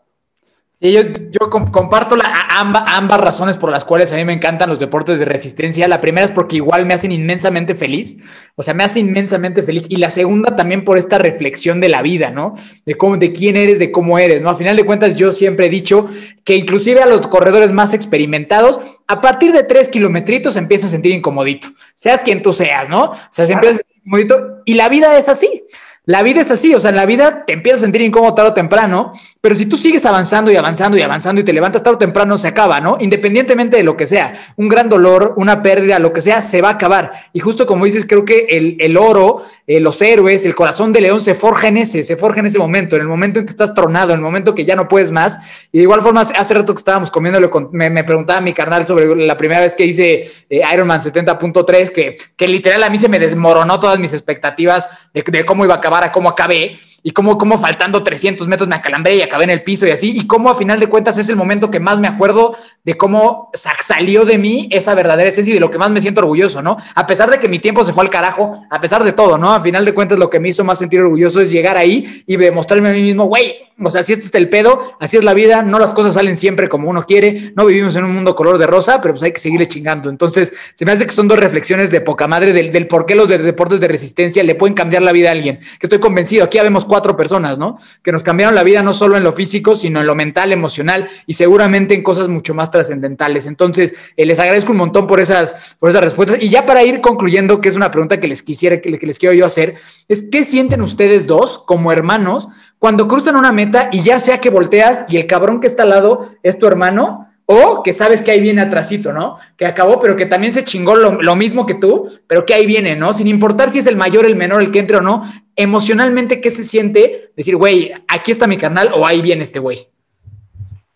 y 0.84 0.94
yo, 0.94 1.02
yo 1.04 1.50
comparto 1.50 2.16
la, 2.16 2.34
ambas 2.50 3.22
razones 3.22 3.58
por 3.58 3.70
las 3.70 3.86
cuales 3.86 4.12
a 4.12 4.16
mí 4.16 4.26
me 4.26 4.34
encantan 4.34 4.68
los 4.68 4.80
deportes 4.80 5.20
de 5.20 5.26
resistencia. 5.26 5.88
La 5.88 6.02
primera 6.02 6.26
es 6.26 6.32
porque 6.32 6.56
igual 6.56 6.88
me 6.88 6.96
hacen 6.96 7.12
inmensamente 7.12 7.76
feliz, 7.76 8.18
o 8.56 8.64
sea, 8.64 8.74
me 8.74 8.84
hace 8.84 9.00
inmensamente 9.00 9.62
feliz. 9.62 9.84
Y 9.90 9.98
la 9.98 10.10
segunda 10.10 10.56
también 10.56 10.84
por 10.84 10.98
esta 10.98 11.20
reflexión 11.20 11.82
de 11.82 11.90
la 11.90 12.02
vida, 12.02 12.32
¿no? 12.32 12.56
De 12.84 12.96
cómo, 12.96 13.18
de 13.18 13.32
quién 13.32 13.58
eres, 13.58 13.78
de 13.78 13.92
cómo 13.92 14.18
eres, 14.18 14.42
¿no? 14.42 14.50
A 14.50 14.56
final 14.56 14.76
de 14.76 14.84
cuentas, 14.84 15.16
yo 15.16 15.32
siempre 15.32 15.68
he 15.68 15.70
dicho 15.70 16.08
que 16.44 16.56
inclusive 16.56 17.04
a 17.04 17.06
los 17.06 17.28
corredores 17.28 17.72
más 17.72 17.94
experimentados, 17.94 18.80
a 19.06 19.22
partir 19.22 19.52
de 19.52 19.62
tres 19.62 19.88
kilometritos 19.88 20.54
se 20.54 20.60
empieza 20.60 20.88
a 20.88 20.90
sentir 20.90 21.12
incomodito, 21.12 21.68
seas 21.94 22.22
quien 22.22 22.42
tú 22.42 22.54
seas, 22.54 22.90
¿no? 22.90 23.12
O 23.12 23.18
sea, 23.30 23.46
se 23.46 23.54
empieza 23.54 23.76
a 23.76 23.78
sentir 23.78 23.98
incomodito 23.98 24.64
y 24.66 24.74
la 24.74 24.90
vida 24.90 25.16
es 25.16 25.30
así. 25.30 25.64
La 26.12 26.24
vida 26.24 26.42
es 26.42 26.52
así, 26.52 26.76
o 26.76 26.80
sea, 26.82 26.90
en 26.90 26.98
la 26.98 27.06
vida 27.06 27.46
te 27.46 27.54
empiezas 27.54 27.80
a 27.80 27.86
sentir 27.86 28.02
incómodo 28.02 28.34
tarde 28.34 28.50
o 28.50 28.54
temprano, 28.54 29.14
pero 29.40 29.56
si 29.56 29.66
tú 29.66 29.78
sigues 29.78 30.06
avanzando 30.06 30.52
y 30.52 30.58
avanzando 30.58 30.98
y 30.98 31.02
avanzando 31.02 31.40
y 31.40 31.46
te 31.46 31.54
levantas 31.54 31.84
tarde 31.84 31.96
o 31.96 32.00
temprano, 32.00 32.38
se 32.38 32.50
acaba, 32.50 32.82
¿no? 32.82 32.98
Independientemente 33.00 33.78
de 33.78 33.84
lo 33.84 33.96
que 33.96 34.06
sea, 34.06 34.34
un 34.58 34.68
gran 34.68 34.90
dolor, 34.90 35.36
una 35.38 35.64
pérdida, 35.64 36.00
lo 36.00 36.12
que 36.12 36.20
sea, 36.20 36.42
se 36.42 36.62
va 36.62 36.68
a 36.68 36.74
acabar. 36.74 37.14
Y 37.32 37.40
justo 37.40 37.66
como 37.66 37.86
dices, 37.86 38.06
creo 38.06 38.26
que 38.26 38.48
el, 38.50 38.76
el 38.82 38.98
oro, 38.98 39.46
eh, 39.72 39.80
los 39.80 40.02
héroes, 40.02 40.46
el 40.46 40.54
corazón 40.54 40.92
de 40.92 41.00
león 41.00 41.22
se 41.22 41.34
forja 41.34 41.70
en 41.70 41.78
ese, 41.78 42.04
se 42.04 42.18
forja 42.18 42.42
en 42.42 42.48
ese 42.48 42.60
momento, 42.60 42.98
en 42.98 43.04
el 43.04 43.08
momento 43.08 43.40
en 43.40 43.46
que 43.46 43.52
estás 43.52 43.74
tronado, 43.74 44.12
en 44.12 44.20
el 44.20 44.22
momento 44.22 44.54
que 44.54 44.66
ya 44.66 44.76
no 44.76 44.90
puedes 44.90 45.12
más. 45.12 45.40
Y 45.72 45.78
de 45.78 45.84
igual 45.84 46.02
forma, 46.02 46.20
hace 46.20 46.54
rato 46.54 46.74
que 46.74 46.80
estábamos 46.80 47.10
comiéndolo, 47.10 47.50
me, 47.72 47.90
me 47.90 48.04
preguntaba 48.04 48.42
mi 48.42 48.52
carnal 48.52 48.86
sobre 48.86 49.16
la 49.16 49.38
primera 49.38 49.62
vez 49.62 49.74
que 49.74 49.86
hice 49.86 50.30
eh, 50.50 50.62
Ironman 50.74 51.00
70.3, 51.00 51.90
que, 51.94 52.18
que 52.36 52.48
literal 52.50 52.84
a 52.84 52.90
mí 52.90 52.98
se 52.98 53.08
me 53.08 53.18
desmoronó 53.18 53.80
todas 53.80 53.98
mis 53.98 54.14
expectativas 54.14 54.90
de, 55.14 55.24
de 55.26 55.46
cómo 55.46 55.64
iba 55.64 55.76
a 55.76 55.78
acabar 55.78 56.04
a 56.04 56.12
cómo 56.12 56.28
acabé 56.28 56.78
y 57.04 57.12
cómo, 57.12 57.38
cómo 57.38 57.58
faltando 57.58 58.04
300 58.04 58.48
metros 58.48 58.70
me 58.70 58.76
acalambré 58.76 59.16
y 59.16 59.22
acabé 59.22 59.46
en 59.46 59.50
el 59.52 59.64
piso 59.64 59.88
y 59.88 59.92
así, 59.92 60.12
y 60.16 60.28
cómo 60.28 60.50
a 60.50 60.56
final 60.56 60.80
de 60.80 60.88
cuentas 60.88 61.18
es 61.18 61.30
el 61.30 61.36
momento 61.36 61.72
que 61.72 61.80
más 61.80 62.00
me 62.00 62.08
acuerdo 62.08 62.56
de 62.84 62.96
cómo 62.96 63.50
salió 63.54 64.26
de 64.26 64.38
mí 64.38 64.68
esa 64.72 64.94
verdadera 64.96 65.30
esencia 65.30 65.52
y 65.52 65.56
de 65.56 65.60
lo 65.60 65.70
que 65.70 65.78
más 65.78 65.90
me 65.90 66.02
siento 66.02 66.22
orgulloso, 66.22 66.62
¿no? 66.62 66.78
A 66.96 67.08
pesar 67.08 67.30
de 67.30 67.40
que 67.40 67.48
mi 67.48 67.60
tiempo 67.60 67.84
se 67.84 67.94
fue 67.94 68.04
al 68.04 68.10
carajo, 68.10 68.66
a 68.70 68.80
pesar 68.80 69.04
de 69.04 69.14
todo, 69.14 69.38
¿no? 69.38 69.54
A 69.54 69.62
final 69.62 69.86
de 69.86 69.94
cuentas 69.94 70.20
lo 70.20 70.30
que 70.30 70.40
me 70.40 70.50
hizo 70.50 70.64
más 70.64 70.80
sentir 70.80 71.02
orgulloso 71.02 71.42
es 71.42 71.52
llegar 71.52 71.78
ahí 71.78 72.24
y 72.28 72.38
demostrarme 72.38 72.90
a 72.90 72.94
mí 72.94 73.02
mismo, 73.02 73.26
güey, 73.26 73.56
o 73.84 73.90
sea, 73.90 74.04
si 74.04 74.14
este 74.14 74.26
es 74.26 74.34
el 74.36 74.50
pedo, 74.50 74.96
así 75.00 75.18
es 75.18 75.24
la 75.24 75.34
vida, 75.34 75.62
no 75.62 75.80
las 75.80 75.94
cosas 75.94 76.14
salen 76.14 76.36
siempre 76.36 76.70
como 76.70 76.90
uno 76.90 77.06
quiere, 77.06 77.54
no 77.56 77.66
vivimos 77.66 77.96
en 77.96 78.06
un 78.06 78.14
mundo 78.14 78.36
color 78.36 78.58
de 78.58 78.68
rosa, 78.68 79.02
pero 79.02 79.14
pues 79.14 79.24
hay 79.24 79.34
que 79.34 79.40
seguirle 79.40 79.68
chingando. 79.68 80.10
Entonces, 80.10 80.54
se 80.74 80.86
me 80.86 80.92
hace 80.92 81.06
que 81.06 81.14
son 81.14 81.28
dos 81.28 81.40
reflexiones 81.40 81.92
de 81.92 82.02
poca 82.02 82.28
madre 82.28 82.54
del, 82.54 82.72
del 82.72 82.88
por 82.88 83.06
qué 83.06 83.16
los 83.16 83.30
deportes 83.30 83.80
de 83.80 83.88
resistencia 83.88 84.44
le 84.44 84.56
pueden 84.56 84.74
cambiar 84.74 85.02
la 85.02 85.12
vida 85.12 85.30
a 85.30 85.32
alguien, 85.32 85.60
que 85.80 85.88
estoy 85.88 86.00
convencido, 86.00 86.44
aquí 86.44 86.58
habemos 86.58 86.86
cuatro 86.86 87.16
personas, 87.16 87.58
¿no? 87.58 87.78
Que 88.02 88.12
nos 88.12 88.24
cambiaron 88.24 88.56
la 88.56 88.64
vida 88.64 88.84
no 88.84 88.94
solo 88.94 89.18
en 89.18 89.24
lo 89.24 89.34
físico, 89.34 89.76
sino 89.76 90.00
en 90.02 90.08
lo 90.08 90.16
mental, 90.16 90.52
emocional 90.52 91.10
y 91.26 91.34
seguramente 91.34 91.94
en 91.94 92.04
cosas 92.04 92.28
mucho 92.28 92.54
más 92.54 92.72
trascendentales. 92.72 93.48
Entonces, 93.48 93.94
eh, 94.16 94.26
les 94.26 94.40
agradezco 94.40 94.72
un 94.72 94.78
montón 94.78 95.08
por 95.08 95.20
esas, 95.20 95.76
por 95.80 95.90
esas 95.90 96.04
respuestas. 96.04 96.42
Y 96.42 96.50
ya 96.50 96.66
para 96.66 96.84
ir 96.84 97.02
concluyendo, 97.02 97.62
que 97.62 97.70
es 97.70 97.76
una 97.76 97.92
pregunta 97.92 98.20
que 98.20 98.28
les 98.28 98.44
quisiera, 98.44 98.82
que 98.82 98.90
les 98.90 99.20
quiero 99.20 99.34
yo 99.34 99.46
hacer, 99.46 99.76
es 100.08 100.28
¿qué 100.32 100.44
sienten 100.44 100.82
ustedes 100.82 101.28
dos 101.28 101.60
como 101.60 101.92
hermanos 101.92 102.50
cuando 102.82 103.08
cruzan 103.08 103.36
una 103.36 103.52
meta 103.52 103.90
y 103.92 104.02
ya 104.02 104.20
sea 104.20 104.40
que 104.40 104.50
volteas 104.50 105.06
y 105.08 105.18
el 105.18 105.28
cabrón 105.28 105.60
que 105.60 105.68
está 105.68 105.84
al 105.84 105.90
lado 105.90 106.32
es 106.42 106.58
tu 106.58 106.66
hermano, 106.66 107.28
o 107.46 107.84
que 107.84 107.94
sabes 107.94 108.24
que 108.24 108.32
ahí 108.32 108.42
viene 108.42 108.60
atrasito, 108.60 109.14
¿no? 109.14 109.36
Que 109.56 109.68
acabó, 109.68 110.00
pero 110.00 110.16
que 110.16 110.26
también 110.26 110.52
se 110.52 110.64
chingó 110.64 110.96
lo, 110.96 111.36
mismo 111.36 111.68
que 111.68 111.76
tú, 111.76 112.10
pero 112.26 112.44
que 112.44 112.56
ahí 112.56 112.66
viene, 112.66 112.96
¿no? 112.96 113.14
Sin 113.14 113.28
importar 113.28 113.70
si 113.70 113.78
es 113.78 113.86
el 113.86 113.98
mayor, 113.98 114.26
el 114.26 114.36
menor, 114.36 114.64
el 114.64 114.72
que 114.72 114.80
entre 114.80 114.98
o 114.98 115.02
no, 115.02 115.22
emocionalmente, 115.56 116.42
¿qué 116.42 116.50
se 116.50 116.64
siente? 116.64 117.32
Decir, 117.38 117.56
güey, 117.56 117.92
aquí 118.08 118.32
está 118.32 118.48
mi 118.48 118.58
canal 118.58 118.90
o 118.96 119.06
ahí 119.06 119.22
viene 119.22 119.44
este 119.44 119.60
güey. 119.60 119.88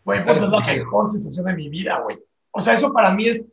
Güey, 0.03 0.25
pues 0.25 0.41
es 0.41 0.49
la 0.49 0.61
mejor 0.61 1.07
sensación 1.07 1.45
de 1.45 1.53
mi 1.53 1.69
vida, 1.69 1.99
güey. 1.99 2.17
O 2.49 2.61
sea, 2.61 2.73
eso 2.73 2.91
para 2.91 3.13
mí 3.13 3.29
es, 3.29 3.47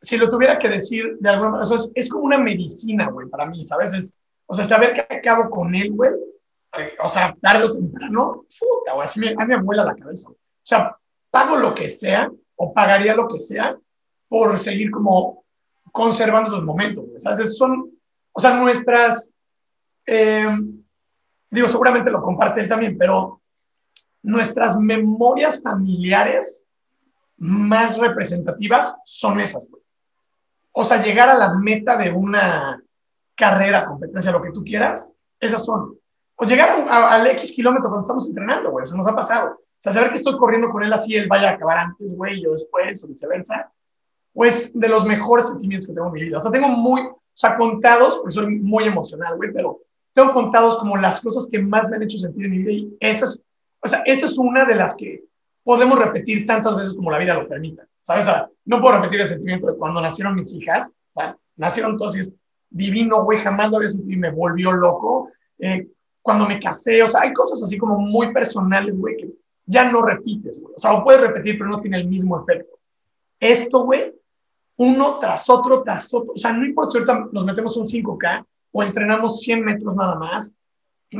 si 0.00 0.16
lo 0.16 0.30
tuviera 0.30 0.58
que 0.58 0.70
decir 0.70 1.18
de 1.20 1.28
alguna 1.28 1.50
manera, 1.50 1.76
es, 1.76 1.90
es, 1.94 2.08
como 2.08 2.24
una 2.24 2.38
medicina, 2.38 3.10
güey, 3.10 3.28
para 3.28 3.44
mí, 3.44 3.66
¿sabes? 3.66 3.92
Es, 3.92 4.16
o 4.46 4.54
sea, 4.54 4.64
saber 4.64 4.94
que 4.94 5.14
acabo 5.14 5.50
con 5.50 5.74
él, 5.74 5.92
güey, 5.92 6.12
o 7.02 7.08
sea, 7.08 7.34
tarde 7.40 7.64
o 7.64 7.72
temprano, 7.72 8.44
puta, 8.58 8.92
güey, 8.94 9.08
a 9.36 9.44
mí 9.44 9.46
me 9.46 9.62
vuela 9.62 9.84
la 9.84 9.94
cabeza. 9.94 10.30
O 10.30 10.36
sea, 10.62 10.96
pago 11.30 11.56
lo 11.56 11.74
que 11.74 11.88
sea 11.88 12.30
o 12.56 12.72
pagaría 12.72 13.14
lo 13.14 13.26
que 13.26 13.40
sea 13.40 13.76
por 14.28 14.58
seguir 14.58 14.90
como 14.90 15.44
conservando 15.90 16.48
esos 16.48 16.64
momentos. 16.64 17.04
O 17.16 17.20
sea, 17.20 17.34
son, 17.46 17.90
o 18.32 18.40
sea, 18.40 18.54
nuestras, 18.54 19.32
eh, 20.06 20.48
digo, 21.50 21.68
seguramente 21.68 22.10
lo 22.10 22.22
comparte 22.22 22.60
él 22.60 22.68
también, 22.68 22.96
pero 22.96 23.40
nuestras 24.22 24.78
memorias 24.78 25.62
familiares 25.62 26.64
más 27.38 27.98
representativas 27.98 28.96
son 29.04 29.40
esas, 29.40 29.66
güey. 29.68 29.82
O 30.72 30.84
sea, 30.84 31.02
llegar 31.02 31.28
a 31.28 31.36
la 31.36 31.54
meta 31.58 31.96
de 31.96 32.12
una 32.12 32.80
carrera, 33.34 33.86
competencia, 33.86 34.30
lo 34.30 34.42
que 34.42 34.52
tú 34.52 34.62
quieras, 34.62 35.12
esas 35.40 35.64
son 35.64 35.99
o 36.40 36.46
llegar 36.46 36.86
al 36.88 37.26
X 37.26 37.52
kilómetro 37.52 37.90
cuando 37.90 38.00
estamos 38.00 38.26
entrenando, 38.26 38.70
güey, 38.70 38.84
eso 38.84 38.96
nos 38.96 39.06
ha 39.06 39.14
pasado. 39.14 39.50
O 39.50 39.82
sea, 39.82 39.92
saber 39.92 40.08
que 40.08 40.16
estoy 40.16 40.38
corriendo 40.38 40.70
con 40.70 40.82
él 40.82 40.90
así, 40.90 41.14
él 41.14 41.28
vaya 41.28 41.50
a 41.50 41.52
acabar 41.52 41.76
antes, 41.76 42.16
güey, 42.16 42.42
yo 42.42 42.52
después, 42.52 43.04
o 43.04 43.08
viceversa, 43.08 43.70
pues 44.32 44.72
de 44.72 44.88
los 44.88 45.04
mejores 45.04 45.48
sentimientos 45.48 45.86
que 45.86 45.92
tengo 45.92 46.06
en 46.06 46.14
mi 46.14 46.22
vida. 46.22 46.38
O 46.38 46.40
sea, 46.40 46.50
tengo 46.50 46.68
muy, 46.68 47.02
o 47.02 47.20
sea, 47.34 47.58
contados, 47.58 48.16
porque 48.16 48.32
soy 48.32 48.56
muy 48.56 48.84
emocional, 48.84 49.36
güey, 49.36 49.52
pero 49.52 49.80
tengo 50.14 50.32
contados 50.32 50.78
como 50.78 50.96
las 50.96 51.20
cosas 51.20 51.46
que 51.50 51.58
más 51.58 51.90
me 51.90 51.96
han 51.96 52.04
hecho 52.04 52.16
sentir 52.16 52.46
en 52.46 52.52
mi 52.52 52.58
vida 52.58 52.72
y 52.72 52.96
esas, 53.00 53.38
o 53.80 53.88
sea, 53.88 54.02
esta 54.06 54.24
es 54.24 54.38
una 54.38 54.64
de 54.64 54.76
las 54.76 54.94
que 54.94 55.22
podemos 55.62 55.98
repetir 55.98 56.46
tantas 56.46 56.74
veces 56.74 56.94
como 56.94 57.10
la 57.10 57.18
vida 57.18 57.34
lo 57.34 57.46
permita, 57.46 57.86
¿sabes? 58.00 58.26
O 58.26 58.30
sea, 58.30 58.48
no 58.64 58.80
puedo 58.80 58.96
repetir 58.96 59.20
el 59.20 59.28
sentimiento 59.28 59.66
de 59.66 59.76
cuando 59.76 60.00
nacieron 60.00 60.34
mis 60.36 60.54
hijas, 60.54 60.90
o 61.12 61.20
sea, 61.20 61.36
nacieron 61.56 61.92
entonces 61.92 62.34
divino, 62.70 63.24
güey, 63.24 63.40
jamás 63.40 63.70
lo 63.70 63.76
había 63.76 63.90
sentido 63.90 64.14
y 64.14 64.20
me 64.20 64.30
volvió 64.30 64.72
loco. 64.72 65.28
Eh, 65.58 65.86
cuando 66.22 66.46
me 66.46 66.60
casé, 66.60 67.02
o 67.02 67.10
sea, 67.10 67.22
hay 67.22 67.32
cosas 67.32 67.62
así 67.62 67.78
como 67.78 67.98
muy 67.98 68.32
personales, 68.32 68.96
güey, 68.96 69.16
que 69.16 69.30
ya 69.66 69.90
no 69.90 70.02
repites, 70.02 70.60
güey. 70.60 70.74
O 70.76 70.80
sea, 70.80 70.92
lo 70.92 71.04
puedes 71.04 71.20
repetir, 71.20 71.58
pero 71.58 71.70
no 71.70 71.80
tiene 71.80 71.98
el 71.98 72.08
mismo 72.08 72.40
efecto. 72.40 72.78
Esto, 73.38 73.84
güey, 73.84 74.12
uno 74.76 75.18
tras 75.18 75.48
otro, 75.48 75.82
tras 75.82 76.12
otro. 76.12 76.32
O 76.34 76.38
sea, 76.38 76.52
no 76.52 76.64
importa 76.64 76.90
si 76.90 76.98
ahorita 76.98 77.28
nos 77.32 77.44
metemos 77.44 77.76
un 77.76 77.86
5K 77.86 78.44
o 78.72 78.82
entrenamos 78.82 79.40
100 79.40 79.64
metros 79.64 79.96
nada 79.96 80.16
más, 80.16 80.54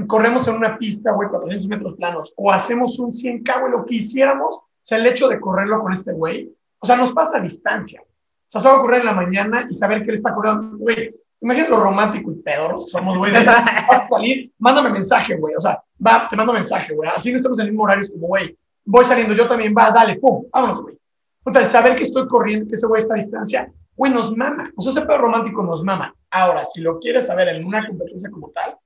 corremos 0.06 0.46
en 0.48 0.56
una 0.56 0.78
pista, 0.78 1.12
güey, 1.12 1.28
400 1.28 1.68
metros 1.68 1.94
planos, 1.94 2.32
o 2.36 2.52
hacemos 2.52 2.98
un 2.98 3.10
100K, 3.10 3.60
güey, 3.60 3.72
lo 3.72 3.84
que 3.84 3.96
hiciéramos, 3.96 4.56
o 4.56 4.64
sea, 4.82 4.98
el 4.98 5.06
hecho 5.06 5.28
de 5.28 5.40
correrlo 5.40 5.80
con 5.80 5.92
este 5.92 6.12
güey, 6.12 6.52
o 6.78 6.86
sea, 6.86 6.96
nos 6.96 7.12
pasa 7.12 7.38
a 7.38 7.42
distancia. 7.42 8.00
O 8.02 8.50
sea, 8.50 8.60
solo 8.60 8.82
correr 8.82 9.00
en 9.00 9.06
la 9.06 9.12
mañana 9.12 9.66
y 9.68 9.74
saber 9.74 10.02
que 10.02 10.10
él 10.10 10.16
está 10.16 10.34
corriendo, 10.34 10.76
güey, 10.78 11.14
Imagínate 11.40 11.70
lo 11.70 11.80
romántico 11.80 12.32
y 12.32 12.36
pedorros 12.36 12.84
que 12.84 12.90
somos, 12.90 13.16
güey. 13.16 13.32
Vas 13.44 14.02
a 14.02 14.06
salir, 14.08 14.52
mándame 14.58 14.90
mensaje, 14.90 15.36
güey. 15.36 15.54
O 15.54 15.60
sea, 15.60 15.82
va, 16.04 16.28
te 16.28 16.36
mando 16.36 16.52
mensaje, 16.52 16.94
güey. 16.94 17.08
Así 17.14 17.32
no 17.32 17.38
estamos 17.38 17.58
en 17.58 17.66
el 17.66 17.70
mismo 17.72 17.84
horario, 17.84 18.02
es 18.02 18.10
como, 18.10 18.26
güey, 18.28 18.56
voy 18.84 19.04
saliendo, 19.04 19.34
yo 19.34 19.46
también, 19.46 19.74
va, 19.76 19.90
dale, 19.90 20.16
pum, 20.18 20.44
vámonos, 20.52 20.82
güey. 20.82 20.98
Puta, 21.42 21.64
saber 21.64 21.94
que 21.94 22.02
estoy 22.02 22.28
corriendo, 22.28 22.68
que 22.68 22.74
ese 22.74 22.86
güey 22.86 22.98
está 22.98 23.14
a 23.14 23.18
distancia, 23.18 23.72
güey, 23.96 24.12
nos 24.12 24.36
mama. 24.36 24.70
O 24.76 24.82
sea, 24.82 24.92
ese 24.92 25.00
pedo 25.02 25.18
romántico 25.18 25.62
nos 25.62 25.82
mama. 25.82 26.14
Ahora, 26.30 26.64
si 26.64 26.82
lo 26.82 26.98
quieres 26.98 27.26
saber 27.26 27.48
en 27.48 27.64
una 27.64 27.86
competencia 27.86 28.30
como 28.30 28.50
tal, 28.50 28.76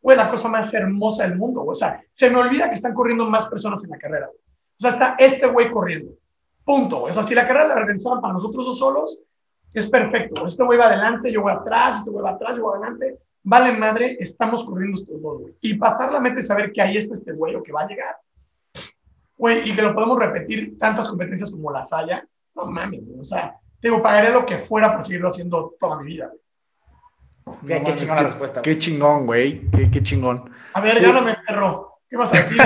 güey, 0.00 0.16
la 0.16 0.28
cosa 0.28 0.48
más 0.48 0.74
hermosa 0.74 1.22
del 1.22 1.36
mundo. 1.36 1.64
O 1.64 1.74
sea, 1.74 2.02
se 2.10 2.28
me 2.28 2.38
olvida 2.38 2.68
que 2.68 2.74
están 2.74 2.92
corriendo 2.92 3.28
más 3.30 3.46
personas 3.46 3.82
en 3.84 3.90
la 3.90 3.98
carrera. 3.98 4.28
O 4.28 4.80
sea, 4.80 4.90
está 4.90 5.14
este 5.18 5.46
güey 5.46 5.70
corriendo. 5.70 6.12
Punto. 6.64 7.04
O 7.04 7.12
sea, 7.12 7.22
si 7.22 7.34
la 7.34 7.46
carrera 7.46 7.68
la 7.68 7.74
organizaban 7.74 8.20
para 8.20 8.34
nosotros 8.34 8.66
dos 8.66 8.78
solos, 8.78 9.18
Es 9.74 9.88
perfecto. 9.88 10.46
Este 10.46 10.62
güey 10.64 10.78
va 10.78 10.86
adelante, 10.86 11.32
yo 11.32 11.42
voy 11.42 11.52
atrás, 11.52 11.98
este 11.98 12.10
güey 12.10 12.22
va 12.24 12.30
atrás, 12.32 12.56
yo 12.56 12.62
voy 12.62 12.76
adelante. 12.78 13.18
Vale, 13.44 13.72
madre, 13.72 14.16
estamos 14.20 14.64
corriendo 14.64 15.00
estos 15.00 15.20
dos, 15.20 15.40
güey. 15.40 15.54
Y 15.62 15.74
pasar 15.74 16.12
la 16.12 16.20
mente 16.20 16.40
y 16.40 16.44
saber 16.44 16.72
que 16.72 16.80
ahí 16.82 16.96
está 16.96 17.14
este 17.14 17.32
güey 17.32 17.54
o 17.56 17.62
que 17.62 17.72
va 17.72 17.82
a 17.82 17.86
llegar. 17.88 18.16
Güey, 19.36 19.68
y 19.68 19.74
que 19.74 19.82
lo 19.82 19.94
podemos 19.94 20.18
repetir 20.18 20.78
tantas 20.78 21.08
competencias 21.08 21.50
como 21.50 21.72
las 21.72 21.92
haya. 21.92 22.24
No 22.54 22.66
mames, 22.66 23.00
güey. 23.04 23.18
O 23.20 23.24
sea, 23.24 23.54
te 23.80 23.88
digo, 23.88 24.00
pagaré 24.02 24.30
lo 24.30 24.46
que 24.46 24.58
fuera 24.58 24.92
por 24.92 25.02
seguirlo 25.04 25.30
haciendo 25.30 25.74
toda 25.80 26.00
mi 26.00 26.12
vida, 26.12 26.28
güey. 26.28 27.58
Qué, 27.66 27.74
No 27.78 27.80
qué 27.80 27.80
mames, 27.80 27.96
chingona 28.00 28.20
qué- 28.20 28.26
respuesta. 28.26 28.62
Qué 28.62 28.78
chingón, 28.78 29.26
güey. 29.26 29.68
Qué, 29.70 29.90
qué 29.90 30.02
chingón. 30.02 30.48
A 30.74 30.80
ver, 30.80 31.00
gáname, 31.02 31.36
perro. 31.46 31.98
¿Qué 32.08 32.16
vas 32.16 32.32
a 32.32 32.36
decir? 32.42 32.58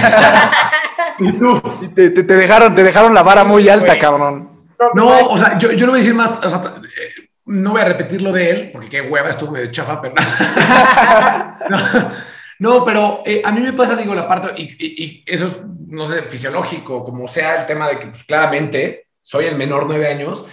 Y 1.20 1.32
tú, 1.38 1.62
Y 1.80 1.88
Te, 1.88 2.10
te- 2.10 2.24
te 2.24 2.34
dejaron, 2.36 2.74
te 2.74 2.82
dejaron 2.82 3.14
la 3.14 3.22
vara 3.22 3.44
muy 3.44 3.66
alta, 3.68 3.86
güey. 3.86 3.98
cabrón. 3.98 4.55
No, 4.94 5.28
o 5.30 5.38
sea, 5.38 5.58
yo, 5.58 5.72
yo 5.72 5.86
no 5.86 5.92
voy 5.92 6.00
a 6.00 6.02
decir 6.02 6.14
más, 6.14 6.30
o 6.30 6.48
sea, 6.50 6.80
eh, 6.84 7.28
no 7.46 7.70
voy 7.72 7.80
a 7.80 7.84
repetir 7.86 8.22
lo 8.22 8.32
de 8.32 8.50
él, 8.50 8.70
porque 8.72 8.88
qué 8.88 9.00
hueva, 9.02 9.30
estuvo 9.30 9.52
medio 9.52 9.70
chafa, 9.70 10.00
pero 10.02 10.14
no, 11.68 12.12
no, 12.58 12.84
pero 12.84 13.22
eh, 13.24 13.42
a 13.44 13.52
mí 13.52 13.60
me 13.60 13.72
pasa, 13.72 13.96
digo, 13.96 14.14
la 14.14 14.26
parte, 14.28 14.60
y, 14.60 14.64
y- 14.78 15.04
y 15.04 15.24
eso 15.26 15.46
es, 15.46 15.56
no 15.88 16.04
sé, 16.04 16.22
fisiológico, 16.22 17.04
como 17.04 17.28
sea 17.28 17.60
el 17.60 17.66
tema 17.66 17.88
de 17.88 17.98
que, 17.98 18.06
pues, 18.08 18.24
claramente, 18.24 19.06
soy 19.22 19.46
el 19.46 19.56
menor 19.56 19.86
nueve 19.86 20.08
años, 20.08 20.44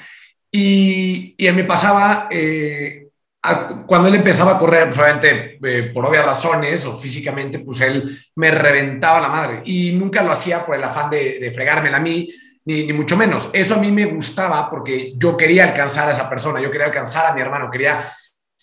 y, 0.51 1.35
y 1.37 1.47
a 1.47 1.51
mí 1.53 1.61
me 1.63 1.67
pasaba, 1.67 2.27
eh, 2.31 3.07
a- 3.41 3.83
cuando 3.85 4.07
él 4.07 4.15
empezaba 4.15 4.53
a 4.55 4.59
correr, 4.59 4.85
pues 4.87 4.99
obviamente, 4.99 5.59
eh, 5.63 5.91
por 5.93 6.05
obvias 6.05 6.25
razones, 6.25 6.85
o 6.85 6.97
físicamente, 6.97 7.59
pues 7.59 7.81
él 7.81 8.17
me 8.35 8.51
reventaba 8.51 9.19
la 9.19 9.29
madre, 9.29 9.61
y 9.65 9.93
nunca 9.93 10.23
lo 10.23 10.31
hacía 10.31 10.65
por 10.65 10.75
el 10.75 10.83
afán 10.83 11.09
de, 11.09 11.39
de 11.39 11.51
fregármela 11.51 11.97
a 11.97 12.01
mí, 12.01 12.29
ni, 12.65 12.85
ni 12.85 12.93
mucho 12.93 13.17
menos. 13.17 13.49
Eso 13.53 13.75
a 13.75 13.79
mí 13.79 13.91
me 13.91 14.05
gustaba 14.05 14.69
porque 14.69 15.13
yo 15.17 15.35
quería 15.37 15.65
alcanzar 15.65 16.07
a 16.07 16.11
esa 16.11 16.29
persona, 16.29 16.61
yo 16.61 16.71
quería 16.71 16.87
alcanzar 16.87 17.25
a 17.25 17.33
mi 17.33 17.41
hermano, 17.41 17.69
quería 17.69 18.11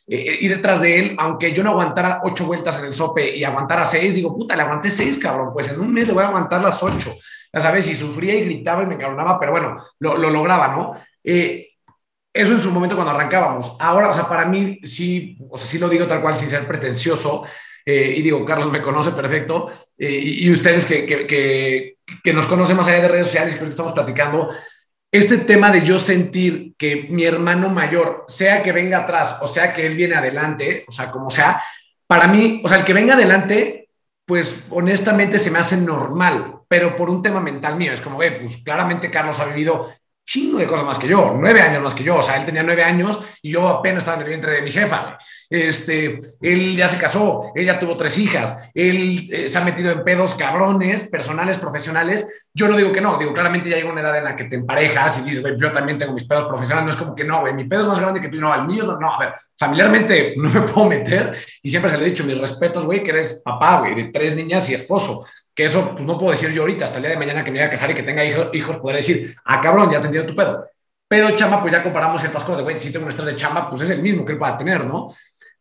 eh, 0.07 0.39
ir 0.41 0.57
detrás 0.57 0.81
de 0.81 0.99
él, 0.99 1.17
aunque 1.19 1.53
yo 1.53 1.63
no 1.63 1.71
aguantara 1.71 2.21
ocho 2.25 2.47
vueltas 2.47 2.79
en 2.79 2.87
el 2.87 2.95
sope 2.95 3.37
y 3.37 3.45
aguantara 3.45 3.85
seis, 3.85 4.15
digo, 4.15 4.37
puta, 4.37 4.57
le 4.57 4.63
aguanté 4.63 4.91
seis, 4.91 5.19
cabrón, 5.19 5.51
pues 5.53 5.69
en 5.69 5.81
un 5.81 5.93
mes 5.93 6.07
le 6.07 6.15
voy 6.15 6.25
a 6.25 6.29
aguantar 6.29 6.61
las 6.61 6.83
ocho. 6.83 7.15
Ya 7.53 7.61
sabes, 7.61 7.89
y 7.89 7.95
sufría 7.95 8.35
y 8.35 8.45
gritaba 8.45 8.83
y 8.83 8.87
me 8.87 8.95
encabronaba, 8.95 9.39
pero 9.39 9.53
bueno, 9.53 9.77
lo, 9.99 10.17
lo 10.17 10.31
lograba, 10.31 10.69
¿no? 10.69 10.95
Eh, 11.23 11.71
eso 12.33 12.53
en 12.53 12.61
su 12.61 12.71
momento 12.71 12.95
cuando 12.95 13.13
arrancábamos. 13.13 13.77
Ahora, 13.81 14.09
o 14.09 14.15
sea, 14.15 14.29
para 14.29 14.45
mí 14.47 14.79
sí, 14.85 15.37
o 15.49 15.59
sea, 15.59 15.67
sí 15.67 15.79
lo 15.79 15.89
digo 15.89 16.07
tal 16.07 16.23
cual 16.23 16.37
sin 16.37 16.49
ser 16.49 16.67
pretencioso, 16.67 17.45
eh, 17.85 18.15
y 18.17 18.23
digo, 18.23 18.45
Carlos 18.45 18.71
me 18.71 18.83
conoce 18.83 19.11
perfecto, 19.13 19.69
eh, 19.99 20.21
y, 20.23 20.51
ustedes 20.51 20.85
que, 20.85 21.07
que, 21.07 21.97
que 22.23 22.33
nos 22.33 22.47
conocen 22.47 22.77
más 22.77 22.89
allá 22.89 23.03
de 23.03 23.09
redes 23.09 23.27
sociales, 23.27 23.57
que 23.57 23.65
estamos 23.65 23.93
platicando, 23.93 24.51
este 25.13 25.39
tema 25.39 25.71
de 25.71 25.83
yo 25.83 25.99
sentir 25.99 26.75
que 26.79 27.09
mi 27.11 27.25
hermano 27.25 27.69
mayor, 27.69 28.25
sea 28.29 28.63
que 28.63 28.71
venga 28.71 28.99
atrás 28.99 29.39
o 29.41 29.47
sea 29.47 29.73
que 29.73 29.85
él 29.85 29.97
viene 29.97 30.15
adelante, 30.15 30.85
o 30.87 30.93
sea, 30.93 31.11
como 31.11 31.31
sea, 31.31 31.61
para 32.07 32.29
mí, 32.29 32.61
o 32.65 32.69
sea, 32.69 32.79
el 32.79 32.85
que 32.85 32.93
venga 32.93 33.15
adelante, 33.15 33.89
pues 34.25 34.65
honestamente 34.71 35.39
se 35.39 35.51
me 35.51 35.59
hace 35.59 35.77
normal, 35.77 36.61
pero 36.69 36.97
por 36.97 37.11
un 37.11 37.23
tema 37.23 37.41
mental 37.41 37.77
mío, 37.77 37.93
es 37.93 38.01
como, 38.01 38.19
ve, 38.19 38.33
pues 38.33 38.59
claramente 38.59 39.11
Carlos 39.11 39.41
ha 39.41 39.47
vivido 39.47 39.91
chingo 40.31 40.59
de 40.59 40.67
cosas 40.69 40.87
más 40.87 40.97
que 40.97 41.09
yo, 41.09 41.37
nueve 41.37 41.61
años 41.61 41.83
más 41.83 41.93
que 41.93 42.05
yo, 42.05 42.19
o 42.19 42.23
sea, 42.23 42.37
él 42.37 42.45
tenía 42.45 42.63
nueve 42.63 42.85
años 42.85 43.19
y 43.43 43.51
yo 43.51 43.67
apenas 43.67 44.03
estaba 44.03 44.17
en 44.19 44.23
el 44.23 44.29
vientre 44.29 44.53
de 44.53 44.63
mi 44.63 44.71
jefa, 44.71 45.19
este, 45.49 46.21
él 46.41 46.77
ya 46.77 46.87
se 46.87 46.99
casó, 46.99 47.51
ella 47.57 47.81
tuvo 47.81 47.97
tres 47.97 48.17
hijas, 48.17 48.71
él 48.73 49.29
eh, 49.33 49.49
se 49.49 49.59
ha 49.59 49.65
metido 49.65 49.91
en 49.91 50.05
pedos 50.05 50.37
cabrones, 50.37 51.09
personales, 51.09 51.59
profesionales, 51.59 52.47
yo 52.55 52.69
no 52.69 52.77
digo 52.77 52.93
que 52.93 53.01
no, 53.01 53.19
digo, 53.19 53.33
claramente 53.33 53.71
ya 53.71 53.77
llega 53.77 53.91
una 53.91 54.03
edad 54.03 54.19
en 54.19 54.25
la 54.25 54.37
que 54.37 54.45
te 54.45 54.55
emparejas 54.55 55.19
y 55.19 55.23
dices, 55.23 55.43
yo 55.59 55.73
también 55.73 55.99
tengo 55.99 56.13
mis 56.13 56.29
pedos 56.29 56.45
profesionales, 56.45 56.85
no 56.85 56.91
es 56.91 56.97
como 56.97 57.17
que 57.17 57.25
no, 57.25 57.41
güey, 57.41 57.53
mi 57.53 57.65
pedo 57.65 57.83
es 57.83 57.89
más 57.89 57.99
grande 57.99 58.21
que 58.21 58.29
tú, 58.29 58.41
no, 58.41 58.55
el 58.55 58.67
mío 58.69 58.85
no, 58.85 59.01
no, 59.01 59.13
a 59.13 59.19
ver, 59.19 59.35
familiarmente 59.59 60.35
no 60.37 60.49
me 60.49 60.61
puedo 60.61 60.87
meter 60.87 61.37
y 61.61 61.71
siempre 61.71 61.91
se 61.91 61.99
le 61.99 62.05
he 62.07 62.11
dicho, 62.11 62.23
mis 62.23 62.39
respetos, 62.39 62.87
güey, 62.87 63.03
que 63.03 63.11
eres 63.11 63.43
papá, 63.45 63.81
güey, 63.81 63.97
de 63.97 64.05
tres 64.13 64.37
niñas 64.37 64.69
y 64.71 64.75
esposo, 64.75 65.27
eso 65.65 65.93
pues 65.93 66.05
no 66.05 66.19
puedo 66.19 66.33
decir 66.33 66.51
yo 66.53 66.63
ahorita, 66.63 66.85
hasta 66.85 66.99
el 66.99 67.03
día 67.03 67.11
de 67.11 67.19
mañana 67.19 67.45
que 67.45 67.51
me 67.51 67.59
vaya 67.59 67.69
a 67.69 67.71
casar 67.71 67.91
y 67.91 67.95
que 67.95 68.03
tenga 68.03 68.25
hijo, 68.25 68.51
hijos, 68.53 68.79
poder 68.79 68.97
decir, 68.97 69.35
ah, 69.45 69.61
cabrón, 69.61 69.91
ya 69.91 70.01
te 70.01 70.07
entiendo 70.07 70.29
tu 70.29 70.37
pedo. 70.37 70.67
Pedo 71.09 71.31
chamba, 71.31 71.61
pues 71.61 71.73
ya 71.73 71.83
comparamos 71.83 72.21
ciertas 72.21 72.45
cosas, 72.45 72.63
güey, 72.63 72.81
si 72.81 72.93
tengo 72.93 73.05
un 73.05 73.11
estrés 73.11 73.27
de 73.27 73.37
chamba, 73.37 73.69
pues 73.69 73.83
es 73.83 73.91
el 73.91 74.01
mismo 74.01 74.25
que 74.25 74.33
él 74.33 74.43
va 74.43 74.51
a 74.51 74.59
tener, 74.59 74.85
¿no? 74.85 75.15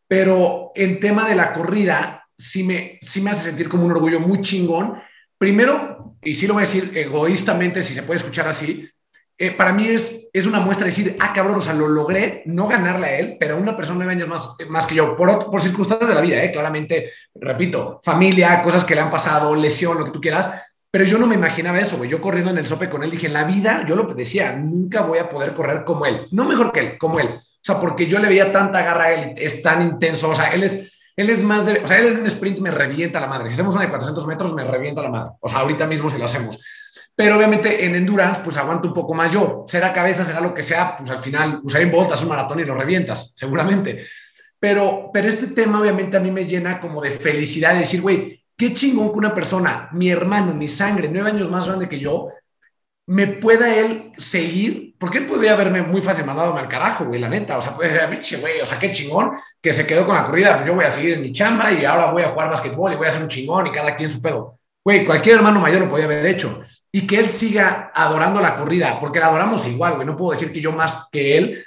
Pero 0.08 0.72
en 0.76 1.00
tema 1.00 1.28
de 1.28 1.36
la 1.36 1.54
corrida, 1.54 2.26
sí 2.38 2.64
me, 2.64 2.98
sí 3.02 3.22
me 3.22 3.32
hace 3.32 3.46
sentir 3.46 3.68
como 3.68 3.86
un 3.86 3.92
orgullo 3.92 4.20
muy 4.20 4.42
chingón. 4.42 5.02
Primero, 5.38 6.16
y 6.22 6.34
sí 6.34 6.48
lo 6.48 6.54
voy 6.54 6.64
a 6.64 6.66
decir 6.66 6.92
egoístamente, 6.96 7.82
si 7.82 7.94
se 7.94 8.04
puede 8.04 8.18
escuchar 8.18 8.48
así, 8.48 8.90
eh, 9.42 9.52
para 9.52 9.72
mí 9.72 9.88
es, 9.88 10.30
es 10.34 10.46
una 10.46 10.60
muestra 10.60 10.86
de 10.86 10.92
decir, 10.92 11.16
ah, 11.20 11.32
cabrón, 11.34 11.58
o 11.58 11.62
sea, 11.62 11.74
lo 11.74 11.88
logré, 11.88 12.44
no 12.46 12.68
ganarle 12.68 13.08
a 13.08 13.20
él, 13.20 13.38
pero 13.40 13.56
a 13.56 13.58
una 13.58 13.78
persona 13.78 14.00
nueve 14.00 14.12
años 14.12 14.28
más, 14.28 14.56
más 14.68 14.86
que 14.86 14.96
yo, 14.96 15.16
por, 15.16 15.50
por 15.50 15.62
circunstancias 15.62 16.10
de 16.10 16.16
la 16.16 16.22
vida, 16.22 16.44
eh, 16.44 16.52
claramente, 16.52 17.12
repito, 17.36 18.02
familia, 18.04 18.62
cosas 18.62 18.84
que 18.84 18.96
le 18.96 19.02
han 19.02 19.10
pasado, 19.10 19.56
lesión, 19.56 19.98
lo 19.98 20.04
que 20.04 20.12
tú 20.12 20.20
quieras, 20.20 20.52
pero 20.92 21.06
yo 21.06 21.18
no 21.18 21.26
me 21.26 21.36
imaginaba 21.36 21.80
eso, 21.80 21.98
güey. 21.98 22.10
Yo 22.10 22.20
corriendo 22.20 22.52
en 22.52 22.58
el 22.58 22.68
sope 22.68 22.90
con 22.90 23.04
él 23.04 23.12
dije, 23.12 23.28
en 23.28 23.34
la 23.34 23.44
vida, 23.44 23.86
yo 23.88 23.96
lo 23.96 24.04
decía, 24.14 24.54
nunca 24.54 25.04
voy 25.04 25.20
a 25.20 25.30
poder 25.30 25.54
correr 25.54 25.84
como 25.84 26.06
él. 26.06 26.28
No 26.32 26.46
mejor 26.46 26.72
que 26.72 26.80
él, 26.80 26.98
como 26.98 27.20
él. 27.20 27.28
O 27.30 27.62
sea, 27.62 27.80
porque 27.80 28.08
yo 28.08 28.20
le 28.20 28.28
veía 28.28 28.52
tanta 28.52 28.82
garra 28.82 29.06
a 29.06 29.14
él, 29.14 29.34
es 29.38 29.62
tan 29.62 29.82
intenso. 29.84 30.30
O 30.30 30.36
sea, 30.36 30.52
él 30.52 30.64
es, 30.64 30.92
él 31.16 31.30
es 31.30 31.44
más 31.44 31.66
de. 31.66 31.82
O 31.84 31.88
sea, 31.88 32.00
él 32.00 32.08
en 32.08 32.20
un 32.22 32.26
sprint 32.26 32.60
me 32.60 32.72
revienta 32.72 33.20
la 33.20 33.28
madre. 33.28 33.50
Si 33.50 33.54
hacemos 33.54 33.76
una 33.76 33.84
de 33.84 33.90
400 33.90 34.26
metros, 34.26 34.54
me 34.56 34.64
revienta 34.64 35.04
la 35.04 35.10
madre. 35.10 35.32
O 35.40 35.48
sea, 35.48 35.60
ahorita 35.60 35.86
mismo 35.86 36.10
si 36.10 36.18
lo 36.18 36.26
hacemos. 36.26 36.58
Pero 37.20 37.36
obviamente 37.36 37.84
en 37.84 37.96
endurance, 37.96 38.40
pues 38.42 38.56
aguanto 38.56 38.88
un 38.88 38.94
poco 38.94 39.14
más 39.14 39.30
yo. 39.30 39.66
Será 39.68 39.92
cabeza, 39.92 40.24
será 40.24 40.40
lo 40.40 40.54
que 40.54 40.64
sea, 40.64 40.96
pues 40.96 41.10
al 41.10 41.20
final, 41.20 41.60
Usain 41.64 41.92
Bolt 41.92 42.14
hace 42.14 42.24
un 42.24 42.30
maratón 42.30 42.62
y 42.62 42.64
lo 42.64 42.74
revientas, 42.74 43.34
seguramente. 43.36 44.06
Pero, 44.58 45.10
pero 45.12 45.28
este 45.28 45.48
tema 45.48 45.82
obviamente 45.82 46.16
a 46.16 46.22
mí 46.22 46.32
me 46.32 46.46
llena 46.46 46.80
como 46.80 47.02
de 47.02 47.12
felicidad 47.12 47.74
de 47.74 47.80
decir, 47.80 48.00
güey, 48.00 48.42
qué 48.56 48.72
chingón 48.72 49.12
que 49.12 49.18
una 49.18 49.36
persona, 49.36 49.90
mi 49.92 50.10
hermano, 50.10 50.54
mi 50.54 50.70
sangre, 50.70 51.10
nueve 51.12 51.32
años 51.32 51.52
más 51.52 51.68
grande 51.68 51.90
que 51.90 52.00
yo, 52.00 52.30
me 53.08 53.28
pueda 53.28 53.76
él 53.76 54.14
seguir, 54.18 54.96
porque 54.98 55.18
él 55.18 55.26
podría 55.26 55.56
haberme 55.56 55.82
muy 55.82 56.00
fácil 56.00 56.24
mandado 56.24 56.56
al 56.56 56.70
carajo, 56.70 57.04
güey, 57.04 57.20
la 57.20 57.28
neta, 57.28 57.58
o 57.58 57.62
sea, 57.62 57.74
puede 57.74 58.00
ser, 58.00 58.10
pinche, 58.10 58.38
güey, 58.38 58.62
o 58.62 58.66
sea, 58.66 58.80
qué 58.80 58.92
chingón 58.92 59.32
que 59.62 59.74
se 59.74 59.86
quedó 59.86 60.06
con 60.06 60.16
la 60.16 60.24
corrida, 60.24 60.64
yo 60.64 60.74
voy 60.74 60.86
a 60.86 60.90
seguir 60.90 61.16
en 61.16 61.22
mi 61.22 61.34
chamba 61.34 61.70
y 61.70 61.84
ahora 61.84 62.12
voy 62.14 62.22
a 62.22 62.30
jugar 62.30 62.50
básquetbol 62.50 62.94
y 62.94 62.96
voy 62.96 63.08
a 63.08 63.12
ser 63.12 63.24
un 63.24 63.28
chingón 63.28 63.68
y 63.68 63.74
cada 63.74 63.94
quien 63.94 64.10
su 64.10 64.22
pedo. 64.22 64.58
Güey, 64.86 65.06
cualquier 65.06 65.36
hermano 65.36 65.60
mayor 65.60 65.82
lo 65.82 65.90
podía 65.90 66.06
haber 66.06 66.26
hecho. 66.26 66.64
Y 66.92 67.06
que 67.06 67.20
él 67.20 67.28
siga 67.28 67.92
adorando 67.94 68.42
la 68.42 68.58
corrida, 68.58 69.00
porque 69.00 69.20
la 69.20 69.28
adoramos 69.28 69.66
igual, 69.68 69.96
güey, 69.96 70.08
no 70.08 70.18
puedo 70.18 70.32
decir 70.32 70.52
que 70.52 70.62
yo 70.62 70.72
más 70.72 71.08
que 71.12 71.38
él, 71.38 71.66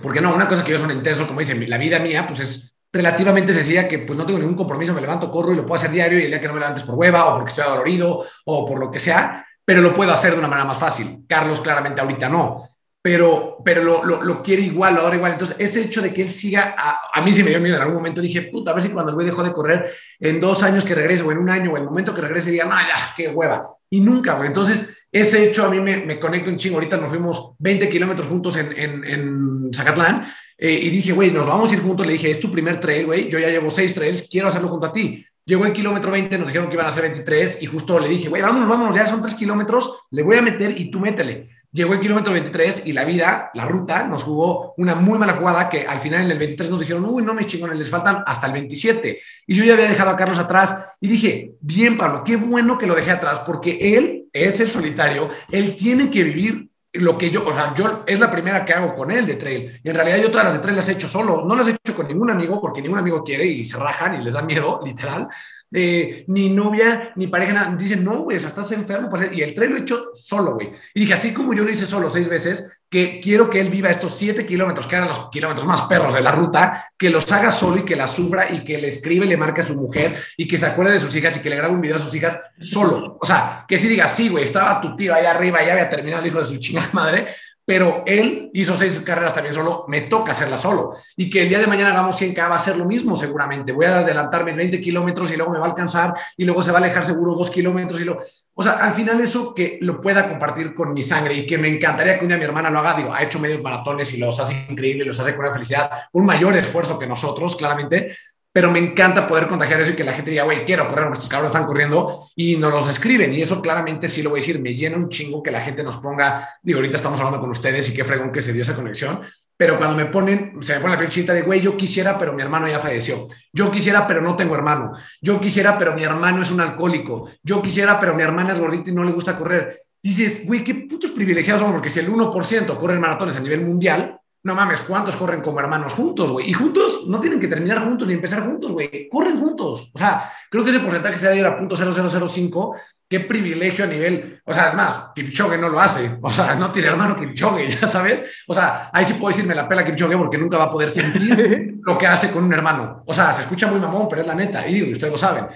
porque 0.00 0.20
no, 0.20 0.34
una 0.34 0.46
cosa 0.46 0.60
es 0.60 0.66
que 0.66 0.72
yo 0.72 0.78
soy 0.78 0.92
intenso, 0.92 1.26
como 1.26 1.40
dicen, 1.40 1.68
la 1.68 1.78
vida 1.78 1.98
mía, 1.98 2.26
pues 2.26 2.40
es 2.40 2.74
relativamente 2.92 3.52
sencilla 3.52 3.88
que 3.88 3.98
pues 3.98 4.16
no 4.16 4.24
tengo 4.24 4.38
ningún 4.38 4.56
compromiso, 4.56 4.94
me 4.94 5.00
levanto, 5.00 5.30
corro 5.30 5.52
y 5.52 5.56
lo 5.56 5.66
puedo 5.66 5.74
hacer 5.74 5.90
diario 5.90 6.18
y 6.18 6.24
el 6.24 6.30
día 6.30 6.40
que 6.40 6.46
no 6.46 6.54
me 6.54 6.60
levantes 6.60 6.84
por 6.84 6.94
hueva 6.94 7.26
o 7.26 7.34
porque 7.34 7.50
estoy 7.50 7.64
adolorido 7.64 8.24
o 8.44 8.66
por 8.66 8.78
lo 8.78 8.90
que 8.90 9.00
sea, 9.00 9.44
pero 9.64 9.80
lo 9.80 9.92
puedo 9.92 10.12
hacer 10.12 10.32
de 10.32 10.38
una 10.38 10.48
manera 10.48 10.68
más 10.68 10.78
fácil. 10.78 11.24
Carlos 11.28 11.60
claramente 11.60 12.00
ahorita 12.00 12.28
no, 12.28 12.68
pero, 13.02 13.58
pero 13.64 13.82
lo, 13.82 14.04
lo, 14.04 14.22
lo 14.22 14.42
quiere 14.42 14.62
igual, 14.62 14.94
lo 14.94 15.00
adora 15.00 15.16
igual. 15.16 15.32
Entonces, 15.32 15.56
ese 15.58 15.82
hecho 15.82 16.00
de 16.00 16.14
que 16.14 16.22
él 16.22 16.30
siga, 16.30 16.74
a, 16.78 17.10
a 17.12 17.20
mí 17.20 17.32
sí 17.32 17.42
me 17.42 17.50
dio 17.50 17.60
miedo 17.60 17.76
en 17.76 17.82
algún 17.82 17.96
momento, 17.96 18.20
dije, 18.20 18.42
puta, 18.42 18.70
a 18.70 18.74
ver 18.74 18.82
si 18.82 18.90
cuando 18.90 19.10
el 19.10 19.14
güey 19.16 19.26
dejó 19.26 19.42
de 19.42 19.52
correr 19.52 19.90
en 20.20 20.38
dos 20.38 20.62
años 20.62 20.84
que 20.84 20.94
regrese 20.94 21.22
o 21.22 21.32
en 21.32 21.38
un 21.38 21.50
año 21.50 21.72
o 21.72 21.76
en 21.76 21.82
el 21.82 21.88
momento 21.88 22.14
que 22.14 22.20
regrese 22.20 22.50
diga, 22.50 22.64
no, 22.64 22.76
ya, 22.76 23.12
qué 23.16 23.28
hueva. 23.28 23.68
Y 23.94 24.00
nunca, 24.00 24.34
güey. 24.34 24.48
Entonces, 24.48 24.92
ese 25.12 25.44
hecho 25.44 25.64
a 25.64 25.70
mí 25.70 25.78
me, 25.78 25.98
me 25.98 26.18
conecta 26.18 26.50
un 26.50 26.56
chingo. 26.56 26.78
Ahorita 26.78 26.96
nos 26.96 27.10
fuimos 27.10 27.52
20 27.60 27.88
kilómetros 27.88 28.26
juntos 28.26 28.56
en, 28.56 28.76
en, 28.76 29.04
en 29.04 29.70
Zacatlán 29.72 30.26
eh, 30.58 30.80
y 30.82 30.90
dije, 30.90 31.12
güey, 31.12 31.30
nos 31.30 31.46
vamos 31.46 31.70
a 31.70 31.74
ir 31.74 31.80
juntos. 31.80 32.04
Le 32.04 32.14
dije, 32.14 32.28
es 32.28 32.40
tu 32.40 32.50
primer 32.50 32.80
trail, 32.80 33.06
güey. 33.06 33.30
Yo 33.30 33.38
ya 33.38 33.50
llevo 33.50 33.70
seis 33.70 33.94
trails, 33.94 34.26
quiero 34.28 34.48
hacerlo 34.48 34.66
junto 34.66 34.86
a 34.86 34.92
ti. 34.92 35.24
Llegó 35.44 35.64
el 35.64 35.72
kilómetro 35.72 36.10
20, 36.10 36.36
nos 36.38 36.48
dijeron 36.48 36.68
que 36.68 36.74
iban 36.74 36.86
a 36.86 36.90
ser 36.90 37.02
23 37.02 37.62
y 37.62 37.66
justo 37.66 38.00
le 38.00 38.08
dije, 38.08 38.28
güey, 38.28 38.42
vámonos, 38.42 38.68
vámonos, 38.68 38.96
ya 38.96 39.06
son 39.06 39.22
tres 39.22 39.36
kilómetros, 39.36 40.08
le 40.10 40.24
voy 40.24 40.38
a 40.38 40.42
meter 40.42 40.74
y 40.76 40.90
tú 40.90 40.98
métele. 40.98 41.50
Llegó 41.74 41.92
el 41.92 41.98
kilómetro 41.98 42.32
23 42.32 42.86
y 42.86 42.92
la 42.92 43.02
vida, 43.04 43.50
la 43.52 43.64
ruta, 43.66 44.04
nos 44.04 44.22
jugó 44.22 44.74
una 44.76 44.94
muy 44.94 45.18
mala 45.18 45.34
jugada 45.34 45.68
que 45.68 45.84
al 45.84 45.98
final 45.98 46.22
en 46.22 46.30
el 46.30 46.38
23 46.38 46.70
nos 46.70 46.78
dijeron, 46.78 47.04
uy, 47.04 47.24
no 47.24 47.34
me 47.34 47.44
chingones, 47.46 47.76
les 47.76 47.90
faltan 47.90 48.22
hasta 48.24 48.46
el 48.46 48.52
27. 48.52 49.18
Y 49.48 49.54
yo 49.56 49.64
ya 49.64 49.72
había 49.72 49.88
dejado 49.88 50.10
a 50.10 50.16
Carlos 50.16 50.38
atrás 50.38 50.72
y 51.00 51.08
dije, 51.08 51.50
bien, 51.60 51.96
Pablo, 51.96 52.22
qué 52.22 52.36
bueno 52.36 52.78
que 52.78 52.86
lo 52.86 52.94
dejé 52.94 53.10
atrás 53.10 53.40
porque 53.40 53.96
él 53.96 54.26
es 54.32 54.60
el 54.60 54.70
solitario, 54.70 55.30
él 55.50 55.74
tiene 55.74 56.10
que 56.10 56.22
vivir 56.22 56.68
lo 56.92 57.18
que 57.18 57.28
yo, 57.30 57.44
o 57.44 57.52
sea, 57.52 57.74
yo 57.74 58.04
es 58.06 58.20
la 58.20 58.30
primera 58.30 58.64
que 58.64 58.72
hago 58.72 58.94
con 58.94 59.10
él 59.10 59.26
de 59.26 59.34
trail. 59.34 59.80
Y 59.82 59.88
en 59.88 59.96
realidad 59.96 60.18
yo 60.18 60.30
todas 60.30 60.44
las 60.44 60.54
de 60.54 60.60
trail 60.60 60.76
las 60.76 60.88
he 60.88 60.92
hecho 60.92 61.08
solo, 61.08 61.44
no 61.44 61.56
las 61.56 61.66
he 61.66 61.72
hecho 61.72 61.96
con 61.96 62.06
ningún 62.06 62.30
amigo 62.30 62.60
porque 62.60 62.80
ningún 62.80 63.00
amigo 63.00 63.24
quiere 63.24 63.46
y 63.46 63.64
se 63.64 63.76
rajan 63.76 64.20
y 64.20 64.24
les 64.24 64.34
da 64.34 64.42
miedo, 64.42 64.80
literal. 64.84 65.26
Ni 65.74 66.50
novia, 66.50 67.12
ni 67.16 67.26
pareja, 67.26 67.52
nada. 67.52 67.76
Dicen, 67.76 68.04
no, 68.04 68.18
güey, 68.18 68.36
o 68.36 68.40
sea, 68.40 68.50
estás 68.50 68.70
enfermo. 68.70 69.08
Pues, 69.08 69.28
y 69.32 69.42
el 69.42 69.54
trail 69.54 69.72
lo 69.72 69.76
he 69.78 69.80
hecho 69.80 70.10
solo, 70.14 70.54
güey. 70.54 70.70
Y 70.94 71.00
dije, 71.00 71.14
así 71.14 71.32
como 71.32 71.52
yo 71.52 71.64
lo 71.64 71.70
hice 71.70 71.84
solo 71.84 72.08
seis 72.08 72.28
veces, 72.28 72.78
que 72.88 73.20
quiero 73.20 73.50
que 73.50 73.58
él 73.58 73.70
viva 73.70 73.90
estos 73.90 74.16
siete 74.16 74.46
kilómetros, 74.46 74.86
que 74.86 74.94
eran 74.94 75.08
los 75.08 75.28
kilómetros 75.30 75.66
más 75.66 75.82
perros 75.82 76.14
de 76.14 76.20
la 76.20 76.30
ruta, 76.30 76.92
que 76.96 77.10
los 77.10 77.30
haga 77.32 77.50
solo 77.50 77.78
y 77.78 77.84
que 77.84 77.96
la 77.96 78.06
sufra 78.06 78.52
y 78.52 78.62
que 78.62 78.78
le 78.78 78.86
escribe, 78.86 79.26
le 79.26 79.36
marque 79.36 79.62
a 79.62 79.64
su 79.64 79.74
mujer 79.74 80.16
y 80.36 80.46
que 80.46 80.58
se 80.58 80.66
acuerde 80.66 80.92
de 80.92 81.00
sus 81.00 81.16
hijas 81.16 81.36
y 81.36 81.40
que 81.40 81.50
le 81.50 81.56
grabe 81.56 81.74
un 81.74 81.80
video 81.80 81.96
a 81.96 81.98
sus 81.98 82.14
hijas 82.14 82.38
solo. 82.60 83.18
O 83.20 83.26
sea, 83.26 83.64
que 83.66 83.78
si 83.78 83.88
diga, 83.88 84.06
sí, 84.06 84.28
güey, 84.28 84.44
estaba 84.44 84.80
tu 84.80 84.94
tío 84.94 85.12
allá 85.12 85.32
arriba, 85.32 85.64
ya 85.64 85.72
había 85.72 85.88
terminado 85.88 86.22
el 86.22 86.28
hijo 86.28 86.38
de 86.38 86.46
su 86.46 86.56
chingada 86.58 86.90
madre, 86.92 87.26
pero 87.64 88.02
él 88.06 88.50
hizo 88.52 88.76
seis 88.76 89.00
carreras 89.00 89.32
también 89.32 89.54
solo, 89.54 89.84
me 89.88 90.02
toca 90.02 90.32
hacerla 90.32 90.58
solo. 90.58 90.94
Y 91.16 91.30
que 91.30 91.42
el 91.42 91.48
día 91.48 91.58
de 91.58 91.66
mañana 91.66 91.90
hagamos 91.90 92.20
100K 92.20 92.50
va 92.50 92.56
a 92.56 92.60
ser 92.60 92.76
lo 92.76 92.84
mismo 92.84 93.16
seguramente. 93.16 93.72
Voy 93.72 93.86
a 93.86 94.00
adelantarme 94.00 94.52
20 94.52 94.80
kilómetros 94.80 95.30
y 95.32 95.36
luego 95.36 95.52
me 95.52 95.58
va 95.58 95.66
a 95.66 95.70
alcanzar 95.70 96.14
y 96.36 96.44
luego 96.44 96.62
se 96.62 96.72
va 96.72 96.78
a 96.78 96.82
alejar 96.82 97.04
seguro 97.04 97.34
dos 97.34 97.50
kilómetros 97.50 98.00
y 98.00 98.04
lo... 98.04 98.18
O 98.56 98.62
sea, 98.62 98.72
al 98.74 98.92
final 98.92 99.20
eso 99.20 99.54
que 99.54 99.78
lo 99.80 100.00
pueda 100.00 100.26
compartir 100.26 100.74
con 100.74 100.92
mi 100.92 101.02
sangre 101.02 101.34
y 101.34 101.46
que 101.46 101.58
me 101.58 101.68
encantaría 101.68 102.18
que 102.18 102.24
un 102.24 102.28
día 102.28 102.38
mi 102.38 102.44
hermana 102.44 102.70
lo 102.70 102.78
haga, 102.78 102.94
digo, 102.94 103.12
ha 103.12 103.22
hecho 103.22 103.38
medios 103.38 103.62
maratones 103.62 104.12
y 104.12 104.18
los 104.18 104.38
hace 104.38 104.66
increíbles, 104.68 105.06
los 105.06 105.18
hace 105.18 105.34
con 105.34 105.44
una 105.46 105.54
felicidad, 105.54 105.90
un 106.12 106.26
mayor 106.26 106.54
esfuerzo 106.56 106.98
que 106.98 107.06
nosotros, 107.06 107.56
claramente, 107.56 108.14
pero 108.54 108.70
me 108.70 108.78
encanta 108.78 109.26
poder 109.26 109.48
contagiar 109.48 109.80
eso 109.80 109.90
y 109.90 109.96
que 109.96 110.04
la 110.04 110.12
gente 110.12 110.30
diga, 110.30 110.44
güey, 110.44 110.64
quiero 110.64 110.86
correr, 110.86 111.06
nuestros 111.06 111.28
cabros 111.28 111.50
están 111.50 111.66
corriendo 111.66 112.28
y 112.36 112.56
nos 112.56 112.72
los 112.72 112.88
escriben. 112.88 113.32
Y 113.32 113.42
eso 113.42 113.60
claramente 113.60 114.06
sí 114.06 114.22
lo 114.22 114.30
voy 114.30 114.38
a 114.38 114.42
decir, 114.42 114.60
me 114.60 114.76
llena 114.76 114.96
un 114.96 115.08
chingo 115.08 115.42
que 115.42 115.50
la 115.50 115.60
gente 115.60 115.82
nos 115.82 115.96
ponga, 115.96 116.48
digo, 116.62 116.78
ahorita 116.78 116.94
estamos 116.94 117.18
hablando 117.18 117.40
con 117.40 117.50
ustedes 117.50 117.90
y 117.90 117.92
qué 117.92 118.04
fregón 118.04 118.30
que 118.30 118.40
se 118.40 118.52
dio 118.52 118.62
esa 118.62 118.76
conexión, 118.76 119.22
pero 119.56 119.76
cuando 119.76 119.96
me 119.96 120.04
ponen, 120.06 120.62
se 120.62 120.74
me 120.74 120.80
pone 120.80 120.94
la 120.94 121.00
piel 121.00 121.26
de, 121.26 121.42
güey, 121.42 121.60
yo 121.60 121.76
quisiera, 121.76 122.16
pero 122.16 122.32
mi 122.32 122.42
hermano 122.42 122.68
ya 122.68 122.78
falleció. 122.78 123.26
Yo 123.52 123.72
quisiera, 123.72 124.06
pero 124.06 124.20
no 124.20 124.36
tengo 124.36 124.54
hermano. 124.54 124.92
Yo 125.20 125.40
quisiera, 125.40 125.76
pero 125.76 125.92
mi 125.96 126.04
hermano 126.04 126.42
es 126.42 126.52
un 126.52 126.60
alcohólico. 126.60 127.30
Yo 127.42 127.60
quisiera, 127.60 127.98
pero 127.98 128.14
mi 128.14 128.22
hermana 128.22 128.52
es 128.52 128.60
gordita 128.60 128.90
y 128.90 128.94
no 128.94 129.02
le 129.02 129.10
gusta 129.10 129.36
correr. 129.36 129.80
Dices, 130.00 130.46
güey, 130.46 130.62
qué 130.62 130.76
putos 130.76 131.10
privilegiados 131.10 131.60
somos, 131.60 131.74
porque 131.74 131.90
si 131.90 131.98
el 131.98 132.08
1% 132.08 132.78
corre 132.78 133.00
maratones 133.00 133.36
a 133.36 133.40
nivel 133.40 133.62
mundial, 133.62 134.20
no 134.44 134.54
mames, 134.54 134.82
¿cuántos 134.82 135.16
corren 135.16 135.40
como 135.40 135.58
hermanos 135.58 135.94
juntos, 135.94 136.30
güey? 136.30 136.50
Y 136.50 136.52
juntos 136.52 137.04
no 137.06 137.18
tienen 137.18 137.40
que 137.40 137.48
terminar 137.48 137.82
juntos 137.82 138.06
ni 138.06 138.12
empezar 138.12 138.44
juntos, 138.44 138.72
güey. 138.72 139.08
Corren 139.08 139.40
juntos. 139.40 139.90
O 139.94 139.98
sea, 139.98 140.30
creo 140.50 140.62
que 140.62 140.68
ese 140.68 140.80
porcentaje 140.80 141.16
se 141.16 141.40
da 141.40 141.48
a 141.48 141.56
punto 141.56 141.74
.0005. 141.74 142.76
Qué 143.08 143.20
privilegio 143.20 143.86
a 143.86 143.88
nivel. 143.88 144.42
O 144.44 144.52
sea, 144.52 144.68
es 144.68 144.74
más, 144.74 145.12
Kipchoge 145.14 145.56
no 145.56 145.70
lo 145.70 145.80
hace. 145.80 146.18
O 146.20 146.30
sea, 146.30 146.56
no 146.56 146.70
tiene 146.70 146.88
hermano 146.88 147.18
Kipchoge, 147.18 147.74
ya 147.80 147.88
sabes. 147.88 148.22
O 148.46 148.52
sea, 148.52 148.90
ahí 148.92 149.06
sí 149.06 149.14
puedo 149.14 149.34
decirme 149.34 149.54
la 149.54 149.66
pela 149.66 149.82
Kipchoge 149.82 150.16
porque 150.18 150.36
nunca 150.36 150.58
va 150.58 150.64
a 150.64 150.70
poder 150.70 150.90
sentir 150.90 151.76
lo 151.82 151.96
que 151.96 152.06
hace 152.06 152.30
con 152.30 152.44
un 152.44 152.52
hermano. 152.52 153.02
O 153.06 153.14
sea, 153.14 153.32
se 153.32 153.42
escucha 153.42 153.66
muy 153.66 153.80
mamón, 153.80 154.08
pero 154.10 154.20
es 154.20 154.28
la 154.28 154.34
neta. 154.34 154.68
Y 154.68 154.74
digo, 154.74 154.92
ustedes 154.92 155.10
lo 155.10 155.18
saben. 155.18 155.46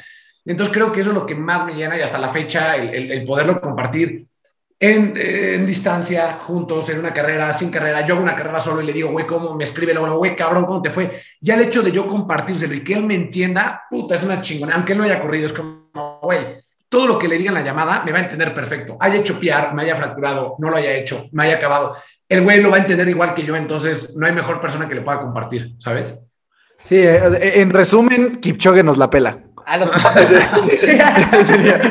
Entonces 0.47 0.72
creo 0.72 0.91
que 0.91 1.01
eso 1.01 1.11
es 1.11 1.14
lo 1.14 1.26
que 1.26 1.34
más 1.34 1.66
me 1.66 1.74
llena 1.74 1.99
y 1.99 2.01
hasta 2.01 2.16
la 2.16 2.28
fecha, 2.28 2.74
el, 2.74 3.12
el 3.12 3.24
poderlo 3.24 3.61
compartir 3.61 4.28
en, 4.80 5.66
distancia, 5.66 6.38
juntos, 6.44 6.88
en 6.88 7.00
una 7.00 7.12
carrera, 7.12 7.52
sin 7.52 7.70
carrera. 7.70 8.04
Yo 8.04 8.14
hago 8.14 8.22
una 8.22 8.36
carrera 8.36 8.60
solo 8.60 8.80
y 8.80 8.86
le 8.86 8.92
digo, 8.92 9.10
güey, 9.10 9.26
¿cómo 9.26 9.54
me 9.54 9.64
escribe? 9.64 9.92
Luego, 9.92 10.18
güey, 10.18 10.36
cabrón, 10.36 10.66
¿cómo 10.66 10.80
te 10.80 10.90
fue? 10.90 11.20
Ya 11.40 11.54
el 11.54 11.62
hecho 11.62 11.82
de 11.82 11.90
yo 11.90 12.06
compartírselo 12.06 12.74
y 12.74 12.84
que 12.84 12.94
él 12.94 13.02
me 13.02 13.14
entienda, 13.14 13.84
puta, 13.90 14.14
es 14.14 14.22
una 14.22 14.40
chingona. 14.40 14.74
Aunque 14.74 14.92
él 14.92 14.98
no 14.98 15.04
haya 15.04 15.20
corrido, 15.20 15.46
es 15.46 15.52
como, 15.52 16.20
güey, 16.22 16.58
todo 16.88 17.06
lo 17.06 17.18
que 17.18 17.28
le 17.28 17.36
diga 17.36 17.50
en 17.50 17.54
la 17.54 17.62
llamada 17.62 18.02
me 18.04 18.12
va 18.12 18.18
a 18.18 18.22
entender 18.22 18.54
perfecto. 18.54 18.96
Haya 19.00 19.16
hecho 19.16 19.38
piar, 19.38 19.74
me 19.74 19.82
haya 19.82 19.96
fracturado, 19.96 20.54
no 20.58 20.70
lo 20.70 20.76
haya 20.76 20.92
hecho, 20.92 21.28
me 21.32 21.44
haya 21.44 21.56
acabado. 21.56 21.96
El 22.28 22.42
güey 22.42 22.60
lo 22.60 22.70
va 22.70 22.76
a 22.76 22.80
entender 22.80 23.08
igual 23.08 23.34
que 23.34 23.42
yo, 23.42 23.56
entonces 23.56 24.16
no 24.16 24.26
hay 24.26 24.32
mejor 24.32 24.60
persona 24.60 24.88
que 24.88 24.94
le 24.94 25.02
pueda 25.02 25.20
compartir, 25.20 25.74
¿sabes? 25.78 26.18
Sí, 26.78 26.98
eh, 26.98 27.60
en 27.60 27.70
resumen, 27.70 28.36
Kipchoge 28.36 28.84
nos 28.84 28.96
la 28.96 29.10
pela. 29.10 29.38
A 29.66 29.76
los 29.76 29.90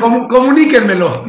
Comuníquenmelo. 0.00 1.26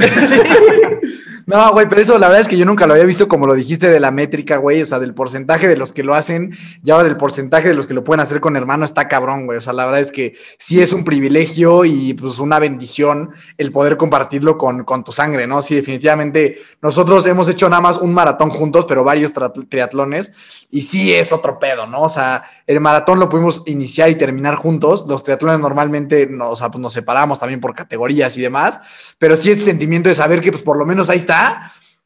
No, 1.49 1.71
güey, 1.71 1.89
pero 1.89 1.99
eso 1.99 2.15
la 2.19 2.27
verdad 2.27 2.41
es 2.41 2.47
que 2.47 2.57
yo 2.57 2.63
nunca 2.63 2.85
lo 2.85 2.93
había 2.93 3.05
visto 3.05 3.27
como 3.27 3.47
lo 3.47 3.55
dijiste 3.55 3.89
de 3.89 3.99
la 3.99 4.11
métrica, 4.11 4.57
güey, 4.57 4.83
o 4.83 4.85
sea, 4.85 4.99
del 4.99 5.15
porcentaje 5.15 5.67
de 5.67 5.77
los 5.77 5.91
que 5.91 6.03
lo 6.03 6.13
hacen 6.13 6.55
y 6.83 6.91
ahora 6.91 7.05
del 7.05 7.17
porcentaje 7.17 7.69
de 7.69 7.73
los 7.73 7.87
que 7.87 7.95
lo 7.95 8.03
pueden 8.03 8.19
hacer 8.19 8.39
con 8.39 8.55
hermano 8.55 8.85
está 8.85 9.07
cabrón, 9.07 9.47
güey. 9.47 9.57
O 9.57 9.61
sea, 9.61 9.73
la 9.73 9.85
verdad 9.85 9.99
es 9.99 10.11
que 10.11 10.35
sí 10.59 10.79
es 10.79 10.93
un 10.93 11.03
privilegio 11.03 11.85
y 11.85 12.13
pues 12.13 12.37
una 12.37 12.59
bendición 12.59 13.31
el 13.57 13.71
poder 13.71 13.97
compartirlo 13.97 14.59
con, 14.59 14.83
con 14.83 15.03
tu 15.03 15.11
sangre, 15.11 15.47
¿no? 15.47 15.63
Sí, 15.63 15.73
definitivamente 15.73 16.59
nosotros 16.83 17.25
hemos 17.25 17.49
hecho 17.49 17.67
nada 17.67 17.81
más 17.81 17.97
un 17.97 18.13
maratón 18.13 18.51
juntos, 18.51 18.85
pero 18.85 19.03
varios 19.03 19.33
triatlones 19.69 20.31
y 20.69 20.83
sí 20.83 21.15
es 21.15 21.33
otro 21.33 21.57
pedo, 21.57 21.87
¿no? 21.87 22.03
O 22.03 22.09
sea, 22.09 22.43
el 22.67 22.79
maratón 22.79 23.19
lo 23.19 23.27
pudimos 23.27 23.63
iniciar 23.65 24.11
y 24.11 24.15
terminar 24.15 24.53
juntos, 24.53 25.03
los 25.07 25.23
triatlones 25.23 25.59
normalmente 25.59 26.27
nos, 26.27 26.51
o 26.51 26.55
sea, 26.55 26.69
pues 26.69 26.79
nos 26.79 26.93
separamos 26.93 27.39
también 27.39 27.59
por 27.59 27.73
categorías 27.73 28.37
y 28.37 28.41
demás, 28.41 28.79
pero 29.17 29.35
sí 29.35 29.49
ese 29.49 29.65
sentimiento 29.65 30.09
de 30.09 30.13
saber 30.13 30.41
que 30.41 30.51
pues 30.51 30.61
por 30.61 30.77
lo 30.77 30.85
menos 30.85 31.09
ahí 31.09 31.17
está 31.17 31.38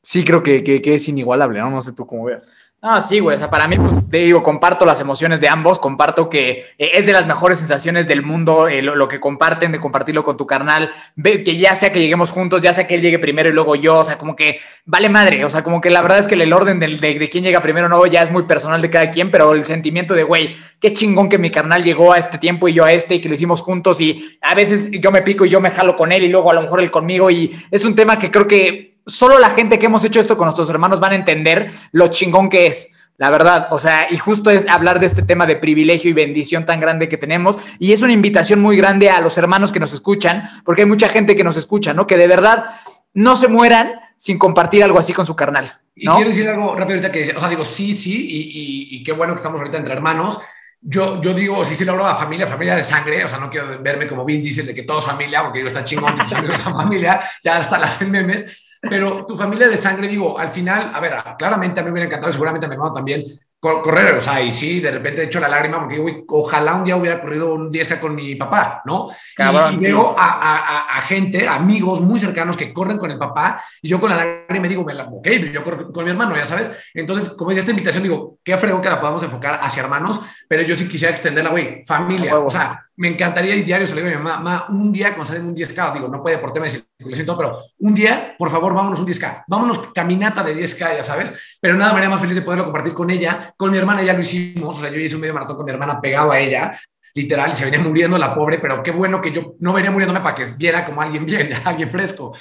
sí 0.02 0.24
creo 0.24 0.44
que, 0.44 0.64
que, 0.64 0.96
es 0.96 1.08
inigualable, 1.08 1.60
¿no? 1.60 1.70
No 1.70 1.82
sé 1.82 1.94
tú 1.94 2.06
cómo 2.06 2.26
veas. 2.26 2.52
No, 2.84 3.02
sí, 3.02 3.20
güey. 3.20 3.38
O 3.38 3.40
sea, 3.40 3.50
para 3.50 3.66
mí, 3.66 3.78
pues, 3.78 4.10
te 4.10 4.18
digo, 4.18 4.44
comparto 4.44 4.86
las 4.86 5.00
emociones 5.00 5.40
de 5.40 5.48
ambos. 5.48 5.80
Comparto 5.80 6.30
que 6.30 6.66
eh, 6.78 6.92
es 6.96 7.06
de 7.06 7.14
las 7.14 7.26
mejores 7.26 7.58
sensaciones 7.58 8.10
del 8.10 8.24
mundo 8.24 8.68
eh, 8.68 8.82
lo, 8.82 9.08
que 9.08 9.22
comparten, 9.22 9.72
de 9.72 9.80
compartirlo 9.80 10.22
con 10.22 10.36
tu 10.36 10.46
carnal. 10.46 10.92
Ve, 11.16 11.44
que 11.44 11.56
ya 11.56 11.76
sea 11.76 11.94
que 11.94 12.02
lleguemos 12.02 12.32
juntos, 12.32 12.62
ya 12.62 12.74
sea 12.74 12.86
que 12.86 12.96
él 12.96 13.02
llegue 13.02 13.20
primero 13.20 13.48
y 13.48 13.54
luego 13.54 13.76
yo. 13.76 14.00
O 14.00 14.04
sea, 14.04 14.18
como 14.18 14.36
que 14.36 14.60
vale 14.84 15.08
madre. 15.08 15.46
O 15.46 15.50
sea, 15.50 15.64
como 15.64 15.80
que 15.80 15.90
la 15.90 16.02
verdad 16.02 16.20
es 16.20 16.28
que 16.28 16.36
el 16.36 16.52
orden 16.52 16.78
de, 16.82 16.88
de, 16.98 17.30
quién 17.30 17.46
llega 17.46 17.62
primero 17.62 17.88
no 17.88 18.06
ya 18.06 18.22
es 18.22 18.32
muy 18.32 18.44
personal 18.44 18.82
de 18.82 18.90
cada 18.90 19.10
quien, 19.12 19.32
pero 19.32 19.54
el 19.54 19.64
sentimiento 19.64 20.14
de, 20.14 20.24
güey, 20.24 20.54
qué 20.82 20.92
chingón 20.92 21.30
que 21.30 21.38
mi 21.38 21.52
carnal 21.52 21.84
llegó 21.84 22.12
a 22.12 22.18
este 22.18 22.38
tiempo 22.38 22.68
y 22.68 22.74
yo 22.74 22.84
a 22.84 22.92
este 22.92 23.16
y 23.16 23.22
que 23.22 23.30
lo 23.30 23.36
hicimos 23.36 23.62
juntos. 23.62 24.02
Y 24.02 24.38
a 24.42 24.56
veces 24.56 24.92
yo 24.92 25.10
me 25.10 25.22
pico 25.22 25.46
y 25.46 25.50
yo 25.50 25.62
me 25.62 25.72
jalo 25.72 25.96
con 25.96 26.12
él 26.12 26.24
y 26.24 26.28
luego 26.28 26.52
a 26.52 26.54
lo 26.54 26.62
mejor 26.62 26.82
él 26.82 26.92
conmigo. 26.92 27.32
Y 27.32 27.56
es 27.72 27.86
un 27.86 27.96
tema 27.96 28.20
que 28.20 28.30
creo 28.30 28.46
que 28.46 28.93
solo 29.06 29.40
la 29.40 29.50
gente 29.52 29.80
que 29.80 29.88
hemos 29.88 30.04
hecho 30.04 30.20
esto 30.20 30.38
con 30.38 30.46
nuestros 30.46 30.70
hermanos 30.70 31.00
van 31.00 31.14
a 31.14 31.16
entender 31.16 31.72
lo 31.92 32.08
chingón 32.08 32.50
que 32.50 32.68
es. 32.68 32.90
La 33.18 33.30
verdad, 33.30 33.68
o 33.72 33.78
sea, 33.78 34.08
y 34.10 34.18
justo 34.18 34.50
es 34.50 34.68
hablar 34.68 35.00
de 35.00 35.06
este 35.06 35.22
tema 35.22 35.46
de 35.46 35.56
privilegio 35.56 36.10
y 36.10 36.14
bendición 36.14 36.66
tan 36.66 36.80
grande 36.80 37.08
que 37.08 37.18
tenemos. 37.18 37.58
Y 37.78 37.94
es 37.94 38.02
una 38.02 38.12
invitación 38.12 38.60
muy 38.60 38.76
grande 38.76 39.10
a 39.10 39.22
los 39.22 39.38
hermanos 39.38 39.72
que 39.72 39.80
nos 39.80 39.94
escuchan, 39.94 40.50
porque 40.66 40.82
hay 40.82 40.88
mucha 40.88 41.10
gente 41.10 41.36
que 41.36 41.44
nos 41.44 41.56
escucha, 41.56 41.94
¿no? 41.94 42.08
Que 42.08 42.18
de 42.18 42.28
verdad 42.28 42.66
no 43.14 43.36
se 43.36 43.48
mueran 43.48 43.94
sin 44.18 44.40
compartir 44.40 44.84
algo 44.84 44.98
así 44.98 45.14
con 45.14 45.26
su 45.26 45.36
carnal. 45.36 45.80
¿no? 45.96 46.14
Y 46.14 46.16
quiero 46.16 46.30
decir 46.30 46.48
algo 46.48 46.76
rápido 46.76 46.98
ahorita 46.98 47.12
que, 47.12 47.34
o 47.36 47.40
sea, 47.40 47.50
digo, 47.50 47.64
sí, 47.64 47.96
sí, 47.96 48.28
y, 48.30 48.98
y, 48.98 49.04
qué 49.04 49.12
bueno 49.12 49.34
que 49.34 49.38
estamos 49.38 49.60
ahorita 49.60 49.78
entre 49.78 49.94
hermanos. 49.94 50.40
Yo, 50.82 51.22
yo 51.22 51.34
digo, 51.34 51.64
sí, 51.64 51.76
sí, 51.76 51.86
lo 51.86 51.94
hablo 51.94 52.06
a 52.06 52.16
familia, 52.16 52.48
familia 52.48 52.76
de 52.76 52.84
sangre, 52.84 53.24
o 53.24 53.30
sea, 53.30 53.38
no 53.38 53.50
quiero 53.50 53.82
verme 53.82 54.08
como 54.08 54.26
bien 54.26 54.42
dice 54.42 54.64
de 54.64 54.74
que 54.74 54.84
todos 54.84 55.06
familia, 55.06 55.44
porque 55.44 55.60
digo, 55.60 55.70
está 55.70 55.84
chingón, 55.84 56.18
la 56.18 56.60
familia, 56.60 57.22
ya 57.44 57.58
hasta 57.58 57.78
las 57.78 58.02
memes, 58.08 58.63
pero 58.90 59.26
tu 59.26 59.38
familia 59.38 59.70
de 59.70 59.78
sangre, 59.78 60.08
digo, 60.08 60.38
al 60.38 60.50
final, 60.50 60.92
a 60.94 61.00
ver, 61.00 61.16
claramente 61.38 61.80
a 61.80 61.84
mí 61.84 61.88
me 61.88 61.94
hubiera 61.94 62.08
encantado, 62.08 62.34
seguramente 62.34 62.66
a 62.66 62.70
mi 62.70 62.76
hermano 62.76 62.94
también, 62.94 63.24
correr, 63.60 64.18
o 64.18 64.22
sea, 64.22 64.42
y 64.42 64.52
sí, 64.52 64.82
de 64.82 64.92
repente 64.92 65.22
he 65.22 65.26
hecho 65.26 65.40
la 65.40 65.48
lágrima 65.48 65.80
porque 65.80 65.96
digo, 65.96 66.26
ojalá 66.28 66.76
un 66.76 66.84
día 66.84 66.98
hubiera 66.98 67.22
corrido 67.22 67.54
un 67.54 67.72
10K 67.72 67.98
con 68.00 68.14
mi 68.14 68.36
papá, 68.36 68.82
¿no? 68.84 69.10
y, 69.38 69.78
veo 69.78 70.16
a, 70.18 70.98
a, 70.98 71.02
gente, 71.02 71.48
amigos 71.48 72.02
muy 72.02 72.20
cercanos 72.20 72.58
que 72.58 72.74
corren 72.74 72.98
con 72.98 73.10
el 73.10 73.18
papá 73.18 73.64
y 73.82 73.88
yo 73.88 74.02
con 74.02 74.10
la 74.10 74.18
lágrima 74.18 74.68
digo, 74.68 74.86
ok, 75.12 75.28
yo 75.54 75.64
corro 75.64 75.90
con 75.90 76.04
mi 76.04 76.12
hermano, 76.12 76.36
ya 76.36 76.46
sabes. 76.46 76.72
Entonces, 76.94 77.30
como 77.30 77.52
es 77.52 77.58
esta 77.58 77.72
invitación, 77.72 78.04
digo, 78.04 78.38
qué 78.44 78.58
fregón 78.58 78.82
que 78.82 78.90
la 78.90 79.00
podamos 79.00 79.24
enfocar 79.24 79.58
hacia 79.62 79.84
hermanos, 79.84 80.20
pero 80.50 80.64
yo 80.64 80.76
sí 80.76 80.88
quisiera 80.90 81.14
extenderla, 81.14 81.52
güey, 81.52 81.86
familia, 81.86 82.38
o 82.38 82.52
sea, 82.52 82.86
me 82.98 83.10
encantaría 83.10 83.56
ir 83.56 83.66
diario, 83.66 83.88
se 83.88 83.96
le 83.96 84.02
digo 84.02 84.16
a 84.16 84.20
mi 84.20 84.24
mamá, 84.24 84.68
un 84.70 84.92
día 84.92 85.16
con 85.16 85.28
un 85.28 85.56
10K, 85.56 85.94
digo, 85.94 86.08
no 86.08 86.22
puede 86.22 86.38
por 86.38 86.54
tema 86.54 86.66
de 86.66 86.84
circulación, 86.98 87.38
pero 87.38 87.60
un 87.80 87.94
día, 87.94 88.36
por 88.38 88.50
favor, 88.50 88.74
vámonos 88.74 89.00
un 89.00 89.08
10K, 89.08 89.46
vámonos 89.48 89.80
caminata 89.94 90.44
de 90.44 90.56
10K, 90.56 90.98
ya 90.98 91.04
sabes, 91.04 91.34
pero 91.60 91.76
nada 91.76 91.92
me 91.92 91.98
haría 91.98 92.10
más 92.10 92.22
feliz 92.22 92.36
de 92.36 92.42
poderlo 92.42 92.66
compartir 92.66 92.94
con 92.94 93.10
ella, 93.10 93.54
con 93.58 93.72
mi 93.72 93.78
hermana 93.78 94.04
ya 94.04 94.14
lo 94.14 94.22
hicimos, 94.22 94.78
o 94.78 94.82
sea, 94.82 94.92
yo 94.92 94.98
hice 94.98 95.16
un 95.16 95.22
medio 95.22 95.34
maratón 95.34 95.58
con 95.58 95.66
mi 95.66 95.72
hermana 95.72 96.00
pegado 96.00 96.32
a 96.32 96.40
ella, 96.40 96.80
literal, 97.16 97.52
y 97.52 97.56
se 97.56 97.66
venía 97.66 97.80
muriendo 97.80 98.18
la 98.18 98.34
pobre, 98.34 98.60
pero 98.60 98.82
qué 98.84 98.92
bueno 98.92 99.22
que 99.22 99.32
yo 99.32 99.56
no 99.60 99.74
venía 99.74 99.92
muriéndome 99.92 100.22
para 100.22 100.36
que 100.36 100.46
viera 100.58 100.86
como 100.86 101.02
alguien 101.02 101.26
bien, 101.26 101.50
alguien 101.66 101.90
fresco 101.90 102.34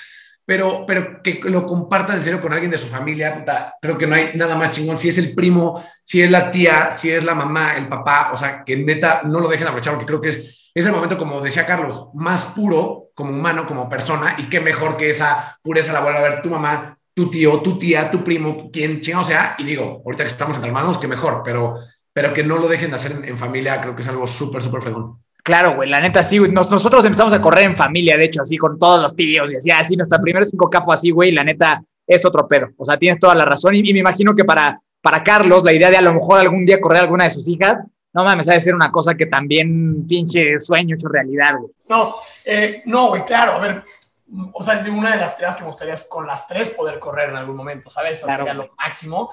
pero, 0.45 0.85
pero 0.87 1.23
que 1.23 1.41
lo 1.45 1.67
compartan 1.67 2.17
en 2.17 2.23
serio 2.23 2.41
con 2.41 2.53
alguien 2.53 2.71
de 2.71 2.79
su 2.79 2.89
familia, 2.89 3.35
puta, 3.35 3.77
creo 3.81 3.97
que 3.97 4.07
no 4.07 4.15
hay 4.15 4.33
nada 4.35 4.57
más 4.57 4.71
chingón. 4.73 4.99
Si 4.99 5.09
es 5.09 5.19
el 5.19 5.35
primo, 5.35 5.85
si 6.03 6.23
es 6.23 6.31
la 6.31 6.51
tía, 6.51 6.91
si 6.91 7.11
es 7.11 7.25
la 7.25 7.35
mamá, 7.35 7.77
el 7.77 7.89
papá, 7.89 8.31
o 8.33 8.37
sea, 8.37 8.65
que 8.65 8.77
neta 8.77 9.23
no 9.25 9.41
lo 9.41 9.49
dejen 9.49 9.69
aprovechar, 9.69 9.95
porque 9.95 10.07
creo 10.07 10.21
que 10.21 10.29
es, 10.31 10.71
es 10.75 10.87
el 10.87 10.93
momento, 10.93 11.17
como 11.17 11.41
decía 11.41 11.67
Carlos, 11.67 12.09
más 12.15 12.45
puro 12.47 13.11
como 13.15 13.31
humano, 13.31 13.67
como 13.67 13.89
persona, 13.89 14.37
y 14.39 14.49
qué 14.49 14.61
mejor 14.61 14.97
que 14.97 15.11
esa 15.11 15.59
pureza 15.63 15.93
la 15.93 16.01
vuelva 16.01 16.21
a 16.21 16.23
ver 16.23 16.43
tu 16.43 16.51
mamá, 16.51 16.99
tu 17.15 17.31
tío, 17.31 17.61
tu 17.61 17.79
tía, 17.79 18.11
tu 18.11 18.25
primo, 18.25 18.71
quien 18.73 19.01
chingado 19.01 19.25
sea, 19.25 19.55
y 19.59 19.65
digo, 19.65 20.03
ahorita 20.05 20.25
que 20.25 20.31
estamos 20.31 20.57
entre 20.57 20.71
hermanos, 20.71 20.99
qué 20.99 21.07
mejor, 21.07 21.43
pero, 21.45 21.77
pero 22.13 22.33
que 22.33 22.43
no 22.43 22.59
lo 22.59 22.69
dejen 22.69 22.91
de 22.91 22.97
hacer 22.97 23.13
en, 23.13 23.25
en 23.25 23.39
familia, 23.39 23.81
creo 23.81 23.95
que 23.95 24.03
es 24.03 24.09
algo 24.09 24.27
súper, 24.27 24.63
súper 24.63 24.83
fregón. 24.83 25.22
Claro, 25.43 25.75
güey, 25.75 25.89
la 25.89 26.01
neta 26.01 26.23
sí, 26.23 26.39
güey. 26.39 26.53
nosotros 26.53 27.05
empezamos 27.05 27.33
a 27.33 27.41
correr 27.41 27.65
en 27.65 27.77
familia, 27.77 28.17
de 28.17 28.25
hecho, 28.25 28.43
así 28.43 28.57
con 28.57 28.79
todos 28.79 29.03
los 29.03 29.17
tíos 29.17 29.53
y 29.53 29.57
así, 29.57 29.71
así, 29.71 29.97
nuestra 29.97 30.21
primera 30.21 30.45
cinco 30.45 30.71
fue 30.85 30.95
así, 30.95 31.11
güey, 31.11 31.33
la 31.33 31.43
neta 31.43 31.83
es 32.07 32.25
otro 32.25 32.47
pedo. 32.47 32.69
O 32.77 32.85
sea, 32.85 32.97
tienes 32.97 33.19
toda 33.19 33.35
la 33.35 33.45
razón 33.45 33.75
y, 33.75 33.93
me 33.93 33.99
imagino 33.99 34.35
que 34.35 34.45
para, 34.45 34.81
para 35.01 35.25
Carlos, 35.25 35.65
la 35.65 35.73
idea 35.73 35.91
de 35.91 35.97
a 35.97 36.03
lo 36.03 36.15
mejor 36.15 36.39
algún 36.39 36.65
día 36.65 36.81
correr 36.81 37.03
alguna 37.03 37.25
de 37.25 37.31
sus 37.31 37.49
hijas, 37.49 37.79
no 38.13 38.25
mames, 38.25 38.49
ha 38.49 38.53
de 38.53 38.61
ser 38.61 38.75
una 38.75 38.93
cosa 38.93 39.15
que 39.15 39.27
también 39.27 40.07
pinche 40.07 40.61
sueño 40.61 40.95
hecho 40.95 41.09
realidad, 41.09 41.57
güey. 41.59 41.73
No, 41.89 42.15
eh, 42.45 42.83
no, 42.85 43.09
güey, 43.09 43.25
claro, 43.25 43.53
a 43.53 43.59
ver, 43.59 43.83
o 44.53 44.63
sea, 44.63 44.85
una 44.91 45.13
de 45.13 45.19
las 45.19 45.37
tres 45.37 45.57
que 45.57 45.63
me 45.63 45.69
gustaría 45.69 45.95
es 45.95 46.03
con 46.03 46.27
las 46.27 46.47
tres 46.47 46.71
poder 46.71 46.99
correr 46.99 47.31
en 47.31 47.37
algún 47.37 47.57
momento, 47.57 47.91
¿sabes? 47.91 48.23
Claro. 48.23 48.45
Sería 48.45 48.55
lo 48.55 48.71
máximo. 48.77 49.31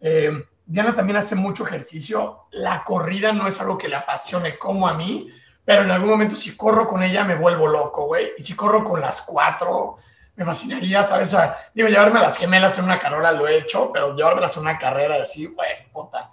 Eh, 0.00 0.32
Diana 0.64 0.94
también 0.94 1.16
hace 1.16 1.34
mucho 1.34 1.64
ejercicio. 1.64 2.46
La 2.50 2.82
corrida 2.84 3.32
no 3.32 3.46
es 3.46 3.60
algo 3.60 3.78
que 3.78 3.88
le 3.88 3.96
apasione 3.96 4.58
como 4.58 4.88
a 4.88 4.94
mí, 4.94 5.28
pero 5.64 5.82
en 5.82 5.90
algún 5.90 6.10
momento 6.10 6.34
si 6.36 6.56
corro 6.56 6.86
con 6.86 7.02
ella 7.02 7.24
me 7.24 7.34
vuelvo 7.34 7.68
loco, 7.68 8.06
güey. 8.06 8.32
Y 8.38 8.42
si 8.42 8.54
corro 8.54 8.82
con 8.84 9.00
las 9.00 9.22
cuatro, 9.22 9.96
me 10.36 10.44
fascinaría, 10.44 11.04
¿sabes? 11.04 11.32
O 11.34 11.36
sea, 11.38 11.56
digo, 11.74 11.88
llevarme 11.88 12.18
a 12.18 12.22
las 12.22 12.38
gemelas 12.38 12.78
en 12.78 12.84
una 12.84 12.98
carrera 12.98 13.32
lo 13.32 13.46
he 13.46 13.58
hecho, 13.58 13.90
pero 13.92 14.14
llevármelas 14.16 14.56
en 14.56 14.62
una 14.62 14.78
carrera 14.78 15.16
así, 15.22 15.46
güey, 15.46 15.68
puta. 15.92 16.30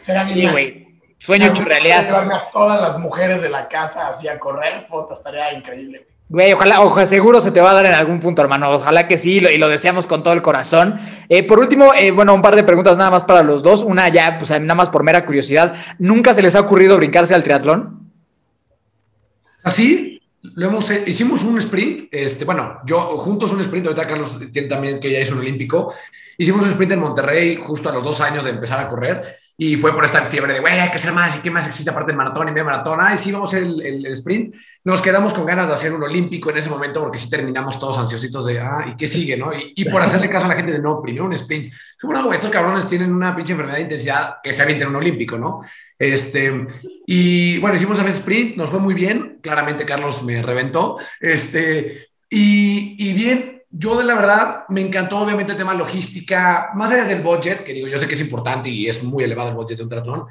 Será 0.00 0.24
mi 0.24 0.34
Sí, 0.34 0.46
güey. 0.48 0.86
Sueño 1.18 1.46
hecho 1.46 1.64
realidad. 1.64 2.04
Llevarme 2.04 2.34
a 2.34 2.50
todas 2.50 2.80
las 2.80 2.98
mujeres 2.98 3.40
de 3.40 3.48
la 3.48 3.68
casa 3.68 4.08
así 4.08 4.28
a 4.28 4.38
correr, 4.38 4.86
puta, 4.86 5.14
estaría 5.14 5.52
increíble, 5.54 5.98
güey. 6.00 6.16
Güey, 6.28 6.52
ojalá, 6.54 6.80
ojalá, 6.80 7.06
seguro 7.06 7.38
se 7.40 7.52
te 7.52 7.60
va 7.60 7.70
a 7.70 7.74
dar 7.74 7.86
en 7.86 7.94
algún 7.94 8.18
punto, 8.18 8.42
hermano. 8.42 8.68
Ojalá 8.72 9.06
que 9.06 9.16
sí, 9.16 9.38
lo- 9.38 9.48
y 9.48 9.58
lo 9.58 9.68
deseamos 9.68 10.08
con 10.08 10.24
todo 10.24 10.34
el 10.34 10.42
corazón. 10.42 10.98
Eh, 11.28 11.44
por 11.46 11.60
último, 11.60 11.94
eh, 11.94 12.10
bueno, 12.10 12.34
un 12.34 12.42
par 12.42 12.56
de 12.56 12.64
preguntas 12.64 12.96
nada 12.96 13.12
más 13.12 13.22
para 13.22 13.44
los 13.44 13.62
dos. 13.62 13.84
Una 13.84 14.08
ya, 14.08 14.36
pues 14.36 14.50
nada 14.50 14.74
más 14.74 14.88
por 14.90 15.04
mera 15.04 15.24
curiosidad. 15.24 15.74
¿Nunca 16.00 16.34
se 16.34 16.42
les 16.42 16.56
ha 16.56 16.60
ocurrido 16.60 16.96
brincarse 16.96 17.32
al 17.32 17.44
triatlón? 17.44 18.05
Así, 19.66 20.20
lo 20.42 20.66
hemos, 20.68 20.88
he- 20.90 21.02
hicimos 21.10 21.42
un 21.42 21.58
sprint, 21.58 22.08
este, 22.12 22.44
bueno, 22.44 22.78
yo 22.86 23.18
juntos 23.18 23.52
un 23.52 23.60
sprint, 23.60 23.86
ahorita 23.86 24.06
Carlos 24.06 24.38
tiene 24.52 24.68
también 24.68 25.00
que 25.00 25.10
ya 25.10 25.18
hizo 25.20 25.32
un 25.34 25.40
olímpico, 25.40 25.92
hicimos 26.38 26.62
un 26.62 26.68
sprint 26.70 26.92
en 26.92 27.00
Monterrey 27.00 27.56
justo 27.56 27.88
a 27.88 27.92
los 27.92 28.04
dos 28.04 28.20
años 28.20 28.44
de 28.44 28.50
empezar 28.52 28.78
a 28.78 28.88
correr 28.88 29.24
y 29.58 29.76
fue 29.76 29.94
por 29.94 30.04
esta 30.04 30.24
fiebre 30.26 30.52
de, 30.54 30.60
güey, 30.60 30.78
hay 30.78 30.90
que 30.90 30.96
hacer 30.96 31.12
más 31.12 31.36
y 31.36 31.40
qué 31.40 31.50
más 31.50 31.66
existe 31.66 31.90
aparte 31.90 32.12
del 32.12 32.18
maratón 32.18 32.48
y 32.48 32.52
medio 32.52 32.64
maratón, 32.66 32.98
ay, 33.00 33.16
sí, 33.16 33.32
vamos 33.32 33.54
el, 33.54 33.80
el- 33.80 34.04
el 34.06 34.12
sprint, 34.12 34.54
nos 34.84 35.00
quedamos 35.00 35.32
con 35.32 35.46
ganas 35.46 35.68
de 35.68 35.74
hacer 35.74 35.92
un 35.92 36.02
olímpico 36.02 36.50
en 36.50 36.58
ese 36.58 36.68
momento 36.70 37.00
porque 37.00 37.18
sí 37.18 37.30
terminamos 37.30 37.78
todos 37.78 37.96
ansiositos 37.98 38.44
de, 38.46 38.60
ah, 38.60 38.84
¿y 38.92 38.96
qué 38.96 39.08
sigue, 39.08 39.36
no? 39.36 39.54
Y, 39.54 39.72
y 39.76 39.84
por 39.86 40.02
hacerle 40.02 40.28
caso 40.28 40.44
a 40.44 40.48
la 40.48 40.56
gente 40.56 40.72
de, 40.72 40.78
no, 40.80 41.00
primero 41.00 41.24
un 41.24 41.32
sprint. 41.32 41.72
Bueno, 42.02 42.22
güey, 42.24 42.34
estos 42.36 42.50
cabrones 42.50 42.86
tienen 42.86 43.12
una 43.14 43.34
pinche 43.34 43.52
enfermedad 43.52 43.76
de 43.78 43.82
intensidad 43.84 44.36
que 44.42 44.52
se 44.52 44.62
avienten 44.62 44.88
un 44.88 44.96
olímpico, 44.96 45.38
¿no? 45.38 45.62
Este, 45.98 46.66
y 47.06 47.58
bueno, 47.58 47.76
hicimos 47.76 47.98
a 47.98 48.06
sprint, 48.08 48.56
nos 48.56 48.68
fue 48.70 48.78
muy 48.80 48.92
bien. 48.94 49.38
Claramente 49.42 49.86
Carlos 49.86 50.22
me 50.22 50.42
reventó. 50.42 50.98
Este, 51.20 52.08
y, 52.28 52.96
y 52.98 53.12
bien, 53.14 53.55
yo 53.70 53.98
de 53.98 54.04
la 54.04 54.14
verdad 54.14 54.64
me 54.68 54.80
encantó 54.80 55.18
obviamente 55.18 55.52
el 55.52 55.58
tema 55.58 55.74
logística, 55.74 56.70
más 56.74 56.90
allá 56.90 57.04
del 57.04 57.22
budget, 57.22 57.64
que 57.64 57.72
digo, 57.72 57.88
yo 57.88 57.98
sé 57.98 58.06
que 58.06 58.14
es 58.14 58.20
importante 58.20 58.68
y 58.68 58.88
es 58.88 59.02
muy 59.02 59.24
elevado 59.24 59.50
el 59.50 59.54
budget 59.54 59.78
de 59.78 59.82
un 59.82 59.88
triatlón. 59.88 60.24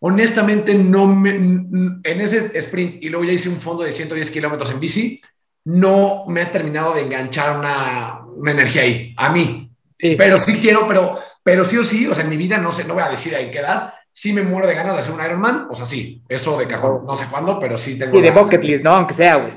Honestamente, 0.00 0.74
no 0.74 1.06
me, 1.06 1.30
en 1.34 2.20
ese 2.20 2.50
sprint 2.58 3.02
y 3.02 3.08
luego 3.08 3.24
ya 3.24 3.32
hice 3.32 3.48
un 3.48 3.56
fondo 3.56 3.82
de 3.82 3.92
110 3.92 4.30
kilómetros 4.30 4.70
en 4.70 4.80
bici, 4.80 5.20
no 5.64 6.24
me 6.26 6.42
ha 6.42 6.50
terminado 6.50 6.94
de 6.94 7.02
enganchar 7.02 7.58
una, 7.58 8.20
una 8.24 8.52
energía 8.52 8.82
ahí, 8.82 9.14
a 9.16 9.30
mí. 9.30 9.70
Sí. 9.98 10.14
Pero 10.16 10.40
sí 10.40 10.58
quiero, 10.60 10.86
pero, 10.86 11.18
pero 11.42 11.64
sí 11.64 11.76
o 11.76 11.84
sí, 11.84 12.06
o 12.06 12.14
sea, 12.14 12.24
en 12.24 12.30
mi 12.30 12.36
vida 12.36 12.56
no 12.56 12.72
sé, 12.72 12.84
no 12.84 12.94
voy 12.94 13.02
a 13.02 13.10
decir 13.10 13.34
en 13.34 13.50
qué 13.50 13.58
edad, 13.58 13.92
sí 14.10 14.32
me 14.32 14.42
muero 14.42 14.66
de 14.66 14.74
ganas 14.74 14.94
de 14.94 14.98
hacer 15.00 15.12
un 15.12 15.24
Ironman, 15.24 15.66
o 15.70 15.74
sea, 15.74 15.86
sí, 15.86 16.22
eso 16.28 16.58
de 16.58 16.66
cajón, 16.66 17.04
no 17.06 17.14
sé 17.14 17.24
cuándo, 17.30 17.58
pero 17.58 17.76
sí 17.76 17.98
tengo. 17.98 18.18
Y 18.18 18.22
de 18.22 18.30
bucket 18.30 18.64
list, 18.64 18.84
¿no? 18.84 18.92
Aunque 18.92 19.14
sea, 19.14 19.36
güey. 19.36 19.52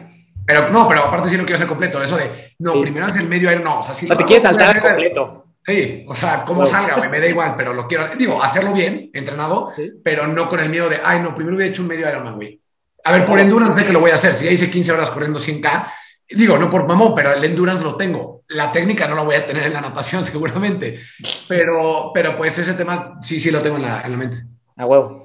Pero 0.45 0.70
no, 0.70 0.88
pero 0.88 1.06
aparte 1.06 1.30
sí 1.30 1.38
lo 1.38 1.44
quiero 1.44 1.56
hacer 1.56 1.68
completo, 1.68 2.02
eso 2.03 2.18
de, 2.18 2.53
no, 2.60 2.74
Sí. 2.74 2.82
primero 2.82 3.06
hacer 3.06 3.22
el 3.22 3.30
medio 3.30 3.52
Iron, 3.52 3.64
no, 3.64 3.80
o 3.80 3.84
sea, 3.84 3.94
sí. 3.94 4.06
O 4.06 4.07
sea, 4.07 4.18
te 4.18 4.26
quieres 4.26 4.44
saltar 4.44 4.80
completo. 4.80 5.45
Sí, 5.65 6.06
o 6.10 6.15
sea, 6.15 6.44
como 6.44 6.65
salga, 6.65 6.95
güey, 6.98 7.10
me 7.10 7.22
da 7.22 7.28
igual, 7.28 7.53
pero 7.56 7.74
lo 7.74 7.88
quiero, 7.88 8.07
digo, 8.18 8.44
hacerlo 8.44 8.74
bien, 8.74 9.10
entrenado, 9.14 9.70
Sí. 9.76 9.91
pero 10.03 10.28
no 10.28 10.49
con 10.49 10.60
el 10.60 10.68
miedo 10.70 10.90
de, 10.90 10.99
ay, 11.02 11.22
no, 11.22 11.34
primero 11.34 11.56
hubiera 11.56 11.72
hecho 11.72 11.82
un 11.82 11.88
medio 11.88 12.07
Ironman, 12.10 12.36
güey. 12.36 12.60
A 13.06 13.11
ver, 13.14 13.26
por 13.26 13.40
endurance 13.40 13.80
sé 13.82 13.88
que 13.88 13.94
lo 13.94 14.02
voy 14.02 14.11
a 14.11 14.15
hacer, 14.15 14.34
si 14.34 14.45
ya 14.45 14.52
hice 14.52 14.70
15 14.70 14.91
horas 14.91 15.10
corriendo 15.10 15.40
100K, 15.40 15.88
digo, 16.32 16.57
no 16.57 16.70
por 16.70 16.86
mamón, 16.86 17.14
pero 17.15 17.32
el 17.34 17.44
endurance 17.45 17.84
lo 17.84 17.95
tengo. 17.95 18.41
La 18.49 18.72
técnica 18.74 19.07
no 19.07 19.15
la 19.15 19.22
voy 19.24 19.36
a 19.36 19.45
tener 19.45 19.64
en 19.68 19.74
la 19.74 19.82
natación 19.82 20.24
seguramente, 20.26 20.99
pero, 21.48 22.11
pero 22.14 22.36
pues 22.38 22.57
ese 22.57 22.74
tema 22.74 23.18
sí, 23.22 23.40
sí 23.40 23.49
lo 23.52 23.61
tengo 23.61 23.78
en 23.78 23.84
la, 23.84 24.02
en 24.02 24.11
la 24.11 24.18
mente. 24.18 24.44
A 24.76 24.86
huevo. 24.86 25.23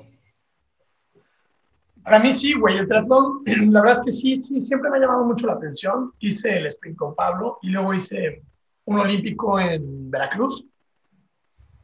Para 2.08 2.20
mí 2.20 2.32
sí, 2.32 2.54
güey, 2.54 2.78
el 2.78 2.88
triatlón, 2.88 3.42
la 3.70 3.82
verdad 3.82 3.98
es 3.98 4.02
que 4.06 4.12
sí, 4.12 4.38
sí, 4.38 4.62
siempre 4.62 4.88
me 4.88 4.96
ha 4.96 5.00
llamado 5.00 5.26
mucho 5.26 5.46
la 5.46 5.52
atención. 5.52 6.10
Hice 6.20 6.56
el 6.56 6.66
sprint 6.68 6.96
con 6.96 7.14
Pablo 7.14 7.58
y 7.60 7.68
luego 7.68 7.92
hice 7.92 8.42
un 8.86 8.98
olímpico 8.98 9.60
en 9.60 10.10
Veracruz. 10.10 10.66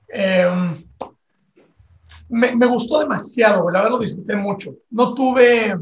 Eh, 0.08 0.48
me, 2.30 2.56
me 2.56 2.66
gustó 2.66 3.00
demasiado, 3.00 3.64
güey, 3.64 3.74
la 3.74 3.82
verdad 3.82 3.98
lo 3.98 4.02
disfruté 4.02 4.34
mucho. 4.34 4.76
No 4.92 5.12
tuve, 5.12 5.76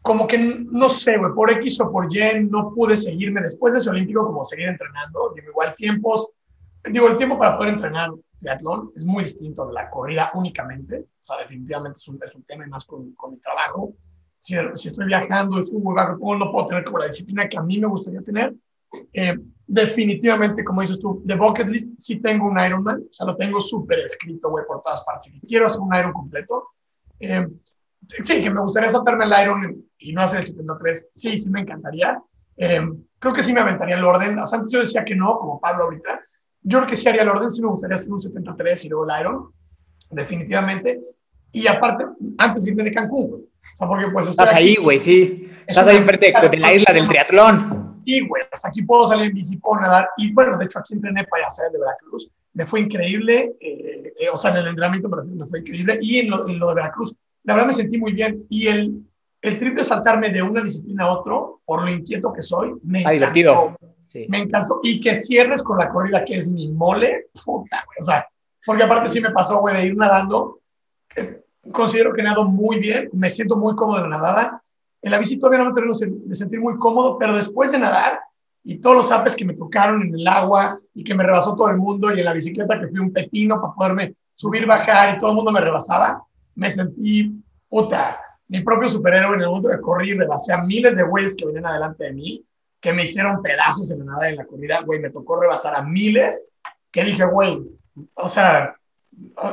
como 0.00 0.26
que, 0.26 0.38
no 0.38 0.88
sé, 0.88 1.16
güey, 1.16 1.32
por 1.32 1.48
X 1.52 1.80
o 1.80 1.92
por 1.92 2.12
Y 2.12 2.44
no 2.50 2.74
pude 2.74 2.96
seguirme 2.96 3.40
después 3.40 3.72
de 3.72 3.78
ese 3.78 3.90
olímpico 3.90 4.26
como 4.26 4.44
seguir 4.44 4.66
entrenando. 4.66 5.32
Digo, 5.36 5.50
igual 5.50 5.76
tiempos, 5.76 6.32
digo, 6.90 7.06
el 7.06 7.16
tiempo 7.16 7.38
para 7.38 7.56
poder 7.56 7.74
entrenar 7.74 8.10
triatlón 8.42 8.92
es 8.94 9.04
muy 9.04 9.24
distinto 9.24 9.66
de 9.66 9.72
la 9.72 9.88
corrida 9.88 10.30
únicamente. 10.34 11.06
O 11.22 11.26
sea, 11.26 11.38
definitivamente 11.38 11.98
es 11.98 12.08
un, 12.08 12.20
es 12.26 12.34
un 12.34 12.42
tema 12.44 12.66
y 12.66 12.68
más 12.68 12.84
con, 12.84 13.14
con 13.14 13.32
mi 13.32 13.38
trabajo. 13.38 13.94
Si, 14.36 14.54
si 14.74 14.88
estoy 14.88 15.06
viajando, 15.06 15.58
es 15.60 15.70
un 15.70 15.94
bajo, 15.94 16.36
no 16.36 16.50
puedo 16.50 16.66
tener 16.66 16.84
como 16.84 16.98
la 16.98 17.06
disciplina 17.06 17.48
que 17.48 17.56
a 17.56 17.62
mí 17.62 17.78
me 17.78 17.86
gustaría 17.86 18.20
tener. 18.22 18.54
Eh, 19.12 19.38
definitivamente, 19.66 20.64
como 20.64 20.82
dices 20.82 20.98
tú, 20.98 21.22
de 21.24 21.36
bucket 21.36 21.68
list 21.68 21.94
sí 21.98 22.20
tengo 22.20 22.46
un 22.46 22.58
Ironman, 22.58 23.00
o 23.08 23.12
sea, 23.12 23.26
lo 23.26 23.36
tengo 23.36 23.60
súper 23.60 24.00
escrito, 24.00 24.50
güey, 24.50 24.66
por 24.66 24.82
todas 24.82 25.02
partes. 25.04 25.32
Y 25.32 25.46
quiero 25.46 25.66
hacer 25.66 25.80
un 25.80 25.94
Iron 25.94 26.12
completo. 26.12 26.68
Eh, 27.20 27.46
sí, 28.22 28.42
que 28.42 28.50
me 28.50 28.60
gustaría 28.60 28.90
saltarme 28.90 29.24
el 29.24 29.42
Iron 29.42 29.84
y 29.98 30.12
no 30.12 30.22
hacer 30.22 30.40
el 30.40 30.46
73. 30.46 31.08
Sí, 31.14 31.38
sí 31.38 31.48
me 31.48 31.60
encantaría. 31.60 32.20
Eh, 32.56 32.82
creo 33.18 33.32
que 33.32 33.42
sí 33.42 33.52
me 33.52 33.60
aventaría 33.60 33.96
el 33.96 34.04
orden. 34.04 34.38
O 34.38 34.46
sea, 34.46 34.58
antes 34.58 34.72
yo 34.72 34.80
decía 34.80 35.04
que 35.04 35.14
no, 35.14 35.38
como 35.38 35.60
Pablo 35.60 35.84
ahorita. 35.84 36.20
Yo 36.62 36.78
creo 36.78 36.88
que 36.88 36.96
sí 36.96 37.08
haría 37.08 37.22
el 37.22 37.28
orden, 37.28 37.52
sí 37.52 37.60
me 37.60 37.68
gustaría 37.68 37.96
hacer 37.96 38.12
un 38.12 38.22
73 38.22 38.84
y 38.84 38.88
luego 38.88 39.06
el 39.10 39.20
Iron, 39.20 39.52
definitivamente. 40.10 41.00
Y 41.52 41.66
aparte, 41.66 42.04
antes 42.38 42.64
de 42.64 42.70
irme 42.70 42.84
de 42.84 42.92
Cancún, 42.92 43.28
güey. 43.28 43.42
O 43.42 43.76
sea, 43.76 43.86
porque 43.86 44.08
pues 44.08 44.28
Estás 44.28 44.54
ahí, 44.54 44.76
güey, 44.76 44.98
sí. 44.98 45.48
Es 45.66 45.76
Estás 45.76 45.88
ahí 45.88 45.96
enfrente 45.96 46.32
de, 46.32 46.48
de 46.48 46.56
la 46.56 46.74
isla 46.74 46.92
del 46.92 47.06
triatlón. 47.06 48.00
Y, 48.04 48.26
güey, 48.26 48.42
pues 48.50 48.64
aquí 48.64 48.82
puedo 48.82 49.06
salir 49.06 49.26
en 49.26 49.34
bici, 49.34 49.56
puedo 49.56 49.80
nadar. 49.80 50.08
Y 50.16 50.32
bueno, 50.32 50.58
de 50.58 50.64
hecho, 50.64 50.78
aquí 50.78 50.94
entrené 50.94 51.24
para 51.24 51.46
hacer 51.46 51.66
el 51.66 51.72
de 51.72 51.78
Veracruz. 51.78 52.30
Me 52.54 52.66
fue 52.66 52.80
increíble. 52.80 53.54
eh, 53.60 54.12
eh, 54.18 54.28
o 54.32 54.36
sea, 54.36 54.50
en 54.50 54.58
el 54.58 54.66
entrenamiento 54.68 55.08
me 55.08 55.46
fue 55.46 55.60
increíble. 55.60 55.98
Y 56.02 56.18
en 56.18 56.30
lo, 56.30 56.48
en 56.48 56.58
lo 56.58 56.68
de 56.68 56.74
Veracruz, 56.74 57.16
la 57.44 57.54
verdad 57.54 57.68
me 57.68 57.72
sentí 57.74 57.98
muy 57.98 58.12
bien. 58.12 58.44
Y 58.48 58.66
el, 58.66 59.02
el 59.42 59.58
trip 59.58 59.76
de 59.76 59.84
saltarme 59.84 60.30
de 60.30 60.40
una 60.42 60.62
disciplina 60.62 61.04
a 61.04 61.12
otro, 61.12 61.60
por 61.64 61.82
lo 61.82 61.90
inquieto 61.90 62.32
que 62.32 62.42
soy, 62.42 62.72
me 62.84 63.00
Ah, 63.00 63.12
encantó. 63.12 63.12
divertido. 63.12 63.76
Sí. 64.06 64.26
Me 64.28 64.38
encantó. 64.38 64.80
Y 64.82 65.00
que 65.00 65.14
cierres 65.16 65.62
con 65.62 65.78
la 65.78 65.88
corrida, 65.88 66.24
que 66.24 66.36
es 66.36 66.48
mi 66.48 66.68
mole, 66.72 67.26
puta, 67.44 67.82
güey. 67.86 67.96
O 68.00 68.04
sea, 68.04 68.26
porque 68.64 68.82
aparte 68.84 69.08
sí 69.08 69.20
me 69.20 69.30
pasó, 69.30 69.58
güey, 69.60 69.76
de 69.76 69.86
ir 69.86 69.96
nadando. 69.96 70.60
Eh, 71.16 71.42
considero 71.72 72.12
que 72.12 72.22
nado 72.22 72.44
muy 72.44 72.78
bien, 72.78 73.08
me 73.12 73.30
siento 73.30 73.56
muy 73.56 73.74
cómodo 73.74 74.04
en 74.04 74.10
la 74.10 74.16
nadada. 74.18 74.62
En 75.00 75.10
la 75.10 75.18
bici 75.18 75.36
todavía 75.38 75.58
no 75.60 75.70
me 75.70 75.74
termino 75.74 75.94
de 75.98 76.34
sentir 76.36 76.60
muy 76.60 76.76
cómodo, 76.78 77.18
pero 77.18 77.34
después 77.34 77.72
de 77.72 77.78
nadar 77.80 78.20
y 78.64 78.78
todos 78.78 78.94
los 78.94 79.10
apes 79.10 79.34
que 79.34 79.44
me 79.44 79.54
tocaron 79.54 80.02
en 80.02 80.14
el 80.14 80.28
agua 80.28 80.78
y 80.94 81.02
que 81.02 81.14
me 81.16 81.24
rebasó 81.24 81.56
todo 81.56 81.68
el 81.70 81.76
mundo 81.76 82.12
y 82.14 82.20
en 82.20 82.24
la 82.24 82.32
bicicleta 82.32 82.78
que 82.78 82.86
fui 82.86 83.00
un 83.00 83.12
pepino 83.12 83.60
para 83.60 83.74
poderme 83.74 84.14
subir, 84.34 84.64
bajar 84.66 85.16
y 85.16 85.18
todo 85.18 85.30
el 85.30 85.36
mundo 85.36 85.50
me 85.50 85.60
rebasaba, 85.60 86.22
me 86.54 86.70
sentí, 86.70 87.32
puta, 87.68 88.20
mi 88.52 88.60
propio 88.62 88.86
superhéroe 88.90 89.34
en 89.36 89.40
el 89.40 89.48
mundo 89.48 89.70
de 89.70 89.80
correr, 89.80 90.18
rebasé 90.18 90.52
a 90.52 90.58
miles 90.62 90.94
de 90.94 91.04
güeyes 91.04 91.34
que 91.34 91.46
venían 91.46 91.64
adelante 91.64 92.04
de 92.04 92.12
mí, 92.12 92.44
que 92.78 92.92
me 92.92 93.04
hicieron 93.04 93.40
pedazos 93.40 93.90
en 93.90 94.00
la 94.00 94.04
nada 94.04 94.28
en 94.28 94.36
la 94.36 94.44
corrida, 94.44 94.82
güey, 94.82 95.00
me 95.00 95.08
tocó 95.08 95.40
rebasar 95.40 95.74
a 95.74 95.82
miles, 95.82 96.48
que 96.90 97.02
dije, 97.02 97.24
güey, 97.24 97.62
o 98.12 98.28
sea, 98.28 98.76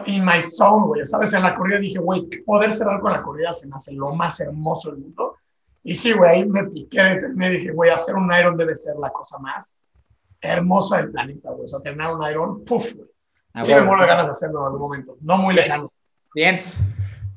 in 0.06 0.26
my 0.26 0.44
zone, 0.44 0.88
güey, 0.88 1.06
¿sabes? 1.06 1.32
En 1.32 1.44
la 1.44 1.56
corrida 1.56 1.80
dije, 1.80 2.00
güey, 2.00 2.28
poder 2.46 2.74
cerrar 2.74 3.00
con 3.00 3.14
la 3.14 3.24
corrida 3.24 3.54
se 3.54 3.70
me 3.70 3.76
hace 3.78 3.94
lo 3.94 4.14
más 4.14 4.38
hermoso 4.42 4.92
del 4.92 5.00
mundo. 5.00 5.38
Y 5.82 5.96
sí, 5.96 6.12
güey, 6.12 6.32
ahí 6.32 6.46
me 6.46 6.66
piqué, 6.66 7.22
me 7.36 7.52
dije, 7.52 7.72
güey, 7.72 7.92
hacer 7.92 8.16
un 8.16 8.30
Iron 8.38 8.58
debe 8.58 8.76
ser 8.76 8.98
la 8.98 9.12
cosa 9.12 9.38
más 9.40 9.78
hermosa 10.42 10.98
del 10.98 11.12
planeta, 11.12 11.52
güey. 11.52 11.64
O 11.64 11.68
sea, 11.70 11.80
terminar 11.80 12.14
un 12.14 12.30
Iron, 12.30 12.66
puff, 12.66 12.94
güey. 12.96 13.08
A 13.54 13.64
Sí, 13.64 13.72
me 13.72 13.78
huevo. 13.78 13.88
muero 13.88 14.02
de 14.02 14.08
ganas 14.10 14.26
de 14.26 14.32
hacerlo 14.32 14.60
en 14.60 14.66
algún 14.66 14.82
momento. 14.82 15.18
No 15.22 15.38
muy 15.38 15.56
lejano. 15.56 15.88
Bien. 16.36 16.58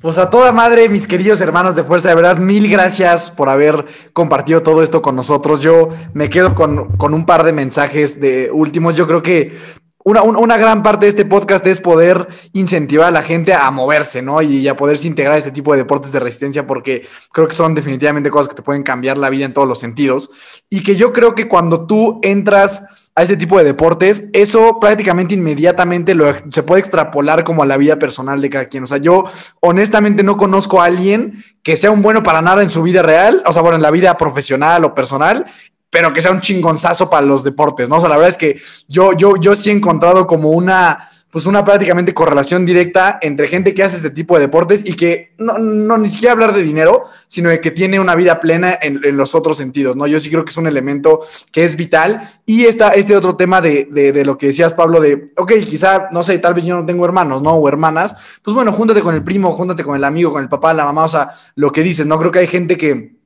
Pues 0.03 0.19
a 0.19 0.31
toda 0.31 0.51
madre, 0.51 0.89
mis 0.89 1.07
queridos 1.07 1.41
hermanos 1.41 1.77
de 1.77 1.85
Fuerza, 1.85 2.09
de 2.09 2.17
verdad, 2.17 2.37
mil 2.39 2.69
gracias 2.69 3.31
por 3.31 3.49
haber 3.49 3.87
compartido 4.13 4.61
todo 4.63 4.83
esto 4.83 5.01
con 5.01 5.15
nosotros. 5.15 5.61
Yo 5.63 5.91
me 6.13 6.29
quedo 6.29 6.57
con, 6.57 6.97
con 6.97 7.15
un 7.15 7.25
par 7.25 7.45
de 7.45 7.53
mensajes 7.53 8.21
de 8.21 8.51
últimos. 8.51 8.97
Yo 8.97 9.07
creo 9.07 9.23
que 9.23 9.57
una, 10.05 10.23
un- 10.23 10.35
una 10.37 10.57
gran 10.57 10.83
parte 10.83 11.07
de 11.07 11.11
este 11.11 11.25
podcast 11.25 11.65
es 11.69 11.79
poder 11.79 12.27
incentivar 12.53 13.07
a 13.07 13.11
la 13.13 13.23
gente 13.23 13.55
a 13.55 13.71
moverse, 13.71 14.23
¿no? 14.23 14.43
Y 14.43 14.67
a 14.67 14.77
poderse 14.77 15.07
integrar 15.07 15.37
a 15.37 15.39
este 15.39 15.53
tipo 15.53 15.71
de 15.71 15.79
deportes 15.79 16.11
de 16.11 16.19
resistencia, 16.19 16.67
porque 16.67 17.07
creo 17.31 17.47
que 17.47 17.55
son 17.55 17.73
definitivamente 17.77 18.29
cosas 18.29 18.49
que 18.49 18.57
te 18.57 18.63
pueden 18.63 18.83
cambiar 18.83 19.19
la 19.19 19.31
vida 19.31 19.45
en 19.45 19.53
todos 19.55 19.69
los 19.69 19.79
sentidos. 19.79 20.31
Y 20.69 20.83
que 20.83 20.97
yo 20.97 21.13
creo 21.13 21.37
que 21.37 21.47
cuando 21.47 21.87
tú 21.87 22.19
entras 22.25 22.87
a 23.15 23.23
ese 23.23 23.37
tipo 23.37 23.59
de 23.59 23.65
deportes, 23.65 24.31
eso 24.33 24.79
prácticamente 24.81 25.35
inmediatamente 25.35 26.15
lo, 26.15 26.33
se 26.51 26.63
puede 26.63 26.81
extrapolar 26.81 27.45
como 27.45 27.63
a 27.63 27.67
la 27.67 27.77
vida 27.77 27.99
personal 27.99 28.41
de 28.41 28.49
cada 28.49 28.65
quien. 28.67 28.85
O 28.85 28.87
sea, 28.87 28.99
yo 28.99 29.25
honestamente 29.61 30.23
no 30.23 30.39
conozco 30.39 30.81
a 30.81 30.87
alguien 30.87 31.45
que 31.63 31.77
sea 31.77 31.91
un 31.91 32.01
bueno 32.01 32.23
para 32.23 32.41
nada 32.41 32.63
en 32.63 32.71
su 32.71 32.83
vida 32.83 33.03
real, 33.03 33.43
o 33.47 33.53
sea, 33.53 33.61
bueno, 33.61 33.77
en 33.77 33.83
la 33.83 33.91
vida 33.91 34.17
profesional 34.17 34.85
o 34.85 34.95
personal, 34.95 35.45
pero 35.91 36.15
que 36.15 36.23
sea 36.23 36.31
un 36.31 36.41
chingonzazo 36.41 37.11
para 37.11 37.27
los 37.27 37.45
deportes, 37.45 37.87
¿no? 37.87 37.97
O 37.97 38.01
sea, 38.01 38.09
la 38.09 38.17
verdad 38.17 38.31
es 38.31 38.39
que 38.39 38.59
yo, 38.89 39.13
yo, 39.13 39.37
yo 39.37 39.55
sí 39.55 39.69
he 39.69 39.75
encontrado 39.75 40.27
como 40.27 40.51
una 40.51 41.11
pues 41.33 41.47
una 41.47 41.65
prácticamente 41.65 42.13
correlación 42.13 42.67
directa 42.67 43.19
entre 43.23 43.49
gente 43.49 43.73
que 43.73 43.83
hace 43.83 43.97
este 43.97 44.11
tipo 44.11 44.35
de 44.35 44.43
deportes 44.43 44.85
y 44.85 44.93
que 44.93 45.33
no, 45.39 45.59
no 45.59 45.97
ni 45.97 46.11
siquiera 46.11 46.33
hablar 46.33 46.53
de 46.53 46.63
dinero, 46.63 47.07
sino 47.27 47.49
de 47.49 47.59
que 47.59 47.71
tiene 47.71 47.99
una 47.99 48.15
vida 48.15 48.39
plena 48.39 48.79
en, 48.83 49.01
en, 49.03 49.17
los 49.17 49.35
otros 49.35 49.57
sentidos, 49.57 49.97
¿no? 49.97 50.07
Yo 50.07 50.21
sí 50.21 50.29
creo 50.29 50.45
que 50.45 50.51
es 50.51 50.59
un 50.59 50.67
elemento 50.67 51.23
que 51.51 51.65
es 51.65 51.75
vital. 51.75 52.29
Y 52.45 52.67
esta, 52.67 52.91
este 52.91 53.17
otro 53.17 53.35
tema 53.35 53.63
de, 53.63 53.89
de, 53.91 54.13
de 54.13 54.25
lo 54.27 54.37
que 54.37 54.49
decías, 54.49 54.75
Pablo, 54.75 55.01
de, 55.01 55.33
ok, 55.39 55.53
quizá, 55.67 56.11
no 56.13 56.23
sé, 56.23 56.39
tal 56.39 56.53
vez 56.53 56.67
yo 56.67 56.77
no 56.77 56.85
tengo 56.85 57.07
hermanos, 57.07 57.41
¿no? 57.41 57.55
O 57.55 57.67
hermanas, 57.67 58.15
pues 58.43 58.55
bueno, 58.55 58.71
júntate 58.71 59.01
con 59.01 59.15
el 59.15 59.25
primo, 59.25 59.53
júntate 59.53 59.83
con 59.83 59.97
el 59.97 60.05
amigo, 60.05 60.33
con 60.33 60.43
el 60.43 60.51
papá, 60.51 60.75
la 60.75 60.85
mamá, 60.85 61.05
o 61.05 61.09
sea, 61.09 61.31
lo 61.55 61.73
que 61.73 61.83
dices, 61.83 62.05
¿no? 62.05 62.19
Creo 62.19 62.31
que 62.31 62.41
hay 62.41 62.47
gente 62.47 62.77
que 62.77 63.22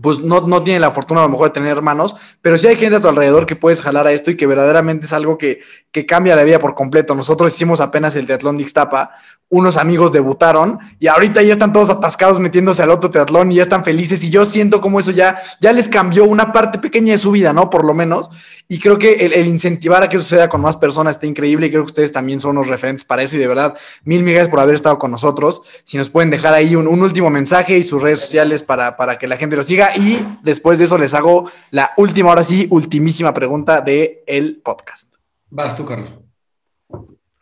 pues 0.00 0.20
no, 0.20 0.40
no 0.40 0.62
tiene 0.62 0.80
la 0.80 0.90
fortuna 0.90 1.20
a 1.20 1.24
lo 1.24 1.28
mejor 1.28 1.48
de 1.48 1.54
tener 1.54 1.70
hermanos, 1.70 2.16
pero 2.42 2.58
sí 2.58 2.66
hay 2.66 2.76
gente 2.76 2.96
a 2.96 3.00
tu 3.00 3.08
alrededor 3.08 3.46
que 3.46 3.56
puedes 3.56 3.80
jalar 3.80 4.06
a 4.06 4.12
esto 4.12 4.30
y 4.30 4.36
que 4.36 4.46
verdaderamente 4.46 5.06
es 5.06 5.12
algo 5.12 5.38
que, 5.38 5.60
que 5.92 6.04
cambia 6.04 6.34
la 6.34 6.42
vida 6.42 6.58
por 6.58 6.74
completo. 6.74 7.14
Nosotros 7.14 7.52
hicimos 7.54 7.80
apenas 7.80 8.16
el 8.16 8.26
triatlón 8.26 8.56
de 8.56 8.64
Ixtapa, 8.64 9.12
unos 9.54 9.76
amigos 9.76 10.10
debutaron 10.10 10.80
y 10.98 11.06
ahorita 11.06 11.40
ya 11.40 11.52
están 11.52 11.72
todos 11.72 11.88
atascados 11.88 12.40
metiéndose 12.40 12.82
al 12.82 12.90
otro 12.90 13.08
triatlón 13.08 13.52
y 13.52 13.56
ya 13.56 13.62
están 13.62 13.84
felices 13.84 14.24
y 14.24 14.30
yo 14.30 14.44
siento 14.44 14.80
como 14.80 14.98
eso 14.98 15.12
ya, 15.12 15.40
ya 15.60 15.72
les 15.72 15.88
cambió 15.88 16.24
una 16.24 16.52
parte 16.52 16.80
pequeña 16.80 17.12
de 17.12 17.18
su 17.18 17.30
vida, 17.30 17.52
¿no? 17.52 17.70
Por 17.70 17.84
lo 17.84 17.94
menos. 17.94 18.30
Y 18.66 18.80
creo 18.80 18.98
que 18.98 19.12
el, 19.12 19.46
incentivar 19.46 20.02
a 20.02 20.08
que 20.08 20.18
suceda 20.18 20.48
con 20.48 20.60
más 20.60 20.76
personas 20.76 21.14
está 21.16 21.26
increíble 21.26 21.68
y 21.68 21.70
creo 21.70 21.82
que 21.82 21.92
ustedes 21.92 22.10
también 22.10 22.40
son 22.40 22.58
unos 22.58 22.66
referentes 22.66 23.04
para 23.04 23.22
eso 23.22 23.36
y 23.36 23.38
de 23.38 23.46
verdad, 23.46 23.76
mil 24.02 24.24
gracias 24.24 24.48
por 24.48 24.58
haber 24.58 24.74
estado 24.74 24.98
con 24.98 25.12
nosotros. 25.12 25.62
Si 25.84 25.96
nos 25.96 26.10
pueden 26.10 26.30
dejar 26.30 26.52
ahí 26.52 26.74
un, 26.74 26.88
un 26.88 27.02
último 27.02 27.30
mensaje 27.30 27.78
y 27.78 27.84
sus 27.84 28.02
redes 28.02 28.18
sociales 28.18 28.64
para, 28.64 28.96
para 28.96 29.18
que 29.18 29.28
la 29.28 29.36
gente 29.36 29.54
lo 29.54 29.62
siga 29.62 29.96
y 29.96 30.18
después 30.42 30.80
de 30.80 30.86
eso 30.86 30.98
les 30.98 31.14
hago 31.14 31.48
la 31.70 31.92
última, 31.96 32.30
ahora 32.30 32.42
sí, 32.42 32.66
ultimísima 32.70 33.32
pregunta 33.32 33.80
del 33.80 34.18
el 34.26 34.60
podcast. 34.64 35.14
Vas 35.50 35.76
tú, 35.76 35.86
Carlos. 35.86 36.23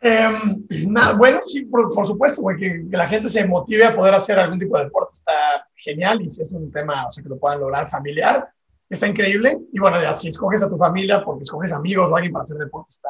Eh, 0.03 0.29
nada, 0.87 1.13
bueno, 1.13 1.39
sí, 1.43 1.65
por, 1.65 1.89
por 1.93 2.05
supuesto, 2.05 2.41
güey, 2.41 2.57
que, 2.57 2.89
que, 2.89 2.97
la 2.97 3.07
gente 3.07 3.29
se 3.29 3.45
motive 3.45 3.85
a 3.85 3.95
poder 3.95 4.13
hacer 4.13 4.37
algún 4.37 4.59
tipo 4.59 4.77
de 4.77 4.85
deporte 4.85 5.13
está 5.13 5.65
genial 5.75 6.21
y 6.21 6.29
si 6.29 6.41
es 6.41 6.51
un 6.51 6.69
tema, 6.71 7.07
o 7.07 7.11
sea, 7.11 7.23
que 7.23 7.29
lo 7.29 7.39
puedan 7.39 7.61
lograr 7.61 7.87
familiar, 7.87 8.49
está 8.89 9.07
increíble. 9.07 9.57
Y 9.71 9.79
bueno, 9.79 10.01
ya 10.01 10.13
si 10.13 10.27
escoges 10.27 10.61
a 10.61 10.69
tu 10.69 10.77
familia 10.77 11.23
porque 11.23 11.43
escoges 11.43 11.71
amigos 11.71 12.11
o 12.11 12.15
alguien 12.15 12.33
para 12.33 12.43
hacer 12.43 12.57
deporte, 12.57 12.89
está 12.89 13.09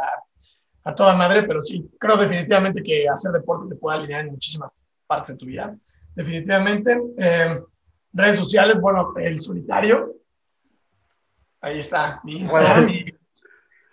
a 0.86 0.94
toda 0.94 1.16
madre, 1.16 1.44
pero 1.44 1.62
sí, 1.62 1.90
creo 2.00 2.18
definitivamente 2.18 2.84
que 2.84 3.08
hacer 3.08 3.32
deporte 3.32 3.74
te 3.74 3.80
puede 3.80 3.98
alinear 3.98 4.22
en 4.22 4.32
muchísimas 4.32 4.84
partes 5.08 5.36
de 5.36 5.40
tu 5.40 5.46
vida. 5.46 5.76
Definitivamente. 6.14 7.00
Eh, 7.18 7.60
redes 8.12 8.38
sociales, 8.38 8.80
bueno, 8.80 9.14
el 9.18 9.40
solitario. 9.40 10.14
Ahí 11.62 11.80
está, 11.80 12.20
mi 12.24 12.42
Instagram. 12.42 12.86
Bueno, 12.86 13.06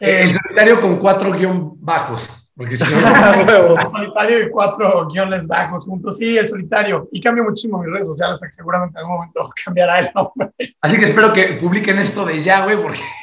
el 0.01 0.33
solitario 0.33 0.81
con 0.81 0.99
cuatro 0.99 1.33
guion 1.33 1.75
bajos. 1.81 2.40
Porque 2.61 2.77
si 2.77 2.95
no, 2.95 3.01
el 3.81 3.87
solitario 3.87 4.47
y 4.47 4.51
cuatro 4.51 5.09
guiones 5.09 5.49
bajos 5.49 5.87
juntos. 5.87 6.19
Sí, 6.19 6.37
el 6.37 6.47
solitario. 6.47 7.09
Y 7.11 7.19
cambio 7.19 7.45
muchísimo 7.45 7.79
mis 7.79 7.91
redes 7.91 8.07
sociales, 8.07 8.39
que 8.39 8.53
seguramente 8.53 8.99
en 8.99 8.99
algún 8.99 9.17
momento 9.17 9.49
cambiará 9.65 10.01
el 10.01 10.11
nombre. 10.15 10.51
Así 10.83 10.99
que 10.99 11.07
espero 11.07 11.33
que 11.33 11.55
publiquen 11.55 11.99
esto 12.01 12.23
de 12.27 12.43
ya, 12.43 12.65
güey, 12.65 12.77
porque. 12.77 12.99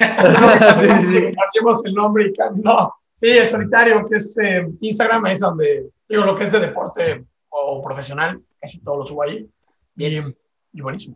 sí, 0.76 0.88
sí. 1.01 1.35
Cambiemos 1.35 1.85
el 1.85 1.93
nombre 1.93 2.30
y 2.30 2.34
cambio. 2.34 2.64
No. 2.64 2.95
Sí, 3.14 3.30
el 3.30 3.47
solitario, 3.47 4.07
que 4.09 4.15
es 4.15 4.35
eh, 4.41 4.68
Instagram, 4.80 5.26
ahí 5.26 5.35
es 5.35 5.39
donde 5.41 5.88
digo 6.09 6.26
lo 6.26 6.35
que 6.35 6.45
es 6.45 6.51
de 6.51 6.59
deporte 6.59 7.23
o 7.49 7.80
profesional, 7.84 8.41
casi 8.59 8.80
todo 8.80 8.97
lo 8.97 9.05
subo 9.05 9.22
ahí. 9.22 9.47
Bien. 9.93 10.34
Y, 10.73 10.80
y 10.80 10.81
buenísimo. 10.81 11.15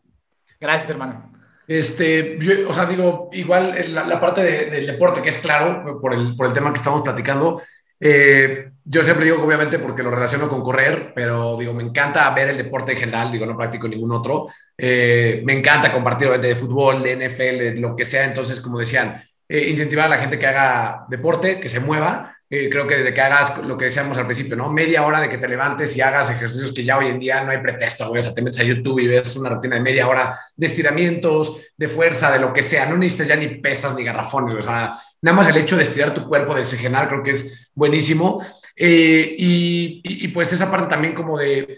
Gracias, 0.60 0.92
hermano. 0.92 1.32
Este, 1.68 2.38
yo, 2.40 2.70
o 2.70 2.74
sea, 2.76 2.86
digo, 2.86 3.32
igual 3.34 3.74
la, 3.96 4.06
la 4.06 4.20
parte 4.20 4.44
de, 4.44 4.66
del 4.68 4.86
deporte, 4.86 5.24
que 5.24 5.30
es 5.30 5.40
claro 5.40 6.00
por 6.00 6.14
el, 6.14 6.36
por 6.36 6.46
el 6.46 6.54
tema 6.54 6.72
que 6.72 6.78
estamos 6.78 7.02
platicando, 7.02 7.64
eh, 8.04 8.72
yo 8.84 9.04
siempre 9.04 9.26
digo, 9.26 9.44
obviamente, 9.44 9.78
porque 9.78 10.02
lo 10.02 10.10
relaciono 10.10 10.50
con 10.50 10.64
correr, 10.64 11.12
pero 11.14 11.56
digo, 11.56 11.72
me 11.74 11.84
encanta 11.84 12.30
ver 12.32 12.50
el 12.50 12.58
deporte 12.58 12.94
en 12.94 12.98
general, 12.98 13.32
digo, 13.32 13.46
no 13.46 13.56
practico 13.56 13.88
ningún 13.88 14.12
otro. 14.12 14.48
Eh, 14.76 15.42
me 15.46 15.54
encanta 15.54 15.94
compartir, 15.94 16.28
obviamente, 16.28 16.48
de 16.48 16.56
fútbol, 16.56 17.04
de 17.04 17.16
NFL, 17.16 17.74
de 17.76 17.78
lo 17.80 17.96
que 17.96 18.06
sea. 18.06 18.26
Entonces, 18.26 18.60
como 18.60 18.80
decían, 18.80 19.22
eh, 19.48 19.70
incentivar 19.70 20.08
a 20.08 20.10
la 20.10 20.18
gente 20.18 20.40
que 20.40 20.48
haga 20.48 21.06
deporte, 21.10 21.60
que 21.60 21.70
se 21.70 21.80
mueva. 21.80 22.36
Eh, 22.54 22.70
creo 22.70 22.86
que 22.86 22.98
desde 22.98 23.14
que 23.14 23.22
hagas 23.22 23.58
lo 23.66 23.78
que 23.78 23.86
decíamos 23.86 24.18
al 24.18 24.26
principio, 24.26 24.58
¿no? 24.58 24.70
Media 24.70 25.06
hora 25.06 25.22
de 25.22 25.30
que 25.30 25.38
te 25.38 25.48
levantes 25.48 25.96
y 25.96 26.02
hagas 26.02 26.30
ejercicios 26.30 26.74
que 26.74 26.84
ya 26.84 26.98
hoy 26.98 27.08
en 27.08 27.18
día 27.18 27.42
no 27.46 27.52
hay 27.52 27.60
pretexto, 27.60 28.10
güey. 28.10 28.20
O 28.20 28.22
sea, 28.22 28.34
te 28.34 28.42
metes 28.42 28.60
a 28.60 28.64
YouTube 28.64 29.00
y 29.00 29.08
ves 29.08 29.38
una 29.38 29.50
rutina 29.50 29.76
de 29.76 29.82
media 29.82 30.06
hora 30.08 30.38
de 30.56 30.68
estiramientos, 30.68 31.62
de 31.78 31.88
fuerza, 31.88 32.30
de 32.30 32.40
lo 32.40 32.52
que 32.52 32.62
sea. 32.62 32.88
No 32.88 32.98
necesitas 32.98 33.30
ya 33.30 33.36
ni 33.38 33.48
pesas 33.48 33.96
ni 33.96 34.04
garrafones, 34.04 34.54
o 34.56 34.62
sea, 34.62 35.00
nada 35.22 35.38
más 35.38 35.48
el 35.48 35.56
hecho 35.56 35.78
de 35.78 35.84
estirar 35.84 36.14
tu 36.14 36.28
cuerpo, 36.28 36.54
de 36.54 36.62
oxigenar, 36.62 37.08
creo 37.08 37.24
que 37.24 37.32
es 37.32 37.70
buenísimo. 37.74 38.44
Eh, 38.76 39.34
y, 39.38 40.02
y, 40.04 40.26
y, 40.26 40.28
pues 40.28 40.52
esa 40.52 40.70
parte 40.70 40.88
también 40.88 41.14
como 41.14 41.38
de, 41.38 41.78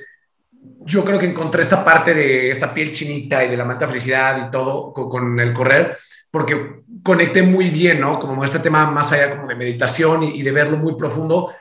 yo 0.85 1.03
creo 1.03 1.19
que 1.19 1.25
encontré 1.25 1.61
esta 1.61 1.83
parte 1.83 2.13
de 2.13 2.51
esta 2.51 2.73
piel 2.73 2.93
chinita 2.93 3.43
y 3.43 3.49
de 3.49 3.57
la 3.57 3.65
manta 3.65 3.87
felicidad 3.87 4.47
y 4.47 4.51
todo 4.51 4.93
con, 4.93 5.39
el 5.39 5.53
correr, 5.53 5.97
porque 6.33 6.81
conecté 7.03 7.43
muy 7.43 7.69
bien, 7.69 7.99
¿no? 7.99 8.19
Como 8.19 8.43
este 8.43 8.57
tema 8.57 8.89
más 8.89 9.11
allá 9.11 9.35
como 9.35 9.47
de 9.47 9.53
meditación 9.53 10.23
y, 10.23 10.39
y 10.39 10.41
de 10.41 10.51
verlo 10.51 10.77
muy 10.77 10.95
profundo 10.95 11.51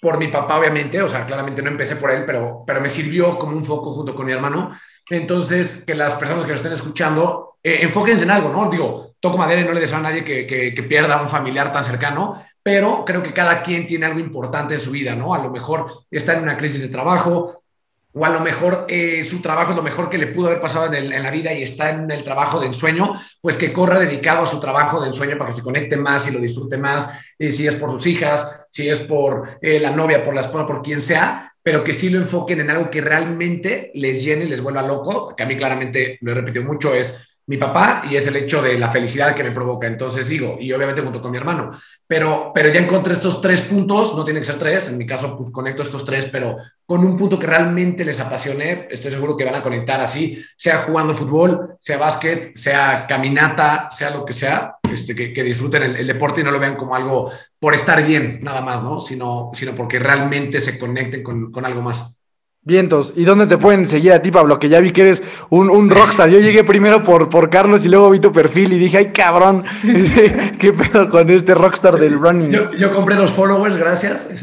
por 0.00 0.18
mi 0.18 0.28
papá, 0.28 0.56
obviamente, 0.56 1.02
o 1.02 1.08
sea, 1.08 1.26
claramente 1.26 1.60
no 1.62 1.68
empecé 1.68 1.96
por 1.96 2.12
él, 2.12 2.22
pero, 2.24 2.62
pero 2.64 2.80
me 2.80 2.88
sirvió 2.88 3.36
como 3.36 3.56
un 3.56 3.64
foco 3.64 3.90
junto 3.92 4.14
con 4.14 4.26
mi 4.26 4.32
hermano. 4.32 4.70
Entonces, 5.10 5.82
que 5.84 5.96
las 5.96 6.14
personas 6.14 6.44
que 6.44 6.50
lo 6.50 6.56
estén 6.56 6.72
escuchando, 6.72 7.56
eh, 7.60 7.80
enfóquense 7.82 8.22
en 8.22 8.30
algo, 8.30 8.50
¿no? 8.50 8.70
Digo, 8.70 9.16
toco 9.18 9.36
madera 9.36 9.62
y 9.62 9.64
no 9.64 9.72
le 9.72 9.80
deseo 9.80 9.98
a 9.98 10.02
nadie 10.02 10.22
que, 10.22 10.46
que, 10.46 10.72
que, 10.72 10.82
pierda 10.84 11.18
a 11.18 11.22
un 11.22 11.28
familiar 11.28 11.72
tan 11.72 11.82
cercano, 11.82 12.40
pero 12.62 13.04
creo 13.04 13.24
que 13.24 13.32
cada 13.32 13.64
quien 13.64 13.84
tiene 13.84 14.06
algo 14.06 14.20
importante 14.20 14.74
en 14.74 14.80
su 14.80 14.92
vida, 14.92 15.16
¿no? 15.16 15.34
A 15.34 15.38
lo 15.38 15.50
mejor 15.50 15.86
está 16.08 16.34
en 16.34 16.44
una 16.44 16.56
crisis 16.56 16.82
de 16.82 16.88
trabajo, 16.88 17.59
o 18.12 18.24
a 18.24 18.30
lo 18.30 18.40
mejor 18.40 18.86
eh, 18.88 19.24
su 19.24 19.40
trabajo 19.40 19.70
es 19.70 19.76
lo 19.76 19.82
mejor 19.82 20.10
que 20.10 20.18
le 20.18 20.28
pudo 20.28 20.48
haber 20.48 20.60
pasado 20.60 20.92
en, 20.92 21.10
la 21.10 21.30
vida 21.30 21.52
y 21.52 21.62
está 21.62 21.90
en 21.90 22.10
el 22.10 22.24
trabajo 22.24 22.58
de 22.58 22.66
ensueño, 22.66 23.14
pues 23.40 23.56
que 23.56 23.72
corra 23.72 23.98
dedicado 23.98 24.42
a 24.42 24.46
su 24.46 24.58
trabajo 24.58 25.00
de 25.00 25.08
ensueño 25.08 25.38
para 25.38 25.50
que 25.50 25.56
se 25.56 25.62
conecte 25.62 25.96
más 25.96 26.26
y 26.28 26.32
lo 26.32 26.40
disfrute 26.40 26.76
más, 26.76 27.08
y 27.38 27.50
si 27.52 27.66
es 27.66 27.74
por 27.74 27.90
sus 27.90 28.06
hijas, 28.06 28.66
si 28.70 28.88
es 28.88 29.00
por 29.00 29.58
eh, 29.62 29.78
la 29.78 29.90
novia, 29.90 30.24
por 30.24 30.34
la 30.34 30.40
esposa, 30.40 30.66
por 30.66 30.82
quien 30.82 31.00
sea, 31.00 31.52
pero 31.62 31.84
que 31.84 31.94
sí 31.94 32.10
lo 32.10 32.18
enfoquen 32.18 32.60
en 32.60 32.70
algo 32.70 32.90
que 32.90 33.00
realmente 33.00 33.90
les 33.94 34.24
llene, 34.24 34.46
les 34.46 34.62
vuelva 34.62 34.82
loco, 34.82 35.34
que 35.36 35.42
a 35.42 35.46
mí 35.46 35.56
claramente, 35.56 36.18
lo 36.22 36.32
he 36.32 36.34
repetido 36.34 36.64
mucho, 36.64 36.94
es 36.94 37.29
mi 37.50 37.56
papá 37.56 38.04
y 38.08 38.14
es 38.14 38.24
el 38.28 38.36
hecho 38.36 38.62
de 38.62 38.78
la 38.78 38.90
felicidad 38.90 39.34
que 39.34 39.42
me 39.42 39.50
provoca. 39.50 39.88
Entonces 39.88 40.28
digo, 40.28 40.56
y 40.60 40.72
obviamente 40.72 41.02
junto 41.02 41.20
con 41.20 41.32
mi 41.32 41.36
hermano, 41.36 41.72
pero, 42.06 42.52
pero 42.54 42.72
ya 42.72 42.78
encontré 42.78 43.14
estos 43.14 43.40
tres 43.40 43.60
puntos, 43.62 44.14
no 44.14 44.22
tienen 44.22 44.40
que 44.40 44.46
ser 44.46 44.56
tres, 44.56 44.86
en 44.86 44.96
mi 44.96 45.04
caso 45.04 45.36
pues 45.36 45.50
conecto 45.50 45.82
estos 45.82 46.04
tres, 46.04 46.26
pero 46.26 46.56
con 46.86 47.04
un 47.04 47.16
punto 47.16 47.40
que 47.40 47.48
realmente 47.48 48.04
les 48.04 48.20
apasione, 48.20 48.86
estoy 48.88 49.10
seguro 49.10 49.36
que 49.36 49.44
van 49.44 49.56
a 49.56 49.64
conectar 49.64 50.00
así, 50.00 50.40
sea 50.56 50.82
jugando 50.82 51.12
fútbol, 51.12 51.74
sea 51.80 51.98
básquet, 51.98 52.56
sea 52.56 53.04
caminata, 53.08 53.90
sea 53.90 54.10
lo 54.10 54.24
que 54.24 54.32
sea, 54.32 54.76
este, 54.88 55.16
que, 55.16 55.42
disfruten 55.42 55.82
el, 55.82 55.96
el, 55.96 56.06
deporte 56.06 56.42
y 56.42 56.44
no 56.44 56.52
lo 56.52 56.60
vean 56.60 56.76
como 56.76 56.94
algo 56.94 57.32
por 57.58 57.74
estar 57.74 58.06
bien, 58.06 58.38
nada 58.42 58.60
más, 58.60 58.80
¿no? 58.80 59.00
Sino, 59.00 59.50
sino 59.54 59.74
porque 59.74 59.98
realmente 59.98 60.60
se 60.60 60.78
conecten 60.78 61.24
con, 61.24 61.50
con 61.50 61.66
algo 61.66 61.82
más. 61.82 62.16
Vientos, 62.62 63.14
¿y 63.16 63.24
dónde 63.24 63.46
te 63.46 63.56
pueden 63.56 63.88
seguir 63.88 64.12
a 64.12 64.20
ti, 64.20 64.30
Pablo? 64.30 64.58
Que 64.58 64.68
ya 64.68 64.80
vi 64.80 64.90
que 64.90 65.00
eres 65.00 65.22
un, 65.48 65.70
un 65.70 65.88
rockstar. 65.88 66.28
Yo 66.28 66.40
llegué 66.40 66.62
primero 66.62 67.02
por, 67.02 67.30
por 67.30 67.48
Carlos 67.48 67.86
y 67.86 67.88
luego 67.88 68.10
vi 68.10 68.20
tu 68.20 68.32
perfil 68.32 68.74
y 68.74 68.78
dije, 68.78 68.98
ay, 68.98 69.12
cabrón, 69.12 69.64
¿qué 70.58 70.74
pedo 70.74 71.08
con 71.08 71.30
este 71.30 71.54
rockstar 71.54 71.98
del 71.98 72.20
running? 72.20 72.50
Yo, 72.50 72.70
yo 72.74 72.94
compré 72.94 73.16
los 73.16 73.32
followers, 73.32 73.78
gracias. 73.78 74.28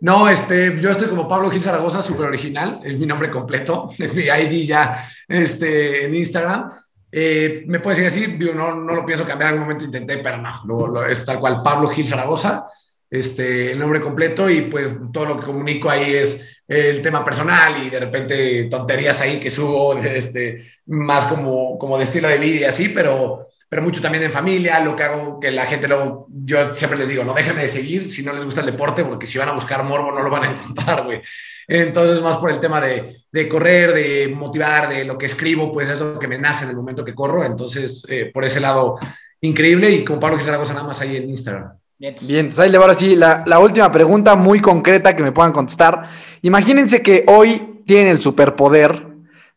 no, 0.00 0.28
este, 0.28 0.78
yo 0.78 0.92
estoy 0.92 1.08
como 1.08 1.26
Pablo 1.26 1.50
Gil 1.50 1.60
Zaragoza, 1.60 2.00
súper 2.02 2.26
original, 2.26 2.78
es 2.84 2.96
mi 3.00 3.06
nombre 3.06 3.28
completo, 3.28 3.90
es 3.98 4.14
mi 4.14 4.22
ID 4.22 4.64
ya 4.64 5.08
este, 5.26 6.06
en 6.06 6.14
Instagram. 6.14 6.70
Eh, 7.10 7.64
me 7.66 7.80
puedes 7.80 7.98
decir 7.98 8.38
no, 8.54 8.76
no 8.76 8.94
lo 8.94 9.04
pienso 9.04 9.26
cambiar, 9.26 9.48
en 9.48 9.54
algún 9.54 9.66
momento 9.66 9.86
intenté, 9.86 10.18
pero 10.18 10.36
no, 10.36 10.62
lo, 10.66 10.86
lo, 10.86 11.04
es 11.04 11.24
tal 11.24 11.40
cual, 11.40 11.62
Pablo 11.64 11.88
Gil 11.88 12.06
Zaragoza 12.06 12.64
este, 13.12 13.72
el 13.72 13.78
nombre 13.78 14.00
completo 14.00 14.48
y 14.48 14.62
pues 14.62 14.88
todo 15.12 15.26
lo 15.26 15.38
que 15.38 15.44
comunico 15.44 15.90
ahí 15.90 16.14
es 16.14 16.62
el 16.66 17.02
tema 17.02 17.22
personal 17.22 17.84
y 17.84 17.90
de 17.90 18.00
repente 18.00 18.64
tonterías 18.70 19.20
ahí 19.20 19.38
que 19.38 19.50
subo 19.50 19.98
este, 19.98 20.64
más 20.86 21.26
como, 21.26 21.78
como 21.78 21.98
de 21.98 22.04
estilo 22.04 22.28
de 22.28 22.38
vida 22.38 22.60
y 22.60 22.64
así, 22.64 22.88
pero, 22.88 23.48
pero 23.68 23.82
mucho 23.82 24.00
también 24.00 24.24
en 24.24 24.32
familia, 24.32 24.80
lo 24.80 24.96
que 24.96 25.02
hago 25.02 25.38
que 25.38 25.50
la 25.50 25.66
gente 25.66 25.88
luego, 25.88 26.26
yo 26.30 26.74
siempre 26.74 26.98
les 26.98 27.10
digo, 27.10 27.22
no 27.22 27.34
déjenme 27.34 27.60
de 27.60 27.68
seguir 27.68 28.10
si 28.10 28.22
no 28.22 28.32
les 28.32 28.46
gusta 28.46 28.60
el 28.60 28.66
deporte, 28.66 29.04
porque 29.04 29.26
si 29.26 29.36
van 29.36 29.50
a 29.50 29.54
buscar 29.54 29.84
morbo 29.84 30.10
no 30.10 30.22
lo 30.22 30.30
van 30.30 30.44
a 30.44 30.50
encontrar, 30.52 31.04
güey. 31.04 31.20
Entonces, 31.68 32.22
más 32.22 32.38
por 32.38 32.50
el 32.50 32.60
tema 32.60 32.80
de, 32.80 33.24
de, 33.30 33.48
correr, 33.48 33.92
de 33.92 34.28
motivar, 34.34 34.88
de 34.88 35.04
lo 35.04 35.18
que 35.18 35.26
escribo, 35.26 35.70
pues 35.70 35.90
es 35.90 36.00
lo 36.00 36.18
que 36.18 36.28
me 36.28 36.38
nace 36.38 36.64
en 36.64 36.70
el 36.70 36.76
momento 36.76 37.04
que 37.04 37.14
corro, 37.14 37.44
entonces, 37.44 38.06
eh, 38.08 38.30
por 38.32 38.42
ese 38.46 38.58
lado, 38.58 38.96
increíble 39.42 39.90
y 39.90 40.02
como 40.02 40.18
Pablo 40.18 40.40
Zaragoza 40.40 40.72
nada 40.72 40.86
más 40.86 41.00
ahí 41.02 41.16
en 41.16 41.28
Instagram. 41.28 41.81
Bien, 42.02 42.16
entonces 42.40 42.58
ahí 42.58 42.68
le 42.68 42.78
va 42.78 42.84
ahora 42.84 42.94
sí 42.94 43.14
la, 43.14 43.44
la, 43.46 43.60
última 43.60 43.92
pregunta 43.92 44.34
muy 44.34 44.60
concreta 44.60 45.14
que 45.14 45.22
me 45.22 45.30
puedan 45.30 45.52
contestar. 45.52 46.08
Imagínense 46.42 47.00
que 47.00 47.24
hoy 47.28 47.80
tienen 47.86 48.08
el 48.08 48.20
superpoder 48.20 49.06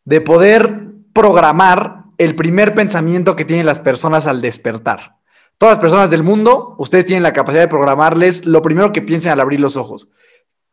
de 0.04 0.22
poder 0.22 0.92
programar 1.12 2.04
el 2.20 2.36
primer 2.36 2.76
pensamiento 2.76 3.36
que 3.36 3.46
tienen 3.46 3.66
las 3.66 3.80
personas 3.80 4.28
al 4.28 4.42
despertar. 4.42 5.16
Todas 5.58 5.78
las 5.78 5.82
personas 5.82 6.12
del 6.12 6.22
mundo, 6.22 6.76
ustedes 6.78 7.06
tienen 7.06 7.24
la 7.24 7.34
capacidad 7.34 7.64
de 7.64 7.68
programarles 7.68 8.46
lo 8.46 8.62
primero 8.62 8.92
que 8.92 9.02
piensen 9.02 9.32
al 9.32 9.40
abrir 9.40 9.60
los 9.60 9.76
ojos. 9.76 10.10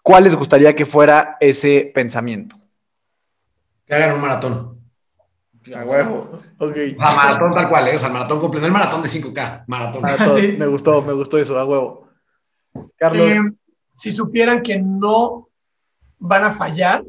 ¿Cuál 0.03 0.25
les 0.25 0.35
gustaría 0.35 0.75
que 0.75 0.85
fuera 0.85 1.39
ese 1.41 1.91
pensamiento? 1.95 2.55
Que 3.87 3.95
hagan 3.95 4.17
un 4.17 4.21
maratón. 4.21 4.82
A 5.77 5.85
huevo. 5.85 6.31
Ok. 6.59 6.77
O 6.97 7.01
sea, 7.05 7.13
maratón 7.15 7.55
tal 7.55 7.69
cual, 7.69 7.89
¿eh? 7.89 7.97
O 7.97 7.99
sea, 7.99 8.09
el 8.09 8.15
maratón 8.15 8.41
completo, 8.41 8.63
no 8.63 8.67
el 8.67 8.73
maratón 8.73 9.03
de 9.03 9.09
5K, 9.09 9.65
maratón. 9.69 10.03
Maratón. 10.03 10.29
Sí. 10.41 10.53
Me 10.59 10.67
gustó, 10.67 11.03
me 11.03 11.13
gustó 11.13 11.39
eso, 11.39 11.59
a 11.59 11.65
huevo. 11.65 12.09
Carlos. 12.97 13.33
Eh, 13.33 13.41
si 13.95 14.11
supieran 14.13 14.63
que 14.63 14.79
no 14.79 15.49
van 16.19 16.45
a 16.45 16.53
fallar, 16.53 17.03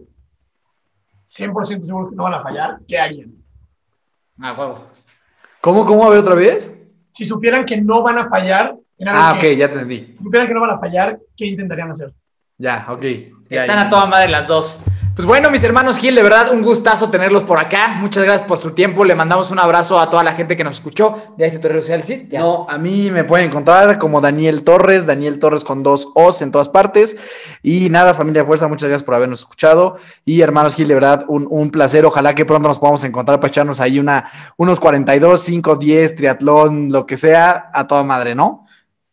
100% 1.29 1.83
seguros 1.83 2.09
que 2.09 2.15
no 2.15 2.23
van 2.23 2.35
a 2.35 2.43
fallar, 2.43 2.77
¿qué 2.87 2.99
harían? 2.99 3.31
Ah, 4.39 4.53
huevo. 4.53 4.85
¿Cómo, 5.61 5.85
cómo? 5.85 6.05
A 6.05 6.09
ver 6.09 6.19
otra 6.19 6.35
vez. 6.35 6.71
Si 7.11 7.25
supieran 7.25 7.65
que 7.65 7.79
no 7.79 8.01
van 8.03 8.17
a 8.17 8.29
fallar, 8.29 8.75
en 8.97 9.07
algo 9.07 9.21
Ah, 9.21 9.33
ok, 9.37 9.43
ya 9.57 9.67
te 9.67 9.73
entendí. 9.73 10.15
si 10.17 10.23
supieran 10.23 10.47
que 10.47 10.53
no 10.53 10.61
van 10.61 10.71
a 10.71 10.77
fallar, 10.77 11.19
¿qué 11.35 11.45
intentarían 11.47 11.91
hacer? 11.91 12.13
Ya, 12.57 12.85
ok. 12.89 13.01
Ya, 13.49 13.61
Están 13.61 13.77
ya. 13.77 13.81
a 13.83 13.89
toda 13.89 14.05
madre 14.05 14.29
las 14.29 14.47
dos. 14.47 14.79
Pues 15.15 15.27
bueno, 15.27 15.51
mis 15.51 15.63
hermanos 15.63 15.99
Gil, 15.99 16.15
de 16.15 16.23
verdad, 16.23 16.51
un 16.51 16.63
gustazo 16.63 17.11
tenerlos 17.11 17.43
por 17.43 17.59
acá. 17.59 17.97
Muchas 17.99 18.23
gracias 18.23 18.47
por 18.47 18.57
su 18.57 18.71
tiempo. 18.71 19.05
Le 19.05 19.13
mandamos 19.13 19.51
un 19.51 19.59
abrazo 19.59 19.99
a 19.99 20.09
toda 20.09 20.23
la 20.23 20.33
gente 20.33 20.57
que 20.57 20.63
nos 20.63 20.73
escuchó. 20.73 21.35
¿Ya 21.37 21.45
este 21.45 21.59
tu 21.59 21.67
red 21.67 21.81
social, 21.81 22.01
sí? 22.01 22.25
Ya. 22.31 22.39
No, 22.39 22.65
a 22.67 22.79
mí 22.79 23.11
me 23.11 23.23
pueden 23.23 23.49
encontrar 23.49 23.99
como 23.99 24.21
Daniel 24.21 24.63
Torres, 24.63 25.05
Daniel 25.05 25.37
Torres 25.37 25.63
con 25.63 25.83
dos 25.83 26.09
O's 26.15 26.41
en 26.41 26.51
todas 26.51 26.67
partes. 26.67 27.15
Y 27.61 27.91
nada, 27.91 28.15
familia 28.15 28.41
de 28.41 28.47
fuerza, 28.47 28.67
muchas 28.67 28.89
gracias 28.89 29.05
por 29.05 29.13
habernos 29.13 29.41
escuchado. 29.41 29.97
Y 30.25 30.41
hermanos 30.41 30.73
Gil, 30.73 30.87
de 30.87 30.95
verdad, 30.95 31.25
un, 31.27 31.45
un 31.47 31.69
placer. 31.69 32.07
Ojalá 32.07 32.33
que 32.33 32.45
pronto 32.45 32.67
nos 32.67 32.79
podamos 32.79 33.03
encontrar 33.03 33.39
para 33.39 33.49
echarnos 33.49 33.79
ahí 33.81 33.99
una, 33.99 34.31
unos 34.57 34.79
42, 34.79 35.39
5, 35.39 35.75
10, 35.75 36.15
triatlón, 36.15 36.91
lo 36.91 37.05
que 37.05 37.17
sea, 37.17 37.69
a 37.71 37.85
toda 37.85 38.01
madre, 38.01 38.33
¿no? 38.33 38.65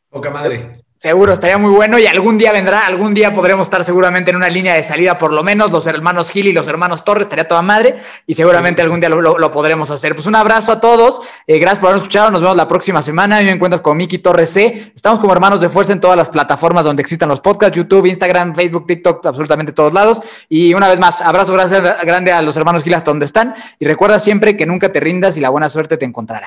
Poca 0.09 0.31
madre. 0.31 0.80
Seguro, 1.03 1.33
estaría 1.33 1.57
muy 1.57 1.71
bueno 1.71 1.99
y 1.99 2.07
algún 2.07 2.37
día 2.37 2.53
vendrá, 2.53 2.81
algún 2.87 3.15
día 3.15 3.33
podremos 3.33 3.69
estar 3.69 3.83
seguramente 3.85 4.33
en 4.33 4.37
una 4.37 4.51
línea 4.51 4.75
de 4.75 4.83
salida, 4.83 5.17
por 5.17 5.33
lo 5.33 5.43
menos 5.43 5.71
los 5.73 5.87
hermanos 5.87 6.31
Gil 6.31 6.47
y 6.47 6.53
los 6.53 6.69
hermanos 6.69 7.05
Torres, 7.07 7.23
estaría 7.23 7.49
toda 7.49 7.63
madre 7.63 7.97
y 8.27 8.35
seguramente 8.35 8.83
algún 8.83 9.01
día 9.01 9.09
lo, 9.09 9.23
lo- 9.23 9.39
lo 9.39 9.51
podremos 9.51 9.91
hacer. 9.91 10.15
Pues 10.15 10.27
un 10.27 10.35
abrazo 10.35 10.73
a 10.73 10.81
todos, 10.83 11.23
eh, 11.47 11.59
gracias 11.59 11.79
por 11.79 11.87
habernos 11.87 12.03
escuchado, 12.03 12.31
nos 12.31 12.43
vemos 12.43 12.55
la 12.55 12.69
próxima 12.69 13.01
semana, 13.01 13.39
a 13.39 13.41
mí 13.41 13.47
me 13.47 13.53
encuentras 13.53 13.81
con 13.81 13.97
Miki 13.97 14.19
Torres 14.19 14.51
C, 14.51 14.93
estamos 14.95 15.21
como 15.21 15.33
hermanos 15.33 15.63
de 15.63 15.71
fuerza 15.71 15.95
en 15.95 16.01
todas 16.01 16.19
las 16.19 16.29
plataformas 16.29 16.85
donde 16.85 17.01
existan 17.01 17.31
los 17.31 17.41
podcasts, 17.41 17.75
YouTube, 17.79 18.05
Instagram, 18.05 18.55
Facebook, 18.55 18.87
TikTok, 18.87 19.25
absolutamente 19.25 19.73
todos 19.73 19.95
lados 19.95 20.21
y 20.51 20.75
una 20.75 20.87
vez 20.87 21.01
más, 21.01 21.23
abrazo 21.23 21.55
gracias, 21.55 21.83
grande 22.05 22.31
a 22.31 22.43
los 22.43 22.55
hermanos 22.59 22.85
Gil 22.85 22.93
hasta 22.93 23.11
donde 23.11 23.25
están 23.25 23.55
y 23.79 23.87
recuerda 23.87 24.19
siempre 24.19 24.55
que 24.55 24.67
nunca 24.67 24.93
te 24.93 25.01
rindas 25.01 25.35
y 25.39 25.41
la 25.41 25.49
buena 25.49 25.71
suerte 25.71 25.97
te 25.97 26.05
encontrará. 26.05 26.47